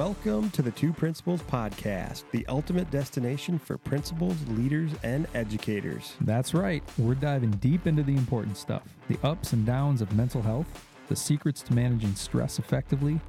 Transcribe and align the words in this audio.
Welcome 0.00 0.48
to 0.52 0.62
the 0.62 0.70
Two 0.70 0.94
Principals 0.94 1.42
Podcast, 1.42 2.24
the 2.30 2.46
ultimate 2.46 2.90
destination 2.90 3.58
for 3.58 3.76
principals, 3.76 4.34
leaders, 4.48 4.90
and 5.02 5.26
educators. 5.34 6.14
That's 6.22 6.54
right. 6.54 6.82
We're 6.96 7.14
diving 7.14 7.50
deep 7.50 7.86
into 7.86 8.02
the 8.02 8.16
important 8.16 8.56
stuff 8.56 8.80
the 9.08 9.18
ups 9.22 9.52
and 9.52 9.66
downs 9.66 10.00
of 10.00 10.10
mental 10.16 10.40
health, 10.40 10.66
the 11.08 11.16
secrets 11.16 11.60
to 11.64 11.74
managing 11.74 12.14
stress 12.14 12.58
effectively, 12.58 13.20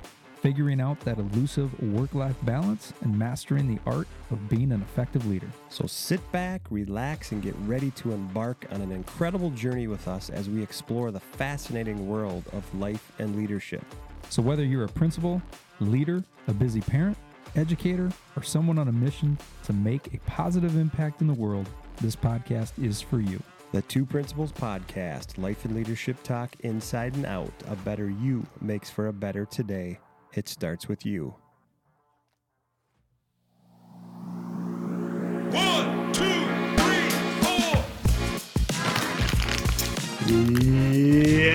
figuring 0.41 0.80
out 0.80 0.98
that 1.02 1.18
elusive 1.18 1.77
work 1.91 2.13
life 2.13 2.38
balance, 2.44 2.94
and 3.02 3.20
mastering 3.20 3.67
the 3.67 3.81
art 3.85 4.08
of 4.30 4.48
being 4.48 4.72
an 4.72 4.81
effective 4.81 5.27
leader. 5.27 5.49
So 5.67 5.88
sit 5.88 6.22
back, 6.31 6.62
relax, 6.70 7.34
and 7.34 7.41
get 7.41 7.55
ready 7.66 7.91
to 7.91 8.13
embark 8.13 8.66
on 8.72 8.80
an 8.80 8.94
incredible 8.94 9.49
journey 9.49 9.88
with 9.88 10.08
us 10.08 10.30
as 10.30 10.49
we 10.49 10.63
explore 10.63 11.12
the 11.12 11.20
fascinating 11.20 12.08
world 12.08 12.45
of 12.53 12.63
life 12.80 13.12
and 13.20 13.35
leadership. 13.35 13.84
So, 14.31 14.41
whether 14.41 14.63
you're 14.63 14.85
a 14.85 14.88
principal, 14.88 15.41
leader, 15.81 16.23
a 16.48 16.53
busy 16.53 16.80
parent, 16.80 17.17
educator, 17.58 18.09
or 18.38 18.44
someone 18.44 18.77
on 18.77 18.88
a 18.88 18.91
mission 18.94 19.38
to 19.66 19.73
make 19.73 20.13
a 20.13 20.20
positive 20.20 20.77
impact 20.77 21.20
in 21.20 21.27
the 21.27 21.34
world, 21.34 21.67
this 21.99 22.16
podcast 22.16 22.71
is 22.81 23.02
for 23.02 23.20
you. 23.20 23.44
The 23.73 23.81
Two 23.81 24.05
Principals 24.05 24.54
Podcast, 24.54 25.38
life 25.38 25.66
and 25.66 25.76
leadership 25.76 26.23
talk 26.23 26.55
inside 26.62 27.13
and 27.16 27.26
out. 27.26 27.52
A 27.67 27.76
better 27.76 28.09
you 28.09 28.45
makes 28.62 28.90
for 28.90 29.09
a 29.09 29.13
better 29.13 29.44
today. 29.44 29.99
It 30.34 30.48
starts 30.48 30.88
with 30.88 31.05
you. 31.05 31.35
One, 35.52 36.13
two, 36.13 36.48
three, 36.77 37.09
four. 37.41 37.84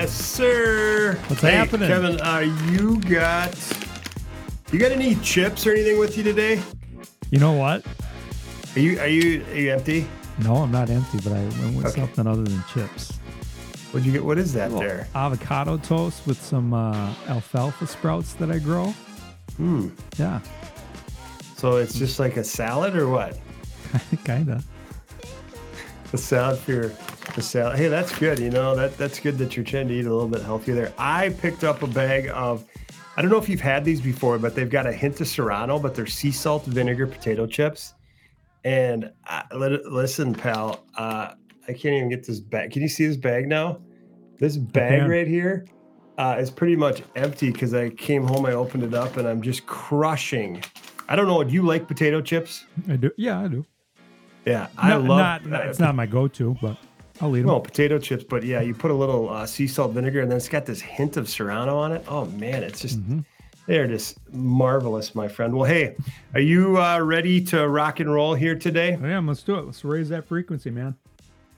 Yes, 0.07 0.15
sir. 0.15 1.19
What's 1.27 1.43
hey, 1.43 1.51
happening? 1.57 1.89
Kevin? 1.89 2.21
Uh, 2.21 2.39
you 2.71 3.01
got 3.01 3.53
you 4.71 4.79
got 4.79 4.93
any 4.93 5.17
chips 5.17 5.67
or 5.67 5.73
anything 5.73 5.99
with 5.99 6.17
you 6.17 6.23
today? 6.23 6.63
You 7.33 7.41
know 7.41 7.55
what? 7.55 7.85
Are 8.77 8.79
you 8.79 9.01
are 9.01 9.09
you 9.09 9.45
are 9.47 9.55
you 9.57 9.73
empty? 9.73 10.07
No, 10.45 10.59
I'm 10.59 10.71
not 10.71 10.91
empty, 10.91 11.19
but 11.25 11.33
I 11.33 11.41
went 11.61 11.77
with 11.77 11.87
Okay. 11.87 12.03
something 12.03 12.25
other 12.25 12.45
than 12.45 12.63
chips. 12.73 13.17
What'd 13.91 14.07
you 14.07 14.13
get? 14.13 14.25
What 14.25 14.39
is 14.39 14.53
that 14.53 14.71
there? 14.79 15.09
Avocado 15.17 15.77
toast 15.77 16.25
with 16.25 16.41
some 16.41 16.73
uh, 16.73 17.13
alfalfa 17.27 17.89
sprouts 17.89 18.35
that 18.35 18.49
I 18.49 18.61
grow. 18.61 18.95
Hmm. 19.57 19.89
Yeah, 20.19 20.39
So 21.57 21.79
it's 21.79 21.99
just 21.99 22.21
like 22.21 22.37
a 22.37 22.45
salad 22.45 22.95
or 22.95 23.09
what? 23.09 23.41
kind 24.25 24.51
of. 24.51 24.65
A 26.13 26.17
salad 26.17 26.61
for 26.61 26.71
your 26.71 26.93
the 27.37 27.43
salad. 27.43 27.79
Hey, 27.79 27.87
that's 27.89 28.17
good. 28.19 28.39
You 28.41 28.51
know 28.51 28.75
that 28.75 28.97
that's 28.99 29.21
good 29.21 29.39
that 29.39 29.57
you're 29.57 29.65
trying 29.65 29.87
to 29.89 29.95
eat 29.95 30.07
a 30.07 30.13
little 30.13 30.27
bit 30.29 30.43
healthier 30.43 30.75
there. 30.75 30.93
I 30.99 31.29
picked 31.29 31.63
up 31.63 31.83
a 31.83 31.87
bag 31.87 32.29
of. 32.35 32.65
I 33.19 33.23
don't 33.23 33.31
know 33.31 33.39
if 33.39 33.49
you've 33.49 33.61
had 33.61 33.85
these 33.85 34.01
before, 34.01 34.39
but 34.39 34.55
they've 34.55 34.69
got 34.69 34.87
a 34.87 34.93
hint 34.93 35.21
of 35.23 35.29
serrano, 35.29 35.79
but 35.79 35.95
they're 35.95 36.07
sea 36.07 36.31
salt 36.33 36.65
vinegar 36.67 37.07
potato 37.07 37.47
chips. 37.47 37.95
And 38.65 39.11
I, 39.25 39.45
let, 39.55 39.87
listen, 39.87 40.35
pal, 40.35 40.85
uh, 40.97 41.33
I 41.69 41.73
can't 41.73 41.95
even 41.95 42.11
get 42.11 42.27
this 42.27 42.41
bag. 42.41 42.73
Can 42.73 42.83
you 42.83 42.89
see 42.89 43.07
this 43.07 43.17
bag 43.17 43.49
now? 43.49 43.79
This 44.39 44.57
bag 44.59 45.09
right 45.09 45.27
here 45.27 45.65
uh, 46.19 46.37
is 46.39 46.51
pretty 46.51 46.77
much 46.77 47.03
empty 47.15 47.51
because 47.53 47.73
I 47.73 47.89
came 47.91 48.25
home, 48.25 48.45
I 48.45 48.53
opened 48.53 48.83
it 48.83 48.93
up, 48.93 49.17
and 49.17 49.27
I'm 49.27 49.41
just 49.41 49.65
crushing. 49.65 50.63
I 51.09 51.17
don't 51.17 51.27
know. 51.27 51.43
Do 51.43 51.55
you 51.55 51.63
like 51.63 51.89
potato 51.89 52.21
chips? 52.21 52.65
I 52.87 52.97
do. 52.97 53.11
Yeah, 53.17 53.41
I 53.41 53.49
do. 53.49 53.65
Yeah, 54.45 54.67
I 54.77 54.91
Not- 54.91 55.05
love. 55.05 55.19
Not, 55.19 55.47
not- 55.47 55.67
it's 55.69 55.79
not 55.79 55.95
my 55.95 56.05
go-to, 56.05 56.55
but 56.61 56.77
I'll 57.21 57.35
eat 57.37 57.41
them. 57.41 57.49
Well, 57.49 57.61
potato 57.61 57.99
chips, 57.99 58.25
but 58.25 58.43
yeah, 58.43 58.61
you 58.61 58.75
put 58.75 58.91
a 58.91 58.95
little 58.95 59.29
uh, 59.31 59.47
sea 59.47 59.67
salt 59.67 59.93
vinegar, 59.93 60.21
and 60.21 60.31
then 60.31 60.37
it's 60.37 60.49
got 60.49 60.67
this 60.67 60.81
hint 60.81 61.17
of 61.17 61.29
serrano 61.29 61.77
on 61.79 61.93
it. 61.93 62.05
Oh 62.09 62.27
man, 62.27 62.63
it's 62.63 62.81
just 62.81 62.99
Mm-hmm. 63.01 63.21
they're 63.67 63.87
just 63.87 64.19
marvelous, 64.35 65.15
my 65.15 65.27
friend. 65.29 65.55
Well, 65.55 65.65
hey, 65.65 65.97
are 66.35 66.41
you 66.41 66.77
uh, 66.81 67.01
ready 67.01 67.41
to 67.47 67.69
rock 67.69 68.01
and 68.01 68.13
roll 68.13 68.35
here 68.35 68.55
today? 68.55 68.99
yeah, 69.03 69.19
let's 69.21 69.43
do 69.43 69.55
it. 69.57 69.65
Let's 69.65 69.85
raise 69.85 70.09
that 70.11 70.27
frequency, 70.27 70.71
man. 70.71 70.95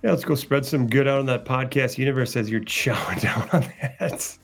Yeah, 0.05 0.11
let's 0.11 0.25
go 0.25 0.37
spread 0.37 0.65
some 0.65 0.87
good 0.89 1.09
out 1.09 1.19
in 1.21 1.27
that 1.27 1.45
podcast 1.45 1.99
universe 1.99 2.37
as 2.37 2.49
you're 2.49 2.61
chowing 2.63 3.21
down 3.21 3.49
on 3.53 3.69
that. 3.81 4.39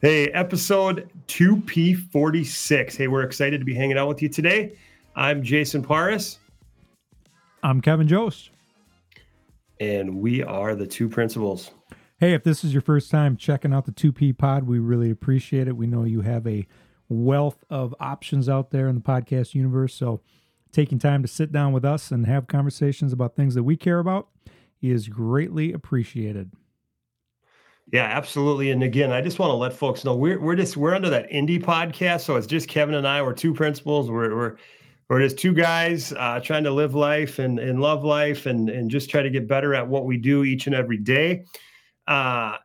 Hey, 0.00 0.28
episode 0.28 1.10
2P46. 1.28 2.96
Hey, 2.96 3.08
we're 3.08 3.22
excited 3.22 3.58
to 3.58 3.64
be 3.64 3.74
hanging 3.74 3.98
out 3.98 4.06
with 4.08 4.22
you 4.22 4.28
today. 4.28 4.76
I'm 5.16 5.42
Jason 5.42 5.82
Paris, 5.82 6.38
I'm 7.62 7.80
Kevin 7.80 8.06
Jost. 8.06 8.50
And 9.80 10.16
we 10.16 10.42
are 10.42 10.74
the 10.74 10.86
two 10.86 11.08
principals. 11.08 11.70
Hey, 12.18 12.32
if 12.32 12.44
this 12.44 12.64
is 12.64 12.72
your 12.72 12.82
first 12.82 13.10
time 13.10 13.36
checking 13.36 13.74
out 13.74 13.84
the 13.84 13.92
2P 13.92 14.38
pod, 14.38 14.64
we 14.64 14.78
really 14.78 15.10
appreciate 15.10 15.68
it. 15.68 15.76
We 15.76 15.86
know 15.86 16.04
you 16.04 16.22
have 16.22 16.46
a 16.46 16.66
wealth 17.08 17.64
of 17.68 17.94
options 18.00 18.48
out 18.48 18.70
there 18.70 18.88
in 18.88 18.94
the 18.94 19.00
podcast 19.00 19.54
universe. 19.54 19.94
So, 19.94 20.22
taking 20.72 20.98
time 20.98 21.22
to 21.22 21.28
sit 21.28 21.52
down 21.52 21.72
with 21.72 21.84
us 21.84 22.10
and 22.10 22.26
have 22.26 22.46
conversations 22.46 23.12
about 23.12 23.36
things 23.36 23.54
that 23.54 23.62
we 23.62 23.76
care 23.76 23.98
about 23.98 24.28
is 24.82 25.08
greatly 25.08 25.72
appreciated. 25.72 26.50
Yeah, 27.92 28.04
absolutely. 28.04 28.70
And 28.72 28.82
again, 28.82 29.12
I 29.12 29.20
just 29.20 29.38
want 29.38 29.50
to 29.50 29.54
let 29.54 29.72
folks 29.72 30.04
know 30.04 30.16
we're 30.16 30.40
we're 30.40 30.56
just 30.56 30.76
we're 30.76 30.94
under 30.94 31.08
that 31.10 31.30
indie 31.30 31.62
podcast, 31.62 32.22
so 32.22 32.36
it's 32.36 32.46
just 32.46 32.68
Kevin 32.68 32.96
and 32.96 33.06
I. 33.06 33.22
We're 33.22 33.32
two 33.32 33.54
principals. 33.54 34.10
We're 34.10 34.34
we're 34.34 34.56
we're 35.08 35.20
just 35.20 35.38
two 35.38 35.54
guys 35.54 36.12
uh, 36.12 36.40
trying 36.40 36.64
to 36.64 36.70
live 36.70 36.94
life 36.94 37.38
and 37.38 37.58
and 37.58 37.80
love 37.80 38.04
life 38.04 38.46
and 38.46 38.68
and 38.68 38.90
just 38.90 39.08
try 39.08 39.22
to 39.22 39.30
get 39.30 39.46
better 39.46 39.74
at 39.74 39.86
what 39.86 40.04
we 40.04 40.16
do 40.16 40.44
each 40.44 40.66
and 40.66 40.74
every 40.74 40.96
day. 40.96 41.44
Uh, 42.06 42.56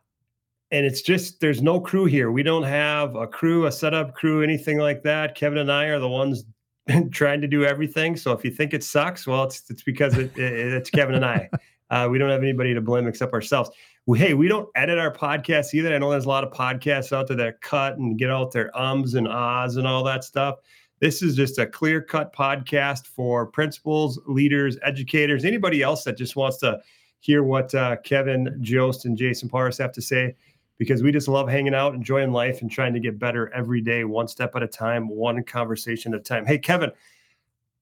and 0.70 0.86
it's 0.86 1.02
just 1.02 1.40
there's 1.40 1.62
no 1.62 1.78
crew 1.78 2.06
here. 2.06 2.32
We 2.32 2.42
don't 2.42 2.64
have 2.64 3.14
a 3.14 3.26
crew, 3.26 3.66
a 3.66 3.72
setup 3.72 4.14
crew, 4.14 4.42
anything 4.42 4.78
like 4.78 5.02
that. 5.02 5.34
Kevin 5.34 5.58
and 5.58 5.70
I 5.70 5.86
are 5.86 6.00
the 6.00 6.08
ones 6.08 6.44
trying 7.12 7.40
to 7.42 7.46
do 7.46 7.64
everything. 7.64 8.16
So 8.16 8.32
if 8.32 8.44
you 8.44 8.50
think 8.50 8.74
it 8.74 8.82
sucks, 8.82 9.26
well, 9.26 9.44
it's 9.44 9.70
it's 9.70 9.82
because 9.82 10.16
it, 10.18 10.36
it, 10.36 10.72
it's 10.72 10.90
Kevin 10.90 11.14
and 11.14 11.24
I. 11.24 11.48
Uh, 11.90 12.08
we 12.08 12.16
don't 12.16 12.30
have 12.30 12.42
anybody 12.42 12.72
to 12.72 12.80
blame 12.80 13.06
except 13.06 13.34
ourselves. 13.34 13.68
We, 14.06 14.18
hey, 14.18 14.32
we 14.32 14.48
don't 14.48 14.66
edit 14.74 14.98
our 14.98 15.12
podcasts 15.12 15.74
either. 15.74 15.94
I 15.94 15.98
know 15.98 16.10
there's 16.10 16.24
a 16.24 16.28
lot 16.28 16.42
of 16.42 16.50
podcasts 16.50 17.12
out 17.12 17.28
there 17.28 17.36
that 17.36 17.60
cut 17.60 17.98
and 17.98 18.18
get 18.18 18.30
out 18.30 18.50
their 18.50 18.74
ums 18.74 19.12
and 19.12 19.28
ahs 19.28 19.76
and 19.76 19.86
all 19.86 20.02
that 20.04 20.24
stuff. 20.24 20.56
This 21.02 21.20
is 21.20 21.34
just 21.34 21.58
a 21.58 21.66
clear 21.66 22.00
cut 22.00 22.32
podcast 22.32 23.08
for 23.08 23.44
principals, 23.44 24.20
leaders, 24.28 24.78
educators, 24.84 25.44
anybody 25.44 25.82
else 25.82 26.04
that 26.04 26.16
just 26.16 26.36
wants 26.36 26.58
to 26.58 26.80
hear 27.18 27.42
what 27.42 27.74
uh, 27.74 27.96
Kevin, 28.04 28.56
Jost, 28.60 29.04
and 29.04 29.18
Jason 29.18 29.48
Paris 29.48 29.78
have 29.78 29.90
to 29.94 30.00
say 30.00 30.36
because 30.78 31.02
we 31.02 31.10
just 31.10 31.26
love 31.26 31.48
hanging 31.48 31.74
out, 31.74 31.96
enjoying 31.96 32.30
life, 32.30 32.62
and 32.62 32.70
trying 32.70 32.94
to 32.94 33.00
get 33.00 33.18
better 33.18 33.52
every 33.52 33.80
day, 33.80 34.04
one 34.04 34.28
step 34.28 34.54
at 34.54 34.62
a 34.62 34.68
time, 34.68 35.08
one 35.08 35.42
conversation 35.42 36.14
at 36.14 36.20
a 36.20 36.22
time. 36.22 36.46
Hey, 36.46 36.56
Kevin, 36.56 36.92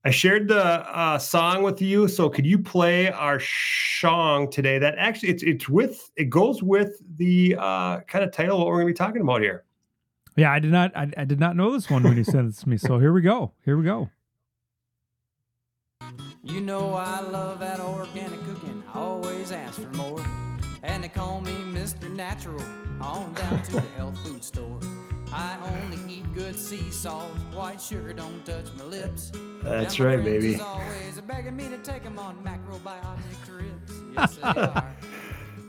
I 0.02 0.10
shared 0.10 0.48
the 0.48 0.64
uh, 0.64 1.18
song 1.18 1.62
with 1.62 1.82
you, 1.82 2.08
so 2.08 2.30
could 2.30 2.46
you 2.46 2.58
play 2.58 3.10
our 3.10 3.38
song 4.00 4.50
today? 4.50 4.78
That 4.78 4.94
actually, 4.96 5.28
it's 5.28 5.42
it's 5.42 5.68
with 5.68 6.10
it 6.16 6.30
goes 6.30 6.62
with 6.62 7.02
the 7.18 7.54
uh, 7.58 8.00
kind 8.00 8.24
of 8.24 8.32
title 8.32 8.56
what 8.56 8.68
we're 8.68 8.76
going 8.76 8.86
to 8.86 8.94
be 8.94 8.96
talking 8.96 9.20
about 9.20 9.42
here. 9.42 9.64
Yeah, 10.36 10.52
I 10.52 10.58
did 10.58 10.70
not 10.72 10.96
I, 10.96 11.10
I 11.16 11.24
did 11.24 11.40
not 11.40 11.56
know 11.56 11.72
this 11.72 11.90
one 11.90 12.02
when 12.02 12.16
you 12.16 12.24
sent 12.24 12.48
it 12.54 12.58
to 12.60 12.68
me. 12.68 12.76
So 12.76 12.98
here 12.98 13.12
we 13.12 13.20
go. 13.22 13.52
Here 13.64 13.76
we 13.76 13.84
go. 13.84 14.10
You 16.42 16.60
know 16.60 16.94
I 16.94 17.20
love 17.20 17.60
that 17.60 17.80
organic 17.80 18.42
cooking. 18.44 18.82
I 18.94 18.98
always 18.98 19.52
ask 19.52 19.80
for 19.80 19.90
more. 19.96 20.24
And 20.82 21.04
they 21.04 21.08
call 21.08 21.40
me 21.42 21.52
Mr. 21.52 22.10
Natural. 22.10 22.62
On 23.00 23.32
down 23.34 23.62
to 23.64 23.72
the 23.72 23.80
health 23.96 24.18
food 24.26 24.42
store. 24.44 24.78
I 25.32 25.56
only 25.74 26.12
eat 26.12 26.32
good 26.34 26.56
sea 26.56 26.90
salt. 26.90 27.30
White 27.54 27.80
sugar 27.80 28.12
don't 28.12 28.44
touch 28.44 28.66
my 28.76 28.84
lips. 28.84 29.30
That's 29.62 29.98
my 29.98 30.06
right, 30.06 30.24
baby. 30.24 30.58
always 30.60 31.20
begging 31.26 31.56
me 31.56 31.68
to 31.68 31.78
take 31.78 32.04
'em 32.04 32.18
on 32.18 32.36
macrobiotic 32.44 33.46
trips. 33.46 33.92
Yes, 34.16 34.36
they 34.36 34.42
are. 34.42 34.96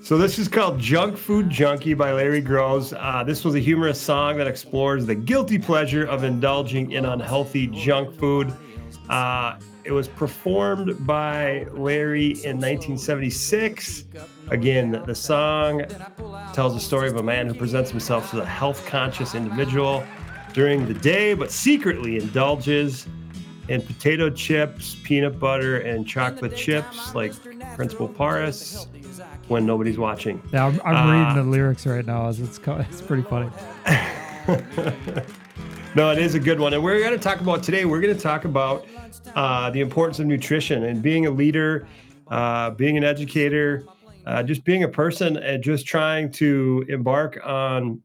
So 0.04 0.18
this 0.18 0.40
is 0.40 0.48
called 0.48 0.80
Junk 0.80 1.16
Food 1.16 1.48
Junkie 1.48 1.94
by 1.94 2.12
Larry 2.12 2.42
Groce. 2.42 2.92
Uh, 2.98 3.24
this 3.24 3.46
was 3.46 3.54
a 3.54 3.60
humorous 3.60 4.02
song 4.02 4.38
that 4.38 4.48
explores 4.48 5.06
the 5.06 5.14
guilty 5.14 5.60
pleasure 5.60 6.06
of 6.06 6.24
indulging 6.24 6.92
in 6.92 7.06
unhealthy 7.06 7.68
junk 7.68 8.18
food. 8.18 8.52
Uh, 9.10 9.60
it 9.84 9.92
was 9.92 10.08
performed 10.08 11.06
by 11.06 11.68
Larry 11.72 12.32
in 12.44 12.58
1976. 12.58 14.06
Again, 14.50 15.04
the 15.06 15.14
song 15.16 15.84
tells 16.52 16.74
the 16.74 16.80
story 16.80 17.08
of 17.08 17.18
a 17.18 17.24
man 17.24 17.46
who 17.46 17.54
presents 17.54 17.92
himself 17.92 18.34
as 18.34 18.40
a 18.40 18.46
health 18.46 18.84
conscious 18.88 19.36
individual 19.36 20.04
during 20.54 20.88
the 20.88 20.96
day, 20.96 21.36
but 21.36 21.52
secretly 21.52 22.18
indulges 22.18 23.08
in 23.68 23.82
potato 23.84 24.32
chips, 24.32 24.98
peanut 25.04 25.40
butter, 25.40 25.78
and 25.78 26.08
chocolate 26.08 26.56
chips 26.56 27.14
like 27.14 27.34
Principal 27.76 28.08
Paris 28.08 28.88
when 29.52 29.66
nobody's 29.66 29.98
watching. 29.98 30.42
Yeah, 30.54 30.68
I'm, 30.68 30.82
I'm 30.86 30.96
Uh, 30.96 31.12
reading 31.12 31.36
the 31.44 31.52
lyrics 31.52 31.86
right 31.86 32.06
now. 32.06 32.30
It's 32.30 32.40
it's, 32.40 32.60
it's 32.66 33.02
pretty 33.02 33.24
funny. 33.24 33.50
No, 35.94 36.10
it 36.10 36.20
is 36.20 36.36
a 36.36 36.40
good 36.40 36.58
one. 36.58 36.74
And 36.74 36.82
we're 36.82 37.02
going 37.02 37.12
to 37.12 37.20
talk 37.20 37.42
about 37.42 37.64
today, 37.64 37.84
we're 37.84 38.00
going 38.00 38.16
to 38.16 38.22
talk 38.22 38.46
about 38.46 38.88
uh, 39.36 39.70
the 39.72 39.82
importance 39.82 40.20
of 40.20 40.26
nutrition 40.26 40.86
and 40.86 41.02
being 41.02 41.26
a 41.26 41.30
leader, 41.30 41.86
uh, 42.30 42.70
being 42.70 42.96
an 42.96 43.04
educator, 43.04 43.84
uh, 44.26 44.42
just 44.42 44.64
being 44.64 44.84
a 44.84 44.88
person 44.88 45.36
and 45.36 45.62
just 45.62 45.86
trying 45.86 46.32
to 46.32 46.86
embark 46.88 47.38
on 47.46 48.02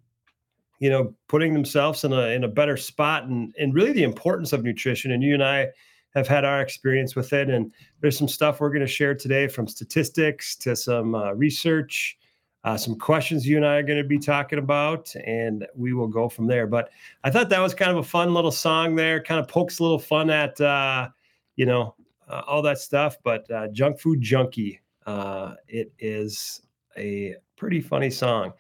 you 0.80 0.90
know, 0.90 1.14
putting 1.28 1.54
themselves 1.54 2.02
in 2.02 2.12
a 2.12 2.26
in 2.28 2.42
a 2.42 2.48
better 2.48 2.76
spot 2.76 3.22
and 3.24 3.54
and 3.56 3.72
really 3.72 3.92
the 3.92 4.02
importance 4.02 4.52
of 4.52 4.64
nutrition. 4.64 5.12
And 5.12 5.22
you 5.22 5.34
and 5.34 5.44
I 5.44 5.68
have 6.16 6.26
had 6.26 6.44
our 6.44 6.62
experience 6.62 7.14
with 7.14 7.32
it. 7.34 7.50
And 7.50 7.70
there's 8.00 8.18
some 8.18 8.26
stuff 8.26 8.58
we're 8.58 8.70
going 8.70 8.80
to 8.80 8.86
share 8.86 9.14
today 9.14 9.46
from 9.46 9.68
statistics 9.68 10.56
to 10.56 10.74
some 10.74 11.14
uh, 11.14 11.32
research, 11.32 12.16
uh, 12.64 12.76
some 12.76 12.98
questions 12.98 13.46
you 13.46 13.58
and 13.58 13.66
I 13.66 13.76
are 13.76 13.82
going 13.82 14.02
to 14.02 14.08
be 14.08 14.18
talking 14.18 14.58
about, 14.58 15.14
and 15.26 15.66
we 15.76 15.92
will 15.92 16.08
go 16.08 16.28
from 16.28 16.46
there. 16.46 16.66
But 16.66 16.88
I 17.22 17.30
thought 17.30 17.50
that 17.50 17.60
was 17.60 17.74
kind 17.74 17.90
of 17.90 17.98
a 17.98 18.02
fun 18.02 18.32
little 18.32 18.50
song 18.50 18.96
there, 18.96 19.22
kind 19.22 19.38
of 19.38 19.46
pokes 19.46 19.78
a 19.78 19.82
little 19.82 19.98
fun 19.98 20.30
at, 20.30 20.58
uh, 20.58 21.10
you 21.54 21.66
know, 21.66 21.94
uh, 22.28 22.42
all 22.46 22.62
that 22.62 22.78
stuff. 22.78 23.18
But 23.22 23.48
uh, 23.50 23.68
Junk 23.68 24.00
Food 24.00 24.22
Junkie, 24.22 24.80
uh, 25.04 25.54
it 25.68 25.92
is 25.98 26.62
a 26.96 27.36
pretty 27.56 27.82
funny 27.82 28.10
song. 28.10 28.54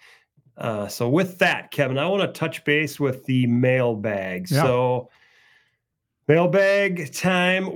so 0.88 1.08
with 1.08 1.38
that, 1.38 1.70
Kevin, 1.70 1.96
I 1.96 2.06
want 2.06 2.22
to 2.22 2.38
touch 2.38 2.64
base 2.64 3.00
with 3.00 3.24
the 3.24 3.46
mailbag. 3.46 4.50
Yeah. 4.50 4.62
So 4.62 5.08
Mailbag 6.28 7.12
time. 7.12 7.68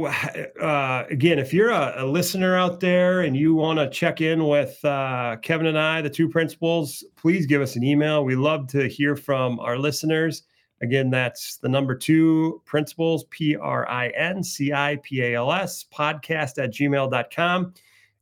Uh, 0.60 1.04
again, 1.08 1.38
if 1.38 1.54
you're 1.54 1.70
a, 1.70 1.94
a, 1.98 2.04
listener 2.04 2.56
out 2.56 2.80
there 2.80 3.20
and 3.20 3.36
you 3.36 3.54
want 3.54 3.78
to 3.78 3.88
check 3.88 4.20
in 4.20 4.48
with 4.48 4.84
uh, 4.84 5.36
Kevin 5.40 5.68
and 5.68 5.78
I, 5.78 6.02
the 6.02 6.10
two 6.10 6.28
principals, 6.28 7.04
please 7.14 7.46
give 7.46 7.62
us 7.62 7.76
an 7.76 7.84
email. 7.84 8.24
We 8.24 8.34
love 8.34 8.66
to 8.68 8.88
hear 8.88 9.14
from 9.14 9.60
our 9.60 9.78
listeners. 9.78 10.42
Again, 10.82 11.10
that's 11.10 11.58
the 11.58 11.68
number 11.68 11.94
two 11.94 12.60
principals, 12.64 13.22
P 13.30 13.54
R 13.54 13.88
I 13.88 14.08
N 14.08 14.42
C 14.42 14.72
I 14.72 14.98
P 15.04 15.22
A 15.22 15.36
L 15.36 15.52
S, 15.52 15.84
podcast 15.84 16.60
at 16.60 16.72
gmail.com. 16.72 17.72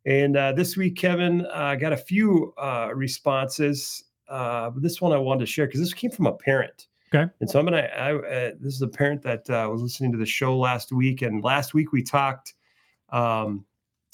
And 0.05 0.37
uh, 0.37 0.53
this 0.53 0.77
week, 0.77 0.97
Kevin, 0.97 1.47
I 1.47 1.73
uh, 1.73 1.77
got 1.77 1.95
a 1.95 1.97
few 1.97 2.53
uh, 2.59 2.91
responses. 2.95 4.05
Uh, 4.29 4.73
this 4.77 5.01
one 5.01 5.15
I 5.15 5.19
wanted 5.19 5.41
to 5.41 5.47
share 5.47 5.65
because 5.65 5.81
this 5.81 5.95
came 5.95 6.11
from 6.11 6.27
a 6.27 6.35
parent. 6.35 6.88
Okay. 7.15 7.31
And 7.41 7.49
so 7.49 7.59
I'm 7.59 7.65
gonna. 7.65 7.89
I, 7.97 8.15
uh, 8.15 8.51
this 8.61 8.75
is 8.75 8.83
a 8.83 8.89
parent 8.89 9.23
that 9.23 9.49
uh, 9.49 9.69
was 9.71 9.81
listening 9.81 10.13
to 10.13 10.19
the 10.19 10.27
show 10.27 10.59
last 10.59 10.93
week, 10.93 11.23
and 11.23 11.43
last 11.43 11.73
week 11.73 11.93
we 11.93 12.03
talked 12.03 12.55
um, 13.11 13.65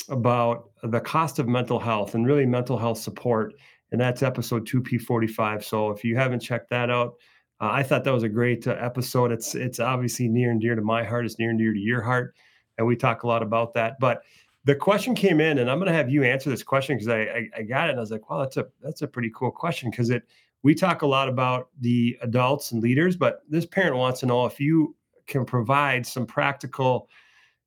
about 0.08 0.70
the 0.82 1.00
cost 1.00 1.38
of 1.38 1.48
mental 1.48 1.80
health 1.80 2.14
and 2.14 2.26
really 2.26 2.46
mental 2.46 2.78
health 2.78 2.98
support, 2.98 3.54
and 3.90 4.00
that's 4.00 4.22
episode 4.22 4.66
two 4.66 4.80
P45. 4.80 5.64
So 5.64 5.90
if 5.90 6.04
you 6.04 6.16
haven't 6.16 6.40
checked 6.40 6.70
that 6.70 6.88
out, 6.88 7.14
uh, 7.60 7.70
I 7.72 7.82
thought 7.82 8.04
that 8.04 8.12
was 8.12 8.22
a 8.22 8.28
great 8.28 8.66
uh, 8.68 8.76
episode. 8.78 9.32
It's 9.32 9.56
it's 9.56 9.80
obviously 9.80 10.28
near 10.28 10.52
and 10.52 10.60
dear 10.60 10.76
to 10.76 10.82
my 10.82 11.02
heart. 11.02 11.24
It's 11.24 11.38
near 11.38 11.50
and 11.50 11.58
dear 11.58 11.72
to 11.72 11.80
your 11.80 12.00
heart, 12.00 12.36
and 12.78 12.86
we 12.86 12.94
talk 12.94 13.24
a 13.24 13.26
lot 13.26 13.42
about 13.42 13.74
that. 13.74 13.98
But 13.98 14.22
the 14.64 14.76
question 14.76 15.16
came 15.16 15.40
in, 15.40 15.58
and 15.58 15.68
I'm 15.68 15.84
to 15.84 15.92
have 15.92 16.10
you 16.10 16.22
answer 16.22 16.48
this 16.48 16.62
question 16.62 16.96
because 16.96 17.08
I, 17.08 17.20
I, 17.20 17.48
I 17.58 17.62
got 17.62 17.88
it, 17.88 17.90
and 17.90 17.98
I 17.98 18.00
was 18.00 18.12
like, 18.12 18.30
wow, 18.30 18.38
that's 18.38 18.56
a 18.56 18.66
that's 18.80 19.02
a 19.02 19.08
pretty 19.08 19.32
cool 19.34 19.50
question 19.50 19.90
because 19.90 20.10
it 20.10 20.22
we 20.64 20.74
talk 20.74 21.02
a 21.02 21.06
lot 21.06 21.28
about 21.28 21.68
the 21.80 22.18
adults 22.22 22.72
and 22.72 22.82
leaders, 22.82 23.16
but 23.16 23.42
this 23.48 23.66
parent 23.66 23.96
wants 23.96 24.20
to 24.20 24.26
know 24.26 24.46
if 24.46 24.58
you 24.58 24.96
can 25.26 25.44
provide 25.44 26.06
some 26.06 26.26
practical 26.26 27.08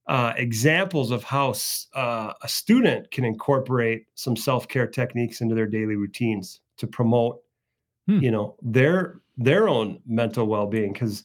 uh, 0.08 0.34
examples 0.36 1.12
of 1.12 1.24
how 1.24 1.54
uh, 1.94 2.34
a 2.42 2.48
student 2.48 3.10
can 3.12 3.24
incorporate 3.24 4.08
some 4.16 4.36
self-care 4.36 4.88
techniques 4.88 5.42
into 5.42 5.54
their 5.54 5.68
daily 5.68 5.96
routines 5.96 6.62
to 6.78 6.88
promote, 6.88 7.40
hmm. 8.08 8.20
you 8.20 8.32
know, 8.32 8.56
their 8.62 9.22
their 9.38 9.70
own 9.70 10.00
mental 10.08 10.48
well-being. 10.48 10.92
Because 10.92 11.24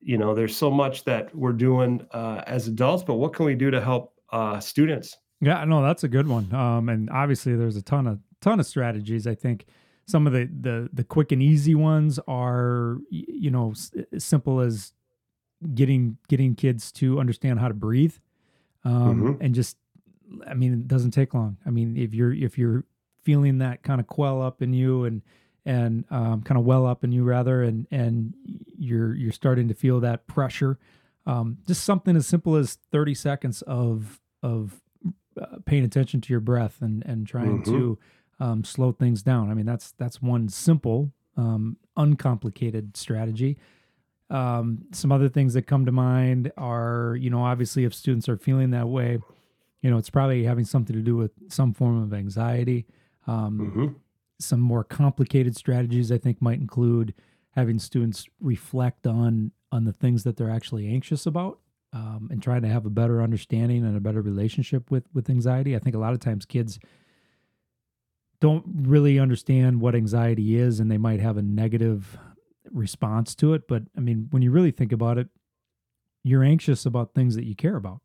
you 0.00 0.18
know, 0.18 0.34
there's 0.34 0.56
so 0.56 0.70
much 0.70 1.04
that 1.04 1.34
we're 1.34 1.52
doing 1.52 2.06
uh, 2.12 2.42
as 2.46 2.68
adults, 2.68 3.02
but 3.02 3.14
what 3.14 3.32
can 3.32 3.46
we 3.46 3.54
do 3.54 3.70
to 3.70 3.80
help 3.80 4.12
uh, 4.30 4.60
students? 4.60 5.16
Yeah, 5.40 5.64
no, 5.64 5.82
that's 5.82 6.04
a 6.04 6.08
good 6.08 6.28
one. 6.28 6.52
Um, 6.52 6.88
and 6.88 7.08
obviously, 7.10 7.56
there's 7.56 7.76
a 7.76 7.82
ton 7.82 8.06
of 8.06 8.18
ton 8.40 8.60
of 8.60 8.66
strategies. 8.66 9.26
I 9.26 9.34
think 9.34 9.66
some 10.08 10.26
of 10.26 10.32
the 10.32 10.48
the 10.60 10.88
the 10.92 11.04
quick 11.04 11.32
and 11.32 11.42
easy 11.42 11.74
ones 11.74 12.18
are 12.26 12.96
you 13.10 13.50
know 13.50 13.74
as 14.10 14.24
simple 14.24 14.58
as 14.58 14.94
getting 15.74 16.16
getting 16.28 16.54
kids 16.54 16.90
to 16.90 17.20
understand 17.20 17.60
how 17.60 17.68
to 17.68 17.74
breathe 17.74 18.14
um, 18.84 19.20
mm-hmm. 19.20 19.42
and 19.42 19.54
just 19.54 19.76
i 20.46 20.54
mean 20.54 20.72
it 20.72 20.88
doesn't 20.88 21.10
take 21.10 21.34
long 21.34 21.58
i 21.66 21.70
mean 21.70 21.96
if 21.96 22.14
you're 22.14 22.32
if 22.32 22.56
you're 22.56 22.84
feeling 23.22 23.58
that 23.58 23.82
kind 23.82 24.00
of 24.00 24.06
quell 24.06 24.40
up 24.40 24.62
in 24.62 24.72
you 24.72 25.04
and 25.04 25.20
and 25.66 26.04
um, 26.10 26.40
kind 26.40 26.58
of 26.58 26.64
well 26.64 26.86
up 26.86 27.04
in 27.04 27.12
you 27.12 27.22
rather 27.22 27.62
and 27.62 27.86
and 27.90 28.32
you're 28.78 29.14
you're 29.14 29.32
starting 29.32 29.68
to 29.68 29.74
feel 29.74 30.00
that 30.00 30.26
pressure 30.26 30.78
um, 31.26 31.58
just 31.66 31.84
something 31.84 32.16
as 32.16 32.26
simple 32.26 32.56
as 32.56 32.78
30 32.90 33.14
seconds 33.14 33.60
of 33.62 34.20
of 34.42 34.80
uh, 35.38 35.58
paying 35.66 35.84
attention 35.84 36.22
to 36.22 36.32
your 36.32 36.40
breath 36.40 36.78
and 36.80 37.04
and 37.04 37.26
trying 37.26 37.60
mm-hmm. 37.60 37.76
to 37.76 37.98
um, 38.40 38.64
slow 38.64 38.92
things 38.92 39.22
down. 39.22 39.50
I 39.50 39.54
mean, 39.54 39.66
that's 39.66 39.92
that's 39.92 40.22
one 40.22 40.48
simple, 40.48 41.12
um, 41.36 41.76
uncomplicated 41.96 42.96
strategy. 42.96 43.58
Um, 44.30 44.84
some 44.92 45.10
other 45.10 45.28
things 45.28 45.54
that 45.54 45.62
come 45.62 45.86
to 45.86 45.92
mind 45.92 46.52
are, 46.56 47.16
you 47.18 47.30
know, 47.30 47.42
obviously 47.44 47.84
if 47.84 47.94
students 47.94 48.28
are 48.28 48.36
feeling 48.36 48.70
that 48.72 48.88
way, 48.88 49.18
you 49.80 49.90
know, 49.90 49.96
it's 49.96 50.10
probably 50.10 50.44
having 50.44 50.64
something 50.64 50.94
to 50.94 51.02
do 51.02 51.16
with 51.16 51.32
some 51.48 51.72
form 51.72 52.02
of 52.02 52.12
anxiety. 52.12 52.86
Um, 53.26 53.58
mm-hmm. 53.58 53.86
Some 54.38 54.60
more 54.60 54.84
complicated 54.84 55.56
strategies, 55.56 56.12
I 56.12 56.18
think, 56.18 56.42
might 56.42 56.60
include 56.60 57.14
having 57.52 57.78
students 57.78 58.26
reflect 58.40 59.06
on 59.06 59.52
on 59.72 59.84
the 59.84 59.92
things 59.92 60.24
that 60.24 60.36
they're 60.36 60.50
actually 60.50 60.88
anxious 60.88 61.26
about 61.26 61.58
um, 61.92 62.28
and 62.30 62.42
trying 62.42 62.62
to 62.62 62.68
have 62.68 62.86
a 62.86 62.90
better 62.90 63.20
understanding 63.20 63.84
and 63.84 63.96
a 63.96 64.00
better 64.00 64.22
relationship 64.22 64.90
with 64.90 65.04
with 65.12 65.28
anxiety. 65.30 65.74
I 65.74 65.78
think 65.78 65.96
a 65.96 65.98
lot 65.98 66.12
of 66.12 66.20
times 66.20 66.44
kids 66.44 66.78
don't 68.40 68.64
really 68.82 69.18
understand 69.18 69.80
what 69.80 69.94
anxiety 69.94 70.56
is 70.56 70.80
and 70.80 70.90
they 70.90 70.98
might 70.98 71.20
have 71.20 71.36
a 71.36 71.42
negative 71.42 72.18
response 72.70 73.34
to 73.36 73.54
it. 73.54 73.66
But 73.68 73.82
I 73.96 74.00
mean, 74.00 74.28
when 74.30 74.42
you 74.42 74.50
really 74.50 74.70
think 74.70 74.92
about 74.92 75.18
it, 75.18 75.28
you're 76.24 76.44
anxious 76.44 76.86
about 76.86 77.14
things 77.14 77.34
that 77.36 77.44
you 77.44 77.54
care 77.54 77.76
about. 77.76 78.00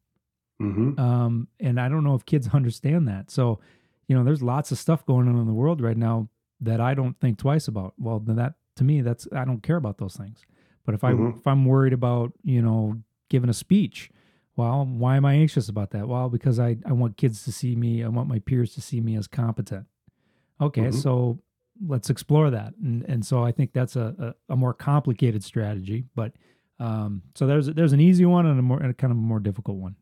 Mm-hmm. 0.62 1.00
Um, 1.00 1.48
and 1.60 1.80
I 1.80 1.90
don't 1.90 2.04
know 2.04 2.16
if 2.16 2.26
kids 2.26 2.50
understand 2.54 3.08
that. 3.08 3.30
So, 3.32 3.60
you 4.08 4.16
know, 4.16 4.24
there's 4.24 4.42
lots 4.42 4.72
of 4.72 4.78
stuff 4.78 5.06
going 5.06 5.28
on 5.28 5.38
in 5.38 5.48
the 5.48 5.54
world 5.54 5.82
right 5.82 5.98
now 5.98 6.30
that 6.62 6.80
I 6.80 6.94
don't 6.94 7.20
think 7.20 7.38
twice 7.38 7.68
about. 7.68 7.94
Well, 7.98 8.20
then 8.20 8.38
that 8.38 8.54
to 8.78 8.84
me, 8.84 9.02
that's 9.02 9.28
I 9.36 9.46
don't 9.46 9.62
care 9.62 9.76
about 9.76 9.98
those 9.98 10.16
things. 10.16 10.44
But 10.86 10.96
if 10.96 11.02
mm-hmm. 11.02 11.28
I 11.28 11.38
if 11.38 11.48
I'm 11.48 11.66
worried 11.66 11.94
about, 11.94 12.34
you 12.44 12.62
know, 12.62 13.02
giving 13.30 13.50
a 13.50 13.54
speech, 13.54 14.10
well, 14.56 14.86
why 14.86 15.18
am 15.18 15.26
I 15.26 15.34
anxious 15.34 15.70
about 15.70 15.92
that? 15.92 16.08
Well, 16.08 16.30
because 16.30 16.60
I, 16.60 16.78
I 16.86 16.92
want 16.92 17.18
kids 17.18 17.44
to 17.46 17.52
see 17.52 17.76
me, 17.76 18.04
I 18.04 18.08
want 18.08 18.30
my 18.30 18.40
peers 18.40 18.74
to 18.76 18.82
see 18.82 19.02
me 19.02 19.16
as 19.16 19.28
competent. 19.28 19.88
Okay, 20.64 20.82
mm-hmm. 20.82 20.98
so 20.98 21.40
let's 21.88 22.10
explore 22.10 22.50
that. 22.50 22.74
And 22.82 23.04
and 23.08 23.26
so 23.26 23.44
I 23.44 23.52
think 23.52 23.74
that's 23.74 23.96
a, 23.96 24.34
a, 24.50 24.54
a 24.54 24.56
more 24.56 24.74
complicated 24.74 25.44
strategy. 25.44 26.06
But 26.16 26.34
um, 26.80 27.22
so 27.36 27.48
there's 27.48 27.68
there's 27.68 27.94
an 27.94 28.00
easy 28.00 28.26
one 28.26 28.46
and 28.46 28.60
a 28.60 28.62
more 28.62 28.80
and 28.80 28.92
a 28.92 28.94
kind 28.94 29.12
of 29.12 29.18
a 29.18 29.22
more 29.22 29.40
difficult 29.40 29.78
one. 29.78 29.96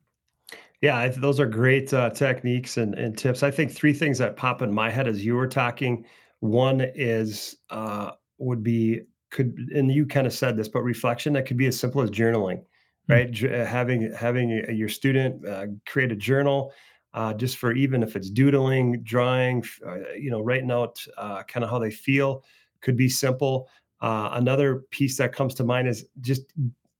Yeah, 0.82 1.08
those 1.10 1.40
are 1.40 1.46
great 1.46 1.94
uh, 1.94 2.10
techniques 2.10 2.78
and, 2.78 2.96
and 2.96 3.16
tips. 3.16 3.44
I 3.44 3.52
think 3.52 3.72
three 3.72 3.94
things 3.94 4.18
that 4.18 4.36
pop 4.36 4.64
in 4.64 4.74
my 4.74 4.90
head 4.90 5.08
as 5.08 5.24
you 5.24 5.36
were 5.36 5.48
talking. 5.48 6.06
One 6.40 6.82
is 6.96 7.56
uh, 7.70 8.12
would 8.40 8.64
be 8.64 9.02
could 9.30 9.56
and 9.74 9.92
you 9.92 10.06
kind 10.06 10.26
of 10.26 10.34
said 10.34 10.58
this, 10.58 10.68
but 10.68 10.82
reflection 10.82 11.34
that 11.34 11.46
could 11.46 11.58
be 11.58 11.68
as 11.68 11.80
simple 11.80 12.02
as 12.02 12.10
journaling, 12.10 12.64
hmm. 13.08 13.14
right? 13.14 13.32
Mm-hmm. 13.32 13.66
having 13.66 14.14
having 14.14 14.50
your 14.76 14.90
student 14.90 15.48
uh, 15.48 15.68
create 15.86 16.12
a 16.12 16.16
journal 16.16 16.74
uh, 17.14 17.34
just 17.34 17.58
for 17.58 17.74
even 17.74 18.04
if 18.04 18.16
it's 18.16 18.30
doodling, 18.30 19.02
drawing, 19.04 19.64
uh, 19.86 20.14
you 20.18 20.32
know, 20.32 20.42
writing 20.42 20.72
out 20.72 21.04
uh, 21.18 21.44
kind 21.44 21.64
of 21.64 21.70
how 21.70 21.80
they 21.80 21.92
feel 21.92 22.44
could 22.82 22.98
be 22.98 23.10
simple. 23.10 23.70
Uh, 24.02 24.30
another 24.34 24.84
piece 24.92 25.18
that 25.18 25.34
comes 25.34 25.54
to 25.54 25.64
mind 25.64 25.88
is 25.88 26.06
just 26.22 26.54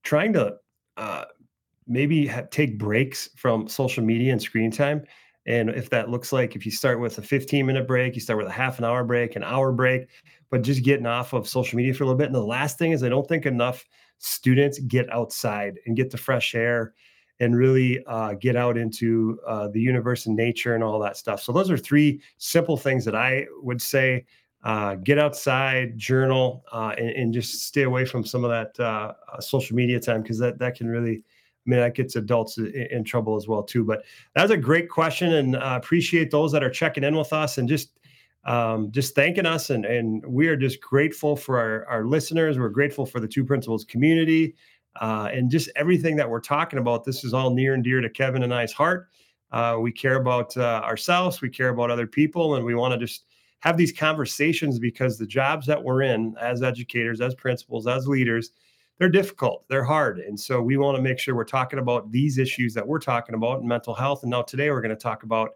trying 0.04 0.34
to 0.34 0.56
uh, 0.98 1.26
maybe 1.88 2.28
ha- 2.28 2.44
take 2.52 2.78
breaks 2.78 3.30
from 3.36 3.68
social 3.68 4.04
media 4.04 4.32
and 4.32 4.42
screen 4.42 4.72
time. 4.72 5.04
And 5.48 5.70
if 5.70 5.90
that 5.90 6.10
looks 6.10 6.32
like 6.32 6.56
if 6.56 6.66
you 6.66 6.72
start 6.72 7.00
with 7.00 7.18
a 7.18 7.22
15 7.22 7.66
minute 7.66 7.88
break, 7.88 8.14
you 8.14 8.22
start 8.22 8.38
with 8.38 8.48
a 8.48 8.52
half 8.52 8.78
an 8.78 8.86
hour 8.86 9.04
break, 9.04 9.36
an 9.36 9.44
hour 9.44 9.72
break, 9.72 10.08
but 10.52 10.62
just 10.62 10.84
getting 10.84 11.08
off 11.08 11.34
of 11.34 11.48
social 11.48 11.78
media 11.78 11.94
for 11.94 12.04
a 12.04 12.08
little 12.08 12.18
bit. 12.18 12.28
And 12.28 12.36
the 12.36 12.44
last 12.44 12.78
thing 12.78 12.92
is, 12.92 13.04
I 13.04 13.10
don't 13.10 13.28
think 13.28 13.46
enough 13.48 13.84
students 14.20 14.78
get 14.80 15.12
outside 15.12 15.80
and 15.86 15.98
get 15.98 16.12
the 16.12 16.18
fresh 16.18 16.54
air 16.54 16.94
and 17.42 17.58
really 17.58 18.04
uh, 18.06 18.34
get 18.36 18.56
out 18.56 18.78
into 18.78 19.40
uh, 19.48 19.68
the 19.68 19.82
universe 19.82 20.28
and 20.28 20.36
nature 20.36 20.76
and 20.76 20.84
all 20.84 21.00
that 21.00 21.18
stuff. 21.18 21.42
So 21.42 21.52
those 21.52 21.72
are 21.72 21.78
three 21.78 22.22
simple 22.38 22.78
things 22.78 23.04
that 23.04 23.16
I 23.16 23.48
would 23.64 23.82
say: 23.82 24.26
uh, 24.64 24.96
get 24.96 25.18
outside, 25.18 25.98
journal, 25.98 26.64
uh, 26.72 26.94
and, 26.98 27.10
and, 27.10 27.34
just 27.34 27.66
stay 27.66 27.82
away 27.82 28.06
from 28.06 28.24
some 28.24 28.46
of 28.46 28.52
that 28.52 28.80
uh, 28.80 29.14
uh, 29.34 29.42
social 29.42 29.76
media 29.76 30.00
time 30.00 30.22
because 30.22 30.38
that 30.38 30.60
that 30.60 30.76
can 30.76 30.88
really. 30.88 31.24
I 31.64 31.70
mean, 31.70 31.80
that 31.80 31.94
gets 31.94 32.16
adults 32.16 32.58
in, 32.58 32.74
in, 32.90 33.04
trouble 33.04 33.36
as 33.36 33.48
well 33.48 33.62
too. 33.62 33.84
But 33.84 34.04
that's 34.34 34.50
a 34.50 34.58
great 34.58 34.90
question, 34.90 35.34
and 35.34 35.56
appreciate 35.56 36.32
those 36.32 36.52
that 36.54 36.64
are 36.64 36.72
checking 36.72 37.04
in 37.04 37.16
with 37.16 37.32
us 37.34 37.60
and 37.60 37.70
just 37.70 38.00
um, 38.46 38.92
just 38.92 39.14
thanking 39.14 39.46
us. 39.46 39.70
And, 39.70 39.86
and 39.86 40.26
we 40.26 40.48
are 40.48 40.56
just 40.56 40.82
grateful 40.82 41.36
for 41.36 41.60
our, 41.60 41.86
our 41.86 42.06
listeners. 42.06 42.58
We're 42.58 42.70
grateful 42.70 43.06
for 43.06 43.20
the 43.20 43.28
two 43.28 43.46
Principals 43.46 43.86
community 43.86 44.56
uh, 45.00 45.30
and 45.32 45.50
just 45.50 45.70
everything 45.76 46.16
that 46.18 46.30
we're 46.30 46.42
talking 46.42 46.80
about. 46.80 47.06
This 47.06 47.24
is 47.24 47.34
all 47.34 47.52
near 47.52 47.74
and 47.74 47.84
dear 47.84 48.02
to 48.02 48.10
Kevin 48.10 48.44
and 48.44 48.54
I's 48.54 48.74
heart. 48.74 49.08
Uh, 49.52 49.78
we 49.80 49.92
care 49.92 50.16
about 50.16 50.56
uh, 50.58 50.82
ourselves, 50.84 51.42
we 51.42 51.50
care 51.50 51.70
about 51.70 51.92
other 51.92 52.08
people, 52.08 52.56
and 52.56 52.66
we 52.66 52.76
want 52.76 52.94
to 52.94 52.98
just 52.98 53.26
have 53.60 53.78
these 53.78 53.92
conversations 53.92 54.80
because 54.80 55.18
the 55.18 55.26
jobs 55.26 55.68
that 55.68 55.82
we're 55.82 56.02
in 56.02 56.36
as 56.40 56.64
educators, 56.64 57.22
as 57.22 57.36
principals, 57.36 57.88
as 57.88 58.08
leaders, 58.08 58.52
they're 58.98 59.10
difficult, 59.10 59.66
they're 59.68 59.84
hard. 59.84 60.20
And 60.20 60.40
so 60.40 60.62
we 60.62 60.78
want 60.78 60.96
to 60.96 61.02
make 61.02 61.20
sure 61.20 61.36
we're 61.36 61.44
talking 61.44 61.80
about 61.80 62.12
these 62.12 62.38
issues 62.38 62.74
that 62.74 62.88
we're 62.88 63.00
talking 63.00 63.36
about 63.36 63.62
in 63.62 63.68
mental 63.68 63.94
health. 63.94 64.24
And 64.24 64.32
now 64.32 64.42
today 64.42 64.70
we're 64.70 64.82
going 64.82 64.96
to 64.96 65.02
talk 65.02 65.24
about 65.24 65.52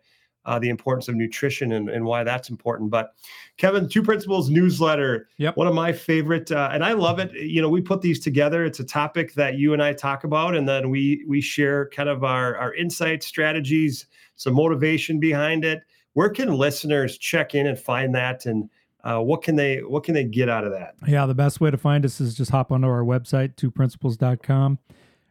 uh, 0.46 0.60
the 0.60 0.70
importance 0.70 1.08
of 1.08 1.16
nutrition 1.16 1.72
and, 1.74 1.90
and 1.90 2.06
why 2.06 2.24
that's 2.24 2.50
important. 2.50 2.90
But 2.90 3.14
Kevin, 3.58 3.88
Two 3.90 4.04
Principals 4.04 4.50
newsletter, 4.50 5.28
Yep. 5.38 5.58
one 5.58 5.68
of 5.68 5.74
my 5.74 5.92
favorite, 5.92 6.52
uh, 6.52 6.70
and 6.72 6.84
I 6.84 6.94
love 6.94 7.20
it. 7.20 7.34
You 7.34 7.62
know, 7.62 7.70
we 7.70 7.82
put 7.82 8.02
these 8.02 8.20
together. 8.20 8.66
It's 8.66 8.80
a 8.80 8.84
topic 8.84 9.34
that 9.34 9.58
you 9.58 9.74
and 9.74 9.82
I 9.82 9.94
talk 9.94 10.24
about, 10.24 10.56
and 10.56 10.68
then 10.68 10.90
we 10.90 11.24
we 11.28 11.42
share 11.42 11.90
kind 11.90 12.10
of 12.10 12.24
our 12.24 12.56
our 12.58 12.74
insights, 12.74 13.26
strategies, 13.26 14.06
some 14.36 14.54
motivation 14.54 15.20
behind 15.20 15.66
it. 15.66 15.82
Where 16.14 16.30
can 16.30 16.54
listeners 16.54 17.18
check 17.18 17.56
in 17.56 17.68
and 17.68 17.78
find 17.78 18.14
that, 18.16 18.46
and 18.46 18.70
uh, 19.04 19.20
what 19.20 19.44
can 19.44 19.56
they 19.56 19.78
what 19.78 20.04
can 20.04 20.14
they 20.14 20.24
get 20.24 20.50
out 20.50 20.64
of 20.64 20.72
that? 20.72 20.96
Yeah, 21.08 21.26
the 21.26 21.36
best 21.36 21.62
way 21.62 21.72
to 21.72 21.78
find 21.78 22.06
us 22.06 22.20
is 22.20 22.36
just 22.36 22.52
hop 22.52 22.72
onto 22.72 22.88
our 22.88 23.04
website, 23.04 23.56
twoprincipals.com. 23.56 24.80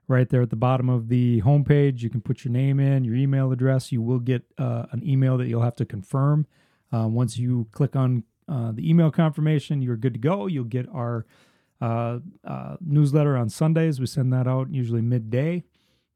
Right 0.07 0.29
there 0.29 0.43
at 0.43 0.51
the 0.51 0.57
bottom 0.57 0.91
of 0.91 1.09
the 1.09 1.41
homepage, 1.43 2.03
you 2.03 2.11
can 2.11 2.21
put 2.21 2.45
your 2.45 2.53
name 2.53 2.79
in, 2.79 3.05
your 3.05 3.15
email 3.15 3.53
address. 3.53 3.91
You 3.91 4.03
will 4.03 4.19
get 4.19 4.45
uh, 4.59 4.87
an 4.93 5.03
email 5.07 5.39
that 5.39 5.49
you'll 5.49 5.63
have 5.63 5.77
to 5.77 5.87
confirm. 5.87 6.47
Uh, 6.93 7.09
once 7.09 7.39
you 7.39 7.69
click 7.73 7.97
on 7.97 8.25
uh, 8.47 8.73
the 8.73 8.89
email 8.89 9.11
confirmation, 9.11 9.81
you're 9.81 9.97
good 9.97 10.13
to 10.13 10.21
go. 10.21 10.47
You'll 10.47 10.65
get 10.65 10.87
our 10.93 11.25
uh, 11.81 12.19
uh, 12.45 12.77
newsletter 12.81 13.37
on 13.37 13.49
Sundays. 13.49 13.99
We 13.99 14.07
send 14.07 14.33
that 14.33 14.47
out 14.47 14.71
usually 14.71 15.01
midday, 15.01 15.65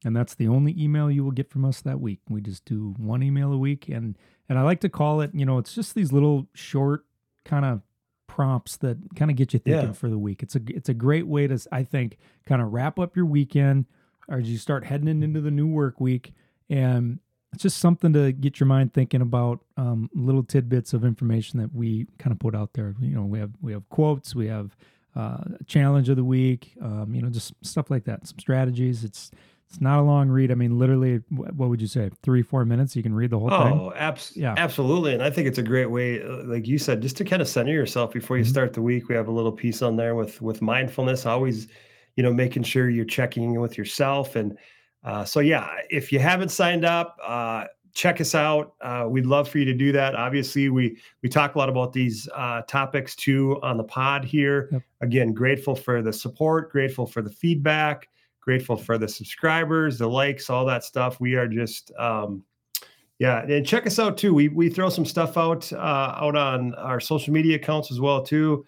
and 0.05 0.15
that's 0.15 0.35
the 0.35 0.49
only 0.49 0.75
email 0.79 1.11
you 1.11 1.25
will 1.25 1.31
get 1.31 1.51
from 1.51 1.65
us 1.65 1.81
that 1.81 2.01
week. 2.01 2.21
We 2.29 2.43
just 2.43 2.65
do 2.67 2.95
one 2.99 3.23
email 3.23 3.53
a 3.53 3.59
week, 3.59 3.89
and 3.89 4.17
and 4.49 4.59
I 4.59 4.63
like 4.63 4.81
to 4.81 4.89
call 4.89 5.21
it, 5.21 5.31
you 5.35 5.45
know, 5.45 5.59
it's 5.59 5.75
just 5.75 5.95
these 5.95 6.13
little 6.13 6.47
short 6.55 7.05
kind 7.45 7.65
of 7.65 7.83
prompts 8.39 8.77
that 8.77 8.97
kind 9.17 9.33
of 9.33 9.37
get 9.37 9.53
you 9.53 9.59
thinking 9.59 9.89
Yeah. 9.89 9.93
for 9.93 10.09
the 10.09 10.17
week. 10.19 10.45
It's 10.45 10.55
a 10.55 10.61
it's 10.69 10.89
a 10.89 10.95
great 10.95 11.27
way 11.27 11.49
to 11.49 11.59
I 11.73 11.83
think 11.83 12.19
kind 12.47 12.63
of 12.63 12.73
wrap 12.73 12.99
up 13.01 13.17
your 13.17 13.27
weekend 13.27 13.87
or 14.29 14.39
as 14.39 14.49
you 14.49 14.59
start 14.59 14.85
heading 14.85 15.09
into 15.23 15.41
the 15.41 15.51
new 15.51 15.67
work 15.67 16.01
week 16.01 16.33
and 16.71 17.19
it's 17.53 17.63
just 17.65 17.79
something 17.79 18.13
to 18.13 18.31
get 18.31 18.61
your 18.61 18.67
mind 18.69 18.93
thinking 18.95 19.23
about 19.23 19.59
um, 19.77 20.09
little 20.15 20.45
tidbits 20.45 20.93
of 20.93 21.05
information 21.05 21.59
that 21.59 21.75
we 21.75 22.07
kind 22.19 22.31
of 22.31 22.39
put 22.39 22.55
out 22.55 22.75
there. 22.75 22.95
You 23.01 23.17
know, 23.17 23.25
we 23.25 23.39
have 23.41 23.51
we 23.61 23.73
have 23.73 23.89
quotes, 23.89 24.35
we 24.37 24.47
have 24.47 24.77
uh, 25.17 25.43
a 25.59 25.65
challenge 25.67 26.09
of 26.11 26.17
the 26.17 26.25
week, 26.25 26.75
um, 26.81 27.13
you 27.15 27.23
know, 27.23 27.31
just 27.31 27.55
stuff 27.63 27.91
like 27.91 28.05
that. 28.05 28.27
Some 28.29 28.39
strategies. 28.39 29.03
It's 29.03 29.31
it's 29.69 29.81
not 29.81 29.99
a 29.99 30.03
long 30.03 30.29
read. 30.29 30.51
I 30.51 30.55
mean, 30.55 30.79
literally, 30.79 31.17
what 31.29 31.69
would 31.69 31.81
you 31.81 31.87
say? 31.87 32.11
Three 32.23 32.43
four 32.43 32.65
minutes. 32.65 32.97
You 32.97 33.03
can 33.03 33.15
read 33.15 33.31
the 33.31 33.39
whole 33.39 33.51
thing. 33.51 33.59
Oh, 33.81 33.93
abs- 33.97 34.33
Yeah. 34.35 34.55
absolutely. 34.57 35.13
And 35.13 35.23
I 35.23 35.31
think 35.31 35.47
it's 35.47 35.59
a 35.59 35.63
great 35.63 35.91
way, 35.91 36.23
uh, 36.23 36.45
like 36.45 36.67
you 36.67 36.79
said, 36.79 37.03
just 37.03 37.17
to 37.19 37.25
kind 37.25 37.43
of 37.43 37.49
center 37.49 37.73
yourself 37.73 38.13
before 38.13 38.39
you 38.39 38.45
Mhm. 38.45 38.49
start 38.49 38.73
the 38.73 38.83
week. 38.83 39.09
We 39.09 39.15
have 39.15 39.29
a 39.29 39.33
little 39.33 39.53
piece 39.53 39.83
on 39.83 39.97
there 39.97 40.15
with 40.15 40.41
with 40.41 40.63
mindfulness, 40.63 41.27
always, 41.27 41.69
you 42.17 42.23
know, 42.23 42.33
making 42.33 42.63
sure 42.63 42.89
you're 42.89 43.05
checking 43.05 43.43
in 43.55 43.61
with 43.61 43.77
yourself. 43.77 44.37
And 44.37 44.57
uh, 45.05 45.25
so, 45.25 45.41
yeah, 45.41 45.69
if 45.91 46.13
you 46.13 46.19
haven't 46.19 46.49
signed 46.51 46.85
up, 46.85 47.17
uh, 47.25 47.65
check 47.95 48.21
us 48.21 48.35
out. 48.35 48.75
Uh, 48.81 49.07
we'd 49.09 49.27
love 49.27 49.49
for 49.49 49.59
you 49.59 49.65
to 49.65 49.75
do 49.75 49.93
that. 49.93 50.15
Obviously, 50.15 50.69
we 50.71 50.97
we 51.23 51.29
talk 51.29 51.55
a 51.55 51.59
lot 51.59 51.69
about 51.69 51.93
these 51.93 52.27
uh, 52.35 52.63
topics 52.63 53.15
too 53.15 53.59
on 53.63 53.77
the 53.77 53.85
pod 53.85 54.25
here. 54.25 54.69
Yep. 54.73 54.83
Again, 55.03 55.33
grateful 55.35 55.75
for 55.77 56.01
the 56.03 56.13
support, 56.13 56.71
grateful 56.73 57.07
for 57.07 57.23
the 57.23 57.31
feedback, 57.31 58.09
grateful 58.49 58.79
for 58.79 58.97
the 58.97 59.07
subscribers, 59.07 59.99
the 59.99 60.07
likes, 60.07 60.49
all 60.49 60.65
that 60.65 60.83
stuff. 60.83 61.21
We 61.21 61.35
are 61.35 61.47
just 61.47 61.93
um, 61.99 62.43
yeah, 63.19 63.43
and 63.43 63.67
check 63.67 63.87
us 63.87 63.99
out 63.99 64.17
too. 64.17 64.33
We 64.33 64.49
we 64.49 64.71
throw 64.71 64.89
some 64.89 65.05
stuff 65.05 65.37
out 65.37 65.71
uh, 65.71 66.15
out 66.17 66.35
on 66.35 66.75
our 66.77 66.99
social 66.99 67.35
media 67.35 67.57
accounts 67.57 67.91
as 67.91 68.01
well 68.01 68.23
too. 68.23 68.65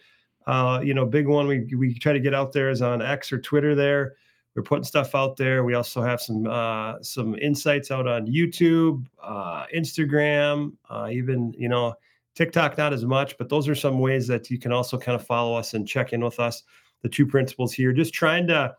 Uh, 0.46 0.82
you 0.84 0.92
know, 0.92 1.06
big 1.06 1.26
one 1.26 1.46
we 1.46 1.66
we 1.75 1.99
try 1.99 2.12
to 2.12 2.20
get 2.20 2.34
out 2.34 2.52
there 2.52 2.68
is 2.68 2.82
on 2.82 3.00
X 3.00 3.32
or 3.32 3.40
Twitter. 3.40 3.75
There, 3.75 4.16
we're 4.54 4.62
putting 4.62 4.84
stuff 4.84 5.14
out 5.14 5.38
there. 5.38 5.64
We 5.64 5.72
also 5.72 6.02
have 6.02 6.20
some 6.20 6.46
uh, 6.46 6.96
some 7.00 7.34
insights 7.37 7.90
out 7.90 8.06
on 8.06 8.26
YouTube, 8.26 9.06
uh, 9.22 9.64
Instagram, 9.75 10.72
uh, 10.90 11.08
even 11.10 11.54
you 11.56 11.70
know 11.70 11.94
TikTok. 12.34 12.76
Not 12.76 12.92
as 12.92 13.06
much, 13.06 13.38
but 13.38 13.49
those 13.49 13.66
are 13.66 13.75
some 13.75 13.99
ways 13.99 14.26
that 14.26 14.50
you 14.50 14.58
can 14.58 14.72
also 14.72 14.99
kind 14.99 15.18
of 15.18 15.26
follow 15.26 15.56
us 15.56 15.72
and 15.72 15.88
check 15.88 16.12
in 16.12 16.22
with 16.22 16.38
us. 16.38 16.64
The 17.00 17.08
two 17.08 17.26
principals 17.26 17.72
here, 17.72 17.94
just 17.94 18.12
trying 18.12 18.46
to 18.49 18.75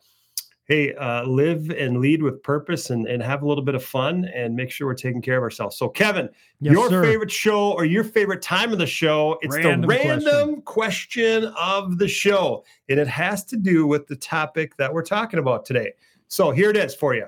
hey, 0.72 0.94
uh, 0.96 1.26
live 1.26 1.70
and 1.72 2.00
lead 2.00 2.24
with 2.24 2.42
purpose 2.44 2.92
and, 2.92 3.06
and 3.06 3.22
have 3.22 3.42
a 3.44 3.46
little 3.46 3.64
bit 3.64 3.76
of 3.76 3.84
fun 3.84 4.24
and 4.34 4.56
make 4.56 4.72
sure 4.72 4.88
we're 4.88 4.94
taking 4.94 5.22
care 5.22 5.36
of 5.36 5.44
ourselves. 5.44 5.76
So, 5.76 5.90
Kevin, 5.90 6.30
Yes, 6.62 6.72
your 6.74 6.90
sir. 6.90 7.04
favorite 7.04 7.30
show 7.30 7.74
or 7.74 7.84
your 7.84 8.06
favorite 8.06 8.42
time 8.42 8.72
of 8.72 8.80
the 8.80 8.86
show, 8.88 9.38
it's 9.42 9.54
Random 9.58 9.82
the 9.82 9.88
random 9.88 10.62
question. 10.62 11.44
of 11.60 11.98
the 11.98 12.08
show. 12.08 12.64
And 12.88 13.02
it 13.02 13.08
has 13.10 13.44
to 13.46 13.58
do 13.58 13.86
with 13.86 14.08
the 14.08 14.16
topic 14.16 14.78
that 14.78 14.94
we're 14.94 15.04
talking 15.04 15.40
about 15.40 15.66
today. 15.66 15.92
So, 16.30 16.52
here 16.52 16.70
it 16.70 16.78
is 16.78 16.96
for 16.96 17.16
you. 17.16 17.26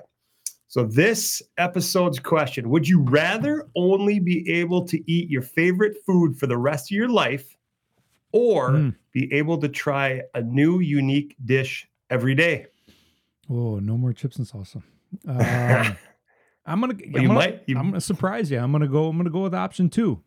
So, 0.68 0.84
this 0.84 1.42
episode's 1.58 2.18
question 2.18 2.70
Would 2.70 2.88
you 2.88 3.00
rather 3.02 3.68
only 3.76 4.20
be 4.20 4.50
able 4.50 4.86
to 4.86 4.98
eat 5.10 5.28
your 5.28 5.42
favorite 5.42 5.98
food 6.06 6.38
for 6.38 6.46
the 6.46 6.56
rest 6.56 6.90
of 6.90 6.96
your 6.96 7.10
life 7.10 7.54
or 8.32 8.70
Mm. 8.70 8.94
be 9.12 9.30
able 9.34 9.58
to 9.58 9.68
try 9.68 10.22
a 10.32 10.40
new, 10.40 10.80
unique 10.80 11.36
dish 11.44 11.86
every 12.08 12.34
day? 12.34 12.68
Oh, 13.50 13.78
no 13.78 13.96
more 13.98 14.12
chips 14.12 14.36
and 14.36 14.46
salsa. 14.46 14.82
Um, 15.28 15.96
I'm 16.66 16.80
gonna. 16.80 16.94
Well, 16.94 17.02
I'm 17.16 17.22
you 17.22 17.28
gonna, 17.28 17.34
might- 17.34 17.62
you- 17.66 17.76
I'm 17.78 17.90
gonna 17.90 18.00
surprise 18.00 18.50
you. 18.50 18.58
I'm 18.58 18.72
gonna 18.72 18.88
go. 18.88 19.06
I'm 19.08 19.16
gonna 19.18 19.28
go 19.30 19.42
with 19.42 19.54
option 19.54 19.90
two. 19.90 20.22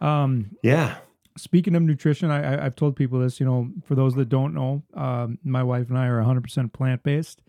Um, 0.00 0.56
Yeah. 0.62 0.96
speaking 1.36 1.74
of 1.76 1.82
nutrition, 1.82 2.30
I, 2.30 2.54
I, 2.56 2.64
I've 2.64 2.74
told 2.76 2.96
people 2.96 3.20
this. 3.20 3.38
You 3.38 3.46
know, 3.46 3.70
for 3.84 3.94
those 3.94 4.14
that 4.14 4.28
don't 4.30 4.54
know, 4.54 4.82
um, 4.94 5.38
my 5.44 5.62
wife 5.62 5.90
and 5.90 5.98
I 5.98 6.06
are 6.06 6.20
100% 6.22 6.72
plant 6.72 7.02
based. 7.02 7.42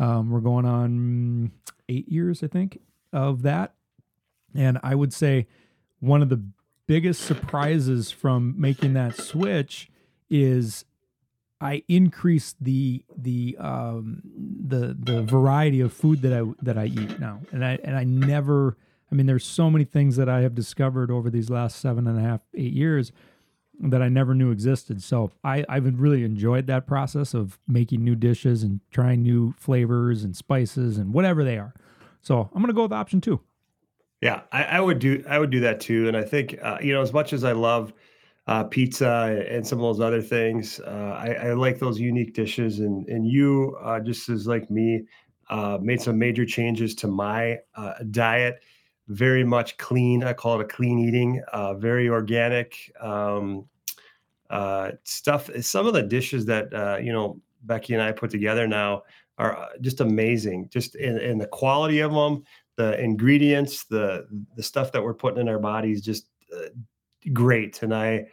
Um, 0.00 0.30
we're 0.30 0.40
going 0.40 0.64
on 0.64 1.52
eight 1.88 2.08
years, 2.08 2.42
I 2.42 2.46
think, 2.48 2.80
of 3.12 3.42
that. 3.42 3.74
And 4.54 4.78
I 4.82 4.94
would 4.94 5.12
say 5.12 5.46
one 6.00 6.22
of 6.22 6.28
the 6.30 6.42
biggest 6.86 7.20
surprises 7.22 8.10
from 8.10 8.54
making 8.58 8.94
that 8.94 9.16
switch 9.16 9.90
is 10.30 10.85
I 11.60 11.82
increase 11.88 12.54
the 12.60 13.02
the 13.16 13.56
um, 13.58 14.22
the 14.66 14.96
the 14.98 15.22
variety 15.22 15.80
of 15.80 15.92
food 15.92 16.22
that 16.22 16.32
I 16.32 16.42
that 16.62 16.76
I 16.76 16.86
eat 16.86 17.18
now, 17.18 17.40
and 17.52 17.64
I 17.64 17.78
and 17.82 17.96
I 17.96 18.04
never. 18.04 18.76
I 19.10 19.14
mean, 19.14 19.26
there's 19.26 19.44
so 19.44 19.70
many 19.70 19.84
things 19.84 20.16
that 20.16 20.28
I 20.28 20.40
have 20.40 20.54
discovered 20.54 21.12
over 21.12 21.30
these 21.30 21.48
last 21.48 21.78
seven 21.78 22.08
and 22.08 22.18
a 22.18 22.22
half, 22.22 22.40
eight 22.54 22.72
years 22.72 23.12
that 23.80 24.02
I 24.02 24.08
never 24.08 24.34
knew 24.34 24.50
existed. 24.50 25.02
So 25.02 25.30
I, 25.44 25.64
I've 25.68 26.00
really 26.00 26.24
enjoyed 26.24 26.66
that 26.66 26.86
process 26.86 27.34
of 27.34 27.58
making 27.68 28.02
new 28.02 28.16
dishes 28.16 28.62
and 28.62 28.80
trying 28.90 29.22
new 29.22 29.54
flavors 29.58 30.24
and 30.24 30.34
spices 30.34 30.98
and 30.98 31.12
whatever 31.12 31.44
they 31.44 31.58
are. 31.58 31.74
So 32.20 32.50
I'm 32.52 32.60
gonna 32.60 32.72
go 32.72 32.82
with 32.82 32.92
option 32.92 33.20
two. 33.20 33.40
Yeah, 34.20 34.42
I, 34.50 34.64
I 34.64 34.80
would 34.80 34.98
do 34.98 35.22
I 35.28 35.38
would 35.38 35.50
do 35.50 35.60
that 35.60 35.80
too. 35.80 36.08
And 36.08 36.16
I 36.16 36.22
think 36.22 36.58
uh, 36.60 36.78
you 36.80 36.92
know, 36.92 37.02
as 37.02 37.12
much 37.12 37.32
as 37.32 37.44
I 37.44 37.52
love 37.52 37.92
uh, 38.46 38.64
pizza 38.64 39.44
and 39.50 39.66
some 39.66 39.78
of 39.78 39.82
those 39.82 40.00
other 40.00 40.22
things, 40.22 40.80
uh, 40.80 41.18
I, 41.18 41.48
I 41.48 41.52
like 41.54 41.78
those 41.78 41.98
unique 41.98 42.34
dishes. 42.34 42.78
And 42.78 43.08
and 43.08 43.26
you, 43.26 43.76
uh, 43.82 44.00
just 44.00 44.28
as 44.28 44.46
like 44.46 44.70
me, 44.70 45.02
uh, 45.50 45.78
made 45.80 46.00
some 46.00 46.18
major 46.18 46.46
changes 46.46 46.94
to 46.96 47.08
my 47.08 47.58
uh, 47.74 47.94
diet. 48.10 48.62
Very 49.08 49.44
much 49.44 49.76
clean. 49.78 50.24
I 50.24 50.32
call 50.32 50.60
it 50.60 50.64
a 50.64 50.68
clean 50.68 50.98
eating. 50.98 51.42
Uh, 51.52 51.74
very 51.74 52.08
organic 52.08 52.92
um, 53.00 53.66
stuff. 55.04 55.48
Some 55.60 55.86
of 55.86 55.94
the 55.94 56.02
dishes 56.02 56.44
that 56.46 57.00
you 57.02 57.12
know 57.12 57.40
Becky 57.62 57.94
and 57.94 58.02
I 58.02 58.12
put 58.12 58.30
together 58.30 58.66
now 58.66 59.02
are 59.38 59.68
just 59.80 60.00
amazing. 60.00 60.68
Just 60.70 60.96
in, 60.96 61.18
in 61.18 61.38
the 61.38 61.46
quality 61.46 62.00
of 62.00 62.12
them 62.12 62.44
the 62.76 63.00
ingredients, 63.00 63.84
the 63.84 64.26
the 64.54 64.62
stuff 64.62 64.92
that 64.92 65.02
we're 65.02 65.14
putting 65.14 65.40
in 65.40 65.48
our 65.48 65.58
bodies, 65.58 66.02
just 66.02 66.26
great. 67.32 67.82
And 67.82 67.94
I 67.94 68.26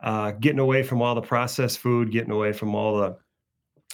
uh, 0.00 0.32
getting 0.32 0.58
away 0.60 0.82
from 0.82 1.02
all 1.02 1.14
the 1.14 1.20
processed 1.22 1.78
food, 1.78 2.10
getting 2.10 2.30
away 2.30 2.52
from 2.52 2.74
all 2.74 2.98
the 2.98 3.16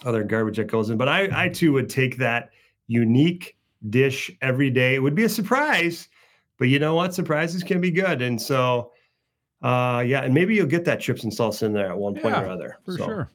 other 0.04 0.22
garbage 0.24 0.56
that 0.56 0.66
goes 0.66 0.90
in. 0.90 0.96
But 0.96 1.08
I 1.08 1.44
I 1.44 1.48
too 1.48 1.72
would 1.72 1.88
take 1.88 2.16
that 2.18 2.50
unique 2.88 3.56
dish 3.90 4.30
every 4.42 4.70
day. 4.70 4.94
It 4.94 4.98
would 5.02 5.14
be 5.14 5.24
a 5.24 5.28
surprise, 5.28 6.08
but 6.58 6.68
you 6.68 6.78
know 6.78 6.94
what? 6.94 7.14
Surprises 7.14 7.62
can 7.62 7.80
be 7.80 7.90
good. 7.90 8.20
And 8.22 8.40
so, 8.40 8.92
uh, 9.62 10.02
yeah, 10.06 10.20
and 10.22 10.34
maybe 10.34 10.54
you'll 10.54 10.66
get 10.66 10.84
that 10.86 11.00
chips 11.00 11.24
and 11.24 11.32
salsa 11.32 11.62
in 11.64 11.72
there 11.72 11.88
at 11.90 11.96
one 11.96 12.14
point 12.14 12.34
Yeah, 12.34 12.42
or 12.42 12.48
other. 12.48 12.76
For 12.84 12.92
So- 12.92 13.04
sure. 13.06 13.30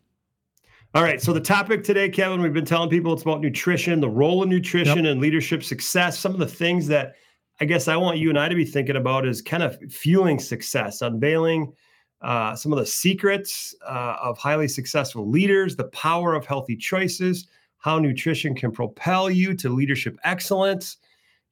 all 0.94 1.04
right. 1.04 1.22
So 1.22 1.34
the 1.34 1.40
topic 1.42 1.84
today, 1.84 2.10
Kevin, 2.10 2.42
we've 2.42 2.54
been 2.54 2.66
telling 2.66 2.90
people 2.90 3.14
it's 3.14 3.24
about 3.24 3.42
nutrition, 3.42 4.00
the 4.00 4.10
role 4.10 4.44
of 4.44 4.50
nutrition 4.50 5.06
and 5.08 5.20
leadership 5.22 5.64
success. 5.64 6.20
Some 6.20 6.34
of 6.34 6.40
the 6.40 6.48
things 6.48 6.88
that 6.88 7.16
I 7.62 7.66
guess 7.66 7.88
I 7.88 7.96
want 7.98 8.18
you 8.20 8.30
and 8.30 8.40
I 8.40 8.48
to 8.48 8.56
be 8.56 8.66
thinking 8.66 8.96
about 8.96 9.28
is 9.28 9.42
kind 9.42 9.64
of 9.64 9.78
fueling 9.92 10.40
success, 10.40 11.02
unveiling 11.02 11.74
uh, 12.22 12.56
some 12.56 12.74
of 12.74 12.80
the 12.80 12.86
secrets 12.86 13.74
uh, 13.88 14.16
of 14.22 14.38
highly 14.38 14.68
successful 14.68 15.30
leaders, 15.30 15.76
the 15.76 15.86
power 15.86 16.34
of 16.34 16.46
healthy 16.46 16.76
choices, 16.76 17.48
how 17.78 17.98
nutrition 17.98 18.54
can 18.54 18.72
propel 18.72 19.30
you 19.30 19.54
to 19.56 19.70
leadership 19.70 20.18
excellence, 20.24 20.98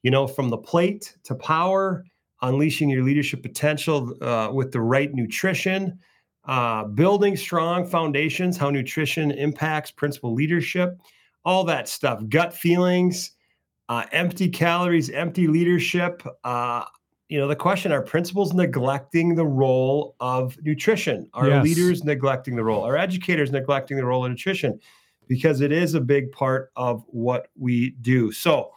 you 0.02 0.10
know, 0.10 0.26
from 0.26 0.50
the 0.50 0.58
plate 0.58 1.16
to 1.24 1.34
power. 1.34 2.04
unleashing 2.42 2.88
your 2.88 3.02
leadership 3.02 3.42
potential 3.42 4.14
uh, 4.22 4.50
with 4.52 4.70
the 4.70 4.80
right 4.80 5.12
nutrition, 5.14 5.98
uh, 6.46 6.84
building 6.84 7.36
strong 7.36 7.86
foundations, 7.86 8.56
how 8.56 8.70
nutrition 8.70 9.30
impacts 9.32 9.90
principal 9.90 10.32
leadership, 10.32 10.98
all 11.44 11.64
that 11.64 11.88
stuff, 11.88 12.22
gut 12.28 12.54
feelings, 12.54 13.32
uh, 13.88 14.04
empty 14.12 14.48
calories, 14.48 15.10
empty 15.10 15.46
leadership. 15.46 16.22
You 17.28 17.38
know, 17.38 17.46
the 17.46 17.56
question 17.56 17.92
are 17.92 18.00
principals 18.00 18.54
neglecting 18.54 19.34
the 19.34 19.44
role 19.44 20.16
of 20.18 20.56
nutrition? 20.62 21.28
Are 21.34 21.48
Yes. 21.48 21.64
leaders 21.64 22.04
neglecting 22.04 22.56
the 22.56 22.64
role? 22.64 22.82
Are 22.82 22.96
educators 22.96 23.52
neglecting 23.52 23.98
the 23.98 24.04
role 24.04 24.24
of 24.24 24.30
nutrition? 24.30 24.80
Because 25.26 25.60
it 25.60 25.70
is 25.70 25.92
a 25.92 26.00
big 26.00 26.32
part 26.32 26.70
of 26.74 27.04
what 27.08 27.48
we 27.54 27.90
do. 28.00 28.32
So, 28.32 28.72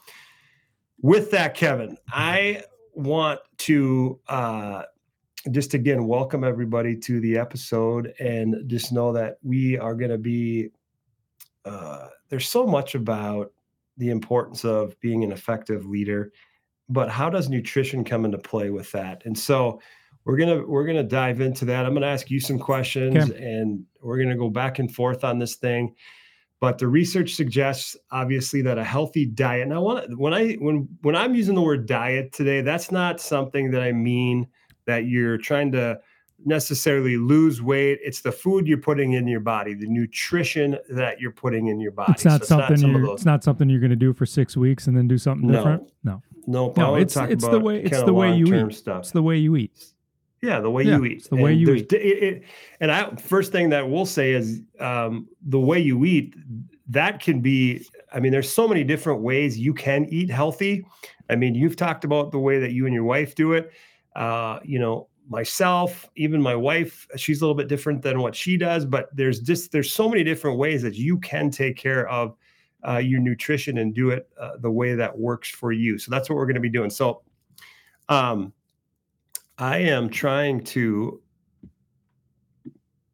with 1.01 1.31
that, 1.31 1.55
Kevin, 1.55 1.97
I 2.09 2.63
want 2.93 3.39
to 3.59 4.19
uh, 4.27 4.83
just 5.51 5.73
again 5.73 6.05
welcome 6.05 6.43
everybody 6.43 6.95
to 6.95 7.21
the 7.21 7.37
episode 7.37 8.13
and 8.19 8.67
just 8.67 8.91
know 8.91 9.13
that 9.13 9.37
we 9.43 9.77
are 9.77 9.95
going 9.95 10.11
to 10.11 10.17
be 10.17 10.69
uh, 11.63 12.07
there's 12.29 12.49
so 12.49 12.65
much 12.67 12.95
about 12.95 13.53
the 13.97 14.09
importance 14.09 14.65
of 14.65 14.99
being 14.99 15.23
an 15.23 15.31
effective 15.31 15.85
leader 15.85 16.31
but 16.91 17.09
how 17.09 17.29
does 17.29 17.49
nutrition 17.49 18.03
come 18.03 18.25
into 18.25 18.37
play 18.37 18.69
with 18.69 18.91
that 18.91 19.21
and 19.25 19.37
so 19.37 19.79
we're 20.25 20.37
gonna 20.37 20.61
we're 20.67 20.85
gonna 20.85 21.01
dive 21.03 21.41
into 21.41 21.65
that 21.65 21.85
i'm 21.85 21.93
gonna 21.93 22.05
ask 22.05 22.29
you 22.29 22.39
some 22.39 22.59
questions 22.59 23.29
Okay. 23.29 23.43
and 23.43 23.83
we're 24.01 24.21
gonna 24.21 24.37
go 24.37 24.49
back 24.49 24.79
and 24.79 24.93
forth 24.93 25.23
on 25.23 25.39
this 25.39 25.55
thing 25.55 25.93
but 26.59 26.77
the 26.77 26.87
research 26.87 27.33
suggests 27.33 27.95
obviously 28.11 28.61
that 28.61 28.77
a 28.77 28.83
healthy 28.83 29.25
diet 29.25 29.67
now 29.67 29.81
when, 29.81 30.17
when 30.17 30.33
i 30.33 30.53
when 30.53 30.87
when 31.01 31.15
i'm 31.15 31.33
using 31.33 31.55
the 31.55 31.61
word 31.61 31.85
diet 31.85 32.31
today 32.33 32.61
that's 32.61 32.91
not 32.91 33.19
something 33.21 33.71
that 33.71 33.81
i 33.81 33.91
mean 33.91 34.45
that 34.85 35.05
you're 35.05 35.37
trying 35.37 35.71
to 35.71 35.99
necessarily 36.43 37.17
lose 37.17 37.61
weight 37.61 37.99
it's 38.03 38.21
the 38.21 38.31
food 38.31 38.67
you're 38.67 38.77
putting 38.79 39.13
in 39.13 39.27
your 39.27 39.39
body 39.39 39.75
the 39.75 39.85
nutrition 39.87 40.75
that 40.89 41.19
you're 41.21 41.31
putting 41.31 41.67
in 41.67 41.79
your 41.79 41.91
body 41.91 42.11
It's 42.13 42.25
not 42.25 42.41
So 42.41 42.45
something 42.47 42.77
some 42.77 42.95
of 42.95 43.01
you're. 43.03 43.13
It's 43.13 43.25
not 43.25 43.43
something 43.43 43.69
you're 43.69 43.79
going 43.79 43.91
to 43.91 43.95
do 43.95 44.11
for 44.11 44.25
six 44.25 44.57
weeks 44.57 44.87
and 44.87 44.97
then 44.97 45.07
do 45.07 45.19
something 45.19 45.47
No. 45.47 45.57
different. 45.57 45.91
No, 46.03 46.23
no, 46.47 46.73
No, 46.75 46.85
I 46.85 46.89
wanna 46.89 47.01
it's- 47.03 47.29
it's 47.31 47.47
the 47.47 47.59
way- 47.59 47.81
it's 47.83 48.03
the 48.03 48.13
way 48.13 48.35
you 48.35 48.53
eat. 48.67 48.73
stuff 48.73 48.99
it's 49.01 49.11
the 49.11 49.23
way 49.23 49.37
you 49.37 49.55
eat. 49.55 49.71
Yeah, 50.41 50.59
the 50.59 50.71
way 50.71 50.83
Yeah, 50.83 50.97
you 50.97 51.05
eat. 51.05 51.29
the 51.29 51.35
way 51.35 51.51
And 51.51 51.61
you 51.61 51.73
eat. 51.75 51.93
It, 51.93 52.01
it- 52.01 52.43
and 52.79 52.91
I 52.91 53.11
first 53.17 53.51
thing 53.51 53.69
that 53.69 53.87
we'll 53.89 54.07
say 54.07 54.31
is 54.33 54.61
um, 54.79 55.27
the 55.45 55.59
way 55.59 55.79
you 55.79 56.03
eat. 56.05 56.35
That 56.89 57.21
can 57.21 57.39
be. 57.41 57.85
I 58.11 58.19
mean, 58.19 58.31
there's 58.31 58.51
so 58.51 58.67
many 58.67 58.83
different 58.83 59.21
ways 59.21 59.57
you 59.57 59.73
can 59.73 60.05
eat 60.09 60.29
healthy. 60.31 60.83
I 61.29 61.35
mean, 61.35 61.53
you've 61.55 61.75
talked 61.77 62.03
about 62.03 62.31
the 62.31 62.39
way 62.39 62.59
that 62.59 62.71
you 62.73 62.85
and 62.85 62.93
your 62.93 63.03
wife 63.05 63.35
do 63.35 63.53
it. 63.53 63.71
Uh, 64.15 64.59
you 64.65 64.77
know, 64.79 65.07
myself, 65.29 66.09
even 66.17 66.41
my 66.41 66.55
wife, 66.55 67.07
she's 67.15 67.39
a 67.41 67.45
little 67.45 67.55
bit 67.55 67.69
different 67.69 68.01
than 68.01 68.19
what 68.19 68.35
she 68.35 68.57
does. 68.57 68.83
But 68.83 69.15
there's 69.15 69.39
just 69.39 69.71
there's 69.71 69.91
so 69.91 70.09
many 70.09 70.23
different 70.23 70.57
ways 70.57 70.81
that 70.81 70.95
you 70.95 71.17
can 71.19 71.49
take 71.51 71.77
care 71.77 72.09
of 72.09 72.35
uh, 72.87 72.97
your 72.97 73.19
nutrition 73.19 73.77
and 73.77 73.93
do 73.93 74.09
it 74.09 74.29
uh, 74.39 74.57
the 74.59 74.71
way 74.71 74.95
that 74.95 75.17
works 75.17 75.49
for 75.49 75.71
you. 75.71 75.97
So 75.97 76.09
that's 76.11 76.29
what 76.29 76.35
we're 76.35 76.45
going 76.45 76.55
to 76.55 76.61
be 76.61 76.69
doing. 76.69 76.89
So, 76.89 77.21
um, 78.09 78.53
I 79.57 79.77
am 79.79 80.09
trying 80.09 80.63
to. 80.65 81.21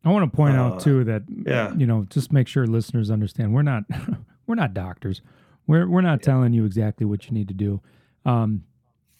I 0.06 0.10
want 0.10 0.32
to 0.32 0.36
point 0.36 0.56
Uh, 0.56 0.62
out 0.62 0.80
too 0.80 1.04
that 1.04 1.24
yeah. 1.46 1.74
you 1.76 1.86
know, 1.86 2.06
just 2.10 2.32
make 2.32 2.48
sure 2.48 2.66
listeners 2.66 3.12
understand 3.12 3.54
we're 3.54 3.62
not 3.62 3.84
we're 4.48 4.56
not 4.56 4.74
doctors. 4.74 5.22
We're 5.68 5.90
we're 5.90 6.02
not 6.02 6.22
telling 6.22 6.54
you 6.54 6.64
exactly 6.66 7.06
what 7.06 7.26
you 7.28 7.34
need 7.34 7.50
to 7.50 7.54
do. 7.54 7.82
Um, 8.26 8.64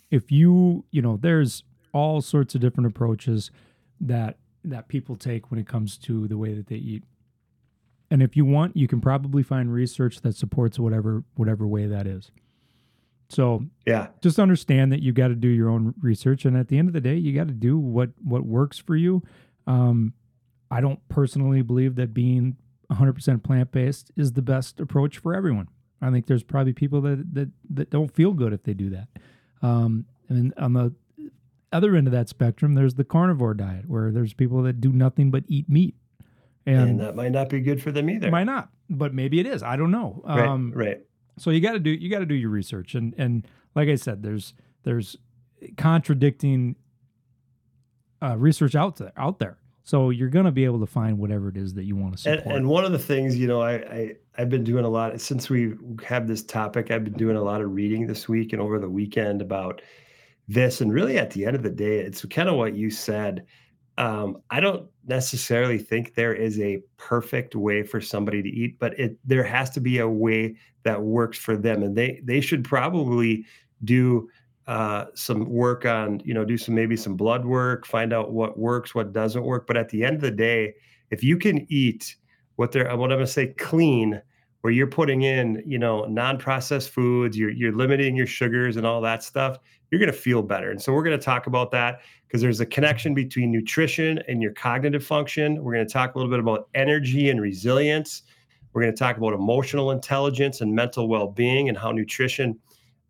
if 0.10 0.32
you 0.32 0.86
you 0.92 1.02
know, 1.02 1.18
there's 1.18 1.64
all 1.92 2.22
sorts 2.22 2.56
of 2.56 2.62
different 2.62 2.88
approaches 2.88 3.52
that 4.00 4.38
that 4.64 4.88
people 4.88 5.16
take 5.18 5.52
when 5.52 5.60
it 5.60 5.68
comes 5.68 5.98
to 5.98 6.28
the 6.28 6.38
way 6.38 6.54
that 6.54 6.68
they 6.68 6.76
eat. 6.76 7.04
And 8.10 8.24
if 8.24 8.38
you 8.38 8.46
want, 8.46 8.78
you 8.78 8.88
can 8.88 9.02
probably 9.02 9.44
find 9.44 9.72
research 9.72 10.22
that 10.22 10.36
supports 10.36 10.80
whatever 10.80 11.24
whatever 11.36 11.68
way 11.68 11.88
that 11.88 12.08
is. 12.08 12.32
So 13.30 13.66
Yeah, 13.86 14.08
just 14.22 14.40
understand 14.40 14.92
that 14.92 15.02
you 15.02 15.12
got 15.12 15.28
to 15.28 15.36
do 15.36 15.50
your 15.50 15.70
own 15.70 15.94
research 16.02 16.46
and 16.46 16.56
at 16.56 16.70
the 16.70 16.78
end 16.78 16.88
of 16.88 16.94
the 16.94 17.02
day 17.02 17.16
you 17.16 17.34
got 17.34 17.48
to 17.48 17.54
do 17.54 17.78
what 17.78 18.12
what 18.24 18.46
works 18.46 18.78
for 18.78 18.96
you. 18.96 19.24
Um 19.66 20.14
i 20.70 20.82
don't 20.82 21.00
personally 21.08 21.62
believe 21.62 21.96
that 21.96 22.14
being 22.14 22.58
100% 22.92 23.42
plant-based 23.44 24.12
is 24.18 24.34
the 24.34 24.42
best 24.42 24.80
approach 24.80 25.18
for 25.18 25.34
everyone. 25.34 25.68
I 26.02 26.12
think 26.12 26.28
there's 26.28 26.44
probably 26.44 26.74
people 26.74 27.02
that 27.02 27.34
that, 27.34 27.50
that 27.72 27.90
don't 27.90 28.14
feel 28.14 28.32
good 28.32 28.54
if 28.54 28.64
they 28.64 28.74
do 28.74 28.90
that. 28.92 29.08
Um 29.62 30.06
and 30.30 30.54
on 30.58 30.74
the 30.74 30.94
other 31.74 31.96
end 31.98 32.08
of 32.08 32.14
that 32.14 32.30
spectrum 32.30 32.76
there's 32.76 32.96
the 32.96 33.04
carnivore 33.04 33.54
diet 33.54 33.90
where 33.90 34.10
there's 34.12 34.34
people 34.34 34.62
that 34.64 34.80
do 34.80 34.94
nothing 34.94 35.32
but 35.32 35.44
eat 35.50 35.68
meat 35.68 35.96
and, 36.68 36.90
and, 36.92 37.00
that 37.00 37.16
might 37.16 37.32
not 37.32 37.50
be 37.50 37.60
good 37.60 37.82
for 37.82 37.92
them 37.92 38.10
either. 38.10 38.30
might 38.30 38.44
not 38.44 38.70
but 38.90 39.14
maybe 39.14 39.40
it 39.40 39.48
is 39.48 39.64
i 39.64 39.76
don't 39.76 39.92
know 39.92 40.22
right, 40.26 40.48
um 40.48 40.72
right. 40.76 41.02
so 41.38 41.50
you 41.50 41.60
got 41.62 41.74
to 41.74 41.80
do 41.80 41.90
you 41.90 42.10
got 42.10 42.20
to 42.20 42.26
do 42.26 42.36
your 42.36 42.50
research 42.50 42.94
and 42.94 43.16
and 43.18 43.48
like 43.76 43.90
i 43.90 43.96
said 43.96 44.22
there's 44.22 44.54
there's 44.84 45.16
contradicting 45.78 46.76
uh, 48.22 48.38
research 48.38 48.76
out 48.76 48.98
there 48.98 49.14
out 49.18 49.40
there 49.40 49.58
so 49.88 50.10
you're 50.10 50.28
going 50.28 50.44
to 50.44 50.52
be 50.52 50.66
able 50.66 50.82
to 50.82 50.86
find 50.86 51.18
whatever 51.18 51.48
it 51.48 51.56
is 51.56 51.74
that 51.76 51.86
you 51.86 51.96
want 51.96 52.18
to 52.18 52.30
And, 52.30 52.40
support 52.40 52.56
and 52.58 52.68
one 52.68 52.84
of 52.84 52.92
the 52.92 53.00
things, 53.00 53.38
you 53.38 53.48
know, 53.48 53.62
I, 53.62 53.74
I 53.76 54.16
I've 54.38 54.50
been 54.50 54.66
doing 54.66 54.84
a 54.84 54.90
lot 54.90 55.22
since 55.22 55.50
we 55.50 55.76
have 56.06 56.28
this 56.28 56.44
topic. 56.44 56.92
I've 56.92 57.06
been 57.06 57.14
doing 57.14 57.38
a 57.38 57.42
lot 57.42 57.62
of 57.62 57.72
reading 57.72 58.06
this 58.06 58.28
week 58.28 58.52
and 58.52 58.62
over 58.62 58.80
the 58.80 58.90
weekend 58.90 59.42
about 59.42 59.82
this. 60.50 60.82
And 60.82 60.92
really, 60.92 61.18
at 61.18 61.32
the 61.32 61.46
end 61.46 61.56
of 61.56 61.64
the 61.64 61.70
day, 61.70 62.00
it's 62.00 62.26
kind 62.26 62.50
of 62.50 62.56
what 62.56 62.76
you 62.76 62.90
said. 62.90 63.46
Um, 63.98 64.44
I 64.52 64.60
don't 64.60 64.88
necessarily 65.08 65.80
think 65.80 66.14
there 66.14 66.34
is 66.34 66.60
a 66.60 66.82
perfect 66.98 67.56
way 67.56 67.82
for 67.82 68.00
somebody 68.00 68.44
to 68.44 68.50
eat, 68.50 68.78
but 68.80 68.98
it 69.00 69.18
there 69.26 69.44
has 69.44 69.72
to 69.72 69.80
be 69.82 69.98
a 70.00 70.08
way 70.08 70.56
that 70.84 71.02
works 71.02 71.38
for 71.38 71.58
them, 71.58 71.82
and 71.82 71.96
they 71.96 72.22
they 72.24 72.40
should 72.40 72.64
probably 72.64 73.46
do 73.84 74.30
uh, 74.68 75.06
some 75.16 75.46
work 75.50 75.86
on 75.86 76.22
you 76.26 76.34
know 76.34 76.46
do 76.46 76.58
some 76.58 76.76
maybe 76.76 76.96
some 76.96 77.16
blood 77.16 77.46
work, 77.46 77.88
find 77.88 78.14
out 78.14 78.32
what 78.34 78.60
works, 78.60 78.94
what 78.94 79.14
doesn't 79.14 79.44
work. 79.44 79.66
But 79.66 79.78
at 79.78 79.90
the 79.90 80.04
end 80.04 80.16
of 80.18 80.22
the 80.22 80.32
day, 80.32 80.76
if 81.10 81.24
you 81.24 81.38
can 81.38 81.66
eat 81.72 82.16
what 82.58 82.72
they're 82.72 82.86
what 82.98 83.12
I'm 83.12 83.18
gonna 83.18 83.28
say 83.28 83.48
clean, 83.48 84.22
where 84.62 84.74
you're 84.74 84.88
putting 84.88 85.24
in 85.24 85.64
you 85.66 85.80
know 85.80 86.06
non-processed 86.06 86.90
foods, 86.90 87.38
you're 87.38 87.50
you're 87.50 87.74
limiting 87.76 88.16
your 88.16 88.28
sugars 88.28 88.78
and 88.78 88.86
all 88.86 89.02
that 89.02 89.24
stuff, 89.24 89.58
you're 89.90 90.00
gonna 90.00 90.12
feel 90.14 90.44
better. 90.44 90.70
And 90.70 90.82
so 90.82 90.94
we're 90.94 91.04
gonna 91.04 91.18
talk 91.18 91.48
about 91.48 91.72
that 91.72 92.02
because 92.28 92.42
there's 92.42 92.60
a 92.60 92.66
connection 92.66 93.14
between 93.14 93.52
nutrition 93.52 94.20
and 94.28 94.42
your 94.42 94.52
cognitive 94.54 95.06
function. 95.06 95.64
We're 95.64 95.74
going 95.74 95.88
to 95.88 95.92
talk 95.92 96.14
a 96.14 96.18
little 96.18 96.30
bit 96.30 96.40
about 96.40 96.68
energy 96.76 97.30
and 97.30 97.42
resilience. 97.42 98.24
We're 98.74 98.82
going 98.82 98.94
to 98.94 99.00
talk 99.00 99.18
about 99.18 99.34
emotional 99.34 99.92
intelligence 99.92 100.62
and 100.62 100.74
mental 100.74 101.08
well 101.08 101.28
being 101.28 101.70
and 101.70 101.78
how 101.78 101.92
nutrition 101.92 102.60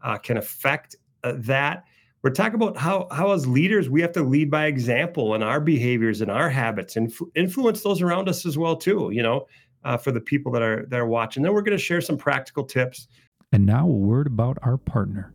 uh, 0.04 0.18
can 0.18 0.38
affect 0.38 0.96
uh, 1.24 1.34
that. 1.38 1.84
We're 2.22 2.32
talking 2.32 2.56
about 2.56 2.78
how, 2.78 3.08
how, 3.12 3.32
as 3.32 3.48
leaders, 3.48 3.90
we 3.90 4.02
have 4.02 4.12
to 4.14 4.24
lead 4.24 4.52
by 4.52 4.66
example 4.66 5.34
in 5.36 5.44
our 5.44 5.60
behaviors 5.60 6.22
and 6.22 6.30
our 6.30 6.50
habits 6.50 6.96
and 6.96 7.10
influ- 7.10 7.30
influence 7.36 7.84
those 7.84 8.02
around 8.02 8.28
us 8.30 8.46
as 8.46 8.58
well, 8.58 8.76
too, 8.76 9.10
you 9.14 9.24
know, 9.24 9.48
uh, 9.84 9.98
for 9.98 10.12
the 10.12 10.20
people 10.20 10.52
that 10.52 10.62
are, 10.62 10.86
that 10.88 11.00
are 11.00 11.08
watching. 11.08 11.44
Then 11.44 11.54
we're 11.54 11.62
going 11.62 11.78
to 11.78 11.84
share 11.84 12.02
some 12.02 12.18
practical 12.18 12.64
tips. 12.64 13.08
and 13.52 13.66
now 13.66 13.86
a 13.86 13.92
word 13.92 14.28
about 14.28 14.58
our 14.62 14.78
partner 14.78 15.34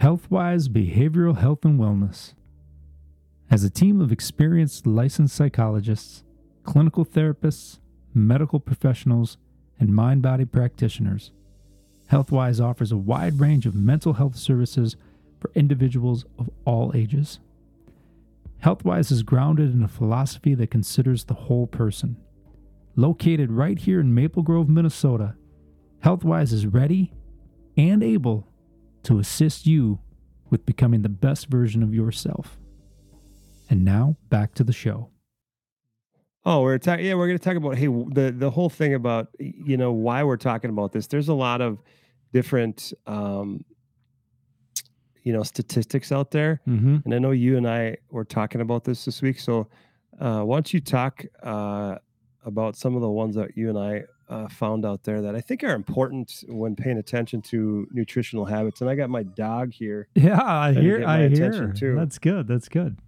healthwise 0.00 0.68
behavioral 0.68 1.36
health 1.38 1.64
and 1.64 1.78
wellness 1.78 2.34
as 3.52 3.62
a 3.62 3.70
team 3.70 4.00
of 4.00 4.10
experienced 4.10 4.86
licensed 4.86 5.36
psychologists 5.36 6.24
clinical 6.64 7.04
therapists 7.04 7.78
medical 8.14 8.58
professionals 8.58 9.36
and 9.78 9.94
mind 9.94 10.22
body 10.22 10.46
practitioners 10.46 11.32
healthwise 12.10 12.64
offers 12.64 12.90
a 12.90 12.96
wide 12.96 13.38
range 13.38 13.66
of 13.66 13.74
mental 13.74 14.14
health 14.14 14.36
services 14.36 14.96
for 15.38 15.50
individuals 15.54 16.24
of 16.38 16.48
all 16.64 16.90
ages 16.94 17.40
healthwise 18.64 19.12
is 19.12 19.22
grounded 19.22 19.74
in 19.74 19.82
a 19.82 19.88
philosophy 19.88 20.54
that 20.54 20.70
considers 20.70 21.24
the 21.24 21.34
whole 21.34 21.66
person 21.66 22.16
located 22.96 23.52
right 23.52 23.80
here 23.80 24.00
in 24.00 24.14
maple 24.14 24.42
grove 24.42 24.68
minnesota 24.68 25.34
healthwise 26.02 26.54
is 26.54 26.66
ready 26.66 27.12
and 27.76 28.02
able 28.02 28.48
to 29.02 29.18
assist 29.18 29.66
you 29.66 29.98
with 30.48 30.64
becoming 30.66 31.02
the 31.02 31.08
best 31.08 31.48
version 31.48 31.82
of 31.82 31.94
yourself. 31.94 32.58
And 33.72 33.86
now 33.86 34.16
back 34.28 34.52
to 34.56 34.64
the 34.64 34.72
show. 34.74 35.08
Oh, 36.44 36.60
we're 36.60 36.76
talking. 36.76 37.06
Yeah, 37.06 37.14
we're 37.14 37.26
going 37.26 37.38
to 37.38 37.42
talk 37.44 37.56
about 37.56 37.78
hey 37.78 37.86
the 37.86 38.34
the 38.36 38.50
whole 38.50 38.68
thing 38.68 38.92
about 38.92 39.28
you 39.38 39.78
know 39.78 39.92
why 39.92 40.24
we're 40.24 40.36
talking 40.36 40.68
about 40.68 40.92
this. 40.92 41.06
There's 41.06 41.28
a 41.28 41.34
lot 41.34 41.62
of 41.62 41.78
different 42.34 42.92
um, 43.06 43.64
you 45.22 45.32
know 45.32 45.42
statistics 45.42 46.12
out 46.12 46.32
there, 46.32 46.60
Mm-hmm. 46.68 46.96
and 47.06 47.14
I 47.14 47.18
know 47.18 47.30
you 47.30 47.56
and 47.56 47.66
I 47.66 47.96
were 48.10 48.26
talking 48.26 48.60
about 48.60 48.84
this 48.84 49.06
this 49.06 49.22
week. 49.22 49.40
So 49.40 49.68
uh, 50.20 50.42
why 50.42 50.56
don't 50.56 50.74
you 50.74 50.80
talk 50.80 51.24
uh, 51.42 51.96
about 52.44 52.76
some 52.76 52.94
of 52.94 53.00
the 53.00 53.08
ones 53.08 53.36
that 53.36 53.56
you 53.56 53.70
and 53.70 53.78
I 53.78 54.02
uh, 54.28 54.48
found 54.48 54.84
out 54.84 55.04
there 55.04 55.22
that 55.22 55.34
I 55.34 55.40
think 55.40 55.64
are 55.64 55.74
important 55.74 56.44
when 56.46 56.76
paying 56.76 56.98
attention 56.98 57.40
to 57.42 57.86
nutritional 57.90 58.44
habits. 58.44 58.82
And 58.82 58.90
I 58.90 58.96
got 58.96 59.08
my 59.08 59.22
dog 59.22 59.72
here. 59.72 60.08
Yeah, 60.14 60.42
I 60.42 60.74
hear. 60.74 61.06
I 61.06 61.28
hear. 61.28 61.72
too. 61.72 61.94
That's 61.94 62.18
good. 62.18 62.46
That's 62.46 62.68
good. 62.68 62.98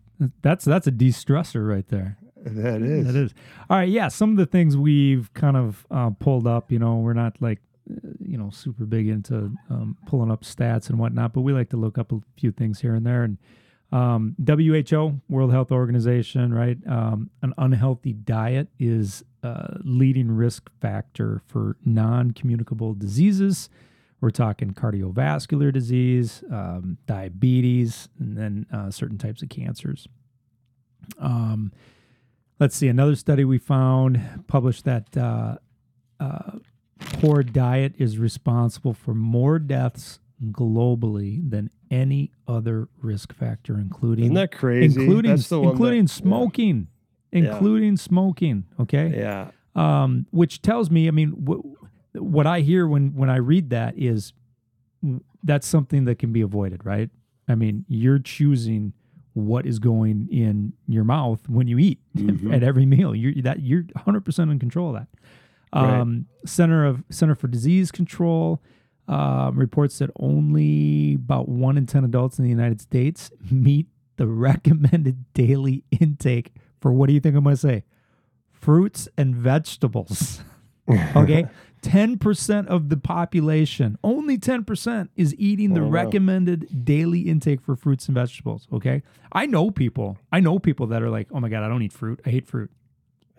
That's 0.42 0.64
that's 0.64 0.86
a 0.86 0.90
de-stressor 0.90 1.66
right 1.68 1.86
there. 1.88 2.18
That 2.44 2.82
is. 2.82 3.06
That 3.06 3.16
is. 3.16 3.34
All 3.70 3.78
right. 3.78 3.88
Yeah. 3.88 4.08
Some 4.08 4.30
of 4.30 4.36
the 4.36 4.46
things 4.46 4.76
we've 4.76 5.32
kind 5.32 5.56
of 5.56 5.86
uh, 5.90 6.10
pulled 6.10 6.46
up, 6.46 6.70
you 6.70 6.78
know, 6.78 6.96
we're 6.96 7.14
not 7.14 7.40
like, 7.40 7.60
uh, 7.90 8.10
you 8.20 8.36
know, 8.36 8.50
super 8.50 8.84
big 8.84 9.08
into 9.08 9.52
um, 9.70 9.96
pulling 10.06 10.30
up 10.30 10.42
stats 10.42 10.90
and 10.90 10.98
whatnot, 10.98 11.32
but 11.32 11.40
we 11.40 11.52
like 11.52 11.70
to 11.70 11.76
look 11.76 11.96
up 11.96 12.12
a 12.12 12.20
few 12.38 12.52
things 12.52 12.80
here 12.80 12.94
and 12.94 13.06
there. 13.06 13.24
And 13.24 13.38
um, 13.92 14.34
WHO, 14.46 15.20
World 15.28 15.52
Health 15.52 15.72
Organization, 15.72 16.52
right? 16.52 16.76
Um, 16.86 17.30
an 17.42 17.54
unhealthy 17.56 18.12
diet 18.12 18.68
is 18.78 19.24
a 19.42 19.78
leading 19.84 20.30
risk 20.30 20.70
factor 20.80 21.40
for 21.46 21.76
non 21.84 22.32
communicable 22.32 22.94
diseases. 22.94 23.70
We're 24.24 24.30
talking 24.30 24.72
cardiovascular 24.72 25.70
disease, 25.70 26.42
um, 26.50 26.96
diabetes, 27.04 28.08
and 28.18 28.34
then 28.34 28.64
uh, 28.72 28.90
certain 28.90 29.18
types 29.18 29.42
of 29.42 29.50
cancers. 29.50 30.08
Um, 31.18 31.72
let's 32.58 32.74
see 32.74 32.88
another 32.88 33.16
study 33.16 33.44
we 33.44 33.58
found 33.58 34.18
published 34.46 34.86
that 34.86 35.14
uh, 35.14 35.58
uh, 36.18 36.52
poor 37.20 37.42
diet 37.42 37.96
is 37.98 38.16
responsible 38.16 38.94
for 38.94 39.12
more 39.12 39.58
deaths 39.58 40.20
globally 40.52 41.46
than 41.50 41.68
any 41.90 42.30
other 42.48 42.88
risk 43.02 43.34
factor 43.34 43.78
including 43.78 44.24
Isn't 44.24 44.34
that 44.36 44.52
crazy? 44.52 44.86
including 45.02 45.32
one 45.32 45.36
that- 45.36 45.52
including 45.70 46.06
smoking 46.08 46.88
including 47.30 47.96
smoking 47.98 48.64
okay 48.80 49.12
Yeah. 49.18 49.50
um, 49.76 50.26
which 50.30 50.62
tells 50.62 50.90
me, 50.90 51.08
I 51.08 51.10
mean, 51.12 51.30
wh- 51.46 51.83
what 52.14 52.46
I 52.46 52.60
hear 52.60 52.86
when 52.86 53.14
when 53.14 53.30
I 53.30 53.36
read 53.36 53.70
that 53.70 53.94
is 53.98 54.32
that's 55.42 55.66
something 55.66 56.04
that 56.06 56.18
can 56.18 56.32
be 56.32 56.40
avoided, 56.40 56.84
right? 56.84 57.10
I 57.48 57.54
mean, 57.54 57.84
you're 57.88 58.18
choosing 58.18 58.92
what 59.34 59.66
is 59.66 59.78
going 59.78 60.28
in 60.30 60.72
your 60.86 61.04
mouth 61.04 61.48
when 61.48 61.66
you 61.66 61.78
eat 61.78 61.98
Mhm. 62.16 62.54
at 62.54 62.62
every 62.62 62.86
meal. 62.86 63.14
You're 63.14 63.42
that 63.42 63.60
you're 63.60 63.82
100 63.94 64.24
percent 64.24 64.50
in 64.50 64.58
control 64.58 64.88
of 64.90 64.94
that. 64.94 65.08
Right. 65.74 66.00
Um, 66.00 66.26
Center 66.46 66.84
of 66.86 67.02
Center 67.10 67.34
for 67.34 67.48
Disease 67.48 67.90
Control 67.90 68.62
um, 69.08 69.58
reports 69.58 69.98
that 69.98 70.10
only 70.18 71.14
about 71.14 71.48
one 71.48 71.76
in 71.76 71.84
ten 71.86 72.04
adults 72.04 72.38
in 72.38 72.44
the 72.44 72.50
United 72.50 72.80
States 72.80 73.30
meet 73.50 73.88
the 74.16 74.26
recommended 74.28 75.24
daily 75.34 75.82
intake 75.90 76.52
for 76.80 76.92
what 76.92 77.08
do 77.08 77.12
you 77.12 77.20
think 77.20 77.34
I'm 77.34 77.42
going 77.44 77.56
to 77.56 77.60
say? 77.60 77.82
Fruits 78.52 79.08
and 79.18 79.34
vegetables. 79.34 80.42
Okay, 81.16 81.46
ten 81.84 82.18
percent 82.18 82.68
of 82.68 82.88
the 82.88 82.96
population, 82.96 83.98
only 84.02 84.38
ten 84.38 84.64
percent, 84.64 85.10
is 85.16 85.34
eating 85.36 85.74
the 85.74 85.80
Oh, 85.80 85.84
wow. 85.84 85.90
recommended 85.90 86.84
daily 86.84 87.20
intake 87.22 87.60
for 87.60 87.76
fruits 87.76 88.06
and 88.08 88.14
vegetables. 88.14 88.66
Okay, 88.72 89.02
I 89.32 89.46
know 89.46 89.70
people. 89.70 90.16
I 90.32 90.40
know 90.40 90.58
people 90.58 90.86
that 90.88 91.02
are 91.02 91.10
like, 91.10 91.28
"Oh 91.30 91.40
my 91.40 91.48
god, 91.48 91.62
I 91.62 91.68
don't 91.68 91.82
eat 91.82 91.92
fruit. 91.92 92.20
I 92.26 92.30
hate 92.30 92.46
fruit." 92.46 92.70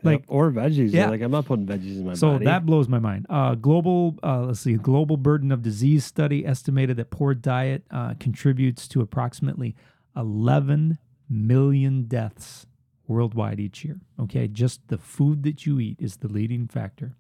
Like- 0.04 0.20
Yep. 0.20 0.26
or 0.28 0.52
veggies. 0.52 0.92
Yeah. 0.94 1.10
Like 1.10 1.22
I'm 1.22 1.32
not 1.32 1.46
putting 1.46 1.66
veggies 1.66 1.98
in 1.98 2.06
my 2.06 2.14
So 2.14 2.34
body. 2.34 2.46
So 2.46 2.50
that 2.52 2.66
blows 2.66 2.88
my 2.88 3.00
mind. 3.00 3.26
Uh, 3.28 3.56
global, 3.56 4.20
uh, 4.22 4.44
let's 4.46 4.60
see, 4.60 4.76
global 4.76 5.18
burden 5.18 5.52
of 5.52 5.64
disease 5.64 6.06
study 6.06 6.46
estimated 6.46 6.98
that 6.98 7.10
poor 7.10 7.34
diet 7.34 7.84
uh, 7.90 8.14
contributes 8.20 8.88
to 8.90 9.02
approximately 9.02 9.76
11 10.16 11.00
million 11.28 12.04
deaths 12.04 12.68
worldwide 13.08 13.60
each 13.60 13.84
year. 13.84 14.00
Okay, 14.20 14.48
just 14.48 14.88
the 14.90 14.98
food 15.00 15.42
that 15.44 15.66
you 15.66 15.80
eat 15.80 15.98
is 16.00 16.18
the 16.18 16.28
leading 16.28 16.68
factor. 16.68 17.16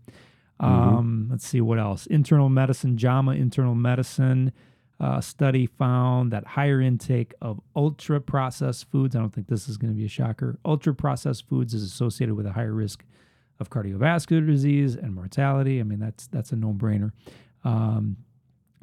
Um, 0.59 1.27
Let's 1.29 1.47
see 1.47 1.61
what 1.61 1.79
else. 1.79 2.05
Internal 2.05 2.49
medicine, 2.49 2.97
JAMA 2.97 3.31
Internal 3.33 3.75
Medicine 3.75 4.53
uh, 4.99 5.19
study 5.19 5.65
found 5.65 6.31
that 6.31 6.45
higher 6.45 6.79
intake 6.79 7.33
of 7.41 7.59
ultra 7.75 8.21
processed 8.21 8.89
foods. 8.89 9.15
I 9.15 9.19
don't 9.19 9.33
think 9.33 9.47
this 9.47 9.67
is 9.67 9.77
going 9.77 9.93
to 9.93 9.97
be 9.97 10.05
a 10.05 10.09
shocker. 10.09 10.57
Ultra 10.63 10.93
processed 10.95 11.47
foods 11.49 11.73
is 11.73 11.83
associated 11.83 12.35
with 12.35 12.45
a 12.45 12.53
higher 12.53 12.73
risk 12.73 13.03
of 13.59 13.69
cardiovascular 13.69 14.45
disease 14.45 14.95
and 14.95 15.13
mortality. 15.13 15.79
I 15.79 15.83
mean, 15.83 15.99
that's 15.99 16.27
that's 16.27 16.51
a 16.51 16.55
no 16.55 16.73
brainer. 16.73 17.11
Um, 17.63 18.17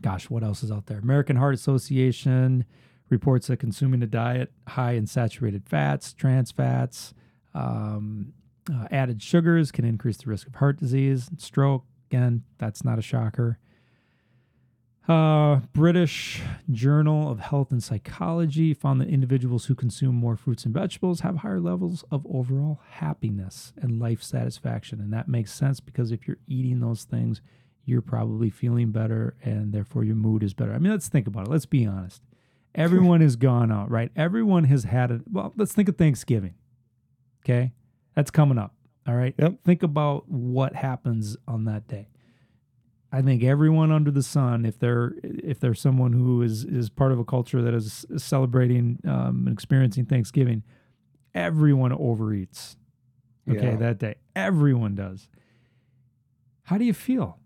gosh, 0.00 0.28
what 0.28 0.42
else 0.42 0.62
is 0.62 0.70
out 0.70 0.86
there? 0.86 0.98
American 0.98 1.36
Heart 1.36 1.54
Association 1.54 2.64
reports 3.08 3.46
that 3.46 3.58
consuming 3.58 4.02
a 4.02 4.06
diet 4.06 4.52
high 4.68 4.92
in 4.92 5.06
saturated 5.06 5.66
fats, 5.66 6.12
trans 6.12 6.50
fats, 6.50 7.14
um, 7.54 8.32
uh, 8.70 8.86
added 8.90 9.22
sugars 9.22 9.70
can 9.72 9.84
increase 9.84 10.16
the 10.18 10.30
risk 10.30 10.46
of 10.46 10.56
heart 10.56 10.78
disease 10.78 11.28
and 11.28 11.40
stroke. 11.40 11.84
Again, 12.10 12.44
that's 12.58 12.84
not 12.84 12.98
a 12.98 13.02
shocker. 13.02 13.58
Uh, 15.08 15.56
British 15.72 16.40
Journal 16.70 17.28
of 17.28 17.40
Health 17.40 17.72
and 17.72 17.82
Psychology 17.82 18.72
found 18.72 19.00
that 19.00 19.08
individuals 19.08 19.64
who 19.64 19.74
consume 19.74 20.14
more 20.14 20.36
fruits 20.36 20.64
and 20.64 20.72
vegetables 20.72 21.20
have 21.20 21.38
higher 21.38 21.58
levels 21.58 22.04
of 22.12 22.24
overall 22.30 22.80
happiness 22.88 23.72
and 23.80 23.98
life 23.98 24.22
satisfaction. 24.22 25.00
And 25.00 25.12
that 25.12 25.26
makes 25.26 25.52
sense 25.52 25.80
because 25.80 26.12
if 26.12 26.28
you're 26.28 26.38
eating 26.46 26.78
those 26.78 27.02
things, 27.02 27.40
you're 27.84 28.00
probably 28.00 28.48
feeling 28.48 28.92
better 28.92 29.34
and 29.42 29.72
therefore 29.72 30.04
your 30.04 30.14
mood 30.14 30.44
is 30.44 30.54
better. 30.54 30.72
I 30.72 30.78
mean, 30.78 30.92
let's 30.92 31.08
think 31.08 31.26
about 31.26 31.48
it. 31.48 31.50
Let's 31.50 31.66
be 31.66 31.84
honest. 31.84 32.22
Everyone 32.72 33.20
has 33.22 33.34
gone 33.34 33.72
out, 33.72 33.90
right? 33.90 34.12
Everyone 34.14 34.64
has 34.64 34.84
had 34.84 35.10
it. 35.10 35.22
Well, 35.30 35.52
let's 35.56 35.72
think 35.72 35.88
of 35.88 35.96
Thanksgiving. 35.96 36.54
Okay. 37.44 37.72
That's 38.14 38.30
coming 38.30 38.58
up. 38.58 38.74
All 39.06 39.14
right. 39.14 39.34
Yep. 39.38 39.64
Think 39.64 39.82
about 39.82 40.28
what 40.28 40.74
happens 40.74 41.36
on 41.48 41.64
that 41.64 41.88
day. 41.88 42.08
I 43.14 43.20
think 43.20 43.42
everyone 43.42 43.92
under 43.92 44.10
the 44.10 44.22
sun, 44.22 44.64
if 44.64 44.78
they're 44.78 45.14
if 45.22 45.60
they're 45.60 45.74
someone 45.74 46.12
who 46.12 46.40
is 46.42 46.64
is 46.64 46.88
part 46.88 47.12
of 47.12 47.18
a 47.18 47.24
culture 47.24 47.60
that 47.62 47.74
is 47.74 48.06
celebrating 48.16 48.98
um, 49.06 49.44
and 49.46 49.48
experiencing 49.52 50.06
Thanksgiving, 50.06 50.62
everyone 51.34 51.90
overeats. 51.92 52.76
Okay, 53.50 53.70
Yeah. 53.72 53.76
that 53.76 53.98
day, 53.98 54.14
everyone 54.36 54.94
does. 54.94 55.28
How 56.62 56.78
do 56.78 56.84
you 56.84 56.94
feel? 56.94 57.38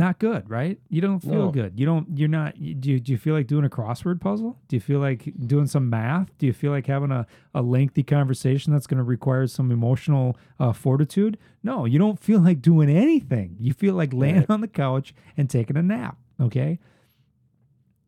Not 0.00 0.18
good, 0.18 0.48
right? 0.48 0.78
You 0.88 1.00
don't 1.02 1.20
feel 1.20 1.32
No. 1.46 1.50
good. 1.50 1.78
You 1.78 1.84
don't. 1.84 2.16
You're 2.18 2.28
not. 2.28 2.56
you- 2.56 2.74
Do 2.74 2.90
you, 2.90 3.00
do 3.00 3.12
you 3.12 3.18
feel 3.18 3.34
like 3.34 3.46
doing 3.46 3.64
a 3.66 3.68
crossword 3.68 4.18
puzzle? 4.20 4.58
Do 4.68 4.74
you 4.76 4.80
feel 4.80 4.98
like 4.98 5.30
doing 5.46 5.66
some 5.66 5.90
math? 5.90 6.36
Do 6.38 6.46
you 6.46 6.52
feel 6.54 6.70
like 6.72 6.86
having 6.86 7.10
a, 7.10 7.26
a 7.54 7.60
lengthy 7.60 8.02
conversation 8.02 8.72
that's 8.72 8.86
going 8.86 8.98
to 8.98 9.04
require 9.04 9.46
some 9.46 9.70
emotional 9.70 10.36
uh, 10.58 10.72
fortitude? 10.72 11.36
No, 11.62 11.84
you 11.84 11.98
don't 11.98 12.18
feel 12.18 12.40
like 12.40 12.62
doing 12.62 12.88
anything. 12.88 13.56
You 13.60 13.74
feel 13.74 13.94
like 13.94 14.12
laying 14.14 14.36
Right. 14.36 14.50
on 14.50 14.62
the 14.62 14.68
couch 14.68 15.14
and 15.36 15.50
taking 15.50 15.76
a 15.76 15.82
nap. 15.82 16.16
Okay. 16.40 16.78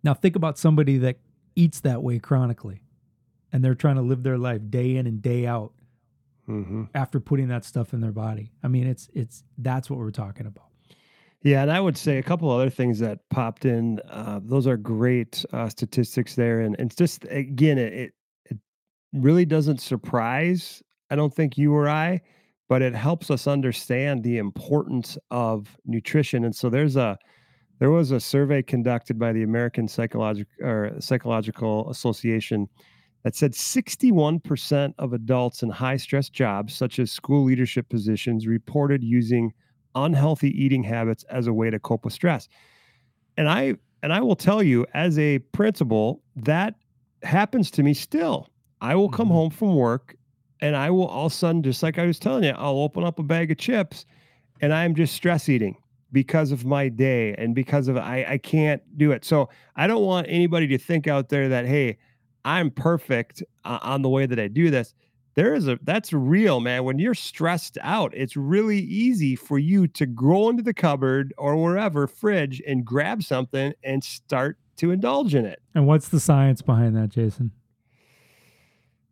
Now 0.02 0.14
think 0.14 0.35
about 0.35 0.57
somebody 0.59 0.96
that 0.98 1.18
eats 1.55 1.81
that 1.81 2.02
way 2.02 2.18
chronically, 2.18 2.83
and 3.52 3.62
they're 3.62 3.74
trying 3.74 3.96
to 3.96 4.02
live 4.02 4.22
their 4.22 4.38
life 4.38 4.62
day 4.70 4.96
in 4.96 5.07
and 5.07 5.20
day 5.20 5.46
out 5.46 5.72
hmm 6.46 6.85
after 6.94 7.20
putting 7.20 7.48
that 7.48 7.64
stuff 7.64 7.92
in 7.94 8.00
their 8.00 8.11
body. 8.12 8.50
I 8.64 8.68
mean, 8.68 8.87
it's 8.87 9.09
it's 9.14 9.44
that's 9.59 9.88
what 9.90 9.98
we're 10.00 10.11
talking 10.11 10.46
about. 10.46 10.70
Yeah, 11.42 11.62
and 11.62 11.72
I 11.72 11.81
would 11.81 11.96
say 11.96 12.18
a 12.18 12.22
couple 12.22 12.50
other 12.50 12.70
things 12.70 13.00
that 13.00 13.18
popped 13.28 13.64
in. 13.64 13.98
Uh, 14.09 14.40
those 14.44 14.66
are 14.66 14.76
great 14.76 15.44
uh, 15.52 15.68
statistics 15.68 16.37
there, 16.37 16.61
and 16.61 16.76
it's 16.78 16.94
just 16.94 17.26
again, 17.31 17.78
it, 17.78 18.12
it 18.44 18.59
really 19.12 19.44
doesn't 19.44 19.81
surprise. 19.81 20.83
I 21.11 21.16
don't 21.16 21.35
think 21.35 21.59
you 21.59 21.74
or 21.74 21.88
I, 21.88 22.20
but 22.68 22.81
it 22.81 22.94
helps 22.94 23.31
us 23.31 23.46
understand 23.46 24.22
the 24.22 24.38
importance 24.38 25.18
of 25.31 25.76
nutrition. 25.85 26.44
And 26.44 26.55
so 26.55 26.70
there's 26.70 26.96
a 26.96 27.18
there 27.81 27.90
was 27.90 28.12
a 28.12 28.20
survey 28.20 28.62
conducted 28.62 29.18
by 29.18 29.33
the 29.33 29.42
American 29.42 29.88
Psychological 29.88 30.52
or 30.64 30.92
Psychological 31.00 31.90
Association 31.90 32.68
that 33.24 33.35
said 33.35 33.52
61% 33.52 34.94
of 34.98 35.12
adults 35.12 35.62
in 35.64 35.70
high 35.70 35.96
stress 35.96 36.28
jobs, 36.28 36.74
such 36.74 37.00
as 37.00 37.11
school 37.11 37.44
leadership 37.44 37.88
positions, 37.88 38.46
reported 38.46 39.02
using 39.02 39.52
unhealthy 39.94 40.50
eating 40.62 40.83
habits 40.83 41.24
as 41.24 41.46
a 41.46 41.52
way 41.52 41.70
to 41.70 41.78
cope 41.78 42.05
with 42.05 42.14
stress. 42.14 42.48
And 43.37 43.48
I 43.48 43.76
and 44.02 44.12
I 44.12 44.20
will 44.20 44.37
tell 44.37 44.62
you 44.62 44.87
as 44.94 45.18
a 45.18 45.38
principal 45.52 46.22
that 46.37 46.74
happens 47.22 47.70
to 47.72 47.83
me 47.83 47.94
still. 47.94 48.48
I 48.81 48.96
will 48.96 49.09
come 49.09 49.28
Mhm. 49.28 49.33
home 49.33 49.50
from 49.50 49.76
work 49.76 50.16
and 50.61 50.74
I 50.76 50.90
will 50.90 51.07
all 51.07 51.26
of 51.26 51.33
a 51.33 51.35
sudden 51.35 51.62
just 51.62 51.83
like 51.83 51.98
I 51.98 52.07
was 52.07 52.18
telling 52.18 52.44
you, 52.44 52.50
I'll 52.50 52.78
open 52.78 53.05
up 53.05 53.18
a 53.18 53.22
bag 53.22 53.50
of 53.52 53.59
chips 53.59 54.07
and 54.61 54.72
I'm 54.74 54.94
just 54.94 55.14
stress 55.14 55.48
eating 55.48 55.76
because 56.12 56.52
of 56.52 56.64
my 56.64 56.88
day 56.88 57.35
and 57.37 57.55
because 57.55 57.88
of 57.88 57.96
I 57.96 58.24
I 58.28 58.38
can't 58.38 58.83
do 58.98 59.12
it. 59.12 59.24
So 59.24 59.48
I 59.76 59.87
don't 59.87 60.05
want 60.05 60.26
anybody 60.28 60.66
to 60.68 60.78
think 60.78 61.07
out 61.09 61.28
there 61.31 61.48
that 61.50 61.66
hey, 61.66 61.98
I'm 62.44 62.70
perfect 62.70 63.42
uh, 63.64 63.78
on 63.83 64.02
the 64.02 64.09
way 64.09 64.26
that 64.26 64.38
I 64.40 64.48
do 64.48 64.70
this 64.70 64.94
there 65.35 65.55
is 65.55 65.66
a 65.68 65.79
that's 65.83 66.12
real 66.12 66.61
man 66.61 66.85
when 66.85 66.99
you're 66.99 67.14
stressed 67.14 67.79
out 67.81 68.12
it's 68.14 68.37
really 68.37 68.79
easy 68.79 69.35
for 69.37 69.59
you 69.59 69.87
to 69.88 70.05
go 70.07 70.49
into 70.51 70.62
the 70.62 70.75
cupboard 70.75 71.33
or 71.38 71.57
wherever 71.57 72.07
fridge 72.07 72.61
and 72.66 72.85
grab 72.85 73.23
something 73.23 73.73
and 73.83 74.05
start 74.05 74.59
to 74.77 74.90
indulge 74.90 75.35
in 75.35 75.45
it 75.47 75.61
And 75.75 75.87
what's 75.87 76.09
the 76.09 76.21
science 76.21 76.61
behind 76.62 76.97
that, 76.97 77.09
Jason? 77.11 77.53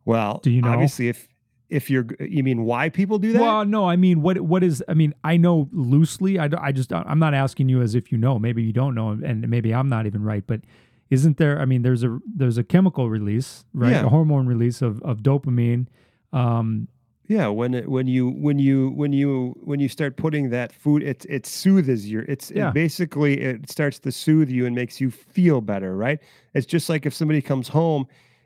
well 0.05 0.39
Do 0.43 0.51
you 0.51 0.61
know? 0.61 0.69
obviously 0.69 1.07
if 1.09 1.27
if 1.69 1.89
you're 1.89 2.05
you 2.19 2.43
mean 2.43 2.65
why 2.65 2.89
people 2.89 3.17
do 3.17 3.31
that? 3.31 3.41
Well, 3.41 3.63
no, 3.63 3.87
I 3.87 3.95
mean, 3.95 4.21
what 4.21 4.41
what 4.41 4.61
is? 4.61 4.83
I 4.89 4.93
mean, 4.93 5.13
I 5.23 5.37
know 5.37 5.69
loosely. 5.71 6.37
I, 6.37 6.49
don't- 6.49 6.61
I 6.61 6.73
just 6.73 6.91
I'm 6.91 7.17
not 7.17 7.33
asking 7.33 7.69
you 7.69 7.81
as 7.81 7.95
if 7.95 8.11
you 8.11 8.17
know. 8.17 8.37
Maybe 8.37 8.61
you 8.61 8.73
don't 8.73 8.93
know, 8.93 9.11
and 9.11 9.47
maybe 9.49 9.73
I'm 9.73 9.87
not 9.87 10.05
even 10.05 10.21
right. 10.21 10.43
But 10.45 10.61
isn't 11.09 11.37
there? 11.37 11.61
I 11.61 11.63
mean, 11.63 11.83
there's 11.83 12.03
a 12.03 12.19
there's 12.27 12.57
a 12.57 12.63
chemical 12.65 13.09
release, 13.09 13.63
right? 13.73 13.91
Yeah. 13.91 14.03
A 14.05 14.09
hormone 14.09 14.47
release 14.47 14.81
of 14.81 15.01
of 15.03 15.19
dopamine. 15.19 15.87
Um, 16.33 16.87
Yeah, 17.27 17.47
when 17.47 17.73
it, 17.73 17.87
when 17.89 18.07
you 18.07 18.29
when 18.31 18.59
you 18.59 18.89
when 18.89 19.13
you 19.13 19.55
when 19.63 19.79
you 19.79 19.87
start 19.87 20.17
putting 20.17 20.49
that 20.49 20.73
food, 20.73 21.01
it 21.01 21.25
it 21.29 21.45
soothes 21.45 22.09
your. 22.09 22.23
It's 22.23 22.51
Yeah. 22.53 22.73
it 22.73 22.73
basically 22.73 23.39
it 23.39 23.69
starts 23.69 23.99
to 23.99 24.11
soothe 24.11 24.49
you 24.49 24.65
and 24.65 24.75
makes 24.75 24.99
you 24.99 25.11
feel 25.11 25.61
better, 25.61 25.95
right? 25.95 26.19
It's 26.53 26.65
just 26.65 26.89
like 26.89 27.05
if 27.05 27.13
somebody 27.13 27.41
comes 27.41 27.69
home 27.69 28.05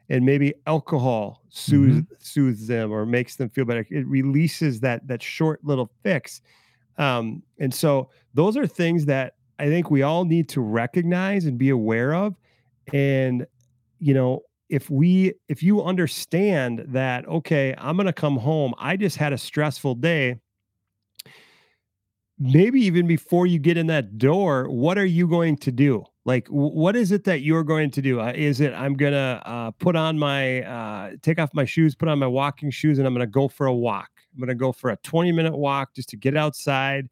and 0.09 0.23
maybe 0.23 0.53
alcohol 0.67 1.41
soothes 1.49 2.03
soothes 2.19 2.67
them 2.67 2.91
or 2.91 3.05
makes 3.07 3.37
them 3.37 3.49
feel 3.49 3.65
better. 3.65 3.87
It 3.89 4.05
releases 4.07 4.81
that 4.81 5.07
that 5.07 5.23
short 5.23 5.63
little 5.63 5.89
fix, 6.03 6.41
um, 6.97 7.43
and 7.59 7.73
so 7.73 8.09
those 8.33 8.57
are 8.57 8.67
things 8.67 9.05
that 9.07 9.35
I 9.59 9.67
think 9.67 9.91
we 9.91 10.03
all 10.03 10.25
need 10.25 10.49
to 10.49 10.61
recognize 10.61 11.45
and 11.45 11.57
be 11.57 11.69
aware 11.69 12.13
of, 12.15 12.35
and 12.93 13.47
you 13.99 14.13
know 14.13 14.41
if 14.69 14.89
we 14.89 15.33
if 15.47 15.61
you 15.61 15.83
understand 15.83 16.83
that 16.87 17.27
okay 17.27 17.73
i'm 17.77 17.95
going 17.95 18.07
to 18.07 18.13
come 18.13 18.37
home 18.37 18.73
i 18.77 18.95
just 18.95 19.17
had 19.17 19.31
a 19.31 19.37
stressful 19.37 19.95
day 19.95 20.39
maybe 22.37 22.81
even 22.81 23.07
before 23.07 23.47
you 23.47 23.59
get 23.59 23.77
in 23.77 23.87
that 23.87 24.17
door 24.17 24.69
what 24.69 24.97
are 24.97 25.05
you 25.05 25.27
going 25.27 25.55
to 25.55 25.71
do? 25.71 26.03
Like 26.25 26.47
what 26.47 26.95
is 26.95 27.11
it 27.11 27.23
that 27.25 27.41
you're 27.41 27.63
going 27.63 27.91
to 27.91 28.01
do? 28.01 28.19
Uh, 28.19 28.33
is 28.35 28.59
it 28.59 28.73
i'm 28.73 28.95
going 28.95 29.13
to 29.13 29.41
uh, 29.45 29.71
put 29.71 29.95
on 29.95 30.17
my 30.17 30.61
uh, 30.63 31.11
take 31.21 31.39
off 31.39 31.51
my 31.53 31.65
shoes 31.65 31.95
put 31.95 32.09
on 32.09 32.19
my 32.19 32.27
walking 32.27 32.71
shoes 32.71 32.97
and 32.97 33.07
i'm 33.07 33.13
going 33.13 33.25
to 33.25 33.31
go 33.31 33.47
for 33.47 33.67
a 33.67 33.73
walk. 33.73 34.09
I'm 34.33 34.39
going 34.39 34.49
to 34.49 34.55
go 34.55 34.71
for 34.71 34.89
a 34.89 34.97
20 34.97 35.31
minute 35.31 35.55
walk 35.55 35.93
just 35.95 36.09
to 36.09 36.17
get 36.17 36.35
outside 36.35 37.07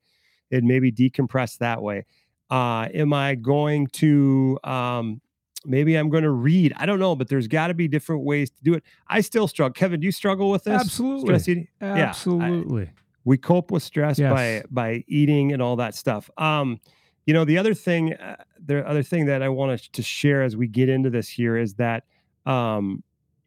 and 0.51 0.65
maybe 0.65 0.91
decompress 0.91 1.57
that 1.59 1.81
way. 1.81 2.05
Uh, 2.49 2.87
am 2.93 3.13
i 3.13 3.35
going 3.35 3.87
to 3.87 4.59
um, 4.63 5.21
maybe 5.65 5.95
i'm 5.95 6.09
going 6.09 6.23
to 6.23 6.29
read 6.31 6.73
i 6.77 6.85
don't 6.85 6.99
know 6.99 7.15
but 7.15 7.27
there's 7.29 7.47
got 7.47 7.67
to 7.67 7.73
be 7.73 7.87
different 7.87 8.23
ways 8.23 8.49
to 8.49 8.63
do 8.63 8.73
it 8.73 8.83
i 9.07 9.21
still 9.21 9.47
struggle 9.47 9.73
kevin 9.73 9.99
do 9.99 10.05
you 10.05 10.11
struggle 10.11 10.49
with 10.51 10.63
this 10.63 10.79
Absolutely. 10.81 11.25
Stress 11.25 11.47
eating? 11.47 11.67
I- 11.81 11.85
absolutely. 12.01 12.89
we 13.25 13.37
cope 13.37 13.71
with 13.71 13.83
stress 13.83 14.19
by 14.19 14.25
Yes. 14.55 14.65
by 14.69 15.03
eating 15.07 15.51
and 15.53 15.61
all 15.61 15.75
that 15.77 15.95
stuff 15.95 16.29
um 16.37 16.79
you 17.25 17.33
know 17.33 17.45
the 17.45 17.57
other 17.57 17.73
thing 17.73 18.13
uh, 18.13 18.35
the 18.65 18.85
other 18.87 19.03
thing 19.03 19.25
that 19.27 19.41
i 19.41 19.49
want 19.49 19.91
to 19.93 20.01
share 20.03 20.43
as 20.43 20.55
we 20.57 20.67
get 20.67 20.89
into 20.89 21.09
this 21.09 21.29
here 21.29 21.57
is 21.57 21.75
that 21.75 22.03
um 22.45 23.03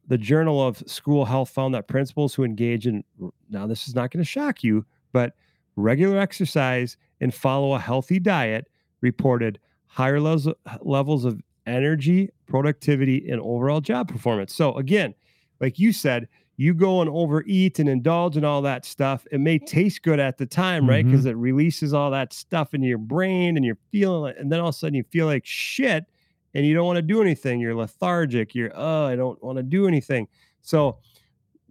the 0.08 0.16
journal 0.16 0.64
of 0.66 0.78
school 0.86 1.24
health 1.24 1.50
found 1.50 1.74
that 1.74 1.88
principals 1.88 2.32
who 2.34 2.44
engage 2.44 2.86
in 2.86 3.02
now 3.50 3.66
this 3.66 3.88
is 3.88 3.94
not 3.94 4.10
going 4.10 4.22
to 4.24 4.28
shock 4.28 4.62
you 4.64 4.84
but 5.12 5.34
regular 5.76 6.18
exercise 6.18 6.96
and 7.20 7.34
follow 7.34 7.74
a 7.74 7.78
healthy 7.78 8.18
diet 8.18 8.66
reported 9.02 9.58
higher 9.86 10.20
levels 10.20 10.48
levels 10.80 11.24
of 11.24 11.40
energy 11.66 12.30
productivity 12.46 13.28
and 13.30 13.40
overall 13.40 13.80
job 13.80 14.08
performance 14.08 14.54
so 14.54 14.74
again 14.76 15.14
like 15.60 15.78
you 15.78 15.92
said 15.92 16.28
you 16.58 16.72
go 16.72 17.00
and 17.02 17.10
overeat 17.10 17.78
and 17.78 17.86
indulge 17.86 18.38
in 18.38 18.42
all 18.42 18.62
that 18.62 18.86
stuff, 18.86 19.26
it 19.30 19.38
may 19.40 19.58
taste 19.58 20.02
good 20.02 20.18
at 20.18 20.38
the 20.38 20.46
time, 20.46 20.88
right? 20.88 21.04
Because 21.04 21.26
it 21.26 21.36
releases 21.36 21.92
all 21.92 22.10
that 22.12 22.32
stuff 22.32 22.72
in 22.72 22.82
your 22.82 22.96
brain 22.96 23.56
and 23.58 23.64
you're 23.66 23.76
feeling 23.92 24.30
it. 24.30 24.38
And 24.38 24.50
then 24.50 24.60
all 24.60 24.70
of 24.70 24.74
a 24.74 24.78
sudden 24.78 24.94
you 24.94 25.04
feel 25.10 25.26
like 25.26 25.44
shit 25.44 26.06
and 26.54 26.64
you 26.64 26.72
don't 26.74 26.86
want 26.86 26.96
to 26.96 27.02
do 27.02 27.20
anything. 27.20 27.60
You're 27.60 27.74
lethargic. 27.74 28.54
You're, 28.54 28.72
oh, 28.74 29.04
I 29.04 29.16
don't 29.16 29.42
want 29.44 29.58
to 29.58 29.62
do 29.62 29.86
anything. 29.86 30.28
So, 30.62 30.96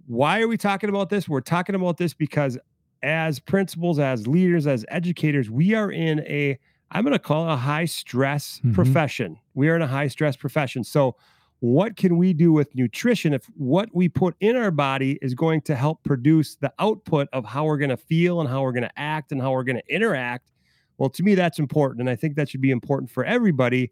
why 0.06 0.40
are 0.42 0.48
we 0.48 0.56
talking 0.56 0.90
about 0.92 1.10
this? 1.10 1.28
We're 1.28 1.42
talking 1.42 1.74
about 1.74 1.98
this 1.98 2.14
because 2.14 2.56
as 3.02 3.40
principals, 3.40 3.98
as 3.98 4.28
leaders, 4.28 4.68
as 4.68 4.86
educators, 4.90 5.50
we 5.50 5.74
are 5.74 5.92
in 5.92 6.20
a, 6.20 6.60
I'm 6.92 7.04
going 7.04 7.14
to 7.14 7.18
call 7.18 7.50
it 7.50 7.54
a 7.54 7.58
high 7.58 7.86
stress 7.86 8.62
Mhm. 8.64 8.76
profession. 8.76 9.40
We 9.56 9.70
are 9.70 9.76
in 9.76 9.82
a 9.82 9.88
high 9.88 10.08
stress 10.08 10.36
profession. 10.36 10.84
So, 10.84 11.16
what 11.60 11.96
can 11.96 12.18
we 12.18 12.34
do 12.34 12.52
with 12.52 12.76
nutrition 12.76 13.34
if 13.34 13.46
what 13.56 13.90
we 13.94 14.10
put 14.10 14.36
in 14.42 14.56
our 14.56 14.72
body 14.72 15.18
is 15.22 15.34
going 15.34 15.62
to 15.62 15.76
help 15.76 16.04
produce 16.04 16.56
the 16.56 16.72
output 16.80 17.28
of 17.32 17.46
how 17.46 17.66
we're 17.66 17.78
going 17.78 17.90
to 17.90 17.98
feel 17.98 18.42
and 18.42 18.50
how 18.50 18.62
we're 18.62 18.74
going 18.74 18.84
to 18.84 19.00
act 19.00 19.32
and 19.32 19.42
how 19.42 19.52
we're 19.52 19.64
going 19.64 19.78
to 19.78 19.94
interact? 19.94 20.50
Well 20.98 21.10
to 21.10 21.24
me 21.24 21.36
that's 21.36 21.60
important 21.60 22.02
and 22.02 22.10
i 22.10 22.16
think 22.16 22.36
that 22.36 22.50
should 22.50 22.62
be 22.62 22.72
important 22.72 23.10
for 23.10 23.26
everybody. 23.26 23.92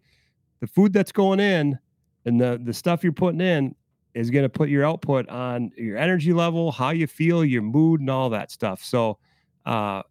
The 0.59 0.67
food 0.67 0.93
that's 0.93 1.11
going 1.11 1.39
in 1.39 1.79
and 2.25 2.39
the 2.39 2.61
the 2.63 2.73
stuff 2.73 3.03
you're 3.03 3.13
putting 3.13 3.41
in 3.41 3.75
is 4.13 4.29
going 4.29 4.43
to 4.43 4.49
put 4.49 4.69
your 4.69 4.85
output 4.85 5.27
on 5.29 5.71
your 5.77 5.97
energy 5.97 6.33
level 6.33 6.71
how 6.71 6.91
you 6.91 7.07
feel 7.07 7.43
your 7.43 7.61
mood 7.63 8.01
and 8.01 8.09
all 8.09 8.29
that 8.29 8.51
stuff. 8.51 8.83
So 8.83 9.17
uh 9.65 10.03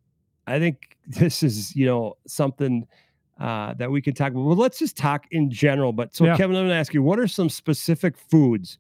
i 0.46 0.58
think 0.58 0.96
this 1.06 1.42
is 1.42 1.76
you 1.76 1.86
know 1.86 2.14
something 2.26 2.86
uh, 3.40 3.74
that 3.74 3.90
we 3.90 4.00
could 4.02 4.16
talk 4.16 4.32
about. 4.32 4.42
Well, 4.44 4.56
let's 4.56 4.78
just 4.78 4.96
talk 4.96 5.26
in 5.30 5.50
general. 5.50 5.92
But 5.92 6.14
so, 6.14 6.24
Yeah. 6.24 6.36
Kevin, 6.36 6.56
I'm 6.56 6.62
going 6.62 6.70
to 6.70 6.76
ask 6.76 6.94
you, 6.94 7.02
what 7.02 7.18
are 7.18 7.26
some 7.28 7.48
specific 7.48 8.16
foods 8.16 8.78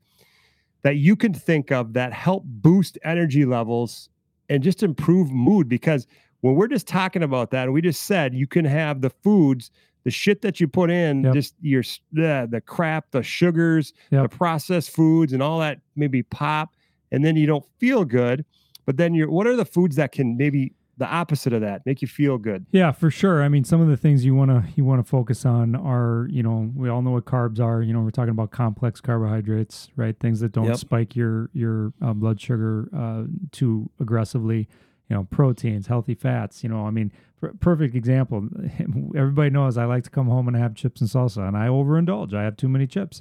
that 0.82 0.96
you 0.96 1.16
can 1.16 1.32
think 1.34 1.70
of 1.72 1.92
that 1.94 2.12
help 2.12 2.44
boost 2.44 2.98
energy 3.04 3.44
levels 3.44 4.08
and 4.48 4.62
just 4.62 4.82
improve 4.82 5.30
mood? 5.30 5.68
Because 5.68 6.06
when 6.40 6.54
we're 6.54 6.68
just 6.68 6.86
talking 6.86 7.22
about 7.22 7.50
that, 7.52 7.72
we 7.72 7.80
just 7.80 8.02
said 8.02 8.34
you 8.34 8.46
can 8.46 8.64
have 8.64 9.00
the 9.00 9.10
foods, 9.10 9.70
the 10.04 10.10
shit 10.10 10.42
that 10.42 10.60
you 10.60 10.68
put 10.68 10.90
in, 10.90 11.24
Yep. 11.24 11.34
just 11.34 11.54
your 11.60 11.82
the, 12.12 12.48
the 12.50 12.60
crap, 12.60 13.10
the 13.12 13.22
sugars, 13.22 13.92
Yep. 14.10 14.30
the 14.30 14.36
processed 14.36 14.90
foods, 14.90 15.32
and 15.32 15.42
all 15.42 15.60
that 15.60 15.80
maybe 15.96 16.22
pop, 16.24 16.74
and 17.10 17.24
then 17.24 17.36
you 17.36 17.46
don't 17.46 17.64
feel 17.78 18.04
good. 18.04 18.44
But 18.84 18.96
then 18.96 19.14
you're, 19.14 19.30
what 19.30 19.46
are 19.46 19.54
the 19.56 19.64
foods 19.64 19.94
that 19.96 20.10
can 20.10 20.36
maybe 20.36 20.72
the 20.98 21.06
opposite 21.06 21.52
of 21.52 21.62
that 21.62 21.84
make 21.86 22.02
you 22.02 22.08
feel 22.08 22.36
good? 22.38 22.66
Yeah, 22.70 22.92
for 22.92 23.10
sure. 23.10 23.42
I 23.42 23.48
mean, 23.48 23.64
some 23.64 23.80
of 23.80 23.88
the 23.88 23.96
things 23.96 24.24
you 24.24 24.34
want 24.34 24.50
to 24.50 24.64
you 24.76 24.84
want 24.84 25.04
to 25.04 25.08
focus 25.08 25.44
on 25.46 25.74
are, 25.74 26.26
you 26.30 26.42
know, 26.42 26.70
we 26.76 26.88
all 26.88 27.00
know 27.02 27.12
what 27.12 27.24
carbs 27.24 27.60
are. 27.60 27.82
You 27.82 27.92
know, 27.92 28.00
we're 28.00 28.10
talking 28.10 28.30
about 28.30 28.50
complex 28.50 29.00
carbohydrates, 29.00 29.88
right? 29.96 30.18
Things 30.18 30.40
that 30.40 30.52
don't 30.52 30.66
Yep. 30.66 30.76
spike 30.76 31.16
your 31.16 31.48
your 31.54 31.92
uh, 32.02 32.12
blood 32.12 32.40
sugar 32.40 32.88
uh, 32.94 33.24
too 33.52 33.88
aggressively. 34.00 34.68
You 35.08 35.16
know, 35.16 35.24
proteins, 35.30 35.86
healthy 35.88 36.14
fats. 36.14 36.62
You 36.62 36.70
know, 36.70 36.86
I 36.86 36.90
mean, 36.90 37.12
per- 37.40 37.52
perfect 37.60 37.94
example. 37.94 38.48
Everybody 39.16 39.50
knows 39.50 39.76
I 39.76 39.84
like 39.84 40.04
to 40.04 40.10
come 40.10 40.26
home 40.28 40.48
and 40.48 40.56
have 40.56 40.74
chips 40.74 41.00
and 41.00 41.10
salsa, 41.10 41.46
and 41.48 41.56
I 41.56 41.66
overindulge. 41.68 42.32
I 42.34 42.42
have 42.44 42.56
too 42.56 42.68
many 42.68 42.86
chips. 42.86 43.20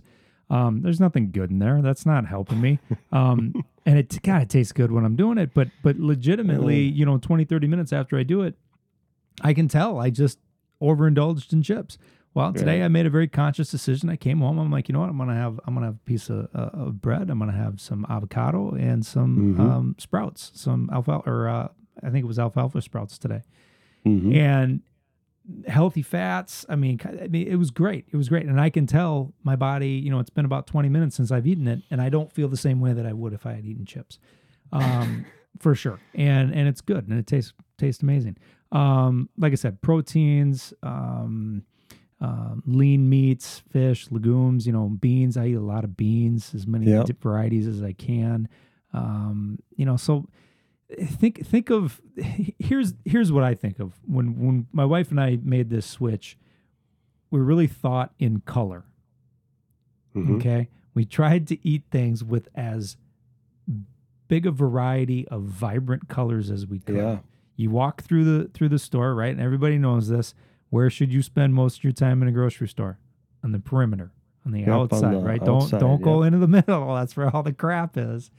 Um, 0.52 0.82
there's 0.82 1.00
nothing 1.00 1.32
good 1.32 1.50
in 1.50 1.60
there. 1.60 1.82
That's 1.82 2.06
not 2.06 2.26
helping 2.26 2.60
me. 2.60 2.80
Um, 3.12 3.64
and 3.86 3.98
it 3.98 4.20
God, 4.22 4.42
it 4.44 4.50
tastes 4.50 4.74
good 4.74 4.92
when 4.92 5.06
I'm 5.06 5.16
doing 5.16 5.38
it, 5.38 5.54
but 5.54 5.70
but 5.82 5.98
legitimately, 5.98 6.82
you 6.82 7.06
know, 7.06 7.18
20, 7.18 7.46
30 7.46 7.68
minutes 7.68 7.94
after 7.94 8.18
I 8.18 8.24
do 8.24 8.42
it, 8.42 8.56
I 9.42 9.54
can 9.54 9.68
tell 9.68 10.00
I 10.00 10.10
just 10.10 10.40
overindulged 10.82 11.54
in 11.54 11.64
chips. 11.64 11.98
Well, 12.34 12.54
today 12.54 12.80
Right. 12.80 12.86
I 12.86 12.88
made 12.88 13.06
a 13.06 13.10
very 13.10 13.28
conscious 13.28 13.70
decision. 13.72 14.10
I 14.10 14.16
came 14.16 14.40
home. 14.40 14.58
I'm 14.58 14.72
like, 14.72 14.88
you 14.88 14.94
know 14.94 15.00
what? 15.02 15.10
I'm 15.10 15.18
gonna 15.18 15.36
have 15.36 15.60
I'm 15.66 15.74
gonna 15.74 15.88
have 15.88 15.96
a 15.96 16.06
piece 16.06 16.30
of, 16.30 16.48
uh, 16.54 16.70
of 16.74 17.02
bread. 17.02 17.30
I'm 17.30 17.40
gonna 17.40 17.52
have 17.52 17.80
some 17.82 18.06
avocado 18.10 18.72
and 18.72 19.06
some 19.06 19.56
Mhm. 19.56 19.60
um, 19.60 19.96
sprouts, 20.00 20.52
some 20.54 20.90
alfalfa 20.92 21.30
or 21.30 21.48
uh, 21.50 21.68
I 22.04 22.10
think 22.10 22.24
it 22.24 22.28
was 22.28 22.40
alfalfa 22.40 22.82
sprouts 22.82 23.18
today, 23.18 23.42
Mm-hmm. 24.06 24.34
and 24.34 24.82
healthy 25.68 26.02
fats. 26.02 26.66
I 26.70 26.76
mean, 26.76 27.00
I 27.06 27.28
mean, 27.28 27.48
it 27.48 27.56
was 27.56 27.72
great. 27.72 28.06
It 28.12 28.18
was 28.18 28.30
great, 28.30 28.46
and 28.46 28.60
I 28.60 28.70
can 28.70 28.88
tell 28.88 29.34
my 29.44 29.56
body. 29.56 29.90
You 29.92 30.10
know, 30.12 30.20
it's 30.20 30.30
been 30.30 30.46
about 30.46 30.68
20 30.68 30.90
minutes 30.90 31.16
since 31.16 31.32
I've 31.32 31.48
eaten 31.48 31.68
it, 31.68 31.82
and 31.92 32.02
I 32.02 32.10
don't 32.10 32.32
feel 32.32 32.48
the 32.48 32.58
same 32.58 32.80
way 32.82 32.94
that 32.94 33.06
I 33.06 33.14
would 33.14 33.34
if 33.34 33.46
I 33.46 33.54
had 33.54 33.66
eaten 33.66 33.86
chips, 33.86 34.20
um, 34.72 35.26
for 35.60 35.76
sure. 35.76 36.00
And 36.14 36.54
and 36.54 36.68
it's 36.68 36.82
good, 36.82 37.08
and 37.08 37.18
it 37.20 37.28
tastes 37.28 37.54
tastes 37.78 38.04
amazing. 38.04 38.38
Um, 38.72 39.30
like 39.38 39.52
I 39.52 39.56
said, 39.56 39.82
proteins. 39.82 40.74
Um, 40.84 41.64
um, 42.24 42.62
lean 42.68 43.10
meats, 43.10 43.64
fish, 43.72 44.12
legumes, 44.12 44.68
you 44.68 44.72
know, 44.72 44.90
beans. 44.90 45.38
I 45.38 45.48
eat 45.48 45.54
a 45.56 45.60
lot 45.60 45.84
of 45.84 45.98
beans, 45.98 46.54
as 46.54 46.68
many 46.68 46.86
Yep. 46.86 47.18
varieties 47.20 47.66
as 47.66 47.82
I 47.82 47.94
can. 47.94 48.48
Um, 48.94 49.58
you 49.76 49.86
know, 49.86 49.98
so 49.98 50.28
think 51.00 51.46
think 51.46 51.70
of 51.70 52.02
here's 52.18 52.94
here's 53.06 53.32
what 53.32 53.44
I 53.44 53.54
think 53.56 53.80
of 53.80 53.94
when 54.06 54.38
when 54.40 54.68
my 54.72 54.86
wife 54.86 55.12
and 55.12 55.20
I 55.20 55.40
made 55.44 55.70
this 55.70 55.86
switch. 55.86 56.38
We 57.30 57.40
really 57.40 57.68
thought 57.68 58.14
in 58.20 58.42
color. 58.42 58.84
Mhm. 60.16 60.36
Okay, 60.38 60.68
we 60.94 61.06
tried 61.06 61.48
to 61.48 61.68
eat 61.68 61.84
things 61.92 62.24
with 62.24 62.50
as 62.56 62.98
big 64.28 64.46
a 64.46 64.52
variety 64.52 65.28
of 65.30 65.44
vibrant 65.44 66.08
colors 66.10 66.50
as 66.52 66.68
we 66.68 66.80
could. 66.80 66.96
Yeah. 66.96 67.20
You 67.56 67.70
walk 67.70 68.02
through 68.02 68.24
the 68.26 68.50
through 68.50 68.70
the 68.70 68.80
store, 68.80 69.14
right? 69.16 69.32
And 69.32 69.40
everybody 69.42 69.78
knows 69.78 70.10
this. 70.10 70.34
Where 70.70 70.90
should 70.90 71.12
you 71.14 71.22
spend 71.22 71.54
most 71.54 71.78
of 71.80 71.84
your 71.84 71.94
time 71.94 72.22
in 72.22 72.28
a 72.28 72.32
grocery 72.32 72.68
store? 72.68 72.98
On 73.44 73.52
the 73.52 73.60
perimeter, 73.60 74.12
on 74.46 74.52
the 74.52 74.60
Yep, 74.60 74.68
on 74.70 74.74
outside, 74.82 75.14
the 75.14 75.18
right? 75.20 75.42
outside, 75.42 75.80
don't 75.80 75.80
don't 75.80 76.02
go 76.02 76.24
yep. 76.24 76.34
into 76.34 76.40
the 76.40 76.48
middle. 76.68 76.96
That's 76.96 77.16
where 77.16 77.34
all 77.34 77.44
the 77.44 77.54
crap 77.54 77.98
is. 77.98 78.30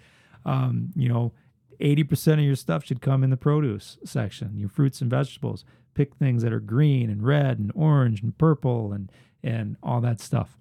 Um, 0.45 0.93
you 0.97 1.09
know, 1.09 1.33
eighty 1.83 2.05
percent 2.05 2.41
of 2.41 2.47
your 2.47 2.57
stuff 2.57 2.85
should 2.85 3.01
come 3.03 3.23
in 3.23 3.31
the 3.31 3.37
produce 3.37 3.99
section. 4.05 4.57
Your 4.57 4.69
fruits 4.71 5.01
and 5.03 5.11
vegetables. 5.11 5.65
Pick 5.95 6.15
things 6.15 6.43
that 6.43 6.53
are 6.55 6.61
green 6.61 7.11
and 7.11 7.23
red 7.23 7.59
and 7.59 7.71
orange 7.75 8.23
and 8.23 8.37
purple 8.39 8.93
and 8.95 9.13
and 9.43 9.77
all 9.83 10.01
that 10.01 10.21
stuff. 10.21 10.57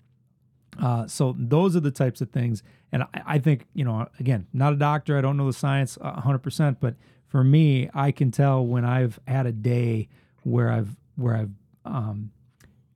Uh, 0.80 1.06
so 1.08 1.36
those 1.38 1.76
are 1.76 1.80
the 1.82 1.92
types 1.92 2.22
of 2.22 2.30
things, 2.32 2.64
and 2.92 3.04
I, 3.04 3.08
I 3.26 3.40
think 3.40 3.66
you 3.74 3.84
know, 3.86 4.08
again, 4.20 4.48
not 4.54 4.74
a 4.74 4.78
doctor, 4.78 5.18
I 5.18 5.22
don't 5.22 5.38
know 5.38 5.46
the 5.48 5.54
science 5.54 5.98
hundred 6.02 6.40
percent, 6.40 6.80
but 6.80 6.96
for 7.28 7.44
me, 7.44 7.90
I 7.94 8.12
can 8.12 8.32
tell 8.32 8.66
when 8.66 8.84
I've 8.84 9.20
had 9.28 9.46
a 9.46 9.52
day 9.52 10.10
where 10.44 10.70
I've 10.72 10.96
where 11.16 11.36
I've 11.36 11.52
um, 11.86 12.32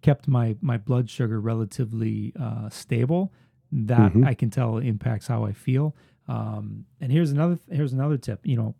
kept 0.02 0.28
my 0.28 0.56
my 0.62 0.78
blood 0.78 1.10
sugar 1.10 1.40
relatively 1.40 2.34
uh, 2.40 2.70
stable. 2.70 3.32
That 3.72 4.14
Mhm. 4.14 4.26
I 4.26 4.34
can 4.34 4.50
tell 4.50 4.78
impacts 4.78 5.28
how 5.28 5.44
I 5.46 5.52
feel. 5.54 5.96
Um, 6.28 6.86
and 7.02 7.12
here's 7.12 7.32
another 7.32 7.60
here's 7.70 7.94
another 7.94 8.18
tip. 8.18 8.40
You 8.46 8.58
know, 8.58 8.76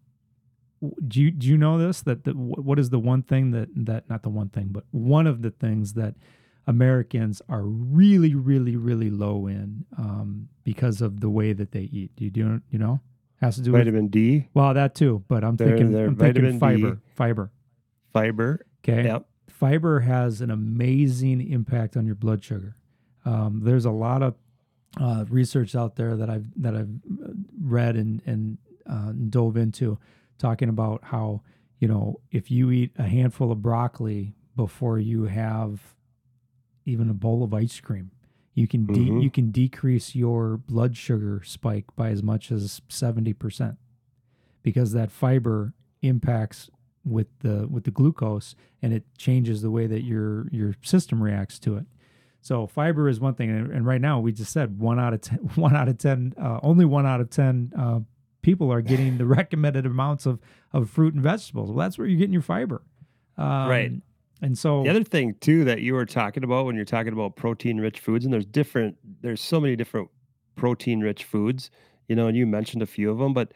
do 1.08 1.22
you 1.22 1.32
do 1.32 1.48
you 1.48 1.58
know 1.58 1.78
this 1.78 2.02
that 2.02 2.24
the, 2.24 2.32
what 2.32 2.80
is 2.80 2.90
the 2.90 3.00
one 3.00 3.22
thing 3.24 3.52
that 3.52 3.70
that 3.76 4.10
not 4.10 4.24
the 4.24 4.30
one 4.30 4.50
thing, 4.50 4.70
but 4.72 4.84
one 4.92 5.28
of 5.28 5.42
the 5.42 5.52
things 5.52 5.94
that 5.94 6.16
Americans 6.68 7.42
are 7.48 7.64
really 7.64 8.34
really 8.34 8.76
really 8.76 9.10
low 9.10 9.48
in 9.48 9.86
um, 9.98 10.50
because 10.64 11.02
of 11.02 11.20
the 11.22 11.30
way 11.30 11.54
that 11.54 11.72
they 11.72 11.82
eat. 11.92 12.16
Do 12.16 12.24
you 12.26 12.32
do 12.32 12.62
you 12.70 12.80
know? 12.80 13.00
Has 13.42 13.56
to 13.58 13.62
do 13.62 13.74
with 13.74 13.82
Vitamin 13.82 14.08
D, 14.08 14.48
well 14.54 14.74
that 14.74 14.96
too, 14.96 15.24
but 15.28 15.44
I'm 15.44 15.58
They're- 15.58 15.68
thinking 15.70 15.92
they're 15.92 16.08
I'm 16.08 16.16
thinking 16.16 16.58
fiber 16.60 16.92
D. 16.96 17.02
fiber. 17.16 17.52
fiber. 18.14 18.66
Okay. 18.84 19.04
Yep. 19.04 19.26
Fiber 19.50 20.00
has 20.02 20.42
an 20.42 20.50
amazing 20.52 21.42
impact 21.52 21.96
on 21.98 22.06
your 22.06 22.16
blood 22.16 22.44
sugar. 22.44 22.76
Um, 23.26 23.62
there's 23.64 23.86
a 23.86 23.92
lot 23.92 24.24
of 24.24 24.36
uh, 25.00 25.26
research 25.30 25.76
out 25.76 25.96
there 25.96 26.16
that 26.16 26.30
I've 26.30 26.48
that 26.62 26.76
I've 26.76 26.90
uh, 27.24 27.32
read 27.62 27.96
and 27.96 28.22
and 28.26 28.58
uh, 28.88 29.12
dove 29.30 29.58
into, 29.58 29.98
talking 30.38 30.70
about 30.70 31.04
how 31.06 31.42
you 31.80 31.88
know 31.88 32.20
if 32.32 32.50
you 32.52 32.72
eat 32.72 32.92
a 32.98 33.04
handful 33.04 33.52
of 33.52 33.62
broccoli 33.62 34.36
before 34.56 35.00
you 35.00 35.26
have 35.26 35.96
even 36.86 37.10
a 37.10 37.14
bowl 37.14 37.44
of 37.44 37.54
ice 37.54 37.80
cream, 37.80 38.12
you 38.54 38.68
can 38.68 38.86
de- 38.86 38.94
Mhm. 39.10 39.24
you 39.24 39.30
can 39.32 39.52
decrease 39.52 40.16
your 40.16 40.58
blood 40.58 40.96
sugar 40.96 41.42
spike 41.44 41.86
by 41.96 42.10
as 42.10 42.22
much 42.24 42.52
as 42.52 42.82
seventy 42.88 43.34
percent 43.34 43.78
because 44.64 44.92
that 44.94 45.12
fiber 45.12 45.74
impacts 46.02 46.70
with 47.04 47.28
the 47.40 47.68
with 47.68 47.84
the 47.84 47.92
glucose 47.92 48.56
and 48.82 48.94
it 48.94 49.04
changes 49.18 49.62
the 49.62 49.72
way 49.72 49.88
that 49.88 50.04
your 50.04 50.48
your 50.52 50.76
system 50.82 51.22
reacts 51.22 51.60
to 51.60 51.76
it. 51.78 51.86
So 52.46 52.68
fiber 52.68 53.10
is 53.10 53.20
one 53.20 53.34
thing, 53.34 53.50
and, 53.50 53.72
and 53.72 53.88
right 53.88 54.00
now 54.00 54.20
we 54.20 54.32
just 54.32 54.54
said 54.54 54.78
one 54.78 55.00
out 55.00 55.16
of 55.16 55.22
ten, 55.22 55.38
one 55.56 55.76
out 55.76 55.88
of 55.88 55.98
ten, 55.98 56.32
uh, 56.40 56.60
only 56.62 56.86
one 56.86 57.04
out 57.08 57.20
of 57.20 57.32
ten 57.32 57.72
uh, 57.76 58.02
people 58.44 58.72
are 58.72 58.82
getting 58.82 59.18
the 59.18 59.26
recommended 59.40 59.88
amounts 59.88 60.28
of 60.28 60.38
of 60.72 60.88
fruit 60.88 61.16
and 61.16 61.24
vegetables. 61.24 61.72
Well, 61.72 61.80
that's 61.80 61.98
where 61.98 62.06
you're 62.06 62.20
getting 62.20 62.34
your 62.34 62.44
fiber, 62.44 62.84
um, 63.40 63.68
Right. 63.68 63.92
And 64.44 64.56
so 64.56 64.84
The 64.84 64.92
other 64.92 65.04
thing 65.04 65.34
too 65.42 65.64
that 65.64 65.82
you 65.82 65.96
were 65.96 66.06
talking 66.06 66.44
about 66.44 66.68
when 66.68 66.76
you're 66.76 66.86
talking 66.86 67.14
about 67.14 67.36
protein 67.36 67.80
rich 67.80 68.00
foods, 68.00 68.26
and 68.26 68.34
there's 68.34 68.46
different, 68.46 68.96
there's 69.22 69.42
so 69.42 69.60
many 69.60 69.76
different 69.76 70.10
protein 70.56 71.00
rich 71.00 71.24
foods, 71.24 71.72
you 72.08 72.16
know, 72.16 72.28
and 72.28 72.38
you 72.38 72.46
mentioned 72.46 72.84
a 72.84 72.86
few 72.86 73.10
of 73.10 73.18
them, 73.18 73.34
but 73.34 73.54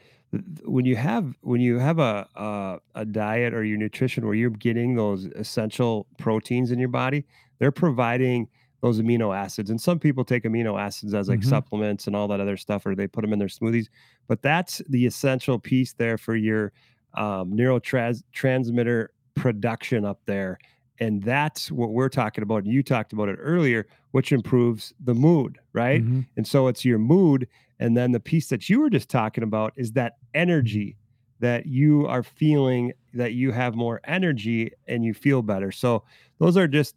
when 0.63 0.85
you 0.85 0.95
have 0.95 1.35
when 1.41 1.61
you 1.61 1.77
have 1.77 1.99
a, 1.99 2.27
a 2.35 2.79
a 2.95 3.05
diet 3.05 3.53
or 3.53 3.63
your 3.63 3.77
nutrition 3.77 4.25
where 4.25 4.33
you're 4.33 4.49
getting 4.49 4.95
those 4.95 5.25
essential 5.25 6.07
proteins 6.17 6.71
in 6.71 6.79
your 6.79 6.89
body, 6.89 7.25
they're 7.59 7.71
providing 7.71 8.47
those 8.81 9.01
amino 9.01 9.35
acids. 9.35 9.69
And 9.69 9.79
some 9.81 9.99
people 9.99 10.23
take 10.23 10.43
amino 10.43 10.79
acids 10.79 11.13
as 11.13 11.27
like 11.29 11.41
Mhm. 11.41 11.45
supplements 11.45 12.07
and 12.07 12.15
all 12.15 12.27
that 12.29 12.39
other 12.39 12.57
stuff, 12.57 12.85
or 12.85 12.95
they 12.95 13.07
put 13.07 13.21
them 13.21 13.33
in 13.33 13.39
their 13.39 13.47
smoothies. 13.49 13.87
But 14.27 14.41
that's 14.41 14.81
the 14.89 15.05
essential 15.05 15.59
piece 15.59 15.93
there 15.93 16.17
for 16.17 16.35
your 16.35 16.71
um, 17.15 17.51
neurotransmitter 17.53 19.07
production 19.35 20.05
up 20.05 20.21
there. 20.25 20.59
And 20.99 21.23
that's 21.23 21.71
what 21.71 21.91
we're 21.91 22.09
talking 22.09 22.41
about. 22.43 22.63
And 22.65 22.73
you 22.73 22.83
talked 22.83 23.13
about 23.13 23.29
it 23.29 23.37
earlier, 23.41 23.87
which 24.11 24.31
improves 24.31 24.93
the 24.99 25.13
mood, 25.15 25.57
right? 25.73 26.03
Mhm. 26.03 26.27
And 26.37 26.45
so 26.47 26.67
it's 26.67 26.83
your 26.85 26.99
mood. 26.99 27.47
And 27.79 27.95
then 27.95 28.11
the 28.11 28.19
piece 28.19 28.49
that 28.49 28.69
you 28.69 28.79
were 28.81 28.89
just 28.89 29.09
talking 29.09 29.43
about 29.43 29.73
is 29.75 29.93
that 29.93 30.17
energy 30.33 30.97
that 31.39 31.65
you 31.65 32.05
are 32.05 32.21
feeling 32.21 32.91
that 33.13 33.33
you 33.33 33.51
have 33.53 33.73
more 33.73 34.01
energy 34.03 34.71
and 34.87 35.05
you 35.05 35.13
feel 35.13 35.41
better. 35.41 35.71
So 35.71 36.03
those 36.37 36.57
are 36.57 36.67
just, 36.67 36.95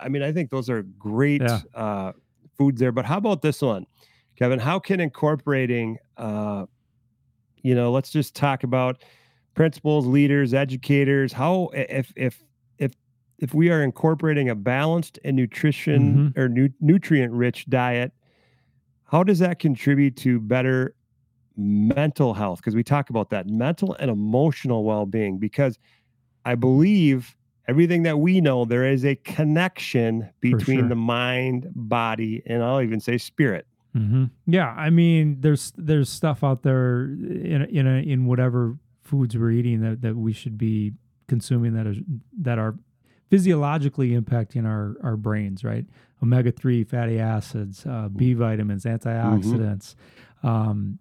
I 0.00 0.08
mean, 0.08 0.22
I 0.22 0.32
think 0.32 0.50
those 0.50 0.70
are 0.70 0.82
great 0.82 1.42
Yeah. 1.42 1.60
uh, 1.74 2.12
foods 2.56 2.80
there. 2.80 2.92
But 2.92 3.04
how 3.04 3.18
about 3.18 3.42
this 3.42 3.60
one, 3.62 3.86
Kevin? 4.36 4.58
How 4.58 4.78
can 4.78 5.00
incorporating, 5.00 5.98
uh, 6.16 6.66
you 7.62 7.74
know, 7.74 7.90
let's 7.92 8.10
just 8.10 8.34
talk 8.34 8.64
about 8.64 9.02
principals, 9.54 10.06
leaders, 10.06 10.54
educators. 10.54 11.32
How 11.32 11.70
if 11.74 12.12
if 12.16 12.42
if 12.78 12.92
if 13.38 13.54
we 13.54 13.70
are 13.70 13.82
incorporating 13.82 14.48
a 14.48 14.54
balanced 14.54 15.18
and 15.24 15.36
nutrition 15.36 16.32
or 16.36 16.48
nu- 16.48 16.72
nutrient 16.80 17.32
rich 17.32 17.66
diet, 17.66 18.12
how 19.04 19.22
does 19.22 19.38
that 19.40 19.58
contribute 19.58 20.16
to 20.18 20.40
better 20.40 20.94
mental 21.56 22.34
health? 22.34 22.58
Because 22.60 22.74
we 22.74 22.84
talk 22.84 23.10
about 23.10 23.30
that 23.30 23.48
mental 23.48 23.94
and 24.00 24.10
emotional 24.10 24.84
well 24.84 25.06
being. 25.06 25.38
Because 25.38 25.78
I 26.44 26.54
believe 26.54 27.36
everything 27.68 28.02
that 28.04 28.18
we 28.18 28.40
know, 28.40 28.64
there 28.64 28.84
is 28.84 29.04
a 29.04 29.14
connection 29.16 30.30
between 30.40 30.80
sure. 30.80 30.88
the 30.88 30.96
mind, 30.96 31.68
body, 31.74 32.42
and 32.46 32.62
I'll 32.62 32.80
even 32.80 33.00
say 33.00 33.18
spirit. 33.18 33.66
hmm 33.92 34.24
Yeah, 34.46 34.74
I 34.76 34.90
mean, 34.90 35.40
there's 35.40 35.72
there's 35.76 36.08
stuff 36.08 36.42
out 36.42 36.62
there 36.62 37.04
in 37.04 37.62
a, 37.62 37.64
in 37.66 37.86
a, 37.86 38.00
in 38.00 38.26
whatever 38.26 38.76
foods 39.02 39.36
we're 39.36 39.50
eating 39.50 39.80
that, 39.82 40.02
that 40.02 40.16
we 40.16 40.32
should 40.32 40.58
be 40.58 40.92
consuming 41.28 41.74
that 41.74 41.86
is 41.86 41.98
that 42.40 42.58
are 42.58 42.74
physiologically 43.30 44.10
impacting 44.18 44.66
our 44.66 44.96
our 45.02 45.16
brains, 45.16 45.62
right? 45.62 45.84
Omega 46.22 46.50
three 46.50 46.84
fatty 46.84 47.20
acids, 47.20 47.86
uh, 47.86 48.08
B 48.08 48.32
vitamins, 48.32 48.84
antioxidants, 48.84 49.94
um, 50.42 50.98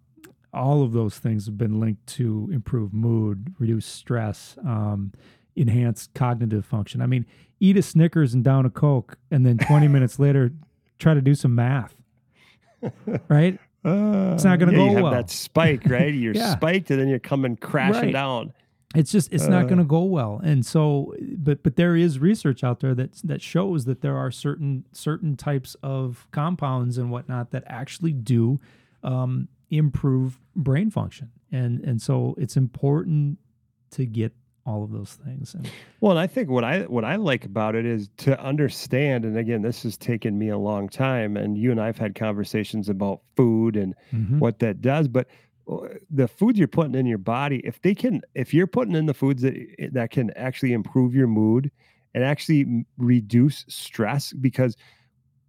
all 0.53 0.84
of 0.84 0.91
those 0.91 1.17
things 1.17 1.45
have 1.45 1.58
been 1.58 1.80
linked 1.80 2.06
to 2.08 2.49
improve 2.51 2.93
mood, 2.93 3.53
reduce 3.60 3.86
stress, 3.86 4.58
um, 4.65 5.12
enhance 5.58 6.10
cognitive 6.15 6.65
function. 6.65 7.02
I 7.02 7.06
mean, 7.08 7.26
eat 7.60 7.76
a 7.78 7.82
Snickers 7.82 8.34
and 8.34 8.43
down 8.43 8.65
a 8.65 8.70
Coke, 8.70 9.17
and 9.32 9.46
then 9.46 9.58
20 9.58 9.88
minutes 9.88 10.20
later, 10.26 10.52
try 11.00 11.13
to 11.13 11.22
do 11.22 11.36
some 11.36 11.56
math 11.56 11.96
right? 13.30 13.58
It's 13.84 14.43
not 14.43 14.60
gonna 14.60 14.72
you 14.74 14.78
go 14.78 14.89
have 14.93 15.04
well. 15.04 15.12
that 15.12 15.30
spike, 15.30 15.84
right? 15.88 16.13
You're 16.13 16.34
Yeah. 16.36 16.52
spiked, 16.56 16.91
and 16.91 17.00
then 17.00 17.08
you're 17.08 17.20
coming 17.20 17.56
crashing 17.56 18.02
Right. 18.04 18.12
down. 18.13 18.54
It's 18.96 19.12
just 19.12 19.34
it's 19.34 19.48
not 19.48 19.63
Uh. 19.63 19.67
going 19.67 19.78
to 19.80 19.84
go 19.84 20.04
well. 20.04 20.39
And 20.43 20.65
so, 20.65 21.13
but 21.38 21.62
but 21.63 21.76
there 21.76 21.96
is 21.96 22.20
research 22.20 22.63
out 22.63 22.80
there 22.80 22.93
that 22.96 23.13
that 23.24 23.41
shows 23.41 23.86
that 23.86 24.02
there 24.02 24.15
are 24.15 24.32
certain 24.32 24.86
certain 24.91 25.36
types 25.36 25.76
of 25.84 26.28
compounds 26.32 26.98
and 26.98 27.12
whatnot 27.12 27.52
that 27.52 27.63
actually 27.67 28.13
do 28.13 28.60
um, 29.04 29.48
improve 29.70 30.39
brain 30.56 30.89
function. 30.89 31.32
And 31.52 31.80
and 31.82 32.02
so 32.02 32.36
it's 32.38 32.56
important 32.58 33.39
to 33.91 34.06
get 34.06 34.34
all 34.67 34.84
of 34.84 34.91
those 34.91 35.13
things. 35.13 35.53
And 35.56 35.69
Well, 36.01 36.12
and 36.12 36.19
I 36.19 36.27
think 36.27 36.49
what 36.49 36.63
I 36.65 36.82
what 36.82 37.06
I 37.06 37.15
like 37.15 37.45
about 37.45 37.73
it 37.73 37.86
is 37.86 38.10
to 38.17 38.39
understand. 38.43 39.23
And 39.25 39.38
again, 39.38 39.62
this 39.62 39.84
has 39.84 39.97
taken 39.97 40.38
me 40.38 40.49
a 40.49 40.58
long 40.58 40.89
time. 40.89 41.38
And 41.38 41.58
you 41.58 41.71
and 41.71 41.80
I've 41.82 41.97
had 41.97 42.15
conversations 42.15 42.89
about 42.89 43.21
food 43.38 43.77
and 43.77 43.95
Mhm. 44.13 44.39
what 44.39 44.60
that 44.60 44.82
does. 44.82 45.08
But 45.08 45.27
uh, 45.71 45.88
the 46.10 46.27
foods 46.27 46.60
you're 46.60 46.67
putting 46.67 46.95
in 46.95 47.06
your 47.06 47.17
body, 47.17 47.62
if 47.63 47.82
they 47.82 47.95
can, 47.95 48.21
if 48.36 48.53
you're 48.53 48.67
putting 48.67 48.93
in 48.95 49.06
the 49.06 49.13
foods 49.13 49.41
that 49.41 49.56
that 49.93 50.12
can 50.12 50.32
actually 50.32 50.73
improve 50.73 51.15
your 51.15 51.27
mood 51.27 51.71
and 52.13 52.23
actually 52.23 52.86
reduce 52.97 53.63
stress, 53.69 54.34
because 54.34 54.75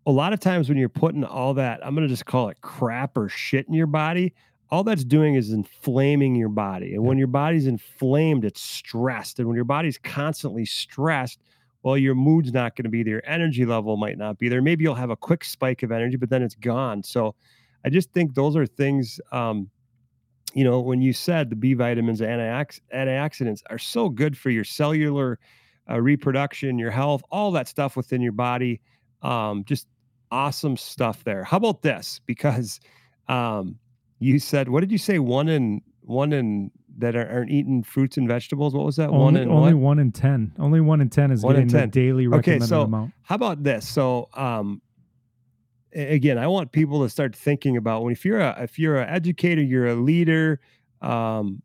a 0.07 0.12
lot 0.12 0.33
of 0.33 0.40
times 0.40 0.68
when 0.68 0.78
you're 0.78 0.88
putting 0.88 1.24
all 1.24 1.54
that, 1.54 1.85
I'm 1.85 1.94
gonna 1.94 2.09
just 2.09 2.26
call 2.26 2.48
it 2.50 2.61
crap 2.61 3.16
or 3.16 3.28
shit 3.28 3.66
in 3.68 3.74
your 3.74 3.87
body. 3.88 4.33
All 4.70 4.85
that's 4.85 5.04
doing 5.04 5.35
is 5.35 5.50
inflaming 5.50 6.35
your 6.35 6.50
body. 6.50 6.94
And 6.94 7.04
when 7.04 7.16
your 7.16 7.26
body's 7.26 7.66
inflamed, 7.66 8.44
it's 8.44 8.61
stressed. 8.61 9.38
And 9.38 9.48
when 9.48 9.57
your 9.57 9.64
body's 9.64 9.98
constantly 9.98 10.66
stressed, 10.66 11.40
well, 11.83 11.96
your 11.96 12.14
mood's 12.14 12.52
not 12.52 12.76
going 12.76 12.85
to 12.85 12.90
be 12.90 13.02
there. 13.02 13.14
Your 13.14 13.22
energy 13.24 13.64
level 13.64 13.96
might 13.96 14.18
not 14.18 14.38
be 14.38 14.48
there. 14.48 14.61
Maybe 14.61 14.85
you'll 14.85 14.94
have 14.94 15.11
a 15.11 15.16
quick 15.16 15.44
spike 15.44 15.83
of 15.83 15.92
energy, 15.92 16.16
but 16.16 16.28
then 16.28 16.42
it's 16.42 16.54
gone. 16.54 17.02
So 17.02 17.35
I 17.85 17.88
just 17.88 18.12
think 18.12 18.35
those 18.35 18.57
are 18.57 18.66
things, 18.66 19.20
um, 19.33 19.70
you 20.52 20.64
know, 20.64 20.81
when 20.81 21.00
you 21.00 21.12
said 21.12 21.50
the 21.50 21.57
B 21.57 21.74
vitamins, 21.74 22.20
antiox- 22.20 22.81
antioxidants 22.94 23.62
are 23.70 23.78
so 23.78 24.09
good 24.09 24.37
for 24.37 24.50
your 24.50 24.64
cellular 24.64 25.38
uh, 25.88 26.00
reproduction, 26.00 26.78
your 26.78 26.90
health, 26.90 27.23
all 27.31 27.52
that 27.52 27.69
stuff 27.69 27.96
within 27.96 28.21
your 28.21 28.33
body. 28.33 28.81
Um, 29.23 29.64
just 29.64 29.87
awesome 30.31 30.77
stuff 30.77 31.25
there. 31.25 31.44
How 31.44 31.56
about 31.56 31.83
this? 31.83 32.21
Because 32.27 32.81
um, 33.29 33.79
you 34.19 34.38
said, 34.38 34.69
what 34.69 34.81
did 34.81 34.90
you 34.90 34.98
say? 34.98 35.19
One 35.19 35.48
in 35.48 35.83
one 36.02 36.33
in 36.33 36.71
that 36.98 37.14
are, 37.14 37.29
aren't 37.31 37.50
eating 37.50 37.83
fruits 37.83 38.16
and 38.16 38.27
vegetables. 38.27 38.75
What 38.75 38.85
was 38.85 38.96
that? 38.96 39.10
one 39.10 39.21
only 39.21 39.42
in 39.42 39.50
only 39.50 39.75
what? 39.75 39.83
one 39.83 39.98
in 39.98 40.12
ten. 40.12 40.52
Only 40.58 40.81
one 40.81 41.00
in 41.00 41.08
ten 41.10 41.31
is 41.31 41.42
One 41.42 41.56
in 41.56 41.69
getting 41.69 41.81
10. 41.81 41.90
the 41.90 41.92
daily 41.92 42.27
recommended 42.27 42.62
Okay, 42.64 42.69
so 42.69 42.83
amount. 42.83 43.12
How 43.23 43.37
about 43.37 43.62
this? 43.62 43.88
So, 43.88 44.29
um, 44.35 44.83
again, 45.94 46.38
I 46.38 46.46
want 46.48 46.73
people 46.73 47.02
to 47.02 47.08
start 47.08 47.37
thinking 47.37 47.77
about 47.77 48.02
when 48.02 48.12
if 48.12 48.25
you're 48.25 48.40
a 48.40 48.62
if 48.62 48.79
you're 48.79 48.96
an 48.98 49.08
educator, 49.08 49.62
you're 49.62 49.87
a 49.87 49.94
leader, 49.94 50.60
um, 51.00 51.62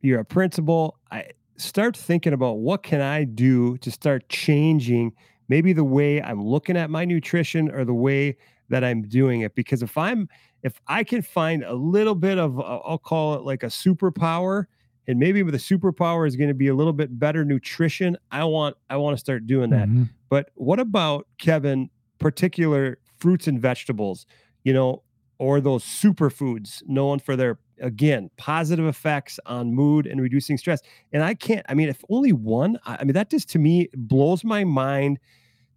you're 0.00 0.20
a 0.20 0.24
principal. 0.24 0.98
I 1.10 1.30
start 1.56 1.96
thinking 1.96 2.32
about 2.32 2.58
what 2.58 2.82
can 2.82 3.00
I 3.00 3.24
do 3.24 3.76
to 3.78 3.90
start 3.90 4.28
changing 4.28 5.12
maybe 5.48 5.72
the 5.72 5.84
way 5.84 6.22
I'm 6.22 6.42
looking 6.42 6.76
at 6.76 6.90
my 6.90 7.04
nutrition 7.04 7.70
or 7.70 7.84
the 7.84 7.94
way 7.94 8.36
that 8.68 8.82
I'm 8.82 9.02
doing 9.02 9.42
it 9.42 9.54
because 9.54 9.82
if 9.82 9.98
I'm 9.98 10.28
if 10.62 10.80
I 10.86 11.04
can 11.04 11.22
find 11.22 11.62
a 11.64 11.74
little 11.74 12.14
bit 12.14 12.38
of 12.38 12.58
uh, 12.58 12.62
I'll 12.84 12.98
call 12.98 13.34
it 13.34 13.42
like 13.42 13.62
a 13.62 13.66
superpower 13.66 14.66
and 15.08 15.18
maybe 15.18 15.42
with 15.42 15.54
a 15.54 15.58
superpower 15.58 16.26
is 16.28 16.36
going 16.36 16.48
to 16.48 16.54
be 16.54 16.68
a 16.68 16.74
little 16.74 16.92
bit 16.92 17.18
better 17.18 17.44
nutrition, 17.44 18.16
I 18.30 18.44
want 18.44 18.76
I 18.90 18.96
want 18.96 19.14
to 19.16 19.20
start 19.20 19.46
doing 19.46 19.70
that. 19.70 19.88
Mhm. 19.88 20.08
But 20.28 20.50
what 20.54 20.78
about 20.80 21.26
Kevin 21.38 21.90
particular 22.18 22.98
fruits 23.18 23.46
and 23.48 23.60
vegetables, 23.60 24.26
you 24.64 24.72
know, 24.72 25.02
or 25.38 25.60
those 25.60 25.84
superfoods 25.84 26.82
known 26.86 27.18
for 27.18 27.34
their 27.36 27.58
again 27.80 28.30
positive 28.36 28.86
effects 28.86 29.40
on 29.46 29.74
mood 29.74 30.06
and 30.06 30.20
reducing 30.22 30.56
stress? 30.56 30.80
And 31.12 31.24
I 31.24 31.34
can't 31.34 31.66
I 31.68 31.74
mean 31.74 31.88
if 31.88 32.04
only 32.08 32.32
one, 32.32 32.78
I 32.86 33.02
mean 33.02 33.14
that 33.14 33.30
just 33.30 33.50
to 33.50 33.58
me 33.58 33.88
blows 33.94 34.44
my 34.44 34.62
mind 34.62 35.18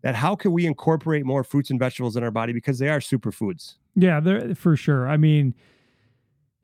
that 0.05 0.13
how 0.13 0.35
can 0.35 0.51
we 0.51 0.67
incorporate 0.67 1.25
more 1.25 1.43
fruits 1.43 1.71
and 1.71 1.79
vegetables 1.79 2.15
in 2.15 2.23
our 2.23 2.29
body 2.29 2.53
because 2.53 2.77
they 2.77 2.89
are 2.89 2.99
superfoods. 2.99 3.77
Yeah, 3.95 4.19
there 4.19 4.53
for 4.53 4.77
sure. 4.77 5.09
I 5.09 5.17
mean, 5.17 5.55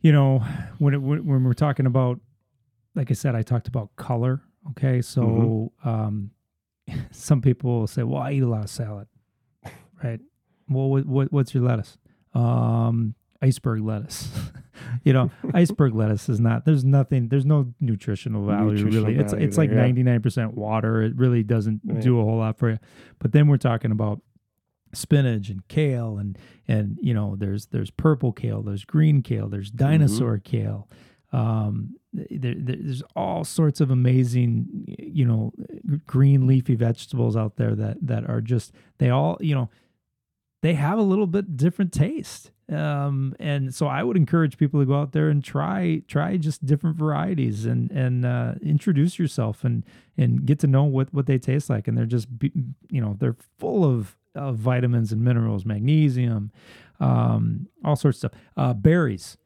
you 0.02 0.12
know, 0.12 0.44
when 0.78 0.94
it, 0.94 1.02
when, 1.02 1.26
when 1.26 1.44
we're 1.44 1.54
talking 1.54 1.88
about, 1.88 2.20
like 2.94 3.10
I 3.10 3.16
said, 3.16 3.34
I 3.34 3.42
talked 3.42 3.68
about 3.68 3.96
color. 3.96 4.44
Okay, 4.70 5.02
so 5.02 5.72
um, 5.84 6.30
some 7.12 7.42
people 7.42 7.80
will 7.80 7.88
say, 7.88 8.04
"Well, 8.04 8.22
I 8.22 8.34
eat 8.34 8.44
a 8.44 8.48
lot 8.48 8.64
of 8.64 8.70
salad." 8.70 9.08
Right. 10.04 10.20
Well, 10.70 10.90
what, 10.90 11.08
what 11.08 11.34
what's 11.34 11.56
your 11.56 11.64
lettuce? 11.64 11.98
Um, 12.36 13.16
iceberg 13.42 13.82
lettuce. 13.82 14.30
you 15.04 15.14
know, 15.14 15.32
iceberg 15.54 15.96
lettuce 15.96 16.30
is 16.30 16.40
not. 16.40 16.66
There's 16.66 16.84
nothing. 16.86 17.28
There's 17.30 17.46
no 17.46 17.74
nutritional 17.80 18.46
value 18.46 18.74
Nutritional 18.74 19.06
really. 19.08 19.20
It's 19.20 19.34
value 19.34 19.48
it's 19.48 19.58
like 19.58 19.70
ninety 19.72 20.04
nine 20.04 20.22
percent 20.22 20.54
water. 20.56 21.02
It 21.02 21.16
really 21.16 21.44
doesn't 21.44 21.82
Right. 21.84 22.02
do 22.02 22.20
a 22.20 22.24
whole 22.24 22.38
lot 22.38 22.58
for 22.58 22.70
you. 22.72 22.78
But 23.20 23.32
then 23.32 23.48
we're 23.48 23.58
talking 23.58 23.92
about 23.92 24.22
spinach 24.94 25.50
and 25.50 25.66
kale 25.70 26.18
and 26.18 26.38
and 26.68 26.98
you 27.02 27.14
know 27.14 27.36
there's 27.38 27.68
there's 27.68 27.90
purple 27.92 28.34
kale 28.34 28.62
there's 28.62 28.84
green 28.84 29.22
kale 29.22 29.48
there's 29.48 29.72
dinosaur 29.72 30.38
kale 30.38 30.90
um 31.32 31.96
there, 32.12 32.56
there's 32.58 33.02
all 33.16 33.46
sorts 33.46 33.80
of 33.80 33.90
amazing 33.90 34.68
you 35.00 35.26
know 35.26 35.54
green 36.06 36.46
leafy 36.46 36.76
vegetables 36.76 37.38
out 37.38 37.56
there 37.56 37.74
that 37.74 38.00
that 38.02 38.30
are 38.30 38.42
just 38.42 38.74
they 38.98 39.10
all 39.10 39.38
you 39.40 39.56
know 39.56 39.70
they 40.62 40.74
have 40.74 41.00
a 41.00 41.04
little 41.04 41.26
bit 41.28 41.56
different 41.56 41.94
taste 41.94 42.52
um 42.72 43.36
and 43.40 43.74
so 43.76 43.88
i 43.88 44.02
would 44.04 44.16
encourage 44.16 44.58
people 44.58 44.80
to 44.80 44.86
go 44.86 44.96
out 45.00 45.12
there 45.12 45.30
and 45.30 45.44
try 45.44 46.02
try 46.08 46.38
just 46.38 46.66
different 46.66 46.96
varieties 46.98 47.66
and 47.66 47.92
and 47.92 48.26
uh 48.26 48.54
introduce 48.62 49.20
yourself 49.20 49.64
and 49.64 49.84
and 50.18 50.46
get 50.46 50.58
to 50.60 50.68
know 50.68 50.84
what 50.84 51.14
what 51.14 51.26
they 51.26 51.38
taste 51.38 51.70
like 51.70 51.88
and 51.88 51.98
they're 51.98 52.06
just 52.06 52.40
be, 52.40 52.52
you 52.90 53.02
know 53.02 53.16
they're 53.20 53.36
full 53.60 53.84
of, 53.84 54.16
of 54.36 54.56
vitamins 54.56 55.12
and 55.12 55.22
minerals 55.22 55.66
magnesium 55.66 56.52
um 57.00 57.68
all 57.84 57.96
sorts 57.96 58.24
of 58.24 58.32
stuff 58.32 58.42
uh 58.58 58.74
berries 58.74 59.38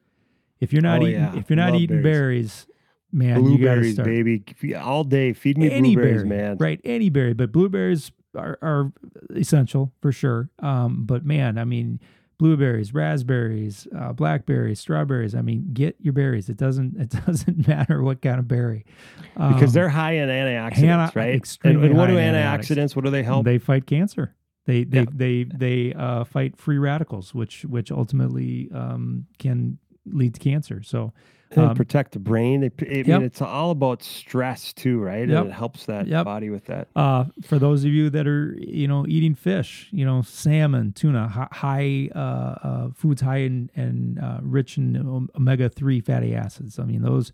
if 0.60 0.72
you're 0.72 0.82
not 0.82 1.02
Oh, 1.02 1.08
eating 1.08 1.22
yeah. 1.22 1.36
if 1.36 1.50
you're 1.50 1.58
not 1.58 1.74
Love 1.74 1.82
eating 1.82 2.02
berries. 2.02 2.66
berries 2.66 2.68
man 3.12 3.42
blueberries, 3.42 3.98
baby. 3.98 4.44
All 4.76 5.04
day. 5.06 5.32
Feed 5.32 5.58
me 5.58 5.72
any 5.72 5.96
blueberries, 5.96 6.24
berry, 6.24 6.28
man. 6.30 6.58
right? 6.58 6.82
Any 6.84 7.10
berry, 7.10 7.34
but 7.34 7.52
blueberries 7.54 8.12
are, 8.36 8.58
are 8.62 8.92
essential 9.34 9.94
for 10.02 10.12
sure. 10.12 10.50
Um, 10.60 11.06
but 11.06 11.26
man, 11.26 11.58
I 11.58 11.64
mean, 11.64 12.02
blueberries, 12.38 12.94
raspberries, 12.94 13.88
uh, 13.98 14.14
blackberries, 14.14 14.80
strawberries. 14.80 15.34
I 15.36 15.42
mean, 15.42 15.70
get 15.74 15.96
your 16.00 16.14
berries. 16.14 16.50
It 16.50 16.58
doesn't 16.58 16.96
it 17.00 17.10
doesn't 17.26 17.68
matter 17.68 18.02
what 18.04 18.22
kind 18.22 18.40
of 18.40 18.48
berry, 18.48 18.86
Because 19.34 19.64
Um, 19.64 19.72
they're 19.72 19.90
high 19.90 20.14
in 20.14 20.30
antioxidants, 20.30 20.84
Anti- 20.84 21.20
right? 21.20 21.58
And, 21.64 21.84
and 21.86 21.98
what 21.98 22.08
do 22.08 22.16
antioxidants. 22.16 22.60
antioxidants? 22.78 22.96
What 22.96 23.06
do 23.06 23.12
they 23.12 23.24
help? 23.24 23.46
they 23.46 23.58
fight 23.58 23.86
cancer. 23.88 24.36
They 24.66 24.84
they 24.84 25.00
Yeah. 25.00 25.06
they 25.14 25.44
they 25.44 25.94
uh, 25.94 26.24
fight 26.24 26.58
free 26.58 26.78
radicals, 26.80 27.34
which 27.36 27.64
which 27.66 27.92
ultimately 27.92 28.70
um, 28.74 29.28
can 29.40 29.78
lead 30.06 30.34
to 30.36 30.40
cancer. 30.40 30.82
So 30.84 31.14
and 31.52 31.70
um, 31.70 31.76
protect 31.76 32.12
the 32.14 32.20
brain. 32.20 32.62
They, 32.62 32.72
I 32.82 32.94
mean, 32.94 33.06
Yep. 33.06 33.22
it's 33.22 33.42
all 33.42 33.72
about 33.72 34.04
stress 34.04 34.74
too, 34.74 35.00
right? 35.00 35.28
Yep. 35.30 35.42
And 35.42 35.50
it 35.52 35.54
helps 35.54 35.86
that 35.86 36.08
Yep. 36.08 36.26
body 36.26 36.50
with 36.50 36.66
that. 36.66 36.88
Uh, 36.96 37.26
for 37.44 37.60
those 37.60 37.84
of 37.86 37.92
you 37.92 38.10
that 38.10 38.28
are, 38.28 38.58
you 38.60 38.88
know, 38.88 39.06
eating 39.08 39.36
fish, 39.36 39.88
you 39.92 40.04
know, 40.06 40.22
salmon, 40.22 40.92
tuna, 40.94 41.28
high 41.52 42.10
uh, 42.16 42.20
uh, 42.20 42.90
foods 42.94 43.22
high 43.22 43.38
in 43.38 43.70
and 43.76 44.20
uh, 44.20 44.40
rich 44.42 44.78
in 44.78 44.98
omega 45.36 45.70
three 45.70 46.02
fatty 46.02 46.34
acids. 46.36 46.80
I 46.80 46.84
mean, 46.86 47.02
those 47.02 47.32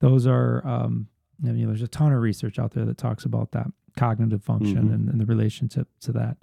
those 0.00 0.26
are. 0.26 0.66
Um, 0.66 1.08
I 1.44 1.50
mean, 1.50 1.66
there's 1.66 1.82
a 1.82 1.88
ton 1.88 2.12
of 2.12 2.20
research 2.22 2.58
out 2.60 2.72
there 2.72 2.84
that 2.84 2.96
talks 2.96 3.24
about 3.24 3.50
that 3.52 3.66
cognitive 3.96 4.42
function 4.42 4.88
Mhm. 4.88 4.94
and, 4.94 5.08
and 5.08 5.20
the 5.20 5.26
relationship 5.26 5.88
to 6.02 6.12
that. 6.12 6.36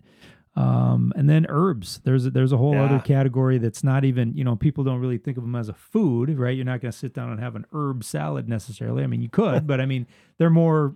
Um, 0.55 1.13
and 1.15 1.29
then 1.29 1.45
herbs. 1.47 2.01
There's 2.03 2.25
a, 2.25 2.29
there's 2.31 2.51
a 2.51 2.57
whole 2.57 2.77
other 2.77 2.99
category 2.99 3.57
that's 3.57 3.83
not 3.85 4.03
even 4.03 4.35
you 4.35 4.43
know 4.43 4.55
people 4.57 4.83
don't 4.83 4.99
really 4.99 5.17
think 5.17 5.37
of 5.37 5.43
them 5.43 5.55
as 5.55 5.69
a 5.69 5.73
food, 5.73 6.37
right? 6.37 6.55
You're 6.55 6.65
not 6.65 6.81
going 6.81 6.91
to 6.91 6.97
sit 6.97 7.13
down 7.13 7.31
and 7.31 7.39
have 7.39 7.55
an 7.55 7.65
herb 7.73 8.03
salad 8.03 8.49
necessarily. 8.49 9.01
I 9.03 9.07
mean, 9.07 9.21
you 9.21 9.29
could, 9.29 9.65
but 9.65 9.79
I 9.79 9.85
mean, 9.85 10.07
they're 10.37 10.49
more 10.49 10.95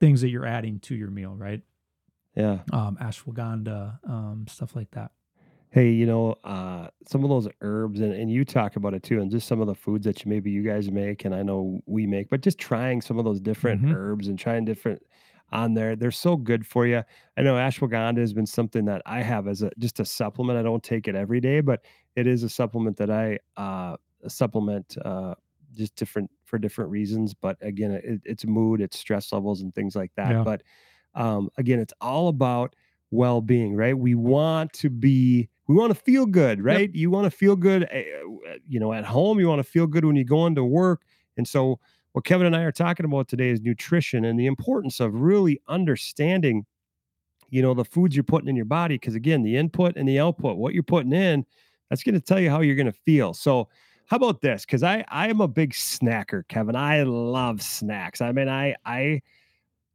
things 0.00 0.20
that 0.20 0.28
you're 0.28 0.46
adding 0.46 0.78
to 0.80 0.94
your 0.94 1.10
meal, 1.10 1.34
right? 1.34 1.62
Yeah. 2.36 2.58
Um, 2.72 2.98
ashwagandha, 3.00 3.98
um, 4.08 4.46
stuff 4.48 4.76
like 4.76 4.90
that. 4.92 5.10
Hey, 5.70 5.90
you 5.90 6.06
know, 6.06 6.36
uh, 6.44 6.88
some 7.08 7.24
of 7.24 7.28
those 7.30 7.48
herbs, 7.60 8.00
and, 8.00 8.12
and 8.12 8.30
you 8.30 8.44
talk 8.44 8.76
about 8.76 8.94
it 8.94 9.02
too, 9.02 9.20
and 9.20 9.30
just 9.30 9.48
some 9.48 9.60
of 9.60 9.66
the 9.66 9.74
foods 9.74 10.04
that 10.06 10.24
you, 10.24 10.28
maybe 10.30 10.50
you 10.50 10.62
guys 10.62 10.90
make, 10.90 11.24
and 11.24 11.34
I 11.34 11.42
know 11.42 11.80
we 11.86 12.06
make, 12.06 12.30
but 12.30 12.40
just 12.42 12.58
trying 12.58 13.00
some 13.02 13.18
of 13.18 13.24
those 13.24 13.40
different 13.40 13.82
Mhm. 13.82 13.94
herbs 13.94 14.28
and 14.28 14.38
trying 14.38 14.64
different 14.64 15.02
on 15.52 15.74
there. 15.74 15.96
They're 15.96 16.10
so 16.10 16.36
good 16.36 16.66
for 16.66 16.86
you. 16.86 17.02
I 17.36 17.42
know 17.42 17.54
ashwagandha 17.54 18.18
has 18.18 18.32
been 18.32 18.46
something 18.46 18.84
that 18.86 19.02
I 19.06 19.22
have 19.22 19.46
as 19.46 19.62
a 19.62 19.70
just 19.78 20.00
a 20.00 20.04
supplement. 20.04 20.58
I 20.58 20.62
don't 20.62 20.82
take 20.82 21.08
it 21.08 21.14
every 21.14 21.40
day, 21.40 21.60
but 21.60 21.84
it 22.16 22.26
is 22.26 22.42
a 22.42 22.48
supplement 22.48 22.96
that 22.96 23.10
I 23.10 23.38
uh, 23.56 23.96
supplement 24.28 24.96
uh, 25.04 25.34
just 25.74 25.94
different 25.96 26.30
for 26.44 26.58
different 26.58 26.90
reasons. 26.90 27.34
But 27.34 27.56
again, 27.60 27.92
it, 27.92 28.20
it's 28.24 28.44
mood, 28.44 28.80
it's 28.80 28.98
stress 28.98 29.32
levels, 29.32 29.60
and 29.60 29.74
things 29.74 29.94
like 29.94 30.12
that. 30.16 30.32
Yeah. 30.32 30.42
But 30.42 30.62
um, 31.14 31.50
again, 31.56 31.78
it's 31.78 31.94
all 32.00 32.28
about 32.28 32.74
well-being, 33.10 33.74
right? 33.74 33.96
We 33.96 34.14
want 34.14 34.72
to 34.74 34.90
be, 34.90 35.48
we 35.68 35.74
want 35.74 35.94
to 35.94 36.00
feel 36.00 36.26
good, 36.26 36.62
right? 36.62 36.92
You 36.94 37.10
want 37.10 37.24
to 37.24 37.30
feel 37.30 37.56
good, 37.56 37.84
eh, 37.84 38.02
eh, 38.48 38.58
you 38.68 38.80
know, 38.80 38.92
at 38.92 39.04
home. 39.04 39.38
You 39.38 39.48
want 39.48 39.60
to 39.60 39.64
feel 39.70 39.86
good 39.86 40.04
when 40.04 40.16
you 40.16 40.24
go 40.24 40.46
into 40.46 40.64
work, 40.64 41.02
and 41.36 41.46
so 41.46 41.78
what 42.16 42.24
Kevin 42.24 42.46
and 42.46 42.56
I 42.56 42.62
are 42.62 42.72
talking 42.72 43.04
about 43.04 43.28
today 43.28 43.50
is 43.50 43.60
nutrition 43.60 44.24
and 44.24 44.40
the 44.40 44.46
importance 44.46 45.00
of 45.00 45.12
really 45.12 45.60
understanding, 45.68 46.64
you 47.50 47.60
know, 47.60 47.74
the 47.74 47.84
foods 47.84 48.16
you're 48.16 48.24
putting 48.24 48.48
in 48.48 48.56
your 48.56 48.64
body. 48.64 48.94
Because 48.94 49.14
again, 49.14 49.42
the 49.42 49.54
input 49.54 49.98
and 49.98 50.08
the 50.08 50.18
output, 50.18 50.56
what 50.56 50.72
you're 50.72 50.82
putting 50.82 51.12
in, 51.12 51.44
that's 51.90 52.02
going 52.02 52.14
to 52.14 52.20
tell 52.22 52.40
you 52.40 52.48
how 52.48 52.62
you're 52.62 52.74
going 52.74 52.86
to 52.86 52.98
feel. 53.04 53.34
So, 53.34 53.68
how 54.06 54.16
about 54.16 54.40
this? 54.40 54.64
Because 54.64 54.82
I 54.82 55.04
I 55.08 55.28
am 55.28 55.42
a 55.42 55.46
big 55.46 55.74
snacker, 55.74 56.48
Kevin. 56.48 56.74
I 56.74 57.02
love 57.02 57.60
snacks. 57.60 58.22
I 58.22 58.32
mean, 58.32 58.48
I 58.48 58.76
I 58.86 59.20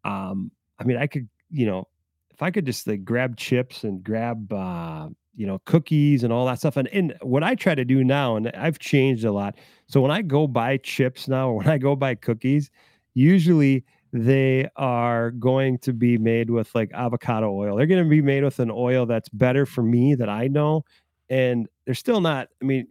um 0.04 0.52
I 0.78 0.84
mean 0.84 0.98
I 0.98 1.08
could 1.08 1.28
you 1.50 1.66
know 1.66 1.88
if 2.30 2.44
I 2.44 2.52
could 2.52 2.68
just 2.68 2.86
like 2.86 3.04
grab 3.04 3.36
chips 3.36 3.84
and 3.84 4.04
grab 4.04 4.54
uh 4.54 5.10
you 5.36 5.48
know 5.48 5.60
cookies 5.66 6.24
and 6.24 6.34
all 6.34 6.46
that 6.46 6.60
stuff 6.60 6.78
and 6.78 6.88
and 6.90 7.16
what 7.22 7.44
I 7.44 7.56
try 7.56 7.74
to 7.74 7.86
do 7.86 8.04
now 8.04 8.36
and 8.36 8.50
I've 8.50 8.80
changed 8.80 9.24
a 9.24 9.32
lot 9.32 9.56
so 9.92 10.00
when 10.00 10.10
I 10.12 10.22
go 10.22 10.48
buy 10.48 10.78
chips 10.78 11.28
now, 11.28 11.50
or 11.50 11.58
when 11.58 11.68
I 11.68 11.78
go 11.78 11.98
buy 11.98 12.16
cookies, 12.16 12.72
usually 13.14 13.84
they 14.14 14.70
are 14.78 15.32
going 15.32 15.80
to 15.80 15.92
be 15.92 16.18
made 16.18 16.50
with 16.50 16.74
like 16.74 16.92
avocado 16.94 17.52
oil. 17.52 17.76
They're 17.76 17.88
going 17.88 18.04
to 18.04 18.10
be 18.10 18.22
made 18.22 18.46
with 18.46 18.60
an 18.60 18.72
oil 18.72 19.06
that's 19.06 19.28
better 19.28 19.66
for 19.66 19.84
me 19.84 20.16
that 20.16 20.30
I 20.30 20.48
know. 20.48 20.86
And 21.30 21.68
they're 21.84 21.94
still 21.94 22.22
not, 22.22 22.48
I 22.62 22.66
mean, 22.66 22.88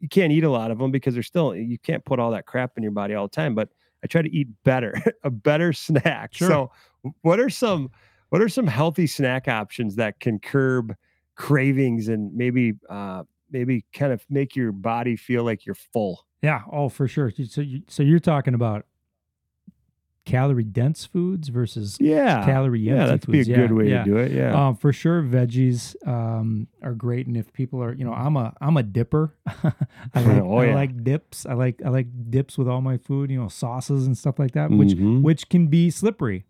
you 0.00 0.08
can't 0.08 0.30
eat 0.30 0.44
a 0.44 0.50
lot 0.50 0.70
of 0.70 0.78
them 0.78 0.90
because 0.90 1.14
they're 1.14 1.22
still, 1.22 1.56
you 1.56 1.78
can't 1.78 2.04
put 2.04 2.20
all 2.20 2.30
that 2.32 2.44
crap 2.44 2.72
in 2.76 2.82
your 2.82 2.92
body 2.92 3.14
all 3.14 3.28
the 3.28 3.34
time. 3.34 3.54
But 3.54 3.70
I 4.04 4.06
try 4.06 4.20
to 4.20 4.30
eat 4.30 4.48
better, 4.62 5.02
a 5.24 5.30
better 5.30 5.72
snack. 5.72 6.34
Sure. 6.34 6.48
So, 6.48 6.70
what 7.22 7.40
are 7.40 7.50
some, 7.50 7.90
what 8.28 8.42
are 8.42 8.48
some 8.50 8.66
healthy 8.66 9.06
snack 9.06 9.48
options 9.48 9.96
that 9.96 10.20
can 10.20 10.38
curb 10.38 10.94
cravings 11.34 12.08
and 12.08 12.34
maybe, 12.34 12.74
uh, 12.88 13.22
maybe 13.50 13.84
kind 13.92 14.12
of 14.12 14.24
make 14.30 14.56
your 14.56 14.72
body 14.72 15.16
feel 15.16 15.44
like 15.44 15.64
you're 15.66 15.74
full? 15.74 16.26
Yeah. 16.42 16.62
Oh, 16.70 16.88
for 16.88 17.06
sure. 17.08 17.30
So, 17.46 17.60
you, 17.60 17.82
so 17.88 18.02
you're 18.02 18.18
talking 18.18 18.54
about 18.54 18.84
calorie 20.24 20.62
dense 20.64 21.04
foods 21.04 21.48
versus 21.48 21.96
Yeah. 22.00 22.44
calorie 22.44 22.80
yeah, 22.80 22.92
empty 22.92 23.06
that'd 23.06 23.26
be 23.32 23.40
a 23.40 23.44
foods. 23.44 23.56
good 23.58 23.72
way 23.72 23.90
yeah. 23.90 24.04
to 24.04 24.10
do 24.10 24.16
it. 24.18 24.30
Yeah. 24.32 24.68
Um, 24.68 24.76
for 24.76 24.92
sure, 24.92 25.20
veggies 25.22 25.96
um, 26.06 26.68
are 26.80 26.94
great, 26.94 27.26
and 27.26 27.36
if 27.36 27.52
people 27.52 27.82
are, 27.82 27.92
you 27.92 28.04
know, 28.04 28.12
I'm 28.12 28.36
a 28.36 28.54
I'm 28.60 28.76
a 28.76 28.82
dipper. 28.84 29.34
I 29.46 29.72
like 30.14 30.26
Oh, 30.42 30.58
I 30.58 30.66
yeah. 30.66 30.74
like 30.74 31.02
dips. 31.02 31.44
I 31.44 31.54
like 31.54 31.82
I 31.84 31.88
like 31.88 32.06
dips 32.30 32.56
with 32.56 32.68
all 32.68 32.80
my 32.80 32.98
food, 32.98 33.30
you 33.32 33.40
know, 33.40 33.48
sauces 33.48 34.06
and 34.06 34.16
stuff 34.16 34.38
like 34.38 34.52
that, 34.52 34.70
which 34.70 34.90
Mhm. 34.90 35.22
which 35.22 35.48
can 35.48 35.66
be 35.66 35.90
slippery 35.90 36.44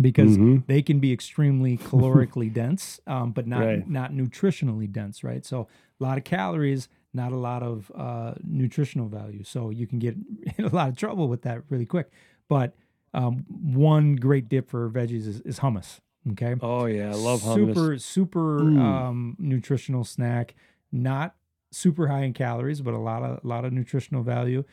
because 0.00 0.36
Mhm. 0.36 0.66
they 0.66 0.82
can 0.82 0.98
be 1.00 1.12
extremely 1.12 1.76
calorically 1.90 2.52
dense, 2.52 3.00
um, 3.06 3.32
but 3.32 3.46
not 3.46 3.64
Right. 3.64 3.88
not 3.88 4.12
nutritionally 4.12 4.90
dense, 4.90 5.22
right? 5.24 5.44
So 5.44 5.68
a 6.00 6.02
lot 6.04 6.18
of 6.18 6.24
calories, 6.24 6.88
not 7.12 7.32
a 7.32 7.36
lot 7.36 7.62
of 7.62 7.90
uh, 7.94 8.34
nutritional 8.42 9.08
value. 9.08 9.44
So 9.44 9.70
you 9.70 9.86
can 9.86 9.98
get 9.98 10.16
in 10.58 10.64
a 10.64 10.74
lot 10.74 10.88
of 10.88 10.96
trouble 10.96 11.28
with 11.28 11.42
that 11.42 11.62
really 11.70 11.86
quick. 11.86 12.10
But 12.48 12.74
um, 13.12 13.44
one 13.48 14.16
great 14.16 14.48
dip 14.48 14.68
for 14.68 14.90
veggies 14.90 15.26
is, 15.28 15.40
is 15.42 15.60
hummus. 15.60 16.00
Okay. 16.32 16.56
Oh 16.60 16.86
yeah, 16.86 17.10
I 17.10 17.14
love 17.14 17.42
hummus. 17.42 17.74
super 17.74 17.98
super 17.98 18.58
Mm. 18.60 18.78
um, 18.78 19.36
nutritional 19.38 20.04
snack. 20.04 20.54
Not 20.90 21.34
super 21.70 22.06
high 22.08 22.22
in 22.22 22.32
calories, 22.32 22.80
but 22.80 22.94
a 22.94 22.98
lot 22.98 23.22
of 23.22 23.44
a 23.44 23.46
lot 23.46 23.64
of 23.64 23.72
nutritional 23.72 24.22
value. 24.22 24.64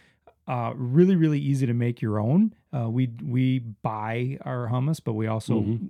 Uh, 0.51 0.73
really 0.75 1.15
really 1.15 1.39
easy 1.39 1.65
to 1.65 1.73
make 1.73 2.01
your 2.01 2.19
own. 2.19 2.53
Uh, 2.75 2.89
we 2.89 3.09
we 3.23 3.59
buy 3.59 4.37
our 4.41 4.67
hummus, 4.69 4.99
but 5.03 5.13
we 5.13 5.25
also 5.27 5.61
Mhm. 5.61 5.89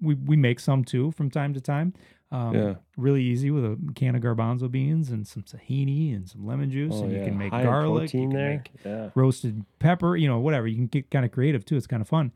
we 0.00 0.14
we 0.14 0.36
make 0.36 0.60
some 0.60 0.84
too 0.84 1.10
from 1.10 1.28
time 1.30 1.52
to 1.54 1.60
time. 1.60 1.92
Um, 2.30 2.54
Yeah. 2.54 2.74
Really 2.96 3.22
easy 3.22 3.50
with 3.50 3.64
a 3.64 3.78
can 3.94 4.14
of 4.14 4.22
garbanzo 4.22 4.70
beans 4.70 5.10
and 5.10 5.26
some 5.26 5.42
tahini 5.42 6.14
and 6.14 6.28
some 6.28 6.44
lemon 6.46 6.70
juice, 6.70 6.94
Oh, 6.96 7.04
and 7.04 7.12
you 7.12 7.22
can 7.24 7.36
make 7.38 7.52
High 7.52 7.62
garlic. 7.64 8.12
You 8.14 8.20
can 8.22 8.30
there. 8.30 8.50
make 8.50 8.70
Yeah. 8.84 9.10
roasted 9.14 9.64
pepper, 9.78 10.16
you 10.16 10.28
know, 10.28 10.38
whatever. 10.40 10.66
You 10.68 10.76
can 10.76 10.86
get 10.86 11.10
kind 11.10 11.24
of 11.24 11.30
creative 11.32 11.64
too. 11.64 11.76
It's 11.76 11.86
kind 11.86 12.00
of 12.00 12.08
fun. 12.08 12.32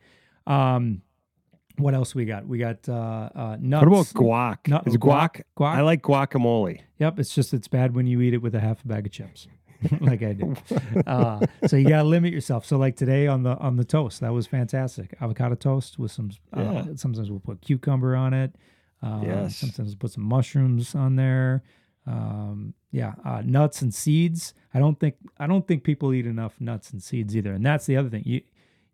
Um, 0.46 1.02
what 1.76 1.94
else 1.94 2.14
we 2.14 2.24
got? 2.24 2.46
We 2.46 2.58
got 2.58 2.88
uh, 2.88 3.30
uh, 3.34 3.56
nuts. 3.60 3.86
What 3.86 3.92
about 3.92 4.06
guac? 4.06 4.68
Nut- 4.68 4.86
Is 4.86 4.96
guac? 4.96 5.42
Guac. 5.56 5.74
I 5.74 5.80
like 5.82 6.02
guacamole. 6.02 6.80
Yep, 6.98 7.18
it's 7.20 7.34
just 7.34 7.54
it's 7.54 7.68
bad 7.68 7.94
when 7.94 8.06
you 8.06 8.20
eat 8.20 8.34
it 8.34 8.42
with 8.42 8.54
a 8.54 8.60
half 8.60 8.84
a 8.84 8.88
bag 8.88 9.06
of 9.06 9.12
chips, 9.12 9.46
like 10.00 10.22
I 10.22 10.32
do. 10.34 10.54
Uh, 11.06 11.46
so 11.66 11.76
you 11.76 11.88
gotta 11.88 12.04
limit 12.08 12.32
yourself. 12.32 12.64
So 12.66 12.76
like 12.76 12.96
today 12.96 13.26
on 13.26 13.42
the 13.42 13.56
on 13.58 13.76
the 13.76 13.84
toast, 13.84 14.20
that 14.20 14.32
was 14.32 14.46
fantastic. 14.46 15.14
Avocado 15.20 15.54
toast 15.54 15.98
with 15.98 16.12
some. 16.12 16.30
Uh, 16.52 16.60
Yeah. 16.60 16.84
Sometimes 16.96 17.30
we'll 17.30 17.40
put 17.40 17.60
cucumber 17.62 18.14
on 18.16 18.34
it. 18.34 18.54
Uh, 19.02 19.20
Yes. 19.24 19.56
Sometimes 19.56 19.88
we'll 19.90 19.96
put 19.98 20.12
some 20.12 20.24
mushrooms 20.24 20.94
on 20.94 21.16
there. 21.16 21.62
Um, 22.06 22.74
yeah, 22.92 23.12
uh, 23.24 23.42
nuts 23.44 23.82
and 23.82 23.92
seeds. 23.94 24.54
I 24.74 24.78
don't 24.78 24.98
think 24.98 25.16
I 25.38 25.46
don't 25.46 25.66
think 25.68 25.84
people 25.84 26.12
eat 26.14 26.26
enough 26.26 26.60
nuts 26.60 26.90
and 26.90 27.02
seeds 27.02 27.36
either, 27.36 27.52
and 27.52 27.64
that's 27.64 27.86
the 27.86 27.96
other 27.96 28.08
thing. 28.08 28.22
You 28.26 28.40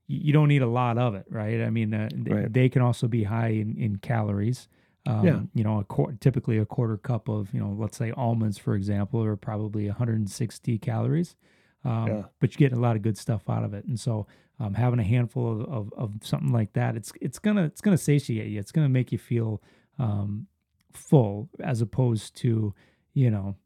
you 0.08 0.32
don't 0.32 0.48
need 0.48 0.62
a 0.62 0.68
lot 0.68 0.98
of 0.98 1.14
it, 1.14 1.26
right? 1.30 1.60
I 1.62 1.70
mean, 1.70 1.92
uh, 1.94 2.08
Right. 2.26 2.52
they 2.52 2.68
can 2.68 2.80
also 2.82 3.08
be 3.08 3.24
high 3.24 3.48
in, 3.48 3.76
in 3.76 3.96
calories. 3.96 4.68
Um, 5.06 5.26
Yeah. 5.26 5.40
You 5.54 5.64
know, 5.64 5.80
a 5.80 5.84
quar- 5.84 6.12
typically 6.20 6.58
a 6.58 6.64
quarter 6.66 6.96
cup 6.96 7.28
of, 7.28 7.52
you 7.54 7.60
know, 7.60 7.70
let's 7.78 7.96
say 7.96 8.10
almonds, 8.12 8.58
for 8.58 8.74
example, 8.74 9.22
are 9.22 9.36
probably 9.36 9.86
160 9.88 10.78
calories. 10.78 11.36
Um, 11.84 12.06
Yeah. 12.08 12.22
But 12.40 12.52
you 12.52 12.58
get 12.58 12.72
a 12.76 12.80
lot 12.80 12.96
of 12.96 13.02
good 13.02 13.16
stuff 13.18 13.48
out 13.48 13.62
of 13.64 13.72
it, 13.74 13.84
and 13.84 13.98
so 13.98 14.26
um, 14.58 14.74
having 14.74 14.98
a 14.98 15.04
handful 15.04 15.52
of, 15.52 15.68
of, 15.68 15.92
of 15.96 16.12
something 16.22 16.50
like 16.50 16.72
that, 16.72 16.96
it's 16.96 17.12
it's 17.20 17.38
gonna 17.38 17.64
it's 17.64 17.80
gonna 17.80 17.98
satiate 17.98 18.50
you. 18.50 18.58
It's 18.58 18.72
gonna 18.72 18.88
make 18.88 19.12
you 19.12 19.18
feel 19.18 19.62
um, 19.98 20.46
full, 20.92 21.48
as 21.60 21.80
opposed 21.82 22.34
to 22.36 22.74
you 23.12 23.30
know 23.30 23.56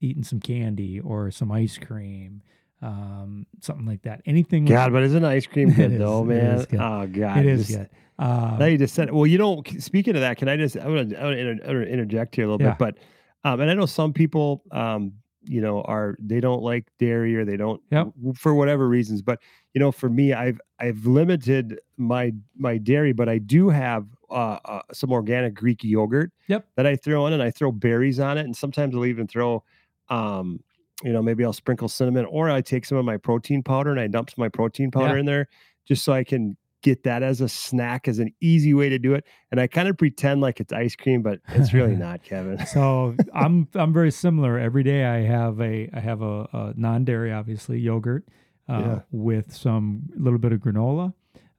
eating 0.00 0.24
some 0.24 0.40
candy 0.40 0.98
or 1.00 1.30
some 1.30 1.52
ice 1.52 1.78
cream, 1.78 2.42
um, 2.82 3.46
something 3.60 3.86
like 3.86 4.02
that. 4.02 4.22
Anything. 4.26 4.64
God, 4.64 4.92
but 4.92 5.02
isn't 5.02 5.24
ice 5.24 5.46
cream 5.46 5.70
good 5.74 5.98
though, 5.98 6.24
man? 6.24 6.64
good. 6.64 6.80
Oh 6.80 7.06
God, 7.06 7.38
it 7.38 7.46
is 7.46 7.66
just- 7.66 7.78
good. 7.78 7.90
Uh, 8.18 8.56
Now 8.58 8.66
you 8.66 8.76
just 8.76 8.94
said, 8.94 9.10
well, 9.10 9.26
you 9.26 9.38
know, 9.38 9.62
speaking 9.78 10.14
of 10.14 10.20
that, 10.20 10.36
can 10.36 10.46
I 10.46 10.56
just, 10.58 10.76
I 10.76 10.86
want 10.88 11.08
to, 11.08 11.18
I 11.18 11.24
want 11.24 11.36
to 11.36 11.40
inter, 11.40 11.64
inter- 11.64 11.82
interject 11.84 12.36
here 12.36 12.44
a 12.44 12.50
little 12.50 12.62
Yeah. 12.66 12.74
bit, 12.74 12.78
but, 12.78 13.48
um, 13.50 13.60
and 13.62 13.70
I 13.70 13.72
know 13.74 13.86
some 13.86 14.12
people, 14.12 14.62
um, 14.72 15.12
you 15.42 15.62
know, 15.62 15.80
are, 15.84 16.18
they 16.20 16.38
don't 16.38 16.62
like 16.62 16.84
dairy 16.98 17.34
or 17.34 17.46
they 17.46 17.56
don't, 17.56 17.80
Yep. 17.90 18.08
for 18.36 18.54
whatever 18.54 18.86
reasons. 18.86 19.22
But, 19.22 19.40
you 19.72 19.78
know, 19.78 19.90
for 19.90 20.10
me, 20.10 20.34
I've, 20.34 20.60
I've 20.78 21.06
limited 21.06 21.80
my, 21.96 22.34
my 22.58 22.76
dairy, 22.76 23.14
but 23.14 23.30
I 23.30 23.38
do 23.38 23.70
have, 23.70 24.04
uh, 24.30 24.58
uh, 24.66 24.82
some 24.92 25.12
organic 25.12 25.54
Greek 25.54 25.82
yogurt 25.82 26.30
Yep. 26.48 26.66
that 26.76 26.86
I 26.86 26.96
throw 26.96 27.26
in 27.26 27.32
and 27.32 27.42
I 27.42 27.50
throw 27.50 27.72
berries 27.72 28.20
on 28.20 28.36
it. 28.36 28.44
And 28.44 28.54
sometimes 28.54 28.94
I'll 28.94 29.06
even 29.06 29.28
throw, 29.28 29.64
um, 30.10 30.60
you 31.02 31.12
know, 31.12 31.22
maybe 31.22 31.44
I'll 31.44 31.52
sprinkle 31.52 31.88
cinnamon 31.88 32.26
or 32.26 32.50
I 32.50 32.60
take 32.60 32.84
some 32.84 32.98
of 32.98 33.04
my 33.04 33.16
protein 33.16 33.62
powder 33.62 33.90
and 33.90 34.00
I 34.00 34.06
dump 34.06 34.30
my 34.36 34.48
protein 34.48 34.90
powder 34.90 35.14
Yeah. 35.14 35.20
in 35.20 35.26
there 35.26 35.48
just 35.86 36.04
so 36.04 36.12
I 36.12 36.24
can 36.24 36.56
get 36.82 37.02
that 37.04 37.22
as 37.22 37.40
a 37.42 37.48
snack 37.48 38.08
as 38.08 38.18
an 38.18 38.32
easy 38.40 38.72
way 38.74 38.88
to 38.88 38.98
do 38.98 39.12
it. 39.14 39.24
And 39.50 39.60
I 39.60 39.66
kind 39.66 39.86
of 39.88 39.98
pretend 39.98 40.40
like 40.40 40.60
it's 40.60 40.72
ice 40.72 40.96
cream, 40.96 41.20
but 41.22 41.40
it's 41.48 41.72
really 41.74 41.96
not, 42.06 42.22
Kevin. 42.22 42.64
so 42.66 43.16
I'm 43.34 43.68
I'm 43.74 43.92
very 43.92 44.10
similar. 44.10 44.58
Every 44.58 44.82
day 44.82 45.04
I 45.04 45.20
have 45.22 45.60
a 45.60 45.88
I 45.92 46.00
have 46.00 46.22
a, 46.22 46.42
a 46.52 46.72
non-dairy, 46.76 47.32
obviously 47.32 47.78
yogurt, 47.80 48.24
uh, 48.68 48.78
Yeah. 48.80 48.98
with 49.10 49.54
some 49.54 50.10
little 50.16 50.38
bit 50.38 50.52
of 50.52 50.60
granola, 50.60 51.12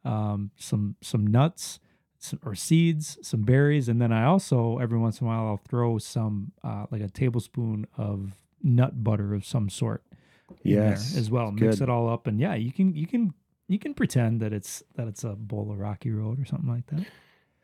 um, 0.05 0.51
some 0.57 0.95
some 1.01 1.25
nuts 1.27 1.79
some, 2.17 2.39
or 2.45 2.53
seeds, 2.55 3.17
some 3.23 3.41
berries, 3.41 3.89
and 3.89 3.99
then 4.01 4.11
I 4.11 4.25
also 4.25 4.77
every 4.79 4.97
once 4.99 5.19
in 5.21 5.25
a 5.25 5.29
while 5.29 5.45
I'll 5.47 5.57
throw 5.69 5.97
some 5.97 6.51
uh, 6.63 6.85
like 6.91 7.01
a 7.01 7.09
tablespoon 7.09 7.85
of 7.97 8.33
nut 8.63 9.03
butter 9.03 9.33
of 9.33 9.45
some 9.45 9.69
sort 9.69 10.03
Yes, 10.63 11.15
as 11.17 11.31
well. 11.31 11.51
Mix 11.51 11.77
good. 11.77 11.83
it 11.83 11.89
all 11.89 12.09
up, 12.09 12.27
and 12.27 12.39
yeah, 12.39 12.55
you 12.55 12.71
can 12.71 12.93
you 12.93 13.07
can 13.07 13.33
you 13.67 13.79
can 13.79 13.93
pretend 13.93 14.41
that 14.41 14.51
it's 14.53 14.83
that 14.95 15.07
it's 15.07 15.23
a 15.23 15.29
bowl 15.35 15.71
of 15.71 15.79
Rocky 15.79 16.11
Road 16.11 16.39
or 16.39 16.45
something 16.45 16.69
like 16.69 16.85
that. 16.87 17.05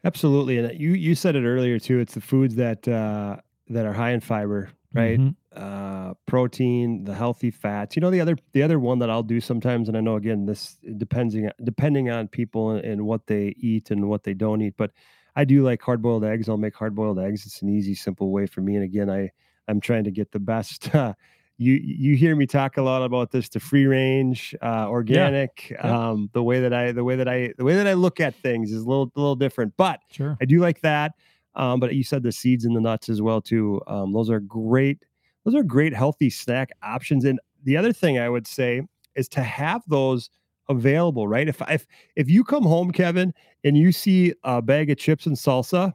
Absolutely. 0.04 0.58
And 0.58 0.80
you, 0.80 0.91
you 0.91 1.16
said 1.16 1.36
it 1.36 1.43
earlier 1.45 1.80
too. 1.80 2.00
It's 2.00 2.14
the 2.14 2.22
foods 2.22 2.56
that, 2.56 2.88
uh, 2.88 3.38
that 3.70 3.86
are 3.86 3.93
high 3.93 4.12
in 4.12 4.22
fiber, 4.22 4.70
right? 4.93 5.20
Mhm. 5.20 5.36
uh 5.54 6.14
protein 6.28 7.04
the 7.04 7.14
healthy 7.16 7.50
fats 7.52 7.95
you 7.95 8.00
know 8.00 8.12
the 8.12 8.22
other 8.22 8.38
the 8.54 8.62
other 8.62 8.80
one 8.80 9.00
that 9.00 9.10
i'll 9.10 9.24
do 9.24 9.41
sometimes 9.41 9.88
and 9.89 9.98
i 9.98 10.00
know 10.00 10.16
again 10.16 10.45
this 10.45 10.78
depending 10.98 11.50
depending 11.64 12.10
on 12.12 12.28
people 12.28 12.70
and, 12.72 12.86
and 12.86 13.06
what 13.06 13.26
they 13.28 13.56
eat 13.58 13.89
and 13.91 14.08
what 14.08 14.24
they 14.24 14.34
don't 14.36 14.62
eat 14.62 14.76
but 14.78 14.91
i 15.36 15.43
do 15.43 15.64
like 15.64 15.82
hard 15.82 16.00
boiled 16.02 16.24
eggs 16.24 16.48
i'll 16.48 16.58
make 16.58 16.76
hard 16.76 16.93
boiled 16.93 17.18
eggs 17.20 17.45
it's 17.45 17.62
an 17.64 17.70
easy 17.70 17.95
simple 17.95 18.30
way 18.32 18.45
for 18.45 18.62
me 18.62 18.76
and 18.76 18.84
again 18.84 19.10
i 19.10 19.30
i'm 19.68 19.80
trying 19.80 20.03
to 20.03 20.11
get 20.11 20.32
the 20.32 20.39
best 20.39 20.93
uh, 20.95 21.13
you 21.57 21.74
you 21.74 22.15
hear 22.15 22.36
me 22.36 22.45
talk 22.45 22.78
a 22.78 22.82
lot 22.82 23.01
about 23.03 23.32
this 23.32 23.49
the 23.49 23.59
free 23.59 23.86
range 23.86 24.55
uh 24.61 24.88
organic 24.88 25.70
Yeah. 25.72 26.09
um 26.11 26.30
the 26.34 26.43
way 26.43 26.59
that 26.59 26.74
i 26.74 26.91
the 26.91 27.03
way 27.03 27.15
that 27.15 27.28
i 27.28 27.51
the 27.57 27.63
way 27.63 27.76
that 27.76 27.88
i 27.88 27.93
look 27.93 28.20
at 28.20 28.36
things 28.36 28.72
is 28.72 28.84
a 28.84 28.88
little 28.88 29.11
a 29.15 29.20
little 29.20 29.36
different 29.36 29.74
but 29.78 29.99
Sure. 30.11 30.38
I 30.41 30.45
do 30.45 30.59
like 30.59 30.82
that. 30.82 31.13
Um, 31.55 31.80
but 31.80 31.95
you 31.95 32.03
said 32.03 32.22
the 32.22 32.32
seeds 32.32 32.65
and 32.65 32.76
the 32.76 32.82
nuts 32.82 33.09
as 33.09 33.20
well 33.20 33.41
too. 33.41 33.82
Um, 33.88 34.13
those 34.13 34.30
are 34.30 34.39
great. 34.39 34.99
Those 35.43 35.55
are 35.55 35.63
great 35.63 35.91
healthy 35.91 36.30
snack 36.30 36.70
options. 36.84 37.26
And 37.26 37.39
the 37.63 37.76
other 37.76 37.91
thing 37.91 38.20
I 38.20 38.30
would 38.30 38.45
say 38.45 38.84
is 39.15 39.28
to 39.30 39.41
have 39.41 39.82
those 39.88 40.30
available. 40.70 41.28
Right? 41.28 41.47
If 41.47 41.59
if 41.68 41.88
if 42.15 42.30
you 42.30 42.43
come 42.43 42.61
home, 42.61 42.91
Kevin, 42.91 43.34
and 43.63 43.76
you 43.76 43.91
see 43.91 44.36
a 44.43 44.61
bag 44.61 44.91
of 44.91 44.99
chips 44.99 45.26
and 45.26 45.36
salsa, 45.36 45.93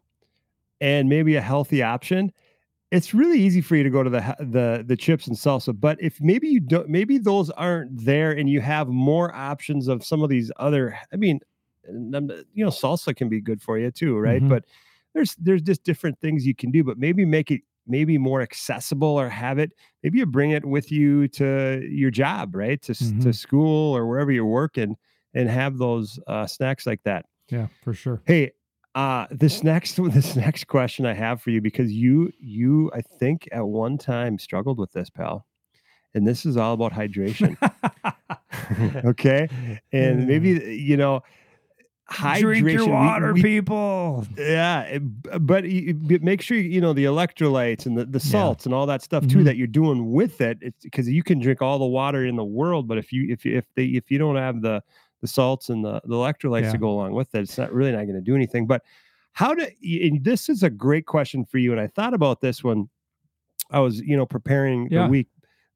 and 0.80 1.08
maybe 1.08 1.36
a 1.36 1.40
healthy 1.40 1.80
option, 1.80 2.32
it's 2.92 3.14
really 3.14 3.40
easy 3.40 3.60
for 3.62 3.76
you 3.76 3.82
to 3.84 3.90
go 3.90 4.04
to 4.04 4.10
the 4.10 4.20
the 4.40 4.84
the 4.86 4.96
chips 4.96 5.26
and 5.26 5.36
salsa. 5.36 5.78
But 5.78 5.98
if 6.02 6.20
maybe 6.20 6.48
you 6.48 6.60
don't, 6.60 6.88
maybe 6.88 7.18
those 7.18 7.50
aren't 7.50 8.04
there, 8.04 8.32
and 8.32 8.50
you 8.50 8.60
have 8.62 8.88
more 8.88 9.34
options 9.34 9.88
of 9.88 10.04
some 10.04 10.22
of 10.22 10.30
these 10.30 10.52
other. 10.58 10.96
I 11.12 11.16
mean, 11.16 11.40
you 11.88 12.64
know, 12.64 12.70
salsa 12.70 13.16
can 13.16 13.28
be 13.28 13.40
good 13.40 13.62
for 13.62 13.78
you 13.78 13.90
too, 13.90 14.18
right? 14.18 14.42
Mhm. 14.42 14.48
But 14.48 14.64
there's 15.14 15.34
there's 15.36 15.62
just 15.62 15.84
different 15.84 16.20
things 16.20 16.46
you 16.46 16.54
can 16.54 16.70
do, 16.70 16.84
but 16.84 16.98
maybe 16.98 17.24
make 17.24 17.50
it 17.50 17.62
maybe 17.86 18.18
more 18.18 18.42
accessible 18.42 19.08
or 19.08 19.28
have 19.28 19.58
it. 19.58 19.72
Maybe 20.02 20.18
you 20.18 20.26
bring 20.26 20.52
it 20.52 20.64
with 20.64 20.92
you 20.92 21.28
to 21.28 21.82
your 21.90 22.10
job, 22.10 22.54
right? 22.54 22.80
To 22.82 22.92
s 22.92 23.12
to 23.20 23.32
school 23.32 23.96
or 23.96 24.06
wherever 24.06 24.30
you're 24.32 24.46
working, 24.46 24.96
and 25.34 25.48
have 25.48 25.78
those 25.78 26.20
uh, 26.26 26.46
snacks 26.46 26.86
like 26.86 27.02
that. 27.04 27.26
Yeah, 27.50 27.68
for 27.82 27.92
sure. 27.92 28.22
Hey, 28.26 28.52
uh, 28.94 29.26
this 29.30 29.62
next 29.62 29.96
this 30.12 30.36
next 30.36 30.66
question 30.66 31.06
I 31.06 31.14
have 31.14 31.40
for 31.42 31.50
you 31.50 31.60
because 31.60 31.92
you 31.92 32.32
you 32.40 32.90
I 32.94 33.00
think 33.02 33.48
at 33.52 33.66
one 33.66 33.98
time 33.98 34.38
struggled 34.38 34.78
with 34.78 34.92
this, 34.92 35.08
pal, 35.10 35.46
and 36.14 36.26
this 36.26 36.44
is 36.46 36.56
all 36.56 36.74
about 36.74 36.92
hydration. 36.92 37.56
okay, 39.04 39.48
and 39.92 40.26
maybe 40.26 40.50
you 40.76 40.96
know, 40.96 41.22
hydration. 42.10 42.60
Drink 42.60 42.78
your 42.78 42.88
water, 42.88 43.32
we- 43.32 43.42
people. 43.42 44.26
yeah, 44.36 44.98
but 44.98 45.64
but 45.64 45.64
make 46.22 46.42
sure 46.42 46.56
you 46.56 46.80
know 46.80 46.92
the 46.92 47.04
electrolytes 47.04 47.86
and 47.86 47.96
the, 47.96 48.04
the 48.04 48.18
Yeah. 48.18 48.30
salts 48.30 48.66
and 48.66 48.74
all 48.74 48.86
that 48.86 49.02
stuff 49.02 49.26
too 49.26 49.38
Mhm. 49.38 49.44
that 49.44 49.56
you're 49.56 49.66
doing 49.66 50.12
with 50.12 50.40
it. 50.40 50.58
It's 50.60 50.82
because 50.84 51.08
you 51.08 51.22
can 51.22 51.38
drink 51.38 51.62
all 51.62 51.78
the 51.78 51.86
water 51.86 52.24
in 52.26 52.36
the 52.36 52.44
world, 52.44 52.88
but 52.88 52.98
if 52.98 53.12
you 53.12 53.26
if 53.30 53.44
you 53.44 53.56
if 53.56 53.64
they 53.74 53.84
if 53.86 54.10
you 54.10 54.18
don't 54.18 54.36
have 54.36 54.60
the 54.62 54.82
the 55.22 55.26
salts 55.28 55.70
and 55.70 55.82
the, 55.84 56.02
the 56.04 56.14
electrolytes 56.14 56.62
Yeah. 56.64 56.72
to 56.72 56.78
go 56.78 56.90
along 56.90 57.12
with 57.14 57.34
it, 57.34 57.40
it's 57.40 57.56
not 57.56 57.72
really 57.72 57.92
not 57.92 58.04
going 58.04 58.14
to 58.14 58.20
do 58.20 58.34
anything. 58.36 58.66
But 58.66 58.82
how 59.32 59.54
do 59.54 59.66
and 59.82 60.22
this 60.22 60.50
is 60.50 60.62
a 60.62 60.68
great 60.68 61.06
question 61.06 61.46
for 61.46 61.56
you, 61.56 61.72
and 61.72 61.80
I 61.80 61.86
thought 61.86 62.12
about 62.12 62.42
this 62.42 62.62
when 62.62 62.90
I 63.70 63.78
was 63.80 64.00
you 64.00 64.16
know 64.16 64.26
preparing 64.26 64.88
Yeah. 64.90 65.04
the 65.04 65.08
week 65.08 65.28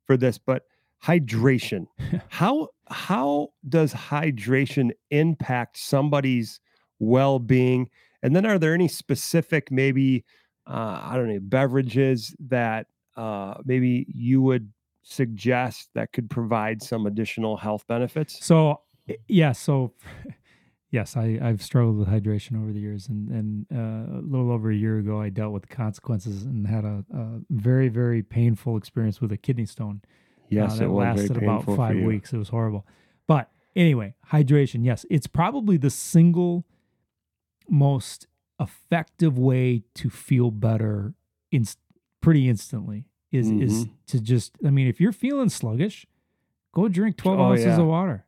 for 0.05 0.17
this, 0.19 0.37
but 0.37 0.65
hydration. 1.03 1.87
how 2.29 2.69
how 2.89 3.49
does 3.69 3.95
hydration 3.95 4.91
impact 5.11 5.79
somebody's 5.79 6.61
well-being? 6.99 7.89
And 8.23 8.35
then 8.35 8.45
are 8.47 8.59
there 8.59 8.75
any 8.75 8.89
specific 8.89 9.71
maybe 9.71 10.25
uh, 10.67 11.01
I 11.05 11.13
don't 11.17 11.29
know 11.29 11.39
beverages 11.41 12.35
that 12.49 12.89
uh, 13.17 13.55
maybe 13.65 14.07
you 14.13 14.43
would 14.43 14.71
suggest 15.03 15.89
that 15.95 16.13
could 16.13 16.29
provide 16.29 16.83
some 16.83 17.07
additional 17.07 17.57
health 17.57 17.87
benefits? 17.87 18.45
So 18.45 18.81
yeah, 19.29 19.53
so 19.53 19.93
yes, 20.91 21.17
I 21.17 21.39
I've 21.43 21.63
struggled 21.63 21.97
with 21.99 22.09
hydration 22.09 22.61
over 22.61 22.73
the 22.73 22.81
years, 22.81 23.09
and 23.09 23.29
and 23.31 23.67
uh, 23.73 24.19
a 24.19 24.23
little 24.23 24.51
over 24.51 24.71
a 24.71 24.75
year 24.77 24.99
ago, 24.99 25.21
I 25.21 25.29
dealt 25.31 25.53
with 25.53 25.69
consequences 25.69 26.45
and 26.45 26.67
had 26.67 26.85
a, 26.85 27.05
a 27.15 27.41
very 27.51 27.89
very 27.89 28.23
painful 28.23 28.77
experience 28.77 29.21
with 29.21 29.33
a 29.33 29.37
kidney 29.37 29.67
stone. 29.67 30.01
uh, 30.05 30.09
Yes, 30.49 30.79
that 30.79 30.85
it 30.85 30.89
was 30.89 31.17
lasted 31.19 31.37
about 31.37 31.65
five 31.65 31.97
weeks. 31.97 32.33
It 32.33 32.39
was 32.39 32.49
horrible. 32.51 32.87
But 33.27 33.51
anyway, 33.75 34.15
hydration. 34.31 34.85
Yes, 34.85 35.05
it's 35.11 35.27
probably 35.27 35.77
the 35.77 35.91
single 35.91 36.65
most 37.69 38.27
effective 38.61 39.39
way 39.39 39.83
to 39.95 40.09
feel 40.09 40.51
better 40.51 41.15
in 41.51 41.65
pretty 42.21 42.49
instantly 42.49 43.05
is 43.33 43.51
is 43.51 43.87
Mhm. 43.87 43.91
to 44.07 44.21
just 44.21 44.57
I 44.65 44.71
mean 44.71 44.87
if 44.89 45.01
you're 45.01 45.13
feeling 45.13 45.49
sluggish, 45.49 46.07
go 46.73 46.89
drink 46.89 47.17
12 47.17 47.39
Oh, 47.39 47.43
ounces 47.51 47.67
yeah. 47.67 47.81
of 47.81 47.87
water. 47.87 48.25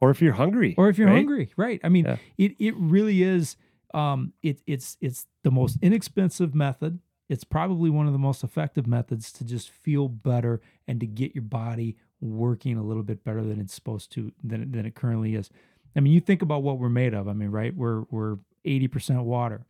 Or 0.00 0.10
if 0.10 0.20
you're 0.20 0.34
hungry. 0.34 0.74
Or 0.76 0.88
if 0.88 0.98
you're 0.98 1.06
right? 1.08 1.14
hungry, 1.16 1.50
right? 1.56 1.80
I 1.84 1.88
mean, 1.88 2.04
Yeah. 2.04 2.16
it 2.38 2.56
it 2.58 2.74
really 2.76 3.22
is 3.22 3.56
um 3.94 4.32
it 4.42 4.60
it's 4.66 4.96
it's 5.00 5.26
the 5.44 5.50
most 5.50 5.78
inexpensive 5.82 6.54
method. 6.54 6.98
It's 7.28 7.44
probably 7.44 7.88
one 7.90 8.06
of 8.06 8.12
the 8.12 8.18
most 8.18 8.44
effective 8.44 8.86
methods 8.86 9.32
to 9.32 9.44
just 9.44 9.70
feel 9.70 10.08
better 10.08 10.60
and 10.86 11.00
to 11.00 11.06
get 11.06 11.34
your 11.34 11.42
body 11.44 11.96
working 12.20 12.76
a 12.76 12.82
little 12.82 13.02
bit 13.02 13.24
better 13.24 13.42
than 13.42 13.60
it's 13.60 13.72
supposed 13.74 14.10
to 14.12 14.32
than 14.42 14.62
it, 14.62 14.72
than 14.72 14.84
it 14.84 14.94
currently 14.94 15.34
is. 15.34 15.48
I 15.96 16.00
mean, 16.00 16.12
you 16.12 16.20
think 16.20 16.42
about 16.42 16.62
what 16.62 16.78
we're 16.78 16.88
made 16.90 17.14
of. 17.14 17.28
I 17.28 17.32
mean, 17.32 17.48
right? 17.50 17.74
We're 17.74 18.02
we're 18.10 18.38
80% 18.66 19.24
water. 19.24 19.64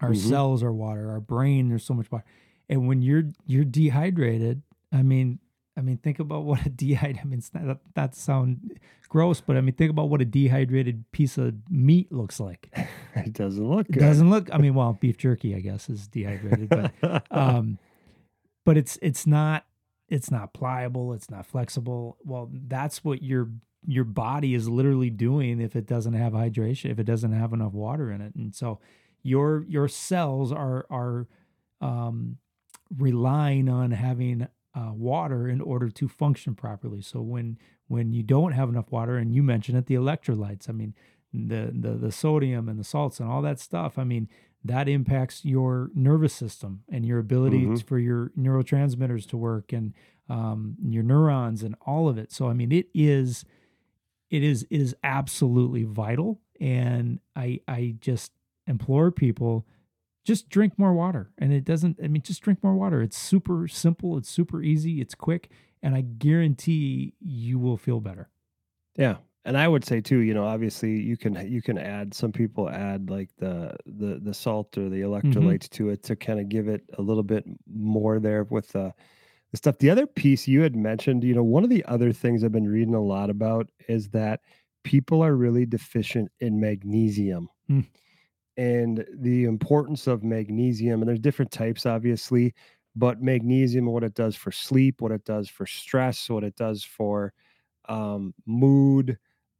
Our 0.00 0.10
Mhm. 0.10 0.16
cells 0.28 0.62
are 0.62 0.72
water. 0.72 1.10
Our 1.10 1.20
brain 1.20 1.68
there's 1.68 1.84
so 1.84 1.94
much 1.94 2.10
water. 2.12 2.24
And 2.68 2.86
when 2.86 3.02
you're 3.02 3.30
you're 3.46 3.64
dehydrated, 3.64 4.62
I 4.92 5.02
mean, 5.02 5.38
I 5.76 5.82
mean, 5.82 5.98
think 5.98 6.18
about 6.18 6.44
what 6.44 6.64
a 6.64 6.68
dehydrated. 6.70 7.20
I 7.22 7.24
mean, 7.24 7.38
it's 7.38 7.52
not, 7.52 7.78
that 7.94 8.14
sound 8.14 8.78
gross, 9.08 9.40
but 9.40 9.56
I 9.56 9.60
mean, 9.60 9.74
think 9.74 9.90
about 9.90 10.08
what 10.08 10.20
a 10.20 10.24
dehydrated 10.24 11.04
piece 11.12 11.38
of 11.38 11.54
meat 11.70 12.12
looks 12.12 12.40
like. 12.40 12.70
It 13.18 13.32
doesn't 13.32 13.66
look 13.66 13.86
good. 13.86 13.96
It 13.96 14.00
doesn't 14.00 14.28
look. 14.28 14.52
I 14.52 14.58
mean, 14.58 14.74
well, 14.74 14.92
beef 14.92 15.16
jerky, 15.16 15.54
I 15.56 15.60
guess, 15.60 15.88
is 15.88 16.06
dehydrated, 16.06 16.68
but 16.68 17.26
um, 17.30 17.78
but 18.66 18.76
it's 18.76 18.98
it's 19.00 19.26
not 19.26 19.64
it's 20.10 20.30
not 20.30 20.52
pliable. 20.52 21.14
It's 21.14 21.30
not 21.30 21.46
flexible. 21.46 22.18
Well, 22.26 22.50
that's 22.52 23.02
what 23.02 23.22
your 23.22 23.48
your 23.86 24.04
body 24.04 24.52
is 24.52 24.68
literally 24.68 25.08
doing 25.08 25.62
if 25.62 25.76
it 25.76 25.86
doesn't 25.86 26.12
have 26.12 26.34
hydration, 26.34 26.90
if 26.90 26.98
it 26.98 27.04
doesn't 27.04 27.32
have 27.32 27.54
enough 27.54 27.72
water 27.72 28.10
in 28.10 28.20
it, 28.20 28.34
and 28.34 28.54
so 28.54 28.80
your 29.22 29.64
your 29.66 29.88
cells 29.88 30.52
are 30.52 30.84
are 30.90 31.26
um, 31.80 32.36
relying 32.98 33.70
on 33.70 33.92
having 33.92 34.46
uh, 34.76 34.92
water 34.92 35.48
in 35.48 35.60
order 35.60 35.88
to 35.90 36.06
function 36.08 36.54
properly. 36.54 37.00
So 37.02 37.20
when 37.22 37.58
when 37.88 38.12
you 38.12 38.22
don't 38.22 38.52
have 38.52 38.68
enough 38.68 38.90
water, 38.92 39.16
and 39.16 39.32
you 39.34 39.42
mentioned 39.42 39.78
it, 39.78 39.86
the 39.86 39.94
electrolytes. 39.94 40.68
I 40.68 40.72
mean, 40.72 40.94
the 41.32 41.72
the 41.74 41.92
the 41.94 42.12
sodium 42.12 42.68
and 42.68 42.78
the 42.78 42.84
salts 42.84 43.18
and 43.20 43.28
all 43.28 43.42
that 43.42 43.58
stuff. 43.60 43.98
I 43.98 44.04
mean, 44.04 44.28
that 44.64 44.88
impacts 44.88 45.44
your 45.44 45.90
nervous 45.94 46.34
system 46.34 46.82
and 46.90 47.06
your 47.06 47.18
ability 47.20 47.64
Mhm. 47.66 47.76
t- 47.78 47.84
for 47.84 47.98
your 47.98 48.30
neurotransmitters 48.38 49.26
to 49.28 49.36
work 49.36 49.72
and 49.72 49.94
um, 50.28 50.76
your 50.82 51.04
neurons 51.04 51.62
and 51.62 51.76
all 51.86 52.08
of 52.08 52.18
it. 52.18 52.32
So 52.32 52.48
I 52.48 52.52
mean, 52.52 52.72
it 52.72 52.88
is 52.92 53.44
it 54.30 54.42
is 54.42 54.64
it 54.70 54.80
is 54.80 54.94
absolutely 55.04 55.84
vital, 55.84 56.40
and 56.60 57.20
I 57.36 57.60
I 57.68 57.96
just 58.00 58.32
implore 58.66 59.10
people 59.12 59.64
just 60.26 60.48
drink 60.50 60.78
more 60.78 60.92
water 60.94 61.30
and 61.38 61.52
it 61.52 61.64
doesn't 61.64 61.96
i 62.02 62.08
mean 62.08 62.22
just 62.22 62.42
drink 62.42 62.62
more 62.62 62.74
water 62.74 63.00
it's 63.02 63.16
super 63.18 63.68
simple 63.68 64.18
it's 64.18 64.28
super 64.30 64.62
easy 64.62 65.00
it's 65.00 65.14
quick 65.14 65.50
and 65.82 65.94
i 65.94 66.02
guarantee 66.02 67.14
you 67.20 67.58
will 67.58 67.76
feel 67.78 68.00
better 68.00 68.28
Yeah. 68.98 69.16
And 69.44 69.56
I 69.56 69.68
would 69.68 69.84
say 69.84 70.00
too, 70.00 70.18
you 70.28 70.34
know, 70.34 70.44
obviously 70.44 70.98
you 71.10 71.16
can 71.16 71.34
you 71.48 71.62
can 71.62 71.78
add 71.78 72.14
some 72.14 72.32
people 72.32 72.68
add 72.68 73.10
like 73.10 73.30
the 73.38 73.76
the 73.86 74.18
the 74.20 74.34
salt 74.34 74.76
or 74.76 74.88
the 74.88 75.02
Mm-hmm. 75.02 75.12
electrolytes 75.30 75.68
to 75.70 75.90
it 75.90 76.02
to 76.08 76.16
kind 76.16 76.40
of 76.40 76.48
give 76.48 76.66
it 76.66 76.82
a 76.98 77.02
little 77.02 77.22
bit 77.22 77.44
more 77.72 78.18
there 78.18 78.42
with 78.44 78.68
the 78.72 78.92
the 79.52 79.56
stuff. 79.56 79.78
The 79.78 79.90
other 79.90 80.06
piece 80.06 80.48
you 80.48 80.62
had 80.62 80.74
mentioned, 80.74 81.22
you 81.22 81.34
know, 81.34 81.44
one 81.44 81.62
of 81.64 81.70
the 81.70 81.84
other 81.84 82.12
things 82.12 82.42
I've 82.42 82.50
been 82.50 82.66
reading 82.68 82.94
a 82.96 83.00
lot 83.14 83.30
about 83.30 83.70
is 83.88 84.08
that 84.10 84.40
people 84.82 85.22
are 85.22 85.36
really 85.36 85.66
deficient 85.66 86.32
in 86.40 86.58
magnesium. 86.58 87.48
Mm. 87.70 87.86
And 88.56 89.04
the 89.18 89.44
importance 89.44 90.06
of 90.06 90.24
magnesium, 90.24 91.02
and 91.02 91.08
there's 91.08 91.20
different 91.20 91.50
types, 91.50 91.84
obviously, 91.84 92.54
but 92.94 93.20
magnesium, 93.20 93.86
what 93.86 94.04
it 94.04 94.14
does 94.14 94.34
for 94.34 94.50
sleep, 94.50 95.00
what 95.02 95.12
it 95.12 95.24
does 95.24 95.48
for 95.48 95.66
stress, 95.66 96.30
what 96.30 96.44
it 96.44 96.56
does 96.56 96.82
for 96.82 97.34
um, 97.88 98.34
mood, 98.46 99.18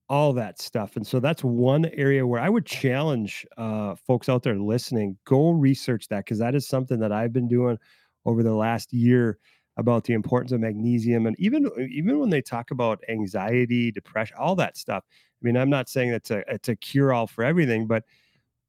all 0.09 0.33
that 0.35 0.61
stuff. 0.61 0.97
And 0.97 1.07
so 1.07 1.21
that's 1.21 1.45
one 1.45 1.87
area 1.87 2.27
where 2.27 2.41
I 2.41 2.49
would 2.49 2.65
challenge 2.65 3.47
uh, 3.57 3.97
folks 4.07 4.29
out 4.29 4.43
there 4.43 4.57
listening 4.59 5.19
go 5.25 5.51
research 5.51 6.09
that 6.09 6.25
because 6.25 6.39
that 6.39 6.55
is 6.55 6.67
something 6.67 7.01
that 7.01 7.13
I've 7.13 7.33
been 7.33 7.49
doing 7.49 7.79
over 8.25 8.43
the 8.43 8.55
last 8.55 8.93
year 8.93 9.39
about 9.77 10.05
the 10.05 10.15
importance 10.15 10.53
of 10.53 10.61
magnesium 10.61 11.27
and 11.27 11.39
even 11.39 11.69
even 11.91 12.19
when 12.19 12.31
they 12.31 12.41
talk 12.41 12.71
about 12.71 13.03
anxiety 13.09 13.91
depression 13.93 14.37
all 14.39 14.55
that 14.57 14.77
stuff 14.77 15.05
i 15.11 15.41
mean 15.43 15.55
i'm 15.57 15.69
not 15.69 15.89
saying 15.89 16.11
it's 16.11 16.31
a 16.31 16.43
it's 16.51 16.69
a 16.71 16.77
cure 16.77 17.13
all 17.13 17.27
for 17.27 17.45
everything 17.45 17.87
but 17.87 18.03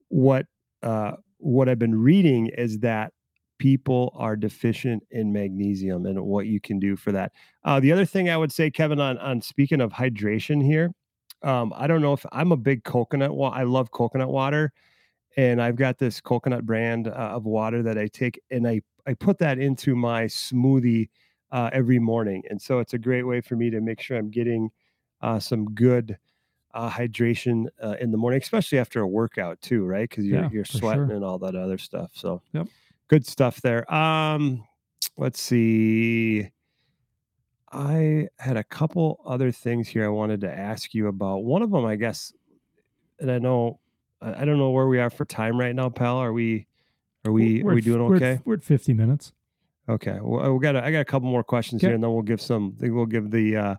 what 0.09 0.45
uh 0.83 1.11
what 1.37 1.69
i've 1.69 1.79
been 1.79 1.99
reading 1.99 2.47
is 2.47 2.79
that 2.79 3.11
people 3.59 4.13
are 4.15 4.35
deficient 4.35 5.03
in 5.11 5.33
magnesium 5.33 6.05
and 6.05 6.21
what 6.21 6.45
you 6.45 6.61
can 6.61 6.79
do 6.79 6.95
for 6.95 7.11
that. 7.11 7.31
Uh, 7.63 7.79
the 7.79 7.91
other 7.91 8.05
thing 8.05 8.29
i 8.29 8.37
would 8.37 8.51
say 8.51 8.69
kevin 8.69 8.99
on 8.99 9.17
on 9.17 9.41
speaking 9.41 9.81
of 9.81 9.91
hydration 9.91 10.63
here 10.63 10.91
um, 11.43 11.73
i 11.75 11.87
don't 11.87 12.01
know 12.01 12.13
if 12.13 12.25
i'm 12.31 12.51
a 12.51 12.57
big 12.57 12.83
coconut 12.83 13.33
wa- 13.35 13.49
i 13.49 13.63
love 13.63 13.91
coconut 13.91 14.29
water 14.29 14.71
and 15.35 15.61
i've 15.61 15.75
got 15.75 15.97
this 15.97 16.21
coconut 16.21 16.65
brand 16.65 17.07
uh, 17.07 17.11
of 17.11 17.45
water 17.45 17.83
that 17.83 17.97
i 17.97 18.07
take 18.07 18.39
and 18.51 18.67
i 18.67 18.81
i 19.07 19.13
put 19.13 19.37
that 19.37 19.59
into 19.59 19.95
my 19.95 20.25
smoothie 20.25 21.09
uh, 21.51 21.69
every 21.71 21.99
morning 21.99 22.43
and 22.49 22.61
so 22.61 22.79
it's 22.79 22.93
a 22.93 22.97
great 22.97 23.23
way 23.23 23.39
for 23.41 23.55
me 23.55 23.69
to 23.69 23.79
make 23.81 24.01
sure 24.01 24.17
i'm 24.17 24.29
getting 24.29 24.69
uh, 25.21 25.39
some 25.39 25.65
good 25.73 26.17
uh, 26.77 26.89
hydration 26.91 27.65
uh, 27.83 27.95
in 27.99 28.11
the 28.11 28.17
morning 28.17 28.39
especially 28.41 28.77
after 28.77 29.01
a 29.01 29.07
workout 29.07 29.59
too 29.61 29.83
right 29.83 30.07
because 30.09 30.25
you're, 30.25 30.43
Yeah, 30.43 30.49
you're 30.51 30.65
sweating 30.65 31.07
sure. 31.07 31.15
and 31.15 31.25
all 31.25 31.39
that 31.39 31.55
other 31.55 31.79
stuff 31.79 32.11
so 32.13 32.41
Yep. 32.53 32.67
good 33.07 33.25
stuff 33.25 33.59
there 33.61 33.91
um 33.91 34.63
let's 35.17 35.41
see 35.41 36.49
I 37.71 38.27
had 38.39 38.55
a 38.57 38.63
couple 38.63 39.19
other 39.25 39.51
things 39.51 39.87
here 39.89 40.05
I 40.05 40.09
wanted 40.09 40.39
to 40.41 40.49
ask 40.57 40.93
you 40.93 41.07
about. 41.07 41.43
One 41.43 41.61
of 41.61 41.69
them, 41.69 41.83
I 41.83 41.97
guess, 41.97 42.31
and 43.19 43.29
I 43.29 43.39
know 43.39 43.81
I 44.21 44.45
don't 44.45 44.57
know 44.57 44.69
where 44.71 44.87
we 44.87 44.99
are 44.99 45.09
for 45.09 45.25
time 45.25 45.59
right 45.59 45.75
now, 45.75 45.89
pal. 45.89 46.15
Are 46.17 46.31
we 46.31 46.65
are 47.25 47.31
we 47.33 47.61
We're 47.63 47.71
are 47.71 47.75
we 47.75 47.81
doing 47.81 48.05
we're 48.05 48.15
at- 48.15 48.21
okay? 48.21 48.41
we're 48.45 48.53
at 48.53 48.63
50 48.63 48.93
minutes 48.93 49.33
Okay. 49.89 50.17
Well, 50.21 50.53
we 50.53 50.59
got 50.61 50.75
a, 50.77 50.83
I 50.85 50.91
got 50.91 50.99
a 51.01 51.05
couple 51.05 51.29
more 51.29 51.43
questions 51.43 51.81
Okay. 51.81 51.87
here, 51.89 51.95
and 51.95 52.03
then 52.03 52.11
we'll 52.13 52.21
give 52.21 52.39
some. 52.41 52.73
I 52.77 52.81
think 52.81 52.93
we'll 52.93 53.05
give 53.05 53.31
the 53.31 53.55
uh, 53.57 53.75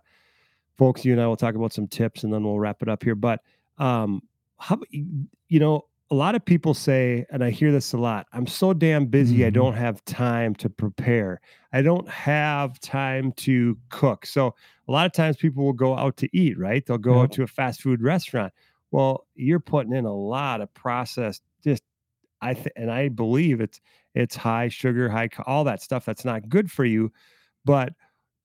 folks. 0.79 1.05
You 1.05 1.11
and 1.11 1.21
I 1.21 1.27
will 1.27 1.37
talk 1.37 1.53
about 1.53 1.73
some 1.73 1.87
tips, 1.87 2.23
and 2.23 2.33
then 2.33 2.43
we'll 2.43 2.57
wrap 2.59 2.81
it 2.81 2.89
up 2.89 3.03
here. 3.03 3.13
But 3.13 3.41
um, 3.77 4.23
how 4.57 4.79
you 4.91 5.59
know, 5.59 5.85
a 6.09 6.15
lot 6.15 6.33
of 6.33 6.43
people 6.43 6.73
say, 6.73 7.25
and 7.29 7.43
I 7.43 7.51
hear 7.51 7.71
this 7.71 7.93
a 7.93 7.97
lot. 7.97 8.25
I'm 8.33 8.47
so 8.47 8.73
damn 8.73 9.05
busy. 9.05 9.45
I 9.45 9.49
Mhm. 9.51 9.53
don't 9.53 9.73
have 9.75 10.03
time 10.05 10.55
to 10.55 10.69
prepare. 10.69 11.39
I 11.71 11.83
don't 11.83 12.09
have 12.09 12.79
time 12.79 13.31
to 13.33 13.77
cook. 13.89 14.25
So 14.25 14.55
a 14.87 14.91
lot 14.91 15.05
of 15.05 15.11
times 15.11 15.37
people 15.37 15.63
will 15.63 15.73
go 15.73 15.95
out 15.95 16.17
to 16.17 16.29
eat. 16.35 16.57
Right? 16.57 16.83
They'll 16.83 16.97
go 16.97 17.15
Yeah. 17.17 17.21
out 17.21 17.31
to 17.33 17.43
a 17.43 17.47
fast 17.47 17.81
food 17.83 18.01
restaurant. 18.01 18.51
Well, 18.91 19.27
you're 19.35 19.59
putting 19.59 19.93
in 19.93 20.05
a 20.05 20.13
lot 20.15 20.61
of 20.61 20.73
processed. 20.73 21.43
Just 21.63 21.83
I 22.41 22.53
th- 22.55 22.73
and 22.75 22.89
I 22.89 23.09
believe 23.09 23.61
it's 23.61 23.79
it's 24.15 24.35
high 24.35 24.69
sugar, 24.69 25.09
high 25.09 25.29
all 25.45 25.63
that 25.65 25.81
stuff 25.83 26.05
that's 26.05 26.25
not 26.25 26.49
good 26.49 26.71
for 26.71 26.85
you. 26.85 27.11
But 27.65 27.93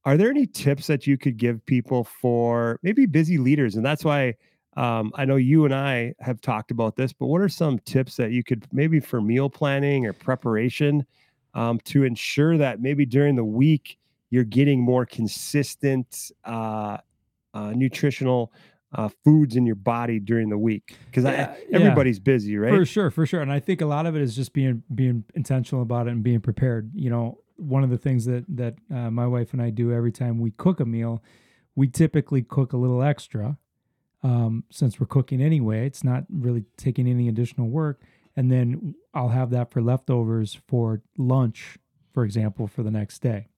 are 0.05 0.17
there 0.17 0.31
any 0.31 0.47
tips 0.47 0.87
that 0.87 1.07
you 1.07 1.17
could 1.17 1.37
give 1.37 1.65
people 1.65 2.05
for 2.05 2.79
maybe 2.83 3.07
busy 3.07 3.39
leaders? 3.39 3.77
And 3.77 3.85
that's 3.85 4.05
why 4.05 4.35
um, 4.77 5.13
I 5.15 5.25
know 5.25 5.37
you 5.37 5.65
and 5.65 5.75
I 5.75 6.15
have 6.21 6.41
talked 6.41 6.71
about 6.71 6.97
this. 6.97 7.13
But 7.13 7.27
what 7.27 7.41
are 7.41 7.49
some 7.49 7.79
tips 7.81 8.17
that 8.17 8.33
you 8.33 8.43
could 8.45 8.67
maybe 8.73 9.01
for 9.01 9.21
meal 9.21 9.49
planning 9.49 10.07
or 10.07 10.13
preparation 10.13 11.07
um, 11.55 11.79
to 11.85 12.05
ensure 12.05 12.59
that 12.59 12.81
maybe 12.81 13.07
during 13.07 13.37
the 13.37 13.45
week 13.45 13.99
you're 14.31 14.45
getting 14.45 14.81
more 14.81 15.07
consistent 15.07 16.33
uh, 16.45 16.99
uh, 17.55 17.71
nutritional 17.71 18.53
uh, 18.97 19.09
foods 19.25 19.57
in 19.57 19.65
your 19.65 19.77
body 19.77 20.19
during 20.19 20.49
the 20.49 20.59
week? 20.59 20.97
Because 21.07 21.25
Yeah, 21.25 21.55
yeah. 21.69 21.79
everybody's 21.79 22.19
busy, 22.19 22.57
right? 22.57 22.75
For 22.75 22.85
sure, 22.85 23.11
for 23.11 23.27
sure. 23.27 23.41
And 23.41 23.53
I 23.53 23.61
think 23.61 23.81
a 23.81 23.87
lot 23.87 24.07
of 24.07 24.17
it 24.17 24.23
is 24.23 24.37
just 24.37 24.53
being 24.53 24.83
being 24.95 25.25
intentional 25.35 25.83
about 25.83 26.09
it 26.09 26.11
and 26.11 26.23
being 26.23 26.41
prepared. 26.41 26.91
You 26.95 27.11
know, 27.11 27.39
one 27.57 27.85
of 27.85 27.91
the 27.91 27.99
things 27.99 28.25
that 28.27 28.45
that 28.49 28.75
uh, 28.93 29.11
my 29.11 29.27
wife 29.27 29.53
and 29.53 29.63
I 29.63 29.71
do 29.71 29.93
every 29.93 30.13
time 30.13 30.39
we 30.39 30.51
cook 30.51 30.81
a 30.81 30.85
meal, 30.85 31.23
we 31.75 31.89
typically 31.89 32.43
cook 32.43 32.73
a 32.73 32.77
little 32.77 33.03
extra. 33.03 33.59
Um, 34.23 34.65
since 34.71 34.99
we're 34.99 35.07
cooking 35.07 35.43
anyway, 35.43 35.87
it's 35.87 36.03
not 36.03 36.25
really 36.31 36.65
taking 36.79 37.07
any 37.07 37.29
additional 37.29 37.69
work. 37.69 38.01
And 38.37 38.51
then 38.51 38.95
I'll 39.13 39.29
have 39.29 39.51
that 39.51 39.71
for 39.71 39.83
leftovers 39.83 40.59
for 40.67 41.03
lunch, 41.19 41.79
for 42.13 42.25
example, 42.25 42.67
for 42.67 42.83
the 42.83 42.91
next 42.91 43.21
day. 43.21 43.49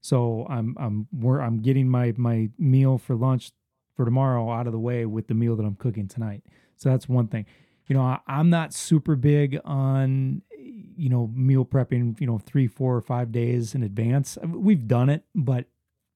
So 0.00 0.46
I'm 0.50 0.76
I'm 0.78 1.06
we're, 1.12 1.40
I'm 1.40 1.62
getting 1.62 1.88
my 1.88 2.12
my 2.16 2.50
meal 2.58 2.98
for 2.98 3.14
lunch 3.14 3.52
for 3.96 4.04
tomorrow 4.04 4.50
out 4.50 4.66
of 4.66 4.72
the 4.72 4.78
way 4.78 5.06
with 5.06 5.28
the 5.28 5.34
meal 5.34 5.56
that 5.56 5.64
I'm 5.64 5.76
cooking 5.76 6.08
tonight. 6.08 6.42
So 6.76 6.90
that's 6.90 7.08
one 7.08 7.28
thing. 7.28 7.46
You 7.86 7.96
know, 7.96 8.02
I, 8.02 8.18
I'm 8.26 8.50
not 8.50 8.72
super 8.72 9.16
big 9.16 9.60
on 9.64 10.42
you 10.62 11.08
know 11.08 11.30
meal 11.34 11.64
prepping. 11.64 12.20
You 12.20 12.26
know, 12.26 12.38
three, 12.38 12.66
four, 12.66 12.96
or 12.96 13.00
five 13.00 13.32
days 13.32 13.74
in 13.74 13.82
advance. 13.82 14.38
We've 14.44 14.86
done 14.86 15.08
it, 15.08 15.24
but 15.34 15.66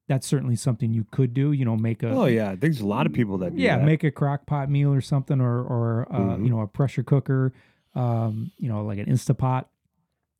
that's 0.09 0.27
certainly 0.27 0.55
something 0.57 0.93
you 0.93 1.05
could 1.11 1.35
do. 1.35 1.53
You 1.53 1.65
know, 1.65 1.77
make 1.77 2.03
a 2.03 2.11
Oh 2.11 2.27
yeah, 2.27 2.55
there's 2.55 2.81
a 2.81 2.87
lot 2.87 3.07
of 3.07 3.13
people 3.13 3.39
that 3.39 3.57
yeah, 3.59 3.79
that. 3.79 3.85
make 3.85 4.05
a 4.05 4.11
crock 4.11 4.47
pot 4.47 4.71
meal 4.71 4.93
or 4.93 5.01
something, 5.01 5.41
or 5.41 5.61
or 5.63 6.07
uh, 6.11 6.37
Mhm. 6.37 6.45
you 6.45 6.51
know 6.51 6.61
a 6.61 6.67
pressure 6.67 7.03
cooker. 7.03 7.53
um, 7.95 8.51
you 8.59 8.69
know, 8.69 8.85
like 8.85 8.99
an 8.99 9.07
Instapot. 9.07 9.65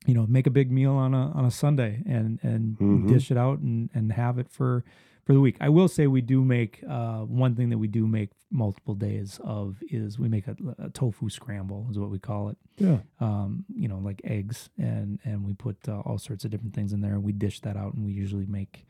You 0.05 0.13
know, 0.13 0.27
make 0.27 0.45
a 0.45 0.51
big 0.51 0.71
meal 0.71 0.91
on 0.93 1.13
a 1.15 1.31
on 1.31 1.43
a 1.43 1.49
Sunday 1.51 2.03
and 2.05 2.39
and 2.43 2.77
Mhm. 2.77 3.07
dish 3.07 3.31
it 3.31 3.37
out 3.37 3.59
and 3.59 3.89
and 3.95 4.11
have 4.13 4.37
it 4.37 4.47
for 4.49 4.85
for 5.27 5.33
the 5.33 5.41
week. 5.41 5.57
I 5.59 5.67
will 5.67 5.89
say 5.89 6.07
we 6.07 6.21
do 6.21 6.41
make 6.41 6.81
uh, 6.89 7.19
one 7.19 7.53
thing 7.53 7.69
that 7.69 7.77
we 7.77 7.89
do 7.89 8.07
make 8.07 8.29
multiple 8.49 8.95
days 8.95 9.41
of 9.43 9.75
is 9.91 10.17
we 10.17 10.29
make 10.29 10.47
a, 10.47 10.55
a 10.79 10.89
tofu 10.89 11.29
scramble 11.29 11.85
is 11.91 11.99
what 11.99 12.09
we 12.09 12.17
call 12.17 12.47
it. 12.47 12.57
Yeah. 12.77 12.99
Um, 13.19 13.65
you 13.75 13.89
know, 13.89 13.97
like 13.97 14.21
eggs 14.23 14.69
and 14.77 15.19
and 15.25 15.45
we 15.45 15.53
put 15.53 15.75
uh, 15.89 15.99
all 16.05 16.17
sorts 16.17 16.45
of 16.45 16.51
different 16.51 16.73
things 16.73 16.93
in 16.93 17.01
there 17.01 17.11
and 17.11 17.23
we 17.23 17.33
dish 17.33 17.59
that 17.61 17.75
out 17.75 17.93
and 17.93 18.05
we 18.05 18.13
usually 18.13 18.45
make 18.45 18.87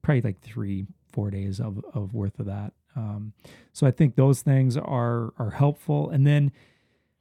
probably 0.00 0.20
like 0.20 0.40
three 0.40 0.86
four 1.12 1.28
days 1.28 1.58
of 1.58 1.84
of 1.92 2.14
worth 2.14 2.38
of 2.38 2.46
that. 2.46 2.72
Um, 2.94 3.32
so 3.72 3.84
I 3.84 3.90
think 3.90 4.14
those 4.14 4.42
things 4.42 4.76
are 4.76 5.34
are 5.40 5.50
helpful 5.50 6.08
and 6.08 6.24
then 6.24 6.52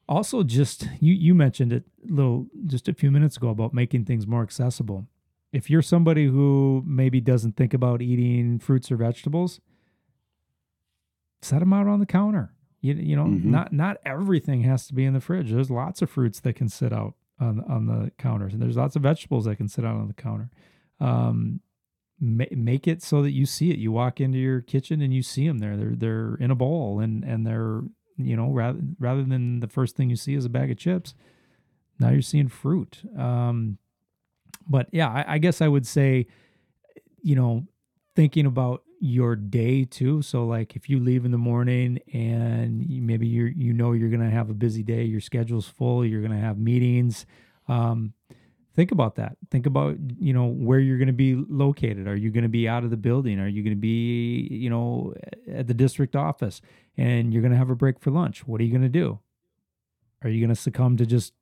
also 0.07 0.43
just 0.43 0.87
you 0.99 1.15
you 1.15 1.33
mentioned 1.33 1.73
it 1.73 1.85
a 2.07 2.13
little 2.13 2.45
just 2.67 2.87
a 2.87 2.93
few 2.93 3.09
minutes 3.09 3.35
ago 3.35 3.49
about 3.49 3.73
making 3.73 4.05
things 4.05 4.27
more 4.27 4.43
accessible 4.43 5.07
if 5.51 5.69
you're 5.69 5.81
somebody 5.81 6.27
who 6.27 6.83
maybe 6.85 7.19
doesn't 7.19 7.55
think 7.55 7.73
about 7.73 8.01
eating 8.01 8.59
fruits 8.59 8.91
or 8.91 8.97
vegetables 8.97 9.59
set 11.41 11.59
them 11.59 11.73
out 11.73 11.87
on 11.87 11.99
the 11.99 12.05
counter. 12.05 12.53
You, 12.81 12.93
you 12.93 13.15
know 13.15 13.25
Mhm. 13.25 13.45
not 13.45 13.73
not 13.73 13.97
everything 14.05 14.61
has 14.63 14.87
to 14.87 14.93
be 14.93 15.03
in 15.05 15.13
the 15.13 15.19
fridge. 15.21 15.51
There's 15.51 15.71
lots 15.71 16.01
of 16.01 16.09
fruits 16.09 16.39
that 16.41 16.53
can 16.53 16.69
sit 16.69 16.93
out 16.93 17.15
on 17.39 17.61
on 17.61 17.85
the 17.87 18.11
counters 18.17 18.53
and 18.53 18.61
there's 18.61 18.77
lots 18.77 18.95
of 18.95 19.03
vegetables 19.03 19.45
that 19.45 19.55
can 19.57 19.67
sit 19.67 19.83
out 19.85 19.95
on 19.97 20.07
the 20.07 20.13
counter. 20.13 20.49
Um 20.99 21.61
ma- 22.19 22.45
make 22.51 22.87
it 22.87 23.01
so 23.01 23.21
that 23.21 23.31
you 23.31 23.45
see 23.45 23.71
it. 23.71 23.79
You 23.79 23.91
walk 23.91 24.19
into 24.21 24.37
your 24.37 24.61
kitchen 24.61 25.01
and 25.01 25.13
you 25.13 25.21
see 25.23 25.47
them 25.47 25.59
there. 25.59 25.75
They're 25.77 25.95
they're 25.95 26.35
in 26.35 26.51
a 26.51 26.55
bowl 26.55 26.99
and 26.99 27.23
and 27.25 27.45
they're 27.45 27.81
you 28.17 28.35
know 28.37 28.49
rather 28.51 28.79
rather 28.97 29.23
than 29.23 29.59
the 29.61 29.67
first 29.67 29.95
thing 29.95 30.09
you 30.09 30.15
see 30.17 30.35
is 30.35 30.45
a 30.45 30.49
bag 30.49 30.69
of 30.71 30.77
chips 30.77 31.15
now 31.99 32.09
you're 32.11 32.21
seeing 32.21 32.47
fruit. 32.49 33.03
Um 33.17 33.77
but 34.69 34.87
yeah 34.91 35.09
I, 35.09 35.35
I 35.35 35.37
guess 35.39 35.61
i 35.61 35.67
would 35.67 35.85
say 35.85 36.27
you 37.21 37.35
know 37.35 37.65
thinking 38.15 38.45
about 38.45 38.83
your 39.01 39.33
day 39.37 39.85
too. 39.85 40.21
So 40.21 40.45
like 40.45 40.75
if 40.75 40.89
you 40.89 40.99
leave 40.99 41.23
in 41.23 41.31
the 41.31 41.37
morning 41.37 41.99
and 42.11 42.83
you, 42.85 43.01
maybe 43.01 43.27
you're 43.27 43.47
you 43.47 43.71
know 43.71 43.93
you're 43.93 44.09
gonna 44.09 44.29
have 44.29 44.49
a 44.49 44.53
busy 44.53 44.83
day 44.83 45.03
your 45.03 45.21
schedule's 45.21 45.67
full 45.67 46.05
you're 46.05 46.21
gonna 46.21 46.37
have 46.37 46.57
meetings 46.57 47.25
um 47.69 48.13
think 48.75 48.91
about 48.93 49.15
that. 49.15 49.35
Think 49.51 49.65
about 49.65 49.97
you 50.19 50.33
know 50.33 50.45
where 50.47 50.79
you're 50.79 50.97
going 50.97 51.07
to 51.07 51.13
be 51.13 51.35
located. 51.35 52.07
Are 52.07 52.15
you 52.15 52.31
going 52.31 52.43
to 52.43 52.49
be 52.49 52.65
out 52.65 52.85
of 52.85 52.91
the 52.91 52.97
building? 52.97 53.37
Are 53.37 53.47
you 53.47 53.61
going 53.61 53.75
to 53.75 53.79
be 53.79 54.47
you 54.49 54.69
know 54.69 55.13
at 55.51 55.67
the 55.67 55.73
district 55.73 56.15
office? 56.15 56.61
And 56.95 57.33
you're 57.33 57.41
going 57.41 57.51
to 57.51 57.57
have 57.57 57.69
a 57.69 57.75
break 57.75 57.99
for 57.99 58.11
lunch. 58.11 58.47
What 58.47 58.61
are 58.61 58.63
you 58.63 58.71
going 58.71 58.83
to 58.83 58.89
do? 58.89 59.19
Are 60.23 60.29
you 60.29 60.39
going 60.39 60.55
to 60.55 60.61
succumb 60.61 60.95
to 60.95 61.05
just 61.05 61.33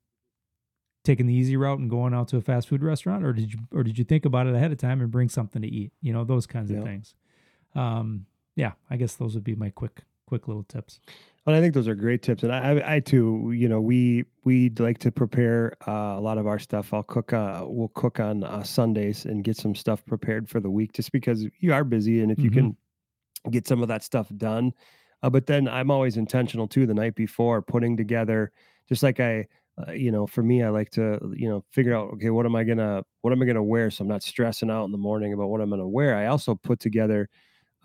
taking 1.04 1.26
the 1.26 1.34
easy 1.34 1.56
route 1.56 1.78
and 1.78 1.88
going 1.90 2.12
out 2.14 2.28
to 2.28 2.36
a 2.36 2.40
fast 2.40 2.68
food 2.68 2.82
restaurant 2.82 3.24
or 3.24 3.32
did 3.32 3.52
you 3.52 3.60
or 3.72 3.82
did 3.82 3.98
you 3.98 4.04
think 4.04 4.24
about 4.24 4.46
it 4.46 4.54
ahead 4.54 4.72
of 4.72 4.78
time 4.78 5.00
and 5.00 5.10
bring 5.10 5.28
something 5.28 5.62
to 5.62 5.68
eat 5.68 5.92
you 6.02 6.12
know 6.12 6.24
those 6.24 6.46
kinds 6.46 6.70
Yeah. 6.70 6.78
of 6.78 6.84
things 6.84 7.14
um 7.74 8.26
yeah 8.56 8.72
i 8.90 8.96
guess 8.96 9.14
those 9.16 9.34
would 9.34 9.44
be 9.44 9.54
my 9.54 9.70
quick 9.70 10.02
quick 10.26 10.48
little 10.48 10.64
tips 10.64 11.00
And 11.46 11.56
I 11.56 11.60
think 11.60 11.72
those 11.72 11.88
are 11.88 11.94
great 11.94 12.22
tips. 12.22 12.42
And 12.42 12.52
I, 12.52 12.96
I, 12.96 13.00
too, 13.00 13.52
you 13.56 13.70
know, 13.70 13.80
we 13.80 14.26
we'd 14.44 14.80
like 14.80 14.98
to 14.98 15.10
prepare 15.10 15.72
uh, 15.88 16.18
a 16.18 16.20
lot 16.20 16.36
of 16.36 16.46
our 16.46 16.58
stuff. 16.58 16.92
I'll 16.92 17.02
cook. 17.02 17.32
Uh, 17.32 17.64
we'll 17.66 17.88
cook 17.94 18.20
on 18.20 18.44
uh, 18.44 18.62
Sundays 18.62 19.24
and 19.24 19.42
get 19.42 19.56
some 19.56 19.74
stuff 19.74 20.04
prepared 20.04 20.50
for 20.50 20.60
the 20.60 20.68
week, 20.70 20.92
just 20.92 21.10
because 21.10 21.46
you 21.60 21.72
are 21.72 21.84
busy, 21.84 22.20
and 22.20 22.30
if 22.30 22.44
you 22.44 22.50
Mhm. 22.50 22.52
can 22.52 22.76
get 23.50 23.66
some 23.66 23.82
of 23.82 23.88
that 23.88 24.02
stuff 24.04 24.28
done. 24.36 24.72
Uh, 25.22 25.30
but 25.30 25.46
then 25.46 25.68
I'm 25.68 25.90
always 25.90 26.16
intentional 26.18 26.68
too. 26.68 26.86
The 26.86 26.94
night 26.94 27.14
before, 27.14 27.62
putting 27.62 27.96
together, 27.96 28.52
just 28.88 29.02
like 29.02 29.20
I, 29.20 29.46
uh, 29.86 29.92
you 29.92 30.10
know, 30.10 30.26
for 30.26 30.42
me, 30.42 30.62
I 30.62 30.70
like 30.70 30.90
to, 30.90 31.18
you 31.36 31.48
know, 31.48 31.64
figure 31.70 31.94
out, 31.94 32.10
okay, 32.14 32.30
what 32.30 32.46
am 32.46 32.56
I 32.56 32.64
gonna, 32.64 33.04
what 33.20 33.32
am 33.32 33.42
I 33.42 33.46
gonna 33.46 33.62
wear, 33.62 33.90
so 33.90 34.02
I'm 34.02 34.08
not 34.08 34.22
stressing 34.22 34.70
out 34.70 34.84
in 34.84 34.92
the 34.92 34.98
morning 34.98 35.32
about 35.32 35.48
what 35.48 35.60
I'm 35.60 35.70
gonna 35.70 35.88
wear. 35.88 36.16
I 36.16 36.26
also 36.26 36.54
put 36.54 36.80
together 36.80 37.28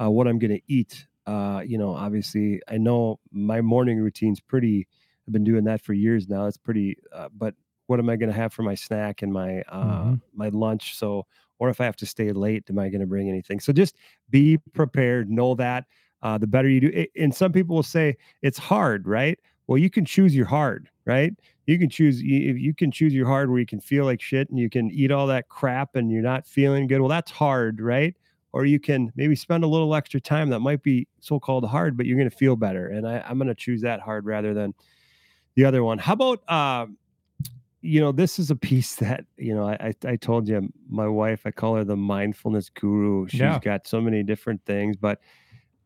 uh, 0.01 0.09
what 0.09 0.27
I'm 0.27 0.39
gonna 0.39 0.59
eat. 0.67 1.07
Uh, 1.25 1.63
you 1.65 1.77
know, 1.77 1.93
obviously, 1.95 2.61
I 2.67 2.77
know 2.77 3.19
my 3.31 3.61
morning 3.61 3.99
routine's 3.99 4.39
pretty. 4.41 4.87
I've 5.27 5.33
been 5.33 5.43
doing 5.43 5.63
that 5.65 5.81
for 5.81 5.93
years 5.93 6.27
now. 6.27 6.47
It's 6.47 6.57
pretty. 6.57 6.97
Uh, 7.13 7.29
but 7.33 7.55
what 7.87 7.99
am 7.99 8.09
I 8.09 8.15
to 8.31 8.37
have 8.37 8.53
for 8.53 8.63
my 8.63 8.75
snack 8.75 9.21
and 9.21 9.31
my 9.31 9.61
uh, 9.63 10.11
Mhm. 10.11 10.21
my 10.33 10.49
lunch? 10.49 10.97
So, 10.97 11.25
or 11.59 11.69
if 11.69 11.79
I 11.81 11.85
have 11.85 11.95
to 11.97 12.05
stay 12.05 12.31
late, 12.31 12.69
am 12.69 12.79
I 12.79 12.89
to 13.01 13.07
bring 13.07 13.29
anything? 13.29 13.59
So, 13.59 13.71
just 13.73 13.95
be 14.29 14.57
prepared. 14.73 15.29
Know 15.29 15.55
that 15.55 15.85
uh, 16.21 16.37
the 16.37 16.47
better 16.47 16.69
you 16.69 16.81
do. 16.81 17.05
And 17.17 17.33
some 17.33 17.51
people 17.51 17.75
will 17.75 17.83
say 17.83 18.17
it's 18.41 18.57
hard, 18.57 19.07
right? 19.07 19.39
Well, 19.67 19.77
you 19.77 19.89
can 19.89 20.05
choose 20.05 20.35
your 20.35 20.45
hard, 20.45 20.89
right? 21.05 21.33
You 21.67 21.79
can 21.79 21.89
choose. 21.89 22.21
You, 22.21 22.53
you 22.53 22.73
can 22.73 22.91
choose 22.91 23.13
your 23.13 23.27
hard 23.27 23.49
where 23.49 23.59
you 23.59 23.65
can 23.65 23.79
feel 23.79 24.05
like 24.05 24.21
shit 24.21 24.49
and 24.49 24.59
you 24.59 24.69
can 24.69 24.91
eat 24.91 25.11
all 25.11 25.27
that 25.27 25.47
crap 25.49 25.95
and 25.95 26.11
you're 26.11 26.21
not 26.21 26.45
feeling 26.45 26.87
good. 26.87 26.99
Well, 26.99 27.09
that's 27.09 27.31
hard, 27.31 27.79
right? 27.81 28.15
or 28.55 28.65
you 28.65 28.79
can 28.79 29.11
maybe 29.15 29.35
spend 29.35 29.63
a 29.63 29.67
little 29.67 29.95
extra 29.95 30.21
time 30.21 30.47
that 30.51 30.59
might 30.59 30.83
be 30.83 31.07
so-called 31.21 31.65
hard 31.67 31.97
but 31.97 32.05
you're 32.05 32.17
going 32.19 32.29
to 32.29 32.35
feel 32.37 32.55
better 32.55 32.87
and 32.89 33.07
I, 33.07 33.17
i'm 33.27 33.39
going 33.39 33.47
to 33.47 33.55
choose 33.55 33.81
that 33.81 33.99
hard 33.99 34.27
rather 34.27 34.53
than 34.53 34.75
the 35.55 35.65
other 35.65 35.83
one 35.83 35.97
how 35.97 36.13
about 36.13 36.47
um 36.51 36.97
you 37.81 37.99
know 37.99 38.11
this 38.11 38.37
is 38.37 38.51
a 38.51 38.55
piece 38.55 38.95
that 38.97 39.25
you 39.37 39.55
know 39.55 39.67
i 39.67 39.73
i, 39.79 39.93
I 40.11 40.15
told 40.17 40.47
you 40.47 40.71
my 40.87 41.07
wife 41.07 41.47
i 41.47 41.51
call 41.51 41.75
her 41.75 41.83
the 41.83 41.97
mindfulness 41.97 42.69
guru 42.69 43.27
She's 43.27 43.39
Yeah. 43.39 43.59
got 43.59 43.87
so 43.87 43.99
many 43.99 44.21
different 44.21 44.63
things 44.65 44.97
but 44.97 45.19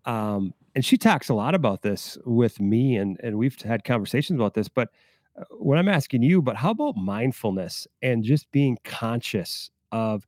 um 0.03 0.53
and 0.78 0.86
she 0.86 0.97
talks 0.97 1.28
a 1.28 1.34
lot 1.34 1.55
about 1.55 1.82
this 1.82 2.17
with 2.25 2.59
me 2.59 2.95
and 2.95 3.19
and 3.23 3.38
we've 3.38 3.59
had 3.61 3.84
conversations 3.84 4.39
about 4.39 4.53
this 4.53 4.69
but 4.69 4.89
uh, 5.38 5.43
what 5.57 5.78
i'm 5.78 5.89
asking 5.89 6.21
you 6.21 6.41
but 6.41 6.55
how 6.55 6.71
about 6.71 6.95
mindfulness 6.95 7.88
and 8.01 8.23
just 8.23 8.49
being 8.51 8.78
conscious 8.84 9.71
of 9.91 10.25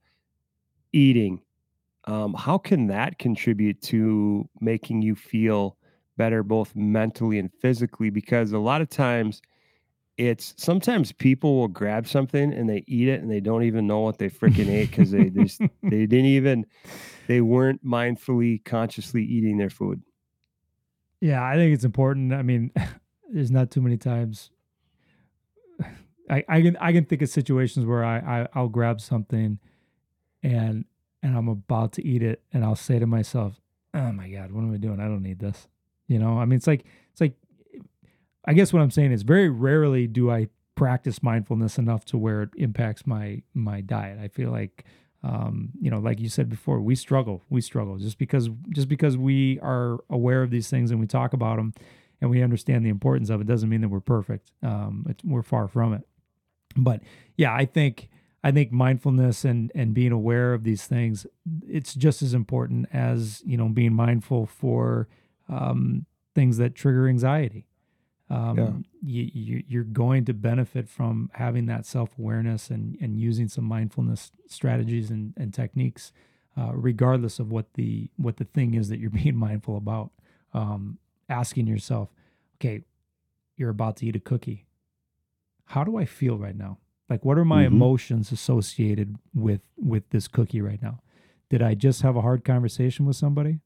eating? 0.94 1.42
Um, 2.06 2.34
how 2.34 2.58
can 2.58 2.88
that 2.88 3.20
contribute 3.20 3.82
to 3.84 4.48
making 4.60 5.02
you 5.02 5.16
feel 5.16 5.78
better 6.18 6.44
both 6.44 6.76
mentally 6.76 7.40
and 7.40 7.54
physically? 7.62 8.10
Because 8.10 8.52
a 8.52 8.60
lot 8.60 8.82
of 8.82 8.90
times 8.90 9.42
it's 10.18 10.54
sometimes 10.58 11.12
people 11.12 11.58
will 11.58 11.68
grab 11.68 12.08
something 12.08 12.52
and 12.52 12.70
they 12.70 12.84
eat 12.88 13.08
it 13.08 13.22
and 13.22 13.32
they 13.32 13.40
don't 13.40 13.64
even 13.64 13.88
know 13.88 14.00
what 14.00 14.18
they 14.18 14.30
freaking 14.30 14.68
ate 14.68 14.90
because 14.90 15.12
they 15.12 15.30
just 15.30 15.60
they 15.84 16.06
didn't 16.06 16.26
even 16.26 16.66
they 17.28 17.40
weren't 17.40 17.86
mindfully 17.86 18.64
consciously 18.66 19.24
eating 19.24 19.58
their 19.58 19.70
food 19.70 20.02
Yeah, 21.22 21.44
I 21.44 21.56
think 21.56 21.74
it's 21.74 21.84
important. 21.84 22.34
I 22.34 22.42
mean, 22.42 22.72
there's 23.32 23.52
not 23.52 23.72
too 23.72 23.82
many 23.82 23.98
times. 23.98 24.52
I, 26.30 26.44
I 26.48 26.62
can 26.62 26.78
I 26.78 26.92
can 26.92 27.06
think 27.06 27.22
of 27.22 27.30
situations 27.30 27.86
where 27.86 28.04
I, 28.06 28.18
I 28.20 28.48
I'll 28.54 28.68
grab 28.70 29.02
something, 29.02 29.58
and 30.44 30.86
and 31.24 31.36
I'm 31.36 31.48
about 31.48 31.94
to 31.94 32.06
eat 32.06 32.22
it, 32.22 32.44
and 32.54 32.64
I'll 32.64 32.76
say 32.76 33.00
to 33.00 33.08
myself, 33.08 33.60
"Oh 33.94 34.12
my 34.12 34.30
god, 34.30 34.52
what 34.52 34.62
am 34.62 34.74
I 34.74 34.78
doing? 34.78 35.00
I 35.00 35.06
don't 35.06 35.24
need 35.24 35.40
this." 35.40 35.68
You 36.08 36.20
know, 36.20 36.38
I 36.40 36.46
mean, 36.46 36.58
it's 36.58 36.68
like 36.68 36.86
it's 37.12 37.22
like, 37.22 37.34
I 38.46 38.54
guess 38.54 38.72
what 38.72 38.82
I'm 38.82 38.92
saying 38.92 39.12
is 39.12 39.24
very 39.24 39.50
rarely 39.50 40.06
do 40.08 40.30
I 40.30 40.50
practice 40.76 41.22
mindfulness 41.22 41.78
enough 41.78 42.06
to 42.06 42.18
where 42.18 42.44
it 42.44 42.50
impacts 42.58 43.08
my 43.08 43.42
my 43.54 43.82
diet. 43.82 44.20
I 44.20 44.28
feel 44.28 44.52
like 44.52 44.86
um, 45.24 45.70
you 45.82 45.92
know, 45.92 46.00
like 46.00 46.20
you 46.20 46.30
said 46.30 46.50
before, 46.50 46.80
we 46.80 46.96
struggle. 46.96 47.44
We 47.50 47.62
struggle 47.62 47.98
just 47.98 48.18
because 48.18 48.50
just 48.70 48.88
because 48.88 49.18
we 49.18 49.60
are 49.60 50.00
aware 50.10 50.44
of 50.44 50.52
these 50.52 50.70
things 50.70 50.92
and 50.92 51.00
we 51.00 51.08
talk 51.08 51.34
about 51.34 51.58
them 51.58 51.74
and 52.22 52.30
we 52.30 52.42
understand 52.42 52.86
the 52.86 52.90
importance 52.90 53.30
of 53.30 53.42
it 53.42 53.48
doesn't 53.48 53.70
mean 53.70 53.82
that 53.82 53.90
we're 53.90 54.00
perfect. 54.00 54.52
Um, 54.64 55.06
we're 55.24 55.44
far 55.44 55.68
from 55.68 55.94
it. 55.94 56.08
But 56.76 57.02
yeah, 57.36 57.54
I 57.54 57.66
think 57.66 58.10
I 58.44 58.52
think 58.52 58.72
mindfulness 58.72 59.44
and 59.44 59.72
and 59.76 59.94
being 59.94 60.12
aware 60.12 60.54
of 60.54 60.64
these 60.64 60.86
things, 60.86 61.26
it's 61.68 61.94
just 61.94 62.22
as 62.22 62.34
important 62.34 62.88
as 62.94 63.42
you 63.46 63.58
know 63.58 63.68
being 63.68 63.94
mindful 63.94 64.46
for 64.46 65.10
um, 65.50 66.06
things 66.34 66.58
that 66.58 66.76
trigger 66.76 67.08
anxiety. 67.08 67.66
Um, 68.32 68.86
you, 69.02 69.30
you, 69.34 69.64
you're 69.68 69.84
going 69.84 70.24
to 70.26 70.34
benefit 70.34 70.88
from 70.88 71.32
having 71.34 71.66
that 71.66 71.86
self 71.86 72.10
awareness 72.20 72.70
and, 72.70 72.96
and 73.02 73.20
using 73.20 73.48
some 73.48 73.64
mindfulness 73.66 74.32
strategies 74.48 75.10
and, 75.10 75.34
and 75.36 75.52
techniques, 75.54 76.12
uh, 76.56 76.72
regardless 76.74 77.40
of 77.40 77.52
what 77.52 77.74
the 77.74 78.10
what 78.18 78.38
the 78.38 78.46
thing 78.46 78.76
is 78.76 78.90
that 78.90 79.00
you're 79.00 79.10
being 79.24 79.36
mindful 79.36 79.78
about. 79.78 80.12
Um, 80.54 80.98
asking 81.28 81.68
yourself, 81.68 82.10
okay, 82.58 82.84
you're 83.58 83.70
about 83.70 83.98
to 83.98 84.06
eat 84.06 84.16
a 84.16 84.20
cookie. 84.20 84.66
How 85.66 85.84
do 85.84 85.98
I 85.98 86.06
feel 86.06 86.38
right 86.38 86.56
now? 86.56 86.78
Like, 87.10 87.24
what 87.26 87.38
are 87.38 87.46
my 87.46 87.64
Mhm. 87.64 87.68
emotions 87.68 88.32
associated 88.32 89.18
with 89.34 89.62
with 89.78 90.10
this 90.12 90.28
cookie 90.28 90.62
right 90.62 90.82
now? 90.82 91.02
Did 91.50 91.62
I 91.64 91.74
just 91.74 92.02
have 92.04 92.16
a 92.16 92.22
hard 92.22 92.44
conversation 92.44 93.06
with 93.06 93.16
somebody? 93.16 93.60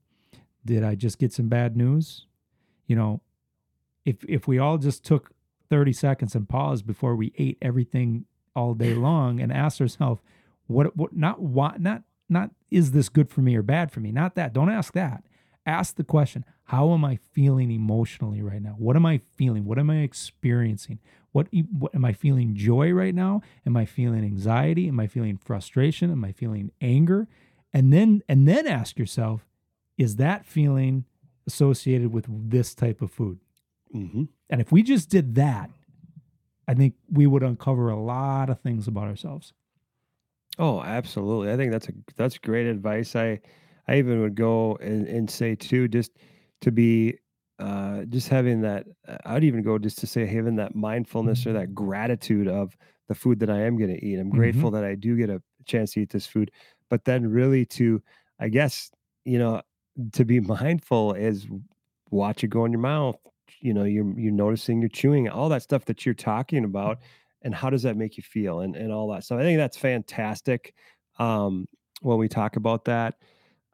Did 0.65 0.83
I 0.83 0.95
just 0.95 1.19
get 1.19 1.33
some 1.33 1.49
bad 1.49 1.75
news? 1.75 2.27
You 2.87 2.95
know, 2.95 3.21
if 4.05 4.23
if 4.27 4.47
we 4.47 4.59
all 4.59 4.77
just 4.77 5.03
took 5.03 5.31
30 5.69 5.93
seconds 5.93 6.35
and 6.35 6.47
paused 6.47 6.85
before 6.85 7.15
we 7.15 7.33
ate 7.37 7.57
everything 7.61 8.25
all 8.55 8.73
day 8.73 8.93
long 8.93 9.39
and 9.39 9.51
asked 9.51 9.81
ourselves 9.81 10.21
what 10.67 10.95
what 10.95 11.15
not 11.15 11.41
why 11.41 11.75
not 11.77 12.03
not 12.29 12.51
is 12.71 12.91
this 12.91 13.09
good 13.09 13.29
for 13.29 13.41
me 13.41 13.55
or 13.55 13.61
bad 13.61 13.91
for 13.91 13.99
me? 13.99 14.11
Not 14.11 14.35
that. 14.35 14.53
Don't 14.53 14.71
ask 14.71 14.93
that. 14.93 15.23
Ask 15.65 15.95
the 15.95 16.03
question 16.03 16.45
how 16.67 16.93
am 16.93 17.03
i 17.03 17.17
feeling 17.33 17.71
emotionally 17.71 18.41
right 18.41 18.61
now? 18.61 18.75
What 18.77 18.95
am 18.95 19.05
i 19.05 19.19
feeling? 19.35 19.65
What 19.65 19.77
am 19.77 19.89
i 19.89 19.97
experiencing? 19.97 20.99
What, 21.31 21.47
what 21.51 21.93
am 21.93 22.05
i 22.05 22.13
feeling 22.13 22.55
joy 22.55 22.91
right 22.91 23.13
now? 23.13 23.41
Am 23.65 23.75
i 23.75 23.85
feeling 23.85 24.23
anxiety? 24.23 24.87
Am 24.87 24.99
i 24.99 25.07
feeling 25.07 25.37
frustration? 25.37 26.11
Am 26.11 26.23
i 26.23 26.31
feeling 26.31 26.71
anger? 26.81 27.27
And 27.73 27.91
then 27.91 28.23
and 28.29 28.47
then 28.47 28.67
ask 28.67 28.97
yourself 28.97 29.45
is 29.97 30.15
that 30.17 30.45
feeling 30.45 31.05
associated 31.45 32.13
with 32.13 32.25
this 32.29 32.73
type 32.73 33.01
of 33.01 33.11
food 33.11 33.39
hmm 33.93 34.23
and 34.49 34.61
if 34.61 34.71
we 34.71 34.83
just 34.83 35.09
did 35.09 35.35
that 35.35 35.69
i 36.67 36.73
think 36.73 36.95
we 37.11 37.27
would 37.27 37.43
uncover 37.43 37.89
a 37.89 37.99
lot 38.01 38.49
of 38.49 38.59
things 38.61 38.87
about 38.87 39.05
ourselves 39.07 39.53
Oh, 40.59 40.81
absolutely. 40.81 41.51
I 41.51 41.57
think 41.57 41.71
that's 41.71 41.89
a 41.89 41.93
that's 42.15 42.37
great 42.37 42.67
advice. 42.67 43.15
I 43.15 43.39
I 43.87 43.97
even 43.97 44.21
would 44.21 44.35
go 44.35 44.75
and, 44.77 45.07
and 45.07 45.29
say 45.29 45.55
too, 45.55 45.87
just 45.87 46.11
to 46.61 46.71
be 46.71 47.17
uh 47.59 48.05
just 48.05 48.29
having 48.29 48.61
that 48.61 48.87
uh, 49.07 49.17
I'd 49.25 49.43
even 49.43 49.63
go 49.63 49.77
just 49.79 49.97
to 49.99 50.07
say 50.07 50.25
having 50.25 50.55
that 50.57 50.75
mindfulness 50.75 51.45
or 51.47 51.53
that 51.53 51.73
gratitude 51.73 52.47
of 52.47 52.77
the 53.07 53.15
food 53.15 53.39
that 53.39 53.49
I 53.49 53.61
am 53.61 53.77
going 53.77 53.89
to 53.95 54.03
eat. 54.05 54.19
I'm 54.19 54.29
grateful 54.31 54.71
that 54.71 54.83
I 54.83 54.95
do 54.95 55.17
get 55.17 55.29
a 55.29 55.41
chance 55.65 55.93
to 55.93 56.01
eat 56.01 56.09
this 56.11 56.27
food, 56.27 56.51
but 56.89 57.05
then 57.05 57.27
really 57.27 57.65
to 57.67 58.01
I 58.39 58.49
guess, 58.49 58.91
you 59.25 59.39
know, 59.39 59.61
to 60.13 60.25
be 60.25 60.39
mindful 60.39 61.13
is 61.13 61.47
watch 62.11 62.43
it 62.43 62.47
go 62.49 62.65
in 62.65 62.71
your 62.71 62.81
mouth. 62.81 63.17
You 63.61 63.73
know, 63.73 63.83
you're 63.83 64.17
you're 64.19 64.31
noticing 64.31 64.81
you're 64.81 64.89
chewing 64.89 65.29
all 65.29 65.49
that 65.49 65.63
stuff 65.63 65.85
that 65.85 66.05
you're 66.05 66.15
talking 66.15 66.65
about 66.65 66.99
and 67.43 67.53
how 67.53 67.69
does 67.69 67.83
that 67.83 67.97
make 67.97 68.17
you 68.17 68.23
feel 68.23 68.61
and, 68.61 68.75
and 68.75 68.91
all 68.91 69.11
that 69.11 69.23
so 69.23 69.37
i 69.37 69.41
think 69.41 69.57
that's 69.57 69.77
fantastic 69.77 70.73
um, 71.19 71.67
when 72.01 72.17
we 72.17 72.27
talk 72.27 72.55
about 72.55 72.85
that. 72.85 73.15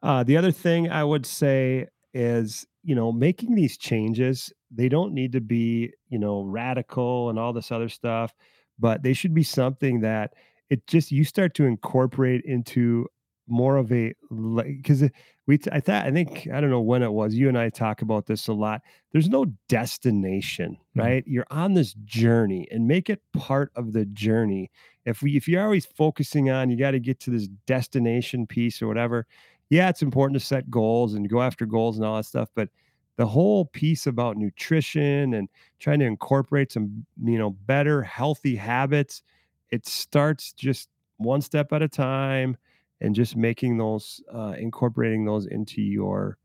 Uh, 0.02 0.22
the 0.22 0.36
other 0.36 0.52
thing 0.52 0.90
i 0.90 1.04
would 1.04 1.26
say 1.26 1.86
is 2.14 2.66
you 2.82 2.94
know 2.94 3.12
making 3.12 3.54
these 3.54 3.76
changes 3.76 4.52
they 4.70 4.88
don't 4.88 5.12
need 5.12 5.32
to 5.32 5.40
be 5.40 5.92
you 6.08 6.18
know 6.18 6.42
radical 6.42 7.28
and 7.28 7.38
all 7.38 7.52
this 7.52 7.70
other 7.70 7.88
stuff 7.88 8.32
but 8.78 9.02
they 9.02 9.12
should 9.12 9.34
be 9.34 9.42
something 9.42 10.00
that 10.00 10.32
it 10.70 10.86
just 10.86 11.12
you 11.12 11.22
start 11.22 11.54
to 11.54 11.66
incorporate 11.66 12.42
into 12.46 13.06
more 13.46 13.76
of 13.76 13.92
a 13.92 14.14
like 14.30 14.78
because 14.78 15.04
we 15.50 15.58
t- 15.58 15.70
I 15.72 15.80
thought 15.80 16.06
I 16.06 16.10
think 16.12 16.48
I 16.52 16.60
don't 16.60 16.70
know 16.70 16.80
when 16.80 17.02
it 17.02 17.12
was 17.12 17.34
you 17.34 17.48
and 17.48 17.58
I 17.58 17.70
talk 17.70 18.02
about 18.02 18.26
this 18.26 18.48
a 18.48 18.52
lot. 18.52 18.82
There's 19.12 19.28
no 19.28 19.46
destination 19.68 20.78
Mhm. 20.96 21.02
right? 21.02 21.24
You're 21.26 21.46
on 21.50 21.74
this 21.74 21.94
journey 22.04 22.68
and 22.70 22.86
make 22.88 23.10
it 23.10 23.20
part 23.32 23.72
of 23.76 23.92
the 23.92 24.04
journey. 24.06 24.70
If 25.04 25.22
we 25.22 25.36
if 25.36 25.48
you're 25.48 25.62
always 25.64 25.86
focusing 25.86 26.50
on 26.50 26.70
you 26.70 26.76
got 26.76 26.92
to 26.92 27.00
get 27.00 27.20
to 27.20 27.30
this 27.30 27.48
destination 27.66 28.46
piece 28.46 28.82
or 28.82 28.86
whatever 28.88 29.26
yeah 29.70 29.88
it's 29.88 30.02
important 30.02 30.38
to 30.40 30.44
set 30.44 30.70
goals 30.70 31.14
and 31.14 31.28
go 31.28 31.40
after 31.42 31.64
goals 31.66 31.96
and 31.96 32.04
all 32.04 32.16
that 32.16 32.24
stuff 32.24 32.50
but 32.54 32.68
the 33.16 33.26
whole 33.26 33.66
piece 33.66 34.06
about 34.06 34.36
nutrition 34.36 35.34
and 35.34 35.48
trying 35.78 35.98
to 36.00 36.04
incorporate 36.06 36.72
some 36.72 37.06
you 37.24 37.38
know 37.38 37.50
better 37.50 38.02
healthy 38.02 38.56
habits 38.56 39.22
it 39.70 39.86
starts 39.86 40.52
just 40.52 40.88
one 41.18 41.40
step 41.40 41.72
at 41.72 41.82
a 41.82 41.88
time 41.88 42.56
and 43.00 43.14
just 43.14 43.36
making 43.36 43.78
those 43.78 44.20
uh, 44.32 44.54
incorporating 44.58 45.24
those 45.24 45.46
into 45.46 45.82
your 45.82 46.38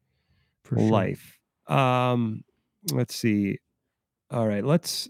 for 0.63 0.77
sure. 0.77 0.89
life. 0.89 1.39
Um 1.67 2.43
let's 2.91 3.15
see. 3.15 3.59
All 4.31 4.47
right 4.47 4.63
let's 4.63 5.09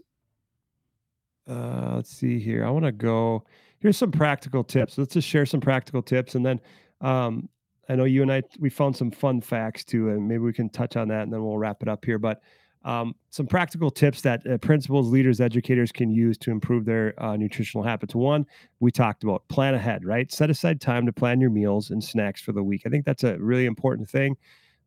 uh 1.49 1.93
let's 1.95 2.09
see 2.09 2.39
here. 2.39 2.65
I 2.65 2.69
want 2.69 2.85
to 2.85 2.91
go 2.91 3.43
here's 3.79 3.97
some 3.97 4.11
practical 4.11 4.63
tips. 4.63 4.97
Let's 4.97 5.13
just 5.13 5.27
share 5.27 5.45
some 5.45 5.61
practical 5.61 6.01
tips 6.01 6.35
and 6.35 6.45
then 6.45 6.59
um 7.01 7.49
i 7.89 7.95
know 7.95 8.05
you 8.05 8.21
and 8.21 8.31
i 8.31 8.41
we 8.59 8.69
found 8.69 8.95
some 8.95 9.11
fun 9.11 9.41
facts 9.41 9.83
too 9.83 10.09
and 10.09 10.27
maybe 10.27 10.39
we 10.39 10.53
can 10.53 10.69
touch 10.69 10.95
on 10.95 11.07
that 11.07 11.23
and 11.23 11.33
then 11.33 11.43
we'll 11.43 11.57
wrap 11.57 11.81
it 11.81 11.87
up 11.89 12.05
here 12.05 12.17
but 12.17 12.41
um, 12.86 13.15
some 13.31 13.47
practical 13.47 13.89
tips 13.91 14.21
that 14.21 14.45
uh, 14.47 14.57
principals 14.59 15.11
leaders 15.11 15.41
educators 15.41 15.91
can 15.91 16.11
use 16.11 16.38
to 16.38 16.51
improve 16.51 16.86
their 16.86 17.21
uh, 17.21 17.36
nutritional 17.36 17.83
habits. 17.83 18.15
One 18.15 18.45
we 18.79 18.91
talked 18.91 19.23
about 19.23 19.45
plan 19.49 19.73
ahead 19.73 20.05
right? 20.05 20.31
Set 20.31 20.49
aside 20.49 20.79
time 20.79 21.05
to 21.07 21.11
plan 21.11 21.41
your 21.41 21.49
meals 21.49 21.89
and 21.89 22.01
snacks 22.03 22.41
for 22.41 22.51
the 22.53 22.63
week. 22.63 22.83
I 22.86 22.89
think 22.89 23.03
that's 23.03 23.23
a 23.23 23.38
really 23.39 23.65
important 23.65 24.09
thing 24.09 24.38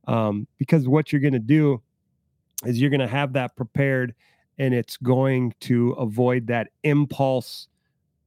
um, 0.06 0.46
because 0.58 0.88
what 0.88 1.12
you're 1.12 1.20
going 1.20 1.32
to 1.34 1.38
do 1.40 1.82
is 2.64 2.80
you're 2.80 2.90
going 2.90 3.00
to 3.00 3.06
have 3.08 3.32
that 3.34 3.54
prepared 3.56 4.14
and 4.58 4.72
it's 4.74 4.96
going 4.96 5.52
to 5.60 5.90
avoid 5.92 6.46
that 6.46 6.68
impulse 6.84 7.68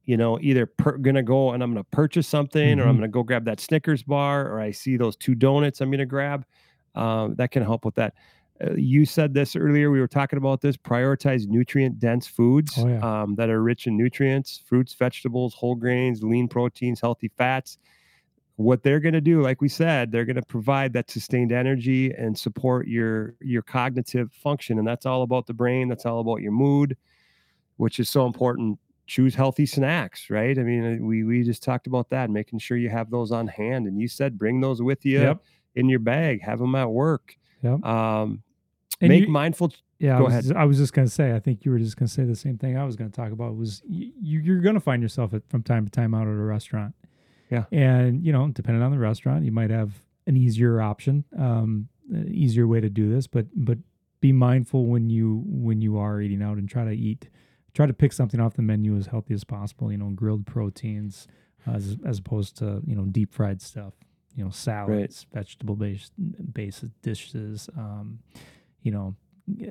you 0.04 0.16
know 0.16 0.38
either 0.40 0.66
per, 0.66 0.96
gonna 0.98 1.22
go 1.22 1.52
and 1.52 1.62
i'm 1.62 1.70
gonna 1.70 1.84
purchase 1.84 2.26
something 2.26 2.80
or 2.80 2.88
i'm 2.88 2.96
Mhm. 2.96 3.00
gonna 3.00 3.08
go 3.08 3.22
grab 3.22 3.44
that 3.44 3.60
snickers 3.60 4.02
bar 4.02 4.48
or 4.50 4.58
i 4.60 4.72
see 4.72 4.96
those 4.96 5.14
two 5.16 5.34
donuts 5.36 5.80
i'm 5.80 5.90
gonna 5.92 6.04
grab. 6.04 6.44
Um, 6.96 7.36
that 7.36 7.52
can 7.52 7.62
help 7.62 7.84
with 7.84 7.94
that 7.94 8.14
uh, 8.60 8.74
you 8.74 9.04
said 9.06 9.32
this 9.34 9.56
earlier 9.56 9.90
we 9.90 10.00
were 10.00 10.08
talking 10.08 10.36
about 10.36 10.60
this 10.60 10.76
prioritize 10.76 11.46
nutrient 11.46 11.98
dense 11.98 12.26
foods 12.26 12.74
Oh, 12.78 12.88
yeah. 12.88 13.22
um, 13.22 13.34
that 13.36 13.48
are 13.50 13.62
rich 13.62 13.86
in 13.86 13.96
nutrients 13.96 14.62
fruits 14.66 14.94
vegetables 14.94 15.54
whole 15.54 15.74
grains 15.74 16.22
lean 16.22 16.48
proteins 16.48 17.00
healthy 17.00 17.30
fats 17.36 17.78
what 18.56 18.82
they're 18.82 19.00
going 19.00 19.14
to 19.14 19.20
do 19.20 19.42
like 19.42 19.60
we 19.62 19.68
said 19.68 20.12
they're 20.12 20.26
going 20.26 20.36
to 20.36 20.42
provide 20.42 20.92
that 20.92 21.10
sustained 21.10 21.52
energy 21.52 22.12
and 22.12 22.38
support 22.38 22.86
your 22.86 23.34
your 23.40 23.62
cognitive 23.62 24.30
function 24.32 24.78
and 24.78 24.86
that's 24.86 25.06
all 25.06 25.22
about 25.22 25.46
the 25.46 25.54
brain 25.54 25.88
that's 25.88 26.04
all 26.06 26.20
about 26.20 26.42
your 26.42 26.52
mood 26.52 26.96
which 27.78 27.98
is 27.98 28.10
so 28.10 28.26
important 28.26 28.78
choose 29.06 29.34
healthy 29.34 29.66
snacks 29.66 30.28
right 30.30 30.58
i 30.58 30.62
mean 30.62 31.04
we 31.06 31.24
we 31.24 31.42
just 31.42 31.62
talked 31.62 31.86
about 31.86 32.10
that 32.10 32.30
making 32.30 32.58
sure 32.58 32.76
you 32.76 32.90
have 32.90 33.10
those 33.10 33.32
on 33.32 33.48
hand 33.48 33.86
and 33.86 33.98
you 33.98 34.06
said 34.06 34.38
bring 34.38 34.60
those 34.60 34.80
with 34.82 35.04
you 35.04 35.20
Yep. 35.20 35.42
in 35.74 35.88
your 35.88 35.98
bag 35.98 36.42
have 36.42 36.58
them 36.60 36.74
at 36.74 36.90
work 36.90 37.34
Yep. 37.62 37.84
um 37.84 38.42
And 39.00 39.08
make 39.10 39.24
you- 39.26 39.28
mindful 39.30 39.72
Yeah, 39.98 40.18
Go 40.18 40.24
I 40.24 40.26
was, 40.36 40.46
ahead. 40.50 40.56
I 40.56 40.64
was 40.64 40.78
just 40.78 40.92
going 40.92 41.06
to 41.06 41.12
say. 41.14 41.32
I 41.34 41.38
think 41.40 41.64
you 41.64 41.70
were 41.70 41.78
just 41.78 41.96
going 41.96 42.08
to 42.08 42.12
say 42.12 42.24
the 42.24 42.34
same 42.36 42.58
thing 42.58 42.76
I 42.76 42.84
was 42.84 42.96
going 42.96 43.10
to 43.10 43.14
talk 43.16 43.30
about. 43.32 43.54
Was 43.56 43.82
you, 43.88 44.10
you're 44.40 44.60
going 44.60 44.74
to 44.74 44.80
find 44.80 45.00
yourself 45.02 45.32
at, 45.32 45.42
from 45.48 45.62
time 45.62 45.84
to 45.84 45.90
time 45.90 46.12
out 46.14 46.22
at 46.26 46.34
a 46.34 46.36
restaurant. 46.56 46.94
Yeah. 47.50 47.64
and 47.70 48.24
you 48.24 48.32
know, 48.32 48.48
depending 48.48 48.82
on 48.82 48.90
the 48.92 48.98
restaurant, 48.98 49.44
you 49.44 49.52
might 49.52 49.70
have 49.70 50.02
an 50.26 50.36
easier 50.36 50.80
option, 50.80 51.24
um, 51.38 51.88
an 52.10 52.28
easier 52.32 52.66
way 52.66 52.80
to 52.80 52.88
do 52.90 53.08
this. 53.14 53.26
But 53.26 53.46
but 53.54 53.78
be 54.20 54.32
mindful 54.32 54.86
when 54.86 55.10
you 55.10 55.42
when 55.46 55.82
you 55.82 55.98
are 55.98 56.20
eating 56.20 56.42
out 56.42 56.56
and 56.58 56.68
try 56.68 56.84
to 56.84 56.92
eat, 56.92 57.28
try 57.74 57.86
to 57.86 57.92
pick 57.92 58.12
something 58.12 58.40
off 58.40 58.54
the 58.54 58.62
menu 58.62 58.96
as 58.96 59.06
healthy 59.06 59.34
as 59.34 59.44
possible. 59.44 59.92
You 59.92 59.98
know, 59.98 60.10
grilled 60.10 60.46
proteins 60.46 61.28
as 61.66 61.96
as 62.04 62.18
opposed 62.18 62.56
to 62.58 62.80
you 62.86 62.96
know 62.96 63.04
deep 63.04 63.32
fried 63.32 63.60
stuff. 63.62 63.92
You 64.36 64.44
know, 64.44 64.50
salads, 64.50 65.26
vegetable 65.32 65.76
based 65.76 66.12
based 66.52 66.84
dishes. 67.02 67.68
Um, 67.76 68.20
you 68.82 68.90
know, 68.90 69.14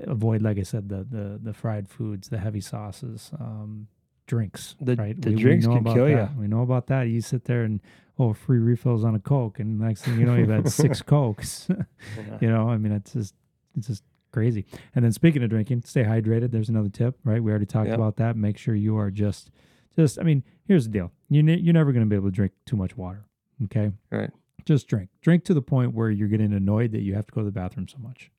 avoid 0.05 0.41
like 0.41 0.57
I 0.57 0.63
said 0.63 0.89
the 0.89 1.03
the 1.09 1.39
the 1.41 1.53
fried 1.53 1.89
foods, 1.89 2.29
the 2.29 2.37
heavy 2.37 2.61
sauces, 2.61 3.31
um, 3.39 3.87
drinks. 4.27 4.75
The- 4.79 4.95
right, 4.95 5.19
the 5.19 5.31
drinks 5.31 5.65
can 5.65 5.77
about 5.77 5.95
kill 5.95 6.05
that. 6.07 6.35
We 6.37 6.47
know 6.47 6.61
about 6.61 6.87
that. 6.87 7.03
You 7.03 7.21
sit 7.21 7.45
there 7.45 7.63
and 7.63 7.81
oh, 8.19 8.33
free 8.33 8.59
refills 8.59 9.03
on 9.03 9.15
a 9.15 9.19
coke, 9.19 9.59
and 9.59 9.79
next 9.79 10.03
thing 10.03 10.19
you 10.19 10.25
know, 10.25 10.35
you've 10.35 10.49
had 10.49 10.69
six 10.69 11.01
cokes. 11.13 11.67
you 12.39 12.49
know, 12.49 12.69
I 12.69 12.77
mean, 12.77 12.91
it's 12.91 13.13
just 13.13 13.33
it's 13.75 13.87
just 13.87 14.03
crazy. 14.31 14.65
And 14.95 15.03
then 15.03 15.11
speaking 15.11 15.43
of 15.43 15.49
drinking, 15.49 15.83
stay 15.85 16.03
hydrated. 16.03 16.51
There's 16.51 16.69
another 16.69 16.89
tip, 16.89 17.17
right? 17.23 17.41
We 17.43 17.49
already 17.51 17.65
talked 17.65 17.87
Yep. 17.87 17.95
about 17.97 18.15
that. 18.17 18.35
Make 18.37 18.57
sure 18.57 18.75
you 18.75 18.95
are 18.97 19.09
just 19.09 19.49
just. 19.95 20.19
I 20.19 20.23
mean, 20.23 20.43
here's 20.67 20.85
the 20.85 20.91
deal. 20.91 21.11
You 21.29 21.41
ne- 21.41 21.59
you're 21.59 21.73
never 21.73 21.91
going 21.91 22.05
to 22.05 22.09
be 22.09 22.15
able 22.15 22.27
to 22.29 22.35
drink 22.35 22.51
too 22.65 22.75
much 22.77 22.95
water. 22.95 23.25
Okay, 23.65 23.91
Right. 24.11 24.31
Just 24.65 24.87
drink. 24.87 25.09
Drink 25.21 25.43
to 25.45 25.53
the 25.53 25.61
point 25.61 25.93
where 25.93 26.09
you're 26.09 26.27
getting 26.27 26.53
annoyed 26.53 26.91
that 26.91 27.01
you 27.01 27.13
have 27.15 27.25
to 27.27 27.31
go 27.33 27.41
to 27.41 27.45
the 27.45 27.51
bathroom 27.51 27.87
so 27.87 27.97
much. 27.99 28.31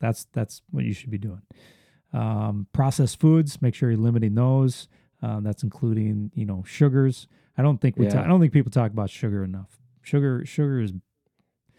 That's 0.00 0.26
that's 0.32 0.62
what 0.70 0.84
you 0.84 0.92
should 0.92 1.10
be 1.10 1.18
doing. 1.18 1.42
Um, 2.12 2.66
processed 2.72 3.20
foods. 3.20 3.60
Make 3.60 3.74
sure 3.74 3.90
you're 3.90 3.98
limiting 4.00 4.34
those. 4.34 4.88
Um, 5.22 5.42
that's 5.44 5.62
including 5.62 6.30
you 6.34 6.46
know 6.46 6.62
sugars. 6.66 7.26
I 7.56 7.62
don't 7.62 7.80
think 7.80 7.96
we. 7.96 8.04
Yeah. 8.06 8.12
ta- 8.12 8.22
I 8.22 8.26
don't 8.28 8.40
think 8.40 8.52
people 8.52 8.70
talk 8.70 8.92
about 8.92 9.10
sugar 9.10 9.42
enough. 9.44 9.78
Sugar. 10.02 10.44
Sugar 10.46 10.80
is 10.80 10.92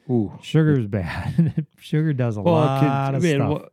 Ooh. 0.09 0.31
sugar 0.41 0.77
is 0.79 0.87
bad. 0.87 1.65
sugar 1.79 2.13
does 2.13 2.37
a 2.37 2.41
Well, 2.41 2.55
lot 2.55 2.83
I 2.83 3.15
of 3.15 3.23
mean, 3.23 3.35
stuff. 3.37 3.49
wha- 3.49 3.67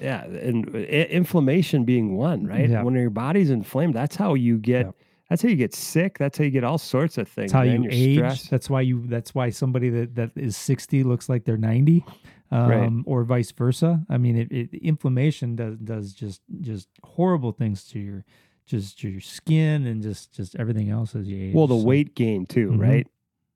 yeah, 0.00 0.24
and 0.24 0.68
i- 0.74 0.78
inflammation 0.78 1.84
being 1.84 2.16
one, 2.16 2.46
right? 2.46 2.70
Yeah. 2.70 2.82
When 2.82 2.94
your 2.94 3.10
body's 3.10 3.50
inflamed, 3.50 3.94
that's 3.94 4.16
how 4.16 4.34
you 4.34 4.58
get. 4.58 4.86
Yep. 4.86 4.94
That's 5.30 5.42
how 5.42 5.48
you 5.48 5.56
get 5.56 5.72
sick. 5.74 6.18
That's 6.18 6.36
how 6.36 6.44
you 6.44 6.50
get 6.50 6.64
all 6.64 6.76
sorts 6.76 7.16
of 7.16 7.28
things. 7.28 7.52
That's 7.52 7.64
how 7.64 7.64
man. 7.64 7.84
you 7.84 7.90
Your 7.90 7.92
age. 7.92 8.16
stress. 8.16 8.48
That's 8.50 8.68
why 8.68 8.80
you. 8.82 9.06
That's 9.06 9.32
why 9.34 9.48
somebody 9.50 9.88
that, 9.88 10.14
that 10.16 10.30
is 10.36 10.56
sixty 10.56 11.02
looks 11.04 11.28
like 11.28 11.44
they're 11.44 11.56
ninety, 11.56 12.04
um, 12.50 12.68
Right. 12.68 13.02
or 13.06 13.22
vice 13.24 13.52
versa. 13.52 14.04
I 14.10 14.18
mean, 14.18 14.36
it, 14.36 14.50
it 14.50 14.74
inflammation 14.74 15.54
does 15.56 15.76
does 15.78 16.12
just 16.12 16.42
just 16.60 16.88
horrible 17.04 17.52
things 17.52 17.84
to 17.90 18.00
your 18.00 18.24
just 18.66 18.98
to 19.00 19.08
your 19.08 19.20
skin 19.20 19.86
and 19.86 20.02
just 20.02 20.32
just 20.32 20.56
everything 20.56 20.90
else 20.90 21.14
as 21.14 21.28
you 21.28 21.48
age. 21.48 21.54
Well, 21.54 21.68
the 21.68 21.78
So- 21.78 21.84
weight 21.86 22.14
gain 22.16 22.44
too, 22.44 22.70
Mhm. 22.72 22.80
right? 22.80 23.06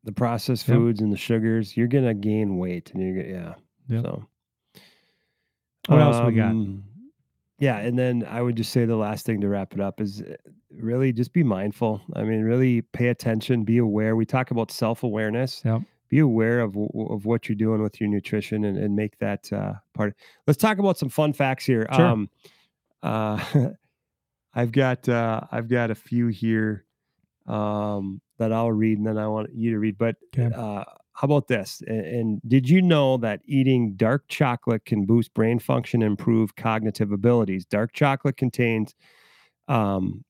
The 0.04 0.12
processed 0.12 0.68
Yep. 0.68 0.76
foods 0.76 1.00
and 1.00 1.12
the 1.12 1.16
sugars, 1.16 1.76
you're 1.76 1.88
gonna 1.88 2.14
gain 2.14 2.56
weight, 2.56 2.92
and 2.94 3.02
you're 3.02 3.16
gonna 3.22 3.34
yeah. 3.34 3.54
Yep. 3.88 4.04
So, 4.04 4.26
What 5.88 6.00
else 6.00 6.24
we 6.26 6.34
got? 6.34 6.54
Yeah, 7.59 7.78
and 7.78 7.98
then 7.98 8.26
I 8.28 8.42
would 8.42 8.57
just 8.57 8.72
say 8.72 8.84
the 8.84 8.96
last 8.96 9.24
thing 9.24 9.40
to 9.40 9.48
wrap 9.48 9.72
it 9.74 9.80
up 9.80 10.00
is 10.00 10.22
uh, 10.22 10.34
really 10.70 11.12
just 11.12 11.32
be 11.32 11.44
mindful. 11.44 12.00
I 12.14 12.24
mean, 12.24 12.42
really 12.42 12.82
pay 12.82 13.09
attention, 13.09 13.64
be 13.64 13.78
aware. 13.78 14.16
We 14.16 14.26
talk 14.26 14.50
about 14.50 14.70
self 14.70 15.02
awareness. 15.02 15.62
Yep. 15.64 15.82
be 16.09 16.18
aware 16.18 16.61
of 16.61 16.76
of 16.76 17.26
what 17.26 17.48
you're 17.48 17.57
doing 17.57 17.82
with 17.82 18.00
your 18.00 18.09
nutrition 18.09 18.64
and, 18.64 18.76
and 18.76 18.96
make 18.96 19.16
that 19.18 19.52
uh, 19.52 19.74
part. 19.94 20.16
Let's 20.46 20.59
talk 20.59 20.78
about 20.78 20.98
some 20.98 21.09
fun 21.09 21.32
facts 21.32 21.64
here. 21.64 21.86
Sure. 21.92 22.07
Um, 22.07 22.30
uh, 23.02 23.42
I've 24.55 24.72
got 24.72 25.09
uh, 25.09 25.42
I've 25.52 25.68
got 25.68 25.90
a 25.90 25.94
few 25.94 26.28
here 26.28 26.84
um, 27.46 28.20
that 28.38 28.52
I'll 28.52 28.72
read, 28.72 28.98
and 28.98 29.07
then 29.07 29.18
I 29.18 29.28
want 29.28 29.50
you 29.55 29.70
to 29.72 29.78
read. 29.78 29.96
But 29.98 30.16
Okay. 30.36 30.55
How 31.14 31.26
about 31.26 31.48
this? 31.48 31.82
And, 31.86 32.04
and 32.06 32.40
did 32.46 32.68
you 32.68 32.82
know 32.82 33.16
that 33.18 33.40
eating 33.44 33.94
dark 33.94 34.24
chocolate 34.28 34.84
can 34.84 35.06
boost 35.06 35.32
brain 35.34 35.58
function, 35.58 36.02
and 36.02 36.10
improve 36.10 36.56
cognitive 36.56 37.12
abilities? 37.12 37.64
Dark 37.66 37.92
chocolate 37.92 38.36
contains 38.36 38.94
um, 39.68 40.24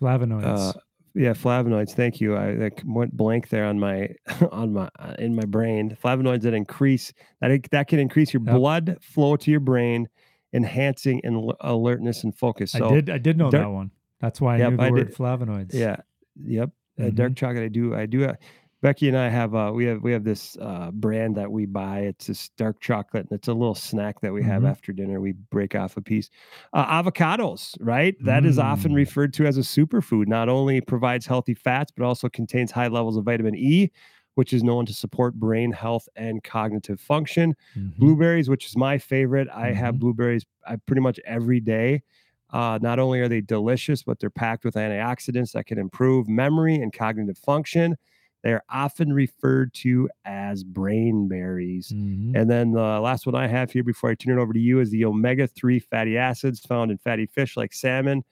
Flavonoids. 0.00 0.44
uh, 0.44 0.72
yeah, 1.14 1.32
flavonoids. 1.32 1.92
Thank 1.92 2.20
you. 2.20 2.36
I 2.36 2.52
like 2.52 2.82
went 2.86 3.16
blank 3.16 3.48
there 3.48 3.66
on 3.66 3.78
my 3.80 4.10
on 4.52 4.72
my 4.72 4.88
uh, 4.98 5.14
in 5.18 5.34
my 5.34 5.44
brain. 5.44 5.96
Flavonoids 6.02 6.42
that 6.42 6.54
increase 6.54 7.12
that 7.40 7.50
that 7.70 7.88
can 7.88 7.98
increase 7.98 8.32
your 8.32 8.42
Yep. 8.44 8.56
blood 8.56 8.96
flow 9.02 9.36
to 9.36 9.50
your 9.50 9.60
brain, 9.60 10.08
enhancing 10.52 11.20
and 11.24 11.52
alertness 11.60 12.24
and 12.24 12.34
focus. 12.36 12.72
So 12.72 12.86
I 12.86 12.88
did 12.94 13.10
I 13.10 13.18
did 13.18 13.36
know 13.36 13.50
dark- 13.50 13.64
that 13.64 13.72
one. 13.72 13.90
That's 14.20 14.40
why 14.40 14.54
I 14.56 14.58
Yep, 14.58 14.70
knew 14.70 14.76
the 14.76 14.82
I 14.84 14.90
word 14.90 15.06
did. 15.08 15.16
flavonoids. 15.16 15.74
Yeah. 15.74 15.96
Yep. 16.44 16.70
Uh, 17.00 17.10
dark 17.10 17.34
chocolate. 17.34 17.64
I 17.64 17.68
do. 17.68 17.94
I 17.94 18.06
do. 18.06 18.24
Uh, 18.26 18.34
Becky 18.82 19.08
and 19.08 19.16
I 19.16 19.28
have. 19.28 19.54
Uh, 19.54 19.72
we 19.74 19.84
have. 19.84 20.02
We 20.02 20.10
have 20.12 20.24
this 20.24 20.56
uh, 20.58 20.90
brand 20.90 21.36
that 21.36 21.52
we 21.52 21.66
buy. 21.66 22.00
It's 22.00 22.28
this 22.28 22.48
dark 22.56 22.80
chocolate, 22.80 23.26
and 23.28 23.32
it's 23.38 23.48
a 23.48 23.52
little 23.52 23.74
snack 23.74 24.20
that 24.22 24.32
we 24.32 24.42
have 24.44 24.64
Mhm. 24.64 24.70
after 24.70 24.90
dinner. 24.94 25.20
We 25.20 25.32
break 25.32 25.74
off 25.74 25.98
a 25.98 26.00
piece. 26.00 26.30
Uh, 26.72 27.02
avocados, 27.02 27.76
right? 27.80 28.16
That 28.24 28.46
is 28.46 28.58
often 28.58 28.92
Mm. 28.92 28.94
referred 28.94 29.34
to 29.34 29.44
as 29.46 29.58
a 29.58 29.60
superfood. 29.60 30.28
Not 30.28 30.48
only 30.48 30.80
provides 30.80 31.26
healthy 31.26 31.52
fats, 31.52 31.92
but 31.94 32.04
also 32.06 32.30
contains 32.30 32.70
high 32.70 32.88
levels 32.88 33.18
of 33.18 33.24
vitamin 33.24 33.54
E, 33.54 33.90
which 34.34 34.54
is 34.54 34.62
known 34.62 34.86
to 34.86 34.94
support 34.94 35.34
brain 35.34 35.72
health 35.72 36.08
and 36.16 36.42
cognitive 36.42 37.00
function 37.00 37.54
Mhm. 37.74 37.90
blueberries 37.98 38.48
which 38.48 38.64
is 38.64 38.76
my 38.76 38.96
favorite 38.96 39.46
i 39.52 39.72
have 39.72 39.98
Mhm. 39.98 39.98
blueberries 39.98 40.46
I 40.66 40.76
pretty 40.76 41.02
much 41.02 41.20
every 41.26 41.60
day 41.60 42.02
uh, 42.50 42.78
not 42.80 42.98
only 42.98 43.20
are 43.20 43.28
they 43.28 43.40
delicious 43.42 44.02
but 44.02 44.18
they're 44.20 44.30
packed 44.30 44.64
with 44.64 44.74
antioxidants 44.74 45.52
that 45.52 45.66
can 45.66 45.78
improve 45.78 46.28
memory 46.28 46.76
and 46.76 46.92
cognitive 46.92 47.36
function 47.36 47.96
they 48.42 48.52
are 48.52 48.62
often 48.70 49.12
referred 49.12 49.72
to 49.74 50.08
as 50.24 50.64
brain 50.64 51.28
berries 51.28 51.92
Mhm. 51.94 52.34
and 52.34 52.50
then 52.50 52.72
the 52.72 53.00
last 53.00 53.26
one 53.26 53.34
i 53.34 53.46
have 53.46 53.70
here 53.70 53.84
before 53.84 54.10
i 54.10 54.14
turn 54.14 54.38
it 54.38 54.40
over 54.40 54.52
to 54.52 54.60
you 54.60 54.80
is 54.80 54.90
the 54.90 55.04
omega-3 55.04 55.78
fatty 55.78 56.16
acids 56.16 56.60
found 56.60 56.90
in 56.90 56.98
fatty 56.98 57.26
fish 57.26 57.56
like 57.56 57.72
salmon 57.72 58.22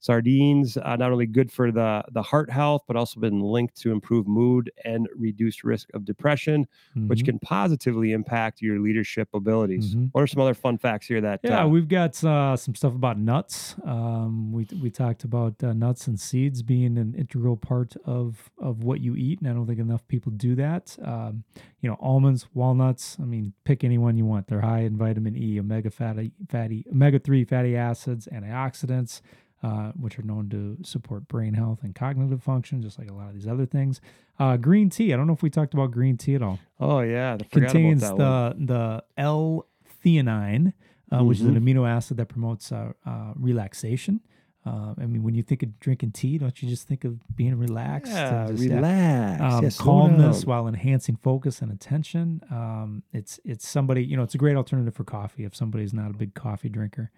sardines 0.00 0.76
uh, 0.76 0.96
not 0.96 1.10
only 1.12 1.26
good 1.26 1.50
for 1.50 1.70
the 1.72 2.02
the 2.12 2.22
heart 2.22 2.50
health 2.50 2.82
but 2.86 2.96
also 2.96 3.20
been 3.20 3.40
linked 3.40 3.76
to 3.80 3.90
improve 3.92 4.26
mood 4.26 4.70
and 4.84 5.08
reduced 5.16 5.64
risk 5.64 5.88
of 5.94 6.04
depression 6.04 6.66
which 7.06 7.20
Mhm. 7.22 7.24
can 7.26 7.38
positively 7.40 8.12
impact 8.12 8.60
your 8.62 8.78
leadership 8.80 9.28
abilities. 9.34 9.94
Mhm. 9.94 10.08
What 10.12 10.22
are 10.22 10.26
some 10.26 10.40
other 10.42 10.54
fun 10.54 10.78
facts 10.78 11.06
here 11.06 11.20
that 11.20 11.40
Yeah, 11.42 11.64
uh, 11.64 11.68
we've 11.68 11.88
got 11.88 12.22
uh, 12.24 12.56
some 12.56 12.74
stuff 12.74 12.94
about 12.94 13.18
nuts. 13.18 13.76
Um, 13.84 14.52
we 14.52 14.66
we 14.80 14.90
talked 14.90 15.24
about 15.24 15.62
uh, 15.62 15.72
nuts 15.72 16.06
and 16.08 16.18
seeds 16.18 16.62
being 16.62 16.96
an 16.98 17.14
integral 17.14 17.56
part 17.56 17.96
of 18.04 18.50
of 18.58 18.84
what 18.84 19.00
you 19.00 19.16
eat, 19.16 19.40
and 19.40 19.48
I 19.48 19.52
don't 19.52 19.66
think 19.66 19.80
enough 19.80 20.06
people 20.08 20.32
do 20.32 20.54
that. 20.56 20.96
Um, 21.02 21.44
you 21.80 21.88
know, 21.88 21.96
almonds, 22.00 22.48
walnuts. 22.54 23.18
I 23.20 23.24
mean, 23.24 23.52
pick 23.64 23.84
any 23.84 23.98
one 23.98 24.16
you 24.16 24.26
want. 24.26 24.46
They're 24.48 24.60
high 24.60 24.80
in 24.80 24.96
vitamin 24.96 25.36
E, 25.36 25.58
omega 25.60 25.90
fatty 25.90 26.32
fatty 26.48 26.84
omega 26.90 27.18
three 27.18 27.44
fatty 27.44 27.76
acids, 27.76 28.28
antioxidants. 28.32 29.20
Uh, 29.60 29.90
which 29.98 30.16
are 30.20 30.22
known 30.22 30.48
to 30.48 30.76
support 30.84 31.26
brain 31.26 31.54
health 31.54 31.80
and 31.82 31.92
cognitive 31.92 32.40
function, 32.40 32.80
just 32.80 32.96
like 32.96 33.10
a 33.10 33.12
lot 33.12 33.26
of 33.26 33.34
these 33.34 33.48
other 33.48 33.66
things. 33.66 34.00
Uh, 34.38 34.56
green 34.56 34.88
tea. 34.88 35.12
I 35.12 35.16
don't 35.16 35.26
know 35.26 35.32
if 35.32 35.42
we 35.42 35.50
talked 35.50 35.74
about 35.74 35.90
green 35.90 36.16
tea 36.16 36.36
at 36.36 36.42
all 36.42 36.60
oh 36.78 37.00
yeah, 37.00 37.34
I 37.40 37.44
contains 37.44 38.02
that 38.02 38.16
one. 38.16 38.18
the 38.66 38.66
the 38.66 39.04
L-theanine, 39.16 40.72
uh, 41.12 41.24
which 41.24 41.38
is 41.40 41.44
an 41.46 41.54
Mm-hmm. 41.54 41.66
amino 41.78 41.88
acid 41.88 42.16
that 42.18 42.26
promotes 42.28 42.70
uh, 42.72 42.92
uh, 43.06 43.32
relaxation. 43.34 44.20
Uh, 44.66 44.94
I 45.00 45.06
mean, 45.06 45.22
when 45.22 45.34
you 45.34 45.42
think 45.42 45.62
of 45.62 45.78
drinking 45.80 46.12
tea, 46.12 46.36
don't 46.36 46.60
you 46.62 46.68
just 46.68 46.86
think 46.86 47.04
of 47.04 47.34
being 47.34 47.58
relaxed? 47.58 48.12
Yeah, 48.12 48.48
just, 48.50 48.62
relax. 48.62 49.40
um, 49.40 49.64
yeah, 49.64 49.70
calmness 49.78 50.44
while 50.44 50.68
enhancing 50.68 51.16
focus 51.16 51.62
and 51.62 51.72
attention. 51.72 52.42
Um, 52.50 53.02
it's 53.12 53.40
it's 53.44 53.66
somebody 53.66 54.04
you 54.04 54.16
know 54.16 54.22
it's 54.24 54.34
a 54.34 54.38
great 54.38 54.56
alternative 54.56 54.94
for 54.94 55.04
coffee 55.04 55.44
if 55.44 55.56
somebody's 55.56 55.94
not 55.94 56.10
a 56.10 56.14
big 56.14 56.34
coffee 56.34 56.68
drinker. 56.68 57.10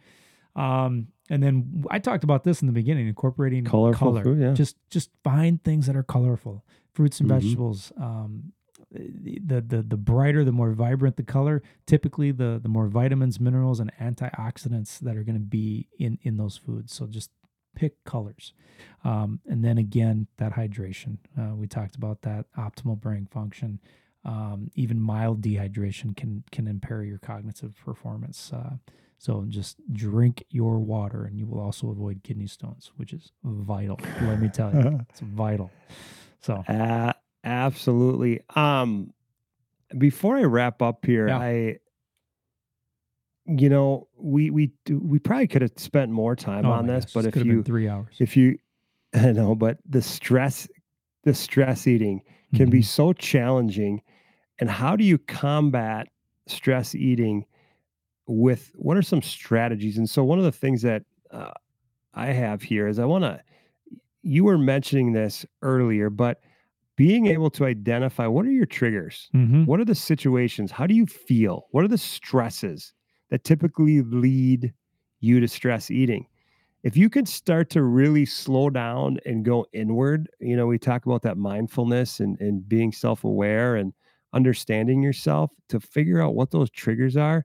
Um, 0.56 1.08
and 1.28 1.42
then 1.42 1.84
I 1.90 1.98
talked 2.00 2.24
about 2.24 2.44
this 2.44 2.60
in 2.60 2.66
the 2.66 2.72
beginning, 2.72 3.06
incorporating 3.06 3.64
Colorful 3.64 4.12
color. 4.12 4.22
food, 4.24 4.40
yeah. 4.40 4.52
Just 4.52 4.76
just 4.90 5.10
find 5.22 5.62
things 5.62 5.86
that 5.86 5.94
are 5.96 6.02
colorful, 6.02 6.64
fruits 6.92 7.20
and 7.20 7.28
Mhm. 7.30 7.34
vegetables. 7.40 7.92
Um, 7.96 8.52
the 8.92 9.60
the 9.60 9.82
the 9.82 9.96
brighter, 9.96 10.44
the 10.44 10.50
more 10.52 10.72
vibrant 10.72 11.16
the 11.16 11.22
color. 11.22 11.62
Typically, 11.86 12.32
the 12.32 12.58
the 12.60 12.68
more 12.68 12.88
vitamins, 12.88 13.38
minerals, 13.38 13.78
and 13.78 13.92
antioxidants 14.00 14.98
that 14.98 15.16
are 15.16 15.22
going 15.22 15.36
to 15.38 15.40
be 15.44 15.86
in 15.98 16.18
in 16.22 16.36
those 16.36 16.56
foods. 16.56 16.92
So 16.92 17.06
just 17.06 17.30
pick 17.76 18.02
colors, 18.02 18.52
um, 19.04 19.38
and 19.46 19.64
then 19.64 19.78
again 19.78 20.26
that 20.38 20.54
hydration. 20.54 21.18
Uh, 21.38 21.54
we 21.54 21.68
talked 21.68 21.94
about 21.94 22.22
that 22.22 22.46
optimal 22.58 22.98
brain 23.00 23.26
function. 23.30 23.78
Um, 24.24 24.68
even 24.74 25.00
mild 25.00 25.40
dehydration 25.40 26.16
can 26.16 26.42
can 26.50 26.66
impair 26.66 27.04
your 27.04 27.18
cognitive 27.18 27.76
performance. 27.84 28.52
Uh, 28.52 28.78
so 29.20 29.44
just 29.48 29.76
drink 29.92 30.42
your 30.48 30.78
water, 30.78 31.26
and 31.26 31.38
you 31.38 31.44
will 31.46 31.60
also 31.60 31.90
avoid 31.90 32.22
kidney 32.24 32.46
stones, 32.46 32.90
which 32.96 33.12
is 33.12 33.32
vital. 33.44 34.00
Let 34.22 34.38
me 34.40 34.48
tell 34.48 34.72
you, 34.72 34.98
it's 35.10 35.20
vital. 35.20 35.70
So 36.40 36.64
Uh, 36.66 37.12
absolutely. 37.44 38.40
Um, 38.56 39.12
before 39.98 40.38
I 40.38 40.44
wrap 40.44 40.80
up 40.80 41.04
here, 41.04 41.28
Yeah. 41.28 41.38
I, 41.38 41.76
you 43.44 43.68
know, 43.68 44.08
we 44.16 44.48
we 44.50 44.72
do, 44.86 44.98
we 45.00 45.18
probably 45.18 45.48
could 45.48 45.62
have 45.62 45.72
spent 45.76 46.10
more 46.10 46.34
time 46.34 46.64
oh 46.66 46.72
on 46.72 46.86
this, 46.86 47.04
gosh, 47.04 47.12
but 47.14 47.20
this 47.22 47.28
if 47.28 47.32
could 47.34 47.40
have 47.40 47.46
been 47.48 47.56
you 47.58 47.62
three 47.62 47.88
hours, 47.88 48.16
if 48.20 48.36
you 48.38 48.56
I 49.14 49.32
know, 49.32 49.54
but 49.54 49.78
the 49.88 50.00
stress, 50.02 50.66
the 51.24 51.34
stress 51.34 51.86
eating 51.86 52.22
can 52.54 52.70
be 52.70 52.80
Mhm. 52.80 52.84
so 52.86 53.12
challenging. 53.12 54.00
And 54.60 54.70
how 54.70 54.96
do 54.96 55.04
you 55.04 55.18
combat 55.18 56.08
stress 56.46 56.94
eating 56.94 57.44
with 58.30 58.72
what 58.76 58.96
are 58.96 59.02
some 59.02 59.22
strategies? 59.22 59.98
And 59.98 60.08
so, 60.08 60.24
one 60.24 60.38
of 60.38 60.44
the 60.44 60.52
things 60.52 60.82
that 60.82 61.04
uh, 61.30 61.52
I 62.14 62.28
have 62.28 62.62
here 62.62 62.88
is 62.88 62.98
I 62.98 63.04
want 63.06 63.24
to, 63.24 63.42
you 64.22 64.44
were 64.44 64.58
mentioning 64.58 65.12
this 65.12 65.46
earlier, 65.62 66.10
but 66.10 66.40
being 66.96 67.26
able 67.26 67.50
to 67.50 67.64
identify 67.66 68.26
what 68.26 68.46
are 68.46 68.52
your 68.52 68.66
triggers? 68.66 69.30
Mhm. 69.34 69.66
What 69.66 69.80
are 69.80 69.84
the 69.84 69.94
situations? 69.94 70.70
How 70.70 70.86
do 70.86 70.94
you 70.94 71.06
feel? 71.06 71.68
What 71.72 71.84
are 71.84 71.88
the 71.88 71.98
stresses 71.98 72.92
that 73.30 73.44
typically 73.44 74.02
lead 74.02 74.74
you 75.20 75.40
to 75.40 75.48
stress 75.48 75.90
eating? 75.90 76.26
If 76.82 76.96
you 76.96 77.10
could 77.10 77.28
start 77.28 77.70
to 77.70 77.82
really 77.82 78.24
slow 78.24 78.70
down 78.70 79.18
and 79.26 79.44
go 79.44 79.66
inward, 79.72 80.30
you 80.40 80.56
know, 80.56 80.66
we 80.66 80.78
talk 80.78 81.04
about 81.06 81.22
that 81.22 81.36
mindfulness 81.36 82.20
and, 82.20 82.40
and 82.40 82.66
being 82.66 82.92
self 82.92 83.24
aware 83.24 83.76
and 83.76 83.92
understanding 84.32 85.02
yourself 85.02 85.50
to 85.68 85.80
figure 85.80 86.22
out 86.22 86.34
what 86.34 86.50
those 86.52 86.70
triggers 86.70 87.16
are. 87.16 87.44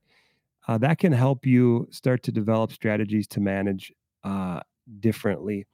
Uh, 0.68 0.78
that 0.80 0.98
can 0.98 1.12
help 1.12 1.46
you 1.46 1.88
start 1.92 2.24
to 2.24 2.32
develop 2.32 2.72
strategies 2.72 3.28
to 3.28 3.40
manage 3.40 3.94
uh, 4.24 4.60
differently. 5.00 5.66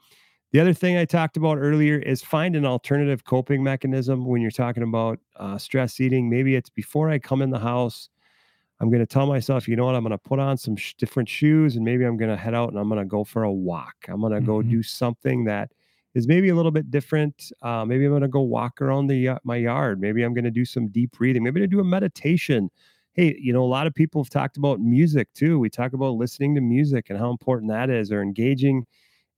The 0.51 0.59
other 0.59 0.73
thing 0.73 0.97
I 0.97 1.05
talked 1.05 1.37
about 1.37 1.57
earlier 1.59 1.97
is 1.99 2.21
find 2.23 2.55
an 2.55 2.65
alternative 2.65 3.23
coping 3.25 3.63
mechanism 3.63 4.25
when 4.25 4.41
you're 4.41 4.51
talking 4.51 4.83
about 4.83 5.19
uh, 5.37 5.57
stress 5.57 5.99
eating. 5.99 6.29
Maybe 6.29 6.55
it's 6.55 6.69
before 6.69 7.09
I 7.09 7.19
come 7.19 7.41
in 7.41 7.51
the 7.51 7.59
house, 7.59 8.09
I'm 8.79 8.89
going 8.89 8.99
to 9.01 9.05
tell 9.05 9.27
myself, 9.27 9.67
you 9.67 9.75
know 9.75 9.85
what, 9.85 9.95
I'm 9.95 10.01
going 10.03 10.11
to 10.11 10.17
put 10.17 10.39
on 10.39 10.57
some 10.57 10.75
sh- 10.75 10.95
different 10.95 11.29
shoes 11.29 11.75
and 11.75 11.85
maybe 11.85 12.03
I'm 12.03 12.17
going 12.17 12.31
to 12.31 12.37
head 12.37 12.55
out 12.55 12.69
and 12.69 12.79
I'm 12.79 12.89
going 12.89 12.99
to 12.99 13.05
go 13.05 13.23
for 13.23 13.43
a 13.43 13.51
walk. 13.51 13.95
I'm 14.09 14.21
going 14.21 14.33
to 14.33 14.41
go 14.41 14.61
Mhm. 14.61 14.69
do 14.69 14.83
something 14.83 15.45
that 15.45 15.71
is 16.15 16.27
maybe 16.27 16.49
a 16.49 16.55
little 16.55 16.71
bit 16.71 16.89
different. 16.91 17.51
Uh, 17.61 17.85
maybe 17.85 18.05
I'm 18.05 18.11
going 18.11 18.23
to 18.23 18.27
go 18.27 18.41
walk 18.41 18.81
around 18.81 19.07
the 19.07 19.29
uh, 19.29 19.39
my 19.43 19.57
yard. 19.57 20.01
Maybe 20.01 20.23
I'm 20.23 20.33
going 20.33 20.45
to 20.45 20.51
do 20.51 20.65
some 20.65 20.87
deep 20.87 21.11
breathing. 21.11 21.43
Maybe 21.43 21.59
to 21.61 21.67
do 21.67 21.79
a 21.79 21.83
meditation. 21.85 22.71
Hey, 23.13 23.35
you 23.39 23.51
know, 23.51 23.63
a 23.63 23.65
lot 23.67 23.87
of 23.87 23.93
people 23.93 24.23
have 24.23 24.29
talked 24.29 24.57
about 24.57 24.79
music 24.79 25.27
too. 25.33 25.59
We 25.59 25.69
talk 25.69 25.93
about 25.93 26.15
listening 26.15 26.55
to 26.55 26.61
music 26.61 27.09
and 27.09 27.19
how 27.19 27.29
important 27.29 27.69
that 27.71 27.89
is, 27.89 28.11
or 28.11 28.21
engaging 28.21 28.85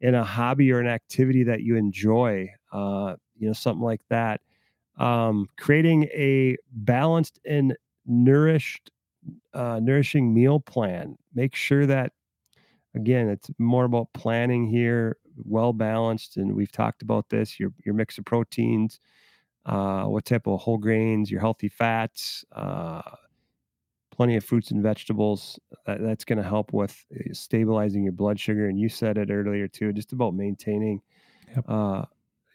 in 0.02 0.16
a 0.16 0.24
hobby 0.24 0.72
or 0.72 0.80
an 0.80 0.88
activity 0.88 1.44
that 1.44 1.62
you 1.64 1.76
enjoy. 1.76 2.50
Uh, 2.72 3.16
you 3.38 3.48
know, 3.48 3.54
something 3.54 3.84
like 3.84 4.02
that. 4.10 4.42
Um, 5.00 5.48
creating 5.58 6.06
a 6.06 6.58
balanced 6.72 7.40
and 7.46 7.76
nourished, 8.06 8.92
uh, 9.54 9.80
nourishing 9.82 10.34
meal 10.34 10.60
plan. 10.60 11.18
Make 11.36 11.56
sure 11.56 11.86
that 11.88 12.14
again, 12.96 13.30
it's 13.30 13.50
more 13.60 13.86
about 13.86 14.14
planning 14.14 14.68
here, 14.68 15.18
well 15.46 15.74
balanced, 15.74 16.38
and 16.38 16.56
we've 16.56 16.72
talked 16.72 17.02
about 17.02 17.30
this. 17.30 17.60
Your 17.60 17.72
your 17.86 17.96
mix 17.96 18.18
of 18.18 18.26
proteins, 18.26 19.00
uh, 19.66 20.06
what 20.06 20.26
type 20.26 20.48
of 20.48 20.62
whole 20.62 20.78
grains, 20.78 21.32
your 21.32 21.42
healthy 21.42 21.70
fats, 21.70 22.46
uh, 22.54 23.02
plenty 24.14 24.36
of 24.38 24.46
fruits 24.46 24.72
and 24.72 24.82
vegetables. 24.84 25.60
That, 25.86 26.02
that's 26.02 26.24
going 26.24 26.38
to 26.38 26.48
help 26.48 26.72
with 26.72 26.96
uh, 27.14 27.34
stabilizing 27.34 28.04
your 28.04 28.14
blood 28.14 28.40
sugar. 28.40 28.70
And 28.70 28.80
you 28.80 28.88
said 28.88 29.18
it 29.18 29.30
earlier 29.32 29.68
too, 29.68 29.92
just 29.92 30.14
about 30.14 30.34
maintaining 30.34 31.02
Yep. 31.56 31.66
uh, 31.68 32.06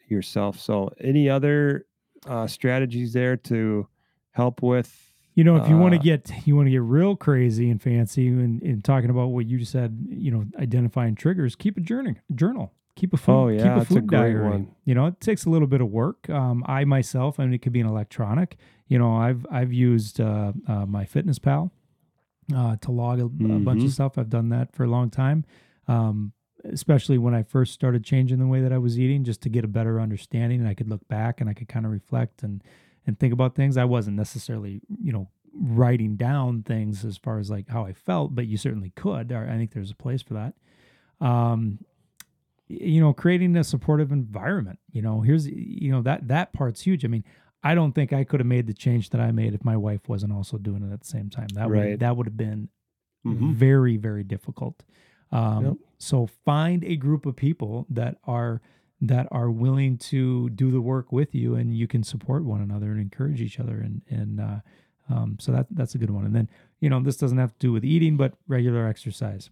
yourself. 0.07 0.59
So, 0.59 0.89
any 0.99 1.29
other 1.29 1.85
uh, 2.27 2.47
strategies 2.47 3.13
there 3.13 3.37
to 3.37 3.87
help 4.31 4.61
with? 4.61 4.89
You 5.35 5.43
know, 5.45 5.55
if 5.55 5.69
you 5.69 5.77
want 5.77 5.93
to 5.93 5.99
Uh, 5.99 6.03
get 6.03 6.31
you 6.45 6.55
want 6.55 6.65
to 6.67 6.71
get 6.71 6.81
real 6.81 7.15
crazy 7.15 7.69
and 7.69 7.81
fancy 7.81 8.27
and, 8.27 8.61
and 8.61 8.83
talking 8.83 9.09
about 9.09 9.27
what 9.27 9.45
you 9.45 9.57
just 9.59 9.71
said, 9.71 9.97
you 10.09 10.31
know, 10.31 10.43
identifying 10.57 11.15
triggers, 11.15 11.55
keep 11.55 11.77
a 11.77 11.81
journal. 11.81 12.15
Journal. 12.35 12.73
Keep 12.99 13.13
a 13.13 13.17
food. 13.17 13.31
Oh, 13.31 13.47
yeah, 13.47 13.61
a 13.61 13.79
that's 13.79 13.91
a 13.91 13.93
food 13.93 14.07
great 14.07 14.19
diary. 14.19 14.49
one. 14.49 14.75
You 14.83 14.93
know, 14.93 15.05
it 15.05 15.21
takes 15.21 15.45
a 15.45 15.49
little 15.49 15.69
bit 15.69 15.79
of 15.79 15.87
work. 15.89 16.29
Um, 16.29 16.65
I 16.67 16.83
myself, 16.83 17.39
I 17.39 17.45
mean, 17.45 17.53
it 17.53 17.61
could 17.61 17.71
be 17.71 17.79
an 17.79 17.87
electronic. 17.87 18.57
You 18.89 18.99
know, 18.99 19.15
I've 19.15 19.45
I've 19.49 19.71
used 19.71 20.19
uh, 20.19 20.51
uh, 20.67 20.85
MyFitnessPal 20.85 21.71
uh, 22.53 22.75
to 22.75 22.91
log 22.91 23.21
a, 23.21 23.25
a 23.25 23.59
bunch 23.59 23.85
of 23.85 23.93
stuff. 23.93 24.17
I've 24.17 24.29
done 24.29 24.49
that 24.49 24.73
for 24.73 24.83
a 24.83 24.87
long 24.87 25.09
time. 25.09 25.45
Um, 25.87 26.33
especially 26.65 27.17
when 27.17 27.33
I 27.33 27.43
first 27.43 27.73
started 27.73 28.03
changing 28.03 28.39
the 28.39 28.47
way 28.47 28.59
that 28.61 28.73
I 28.73 28.77
was 28.79 28.99
eating, 28.99 29.23
just 29.23 29.41
to 29.43 29.49
get 29.49 29.63
a 29.63 29.69
better 29.69 30.01
understanding, 30.01 30.59
and 30.59 30.67
I 30.67 30.73
could 30.73 30.89
look 30.89 31.07
back 31.07 31.39
and 31.39 31.49
I 31.49 31.53
could 31.53 31.69
kind 31.69 31.85
of 31.85 31.93
reflect 31.93 32.43
and 32.43 32.61
and 33.07 33.17
think 33.17 33.31
about 33.31 33.55
things. 33.55 33.77
I 33.77 33.85
wasn't 33.85 34.17
necessarily, 34.17 34.81
you 35.01 35.13
know, 35.13 35.29
writing 35.53 36.17
down 36.17 36.63
things 36.63 37.05
as 37.05 37.15
far 37.17 37.39
as 37.39 37.49
like 37.49 37.69
how 37.69 37.85
I 37.85 37.93
felt, 37.93 38.35
but 38.35 38.47
you 38.47 38.57
certainly 38.57 38.91
could. 38.91 39.31
I 39.31 39.55
think 39.55 39.71
there's 39.71 39.91
a 39.91 39.95
place 39.95 40.21
for 40.21 40.33
that. 40.33 40.53
Um, 41.25 41.79
you 42.69 43.01
know, 43.01 43.11
creating 43.13 43.55
a 43.57 43.63
supportive 43.63 44.11
environment. 44.11 44.79
You 44.91 45.01
know, 45.01 45.21
here's 45.21 45.47
you 45.47 45.91
know 45.91 46.01
that 46.03 46.27
that 46.27 46.53
part's 46.53 46.81
huge. 46.81 47.03
I 47.03 47.07
mean, 47.07 47.23
I 47.63 47.75
don't 47.75 47.93
think 47.93 48.13
I 48.13 48.23
could 48.23 48.39
have 48.39 48.47
made 48.47 48.67
the 48.67 48.73
change 48.73 49.09
that 49.09 49.19
I 49.19 49.31
made 49.31 49.53
if 49.53 49.65
my 49.65 49.75
wife 49.75 50.07
wasn't 50.07 50.31
also 50.33 50.57
doing 50.57 50.83
it 50.83 50.93
at 50.93 51.01
the 51.01 51.07
same 51.07 51.29
time. 51.29 51.47
That 51.55 51.69
would 51.91 51.99
that 51.99 52.15
would 52.15 52.27
have 52.27 52.37
been 52.37 52.69
Mhm. 53.25 53.53
very 53.53 53.97
very 53.97 54.23
difficult. 54.23 54.83
Um, 55.31 55.65
Yep. 55.65 55.73
So 55.97 56.25
find 56.27 56.83
a 56.85 56.95
group 56.95 57.25
of 57.25 57.35
people 57.35 57.85
that 57.89 58.17
are 58.23 58.61
that 59.01 59.27
are 59.31 59.49
willing 59.49 59.97
to 59.97 60.49
do 60.51 60.71
the 60.71 60.81
work 60.81 61.11
with 61.11 61.33
you, 61.35 61.55
and 61.55 61.75
you 61.75 61.87
can 61.87 62.03
support 62.03 62.43
one 62.45 62.61
another 62.61 62.91
and 62.91 62.99
encourage 63.01 63.41
each 63.41 63.59
other. 63.59 63.79
And 63.79 64.01
and 64.09 64.39
uh, 64.39 64.59
um, 65.09 65.37
so 65.39 65.51
that 65.51 65.67
that's 65.71 65.95
a 65.95 65.97
good 65.97 66.11
one. 66.11 66.23
And 66.25 66.35
then 66.35 66.49
you 66.79 66.89
know 66.89 67.01
this 67.01 67.17
doesn't 67.17 67.37
have 67.37 67.51
to 67.53 67.59
do 67.59 67.71
with 67.73 67.83
eating, 67.83 68.15
but 68.15 68.35
regular 68.47 68.85
exercise. 68.87 69.49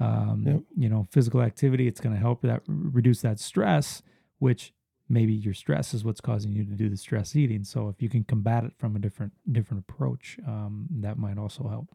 Um, 0.00 0.44
Yep. 0.46 0.60
You 0.76 0.88
know, 0.88 1.06
physical 1.10 1.40
activity. 1.40 1.86
It's 1.86 2.00
going 2.00 2.14
to 2.14 2.20
help 2.20 2.42
that 2.42 2.62
reduce 2.66 3.20
that 3.22 3.38
stress, 3.38 4.02
which 4.38 4.72
maybe 5.08 5.32
your 5.32 5.54
stress 5.54 5.94
is 5.94 6.04
what's 6.04 6.20
causing 6.20 6.52
you 6.52 6.64
to 6.64 6.72
do 6.72 6.88
the 6.88 6.96
stress 6.96 7.36
eating. 7.36 7.64
So 7.64 7.88
if 7.88 8.00
you 8.00 8.08
can 8.08 8.24
combat 8.24 8.64
it 8.64 8.72
from 8.76 8.96
a 8.96 8.98
different 8.98 9.32
different 9.50 9.84
approach, 9.88 10.38
um, 10.46 10.86
that 11.00 11.18
might 11.18 11.38
also 11.38 11.68
help. 11.68 11.94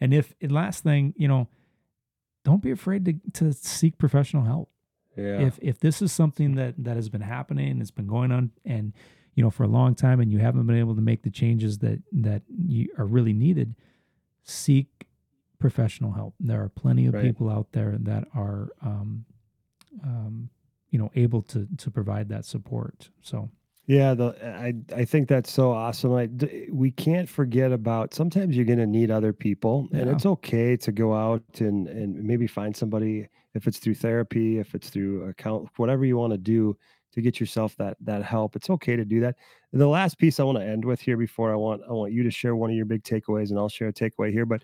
And 0.00 0.12
if 0.14 0.34
and 0.40 0.52
last 0.52 0.82
thing, 0.82 1.14
you 1.16 1.28
know, 1.28 1.48
don't 2.44 2.62
be 2.62 2.70
afraid 2.70 3.04
to 3.06 3.14
to 3.34 3.52
seek 3.52 3.98
professional 3.98 4.44
help. 4.44 4.70
Yeah. 5.16 5.40
If 5.40 5.58
if 5.60 5.78
this 5.80 6.02
is 6.02 6.12
something 6.12 6.54
that 6.54 6.74
that 6.78 6.96
has 6.96 7.08
been 7.08 7.20
happening, 7.20 7.80
it's 7.80 7.90
been 7.90 8.06
going 8.06 8.30
on, 8.32 8.50
and 8.64 8.92
you 9.34 9.42
know 9.42 9.50
for 9.50 9.64
a 9.64 9.68
long 9.68 9.94
time, 9.94 10.20
and 10.20 10.30
you 10.30 10.38
haven't 10.38 10.66
been 10.66 10.78
able 10.78 10.94
to 10.94 11.02
make 11.02 11.22
the 11.22 11.30
changes 11.30 11.78
that 11.78 12.00
that 12.12 12.42
you 12.48 12.88
are 12.98 13.04
really 13.06 13.32
needed, 13.32 13.74
seek 14.44 15.08
professional 15.60 16.12
help. 16.12 16.34
There 16.40 16.62
are 16.64 16.70
plenty 16.70 17.06
of 17.06 17.14
Right. 17.14 17.18
people 17.18 17.50
out 17.50 17.72
there 17.72 17.98
that 17.98 18.28
are, 18.34 18.70
um, 18.82 19.26
um, 20.04 20.50
you 20.90 20.98
know, 20.98 21.10
able 21.14 21.42
to 21.44 21.68
to 21.78 21.90
provide 21.90 22.28
that 22.30 22.44
support. 22.46 23.10
So 23.22 23.50
Yeah, 23.86 24.14
the 24.14 24.36
I 24.44 24.74
I 24.94 25.04
think 25.04 25.28
that's 25.28 25.50
so 25.50 25.72
awesome. 25.72 26.12
I 26.12 26.28
we 26.70 26.90
can't 26.92 27.28
forget 27.28 27.72
about 27.72 28.14
sometimes 28.14 28.54
you're 28.56 28.64
going 28.66 28.78
to 28.78 28.86
need 28.86 29.10
other 29.10 29.32
people 29.32 29.88
and 29.92 30.08
it's 30.08 30.24
okay 30.26 30.76
to 30.76 30.92
go 30.92 31.14
out 31.14 31.42
and 31.60 31.88
and 31.88 32.22
maybe 32.22 32.46
find 32.46 32.76
somebody 32.76 33.26
if 33.54 33.66
it's 33.66 33.78
through 33.78 33.96
therapy, 33.96 34.58
if 34.58 34.74
it's 34.76 34.90
through 34.90 35.24
account 35.24 35.68
whatever 35.76 36.04
you 36.04 36.16
want 36.16 36.32
to 36.32 36.38
do 36.38 36.76
to 37.12 37.20
get 37.20 37.40
yourself 37.40 37.74
that 37.78 37.96
that 38.00 38.22
help. 38.22 38.54
It's 38.54 38.70
okay 38.70 38.94
to 38.96 39.04
do 39.04 39.20
that. 39.20 39.36
The 39.72 39.88
last 39.88 40.18
piece 40.18 40.38
I 40.38 40.44
want 40.44 40.58
to 40.58 40.64
end 40.64 40.84
with 40.84 41.00
here 41.00 41.16
before 41.16 41.50
I 41.52 41.56
want 41.56 41.82
I 41.88 41.92
want 41.92 42.12
you 42.12 42.22
to 42.22 42.30
share 42.30 42.54
one 42.54 42.70
of 42.70 42.76
your 42.76 42.86
big 42.86 43.02
takeaways 43.02 43.50
and 43.50 43.58
I'll 43.58 43.68
share 43.68 43.88
a 43.88 43.92
takeaway 43.92 44.30
here, 44.30 44.46
but 44.46 44.62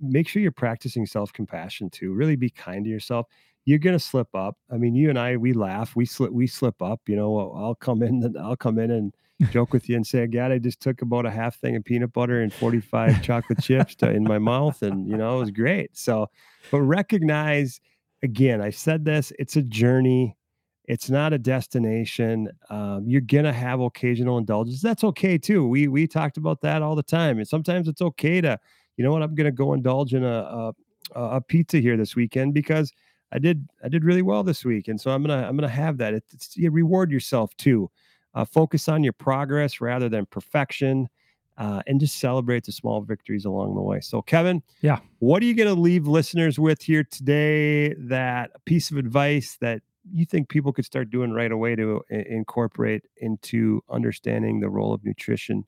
make 0.00 0.28
sure 0.28 0.42
you're 0.42 0.50
practicing 0.52 1.06
self-compassion 1.06 1.90
too. 1.90 2.12
Really 2.12 2.36
be 2.36 2.50
kind 2.50 2.84
to 2.84 2.90
yourself 2.90 3.26
you're 3.66 3.78
gonna 3.78 3.98
slip 3.98 4.34
up. 4.34 4.56
I 4.72 4.78
mean, 4.78 4.94
you 4.94 5.10
and 5.10 5.18
I, 5.18 5.36
we 5.36 5.52
laugh, 5.52 5.94
we 5.94 6.06
slip, 6.06 6.32
we 6.32 6.46
slip 6.46 6.80
up. 6.80 7.02
You 7.06 7.14
know, 7.14 7.38
I'll- 7.38 7.52
I'll 7.54 7.74
come 7.74 8.02
in, 8.02 8.24
and 8.24 8.38
I'll 8.38 8.56
come 8.56 8.78
in 8.78 8.90
and 8.90 9.14
joke 9.50 9.74
with 9.74 9.86
you 9.86 9.96
and 9.96 10.06
say, 10.06 10.26
"God, 10.26 10.50
I 10.50 10.58
just 10.58 10.80
took 10.80 11.02
about 11.02 11.26
a 11.26 11.30
half 11.30 11.56
thing 11.60 11.76
of 11.76 11.84
peanut 11.84 12.14
butter 12.14 12.40
and 12.40 12.52
45 12.54 13.22
chocolate 13.22 13.60
chips 13.60 13.94
to, 13.96 14.10
in 14.10 14.24
my 14.24 14.38
mouth, 14.38 14.82
and 14.82 15.06
you 15.06 15.14
know, 15.16 15.36
it 15.36 15.40
was 15.40 15.50
great." 15.50 15.94
So, 15.96 16.30
but 16.70 16.80
recognize, 16.80 17.80
again, 18.22 18.62
I 18.62 18.70
said 18.70 19.04
this: 19.04 19.30
it's 19.38 19.56
a 19.56 19.62
journey. 19.62 20.38
It's 20.86 21.10
not 21.10 21.32
a 21.34 21.38
destination. 21.38 22.48
Um, 22.70 23.04
you're 23.06 23.20
gonna 23.20 23.52
have 23.52 23.80
occasional 23.80 24.38
indulgences. 24.38 24.82
That's 24.82 25.04
okay 25.04 25.36
too. 25.38 25.66
We 25.68 25.86
we 25.86 26.06
talked 26.06 26.38
about 26.38 26.62
that 26.62 26.80
all 26.82 26.96
the 26.96 27.02
time. 27.02 27.38
And 27.38 27.46
sometimes 27.46 27.88
it's 27.88 28.02
okay 28.02 28.40
to, 28.40 28.58
you 29.00 29.04
know 29.04 29.12
what, 29.12 29.22
I'm 29.22 29.34
gonna 29.34 29.50
go 29.50 29.72
indulge 29.72 30.12
in 30.12 30.24
a 30.24 30.72
a, 31.14 31.20
a 31.38 31.40
pizza 31.40 31.78
here 31.78 31.96
this 31.96 32.14
weekend 32.14 32.52
because 32.52 32.92
I 33.32 33.38
did 33.38 33.66
I 33.82 33.88
did 33.88 34.04
really 34.04 34.20
well 34.20 34.42
this 34.42 34.62
week, 34.62 34.88
and 34.88 35.00
so 35.00 35.10
I'm 35.10 35.22
gonna 35.22 35.48
I'm 35.48 35.56
gonna 35.56 35.70
have 35.70 35.96
that. 35.96 36.12
It, 36.12 36.24
it's 36.34 36.54
you 36.54 36.70
reward 36.70 37.10
yourself 37.10 37.56
too. 37.56 37.90
Uh, 38.34 38.44
focus 38.44 38.90
on 38.90 39.02
your 39.02 39.14
progress 39.14 39.80
rather 39.80 40.10
than 40.10 40.26
perfection, 40.26 41.08
uh, 41.56 41.80
and 41.86 41.98
just 41.98 42.18
celebrate 42.18 42.64
the 42.66 42.72
small 42.72 43.00
victories 43.00 43.46
along 43.46 43.74
the 43.74 43.80
way. 43.80 44.00
So, 44.00 44.20
Kevin, 44.20 44.62
Yeah. 44.82 44.98
what 45.20 45.42
are 45.42 45.46
you 45.46 45.54
gonna 45.54 45.72
leave 45.72 46.06
listeners 46.06 46.58
with 46.58 46.82
here 46.82 47.02
today? 47.02 47.94
That 47.94 48.50
a 48.54 48.58
piece 48.66 48.90
of 48.90 48.98
advice 48.98 49.56
that 49.62 49.80
you 50.12 50.26
think 50.26 50.50
people 50.50 50.74
could 50.74 50.84
start 50.84 51.08
doing 51.08 51.32
right 51.32 51.52
away 51.52 51.74
to 51.74 52.02
incorporate 52.10 53.06
into 53.16 53.82
understanding 53.88 54.60
the 54.60 54.68
role 54.68 54.92
of 54.92 55.02
nutrition 55.06 55.64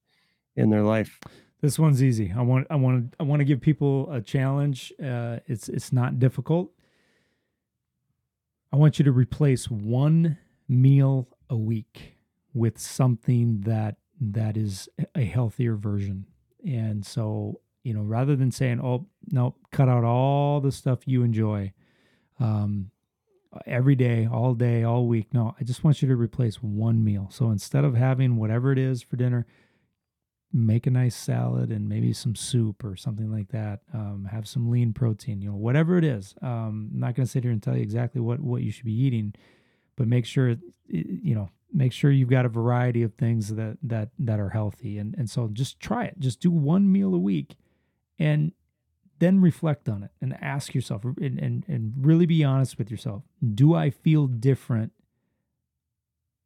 in 0.55 0.69
their 0.69 0.83
life. 0.83 1.19
This 1.63 1.79
one's 1.79 2.03
easy. 2.03 2.35
I 2.37 2.43
want 2.43 2.67
I 2.71 2.75
want 2.75 3.15
I 3.21 3.23
want 3.23 3.39
to 3.39 3.45
give 3.45 3.61
people 3.61 4.13
a 4.13 4.21
challenge. 4.21 4.93
Uh, 5.03 5.39
it's 5.47 5.69
it's 5.69 5.93
not 5.93 6.19
difficult. 6.19 6.73
I 8.73 8.77
want 8.77 8.99
you 8.99 9.05
to 9.05 9.13
replace 9.13 9.71
one 9.71 10.39
meal 10.69 11.29
a 11.49 11.57
week 11.57 12.17
with 12.53 12.79
something 12.79 13.61
that 13.61 13.97
that 14.21 14.57
is 14.57 14.89
a 15.15 15.25
healthier 15.25 15.77
version. 15.77 16.27
And 16.67 17.07
so, 17.07 17.61
you 17.85 17.95
know, 17.95 18.03
rather 18.03 18.35
than 18.35 18.51
saying, 18.51 18.81
"Oh, 18.81 19.07
no, 19.31 19.55
cut 19.71 19.89
out 19.89 20.03
all 20.03 20.61
the 20.61 20.73
stuff 20.73 21.07
you 21.07 21.23
enjoy 21.23 21.73
um, 22.41 22.91
every 23.67 23.95
day, 23.95 24.27
all 24.27 24.55
day, 24.55 24.83
all 24.83 25.07
week." 25.07 25.33
No, 25.33 25.55
I 25.61 25.63
just 25.63 25.85
want 25.85 26.03
you 26.03 26.09
to 26.09 26.17
replace 26.17 26.57
one 26.57 27.05
meal. 27.05 27.29
So 27.31 27.53
instead 27.53 27.85
of 27.85 27.95
having 27.95 28.35
whatever 28.35 28.73
it 28.73 28.79
is 28.79 29.01
for 29.01 29.15
dinner, 29.15 29.47
make 30.53 30.87
a 30.87 30.91
nice 30.91 31.17
salad 31.17 31.71
and 31.71 31.89
maybe 31.89 32.13
some 32.13 32.35
soup 32.35 32.85
or 32.85 32.95
something 32.97 33.31
like 33.31 33.49
that. 33.49 33.81
Um, 33.95 34.29
have 34.31 34.47
some 34.47 34.71
lean 34.71 34.93
protein, 34.93 35.41
you 35.41 35.51
know, 35.51 35.57
whatever 35.57 35.97
it 35.97 36.05
is. 36.05 36.35
Um, 36.43 36.91
I'm 36.93 37.01
not 37.01 37.15
going 37.15 37.27
to 37.27 37.31
sit 37.31 37.43
here 37.43 37.53
and 37.53 37.63
tell 37.63 37.77
you 37.77 37.83
exactly 37.83 38.21
what 38.21 38.41
what 38.41 38.63
you 38.63 38.71
should 38.71 38.85
be 38.85 38.93
eating, 38.93 39.35
but 39.97 40.07
make 40.07 40.27
sure 40.27 40.57
you 40.89 41.35
know 41.35 41.49
make 41.73 41.93
sure 41.93 42.11
you've 42.11 42.29
got 42.29 42.45
a 42.45 42.51
variety 42.51 43.03
of 43.03 43.15
things 43.15 43.55
that 43.55 43.79
that 43.83 44.11
that 44.19 44.39
are 44.39 44.51
healthy. 44.51 44.99
And 44.99 45.15
and 45.17 45.31
so 45.31 45.49
just 45.53 45.81
try 45.81 46.05
it. 46.05 46.19
Just 46.19 46.41
do 46.41 46.51
one 46.51 46.91
meal 46.91 47.15
a 47.15 47.19
week, 47.19 47.57
and 48.19 48.53
then 49.19 49.41
reflect 49.41 49.89
on 49.89 50.03
it 50.03 50.11
and 50.21 50.37
ask 50.43 50.75
yourself 50.75 51.05
and 51.05 51.39
and, 51.39 51.65
and 51.67 51.95
really 51.97 52.27
be 52.27 52.45
honest 52.45 52.79
with 52.79 52.91
yourself. 52.91 53.23
Do 53.55 53.75
I 53.75 53.91
feel 53.91 54.27
different? 54.27 54.93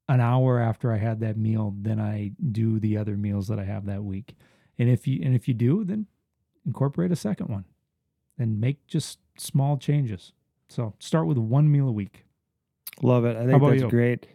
An 0.08 0.20
hour 0.20 0.60
after 0.60 0.92
I 0.92 0.98
had 0.98 1.20
that 1.20 1.36
meal 1.36 1.74
than 1.82 2.00
I 2.00 2.32
do 2.52 2.78
the 2.78 2.96
other 2.96 3.16
meals 3.16 3.48
that 3.48 3.58
I 3.58 3.64
have 3.64 3.86
that 3.86 4.02
week. 4.02 4.34
And 4.78 4.88
if 4.88 5.06
you 5.06 5.20
and 5.24 5.34
if 5.34 5.48
you 5.48 5.54
do, 5.54 5.84
then 5.84 6.06
incorporate 6.66 7.12
a 7.12 7.16
second 7.16 7.48
one 7.48 7.64
and 8.38 8.60
make 8.60 8.86
just 8.86 9.18
small 9.38 9.76
changes. 9.76 10.32
So 10.68 10.94
start 10.98 11.26
with 11.26 11.38
one 11.38 11.70
meal 11.70 11.88
a 11.88 11.92
week. 11.92 12.24
Love 13.02 13.24
it. 13.24 13.36
I 13.36 13.46
think 13.46 13.62
that's 13.62 13.82
you? 13.82 13.88
great. 13.88 14.26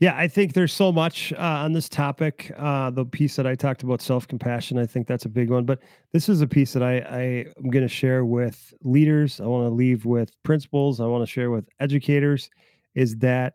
Yeah, 0.00 0.16
I 0.16 0.26
think 0.26 0.52
there's 0.52 0.72
so 0.72 0.90
much 0.90 1.32
uh, 1.32 1.36
on 1.38 1.72
this 1.72 1.88
topic. 1.88 2.52
Uh, 2.58 2.90
the 2.90 3.04
piece 3.04 3.36
that 3.36 3.46
I 3.46 3.54
talked 3.54 3.84
about 3.84 4.02
self 4.02 4.26
compassion, 4.26 4.76
I 4.78 4.86
think 4.86 5.06
that's 5.06 5.24
a 5.24 5.28
big 5.28 5.50
one. 5.50 5.64
But 5.64 5.80
this 6.12 6.28
is 6.28 6.40
a 6.40 6.46
piece 6.46 6.72
that 6.72 6.82
I, 6.82 6.98
I 6.98 7.22
am 7.58 7.70
going 7.70 7.84
to 7.84 7.88
share 7.88 8.24
with 8.24 8.74
leaders. 8.82 9.40
I 9.40 9.46
want 9.46 9.66
to 9.66 9.74
leave 9.74 10.04
with 10.04 10.30
principals. 10.42 11.00
I 11.00 11.06
want 11.06 11.22
to 11.22 11.30
share 11.30 11.50
with 11.50 11.68
educators. 11.78 12.50
Is 12.94 13.16
that 13.18 13.54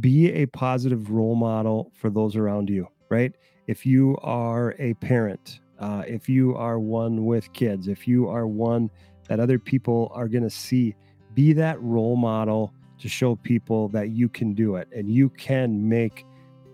be 0.00 0.32
a 0.32 0.46
positive 0.46 1.10
role 1.10 1.34
model 1.34 1.92
for 1.94 2.10
those 2.10 2.36
around 2.36 2.70
you, 2.70 2.88
right? 3.10 3.34
If 3.66 3.84
you 3.86 4.16
are 4.22 4.74
a 4.78 4.94
parent, 4.94 5.60
uh, 5.78 6.02
if 6.06 6.28
you 6.28 6.54
are 6.56 6.78
one 6.78 7.24
with 7.24 7.52
kids, 7.52 7.88
if 7.88 8.06
you 8.06 8.28
are 8.28 8.46
one 8.46 8.90
that 9.28 9.40
other 9.40 9.58
people 9.58 10.10
are 10.14 10.28
going 10.28 10.44
to 10.44 10.50
see, 10.50 10.94
be 11.34 11.52
that 11.54 11.80
role 11.82 12.16
model 12.16 12.72
to 12.98 13.08
show 13.08 13.36
people 13.36 13.88
that 13.88 14.10
you 14.10 14.28
can 14.28 14.54
do 14.54 14.76
it 14.76 14.88
and 14.94 15.10
you 15.10 15.28
can 15.30 15.88
make 15.88 16.24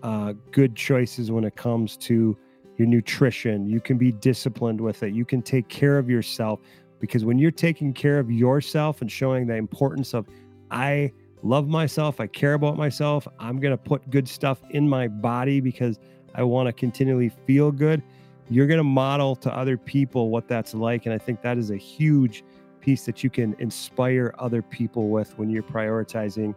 uh, 0.03 0.33
good 0.51 0.75
choices 0.75 1.31
when 1.31 1.43
it 1.43 1.55
comes 1.55 1.97
to 1.97 2.37
your 2.77 2.87
nutrition. 2.87 3.67
You 3.67 3.81
can 3.81 3.97
be 3.97 4.11
disciplined 4.11 4.79
with 4.79 5.03
it. 5.03 5.13
You 5.13 5.25
can 5.25 5.41
take 5.41 5.67
care 5.67 5.97
of 5.97 6.09
yourself 6.09 6.59
because 6.99 7.25
when 7.25 7.37
you're 7.37 7.51
taking 7.51 7.93
care 7.93 8.19
of 8.19 8.31
yourself 8.31 9.01
and 9.01 9.11
showing 9.11 9.47
the 9.47 9.55
importance 9.55 10.13
of, 10.13 10.27
I 10.71 11.11
love 11.43 11.67
myself, 11.67 12.19
I 12.19 12.27
care 12.27 12.53
about 12.53 12.77
myself, 12.77 13.27
I'm 13.39 13.59
going 13.59 13.71
to 13.71 13.77
put 13.77 14.09
good 14.09 14.27
stuff 14.27 14.61
in 14.71 14.87
my 14.87 15.07
body 15.07 15.61
because 15.61 15.99
I 16.35 16.43
want 16.43 16.67
to 16.67 16.73
continually 16.73 17.29
feel 17.29 17.71
good. 17.71 18.03
You're 18.49 18.67
going 18.67 18.79
to 18.79 18.83
model 18.83 19.35
to 19.37 19.55
other 19.55 19.77
people 19.77 20.29
what 20.29 20.47
that's 20.47 20.73
like. 20.73 21.05
And 21.05 21.13
I 21.13 21.17
think 21.17 21.41
that 21.41 21.57
is 21.57 21.71
a 21.71 21.77
huge 21.77 22.43
piece 22.81 23.05
that 23.05 23.23
you 23.23 23.29
can 23.29 23.55
inspire 23.59 24.33
other 24.39 24.61
people 24.61 25.09
with 25.09 25.37
when 25.37 25.49
you're 25.49 25.63
prioritizing 25.63 26.55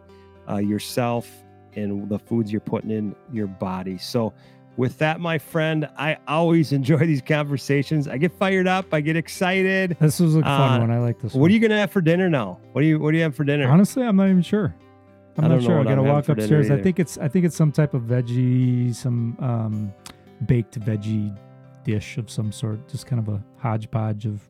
uh, 0.49 0.57
yourself 0.57 1.29
and 1.75 2.09
the 2.09 2.19
foods 2.19 2.51
you're 2.51 2.61
putting 2.61 2.91
in 2.91 3.15
your 3.31 3.47
body. 3.47 3.97
So, 3.97 4.33
with 4.77 4.97
that, 4.97 5.19
my 5.19 5.37
friend, 5.37 5.87
I 5.97 6.17
always 6.27 6.71
enjoy 6.71 6.97
these 6.97 7.21
conversations. 7.21 8.07
I 8.07 8.17
get 8.17 8.31
fired 8.31 8.67
up, 8.67 8.93
I 8.93 9.01
get 9.01 9.15
excited. 9.15 9.95
This 9.99 10.19
was 10.19 10.35
a 10.35 10.41
fun 10.41 10.71
Uh, 10.71 10.79
one. 10.79 10.91
I 10.91 10.99
like 10.99 11.19
this. 11.19 11.33
What 11.33 11.41
one. 11.41 11.49
are 11.51 11.53
you 11.53 11.59
gonna 11.59 11.79
have 11.79 11.91
for 11.91 12.01
dinner 12.01 12.29
now? 12.29 12.59
What 12.71 12.81
do 12.81 12.87
you 12.87 12.99
What 12.99 13.11
do 13.11 13.17
you 13.17 13.23
have 13.23 13.35
for 13.35 13.43
dinner? 13.43 13.67
Honestly, 13.69 14.03
I'm 14.03 14.15
not 14.15 14.29
even 14.29 14.41
sure. 14.41 14.73
I'm 15.37 15.49
not 15.49 15.63
sure. 15.63 15.79
I 15.79 15.83
gotta 15.83 16.01
I'm 16.01 16.07
walk 16.07 16.29
upstairs. 16.29 16.69
I 16.71 16.79
think 16.81 16.99
it's 16.99 17.17
I 17.17 17.27
think 17.27 17.45
it's 17.45 17.55
some 17.55 17.71
type 17.71 17.93
of 17.93 18.03
veggie, 18.03 18.93
some 18.93 19.35
um, 19.39 19.93
baked 20.45 20.79
veggie 20.79 21.35
dish 21.83 22.17
of 22.17 22.29
some 22.29 22.51
sort. 22.51 22.87
Just 22.87 23.07
kind 23.07 23.19
of 23.19 23.33
a 23.33 23.43
hodgepodge 23.57 24.25
of 24.25 24.41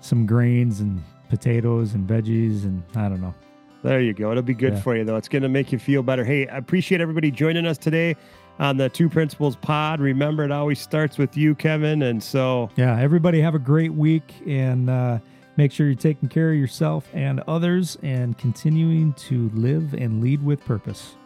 some 0.00 0.26
grains 0.26 0.80
and 0.80 1.02
potatoes 1.28 1.94
and 1.94 2.08
veggies 2.08 2.64
and 2.64 2.82
I 2.94 3.08
don't 3.08 3.20
know. 3.20 3.34
There 3.82 4.00
you 4.00 4.14
go. 4.14 4.30
It'll 4.30 4.42
be 4.42 4.54
good 4.54 4.74
Yeah. 4.74 4.80
for 4.80 4.96
you, 4.96 5.04
though. 5.04 5.16
It's 5.16 5.28
going 5.28 5.42
to 5.42 5.48
make 5.48 5.70
you 5.70 5.78
feel 5.78 6.02
better. 6.02 6.24
Hey, 6.24 6.48
I 6.48 6.56
appreciate 6.56 7.00
everybody 7.00 7.30
joining 7.30 7.66
us 7.66 7.78
today 7.78 8.16
on 8.58 8.76
the 8.76 8.88
Two 8.88 9.08
Principals 9.08 9.56
Pod. 9.56 10.00
Remember, 10.00 10.44
it 10.44 10.50
always 10.50 10.80
starts 10.80 11.18
with 11.18 11.36
you, 11.36 11.54
Kevin. 11.54 12.02
And 12.02 12.22
so, 12.22 12.70
Yeah, 12.76 12.98
everybody 12.98 13.40
have 13.40 13.54
a 13.54 13.58
great 13.58 13.92
week 13.92 14.34
and 14.46 14.88
uh, 14.90 15.18
make 15.56 15.72
sure 15.72 15.86
you're 15.86 15.94
taking 15.94 16.28
care 16.28 16.50
of 16.50 16.56
yourself 16.56 17.08
and 17.12 17.40
others 17.48 17.98
and 18.02 18.36
continuing 18.38 19.12
to 19.14 19.50
live 19.54 19.94
and 19.94 20.22
lead 20.22 20.42
with 20.44 20.64
purpose. 20.64 21.16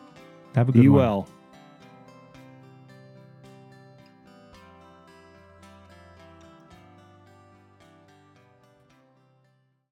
Have 0.54 0.68
a 0.68 0.72
good 0.72 0.82
be 0.82 0.88
one. 0.88 0.98
well. 1.00 1.28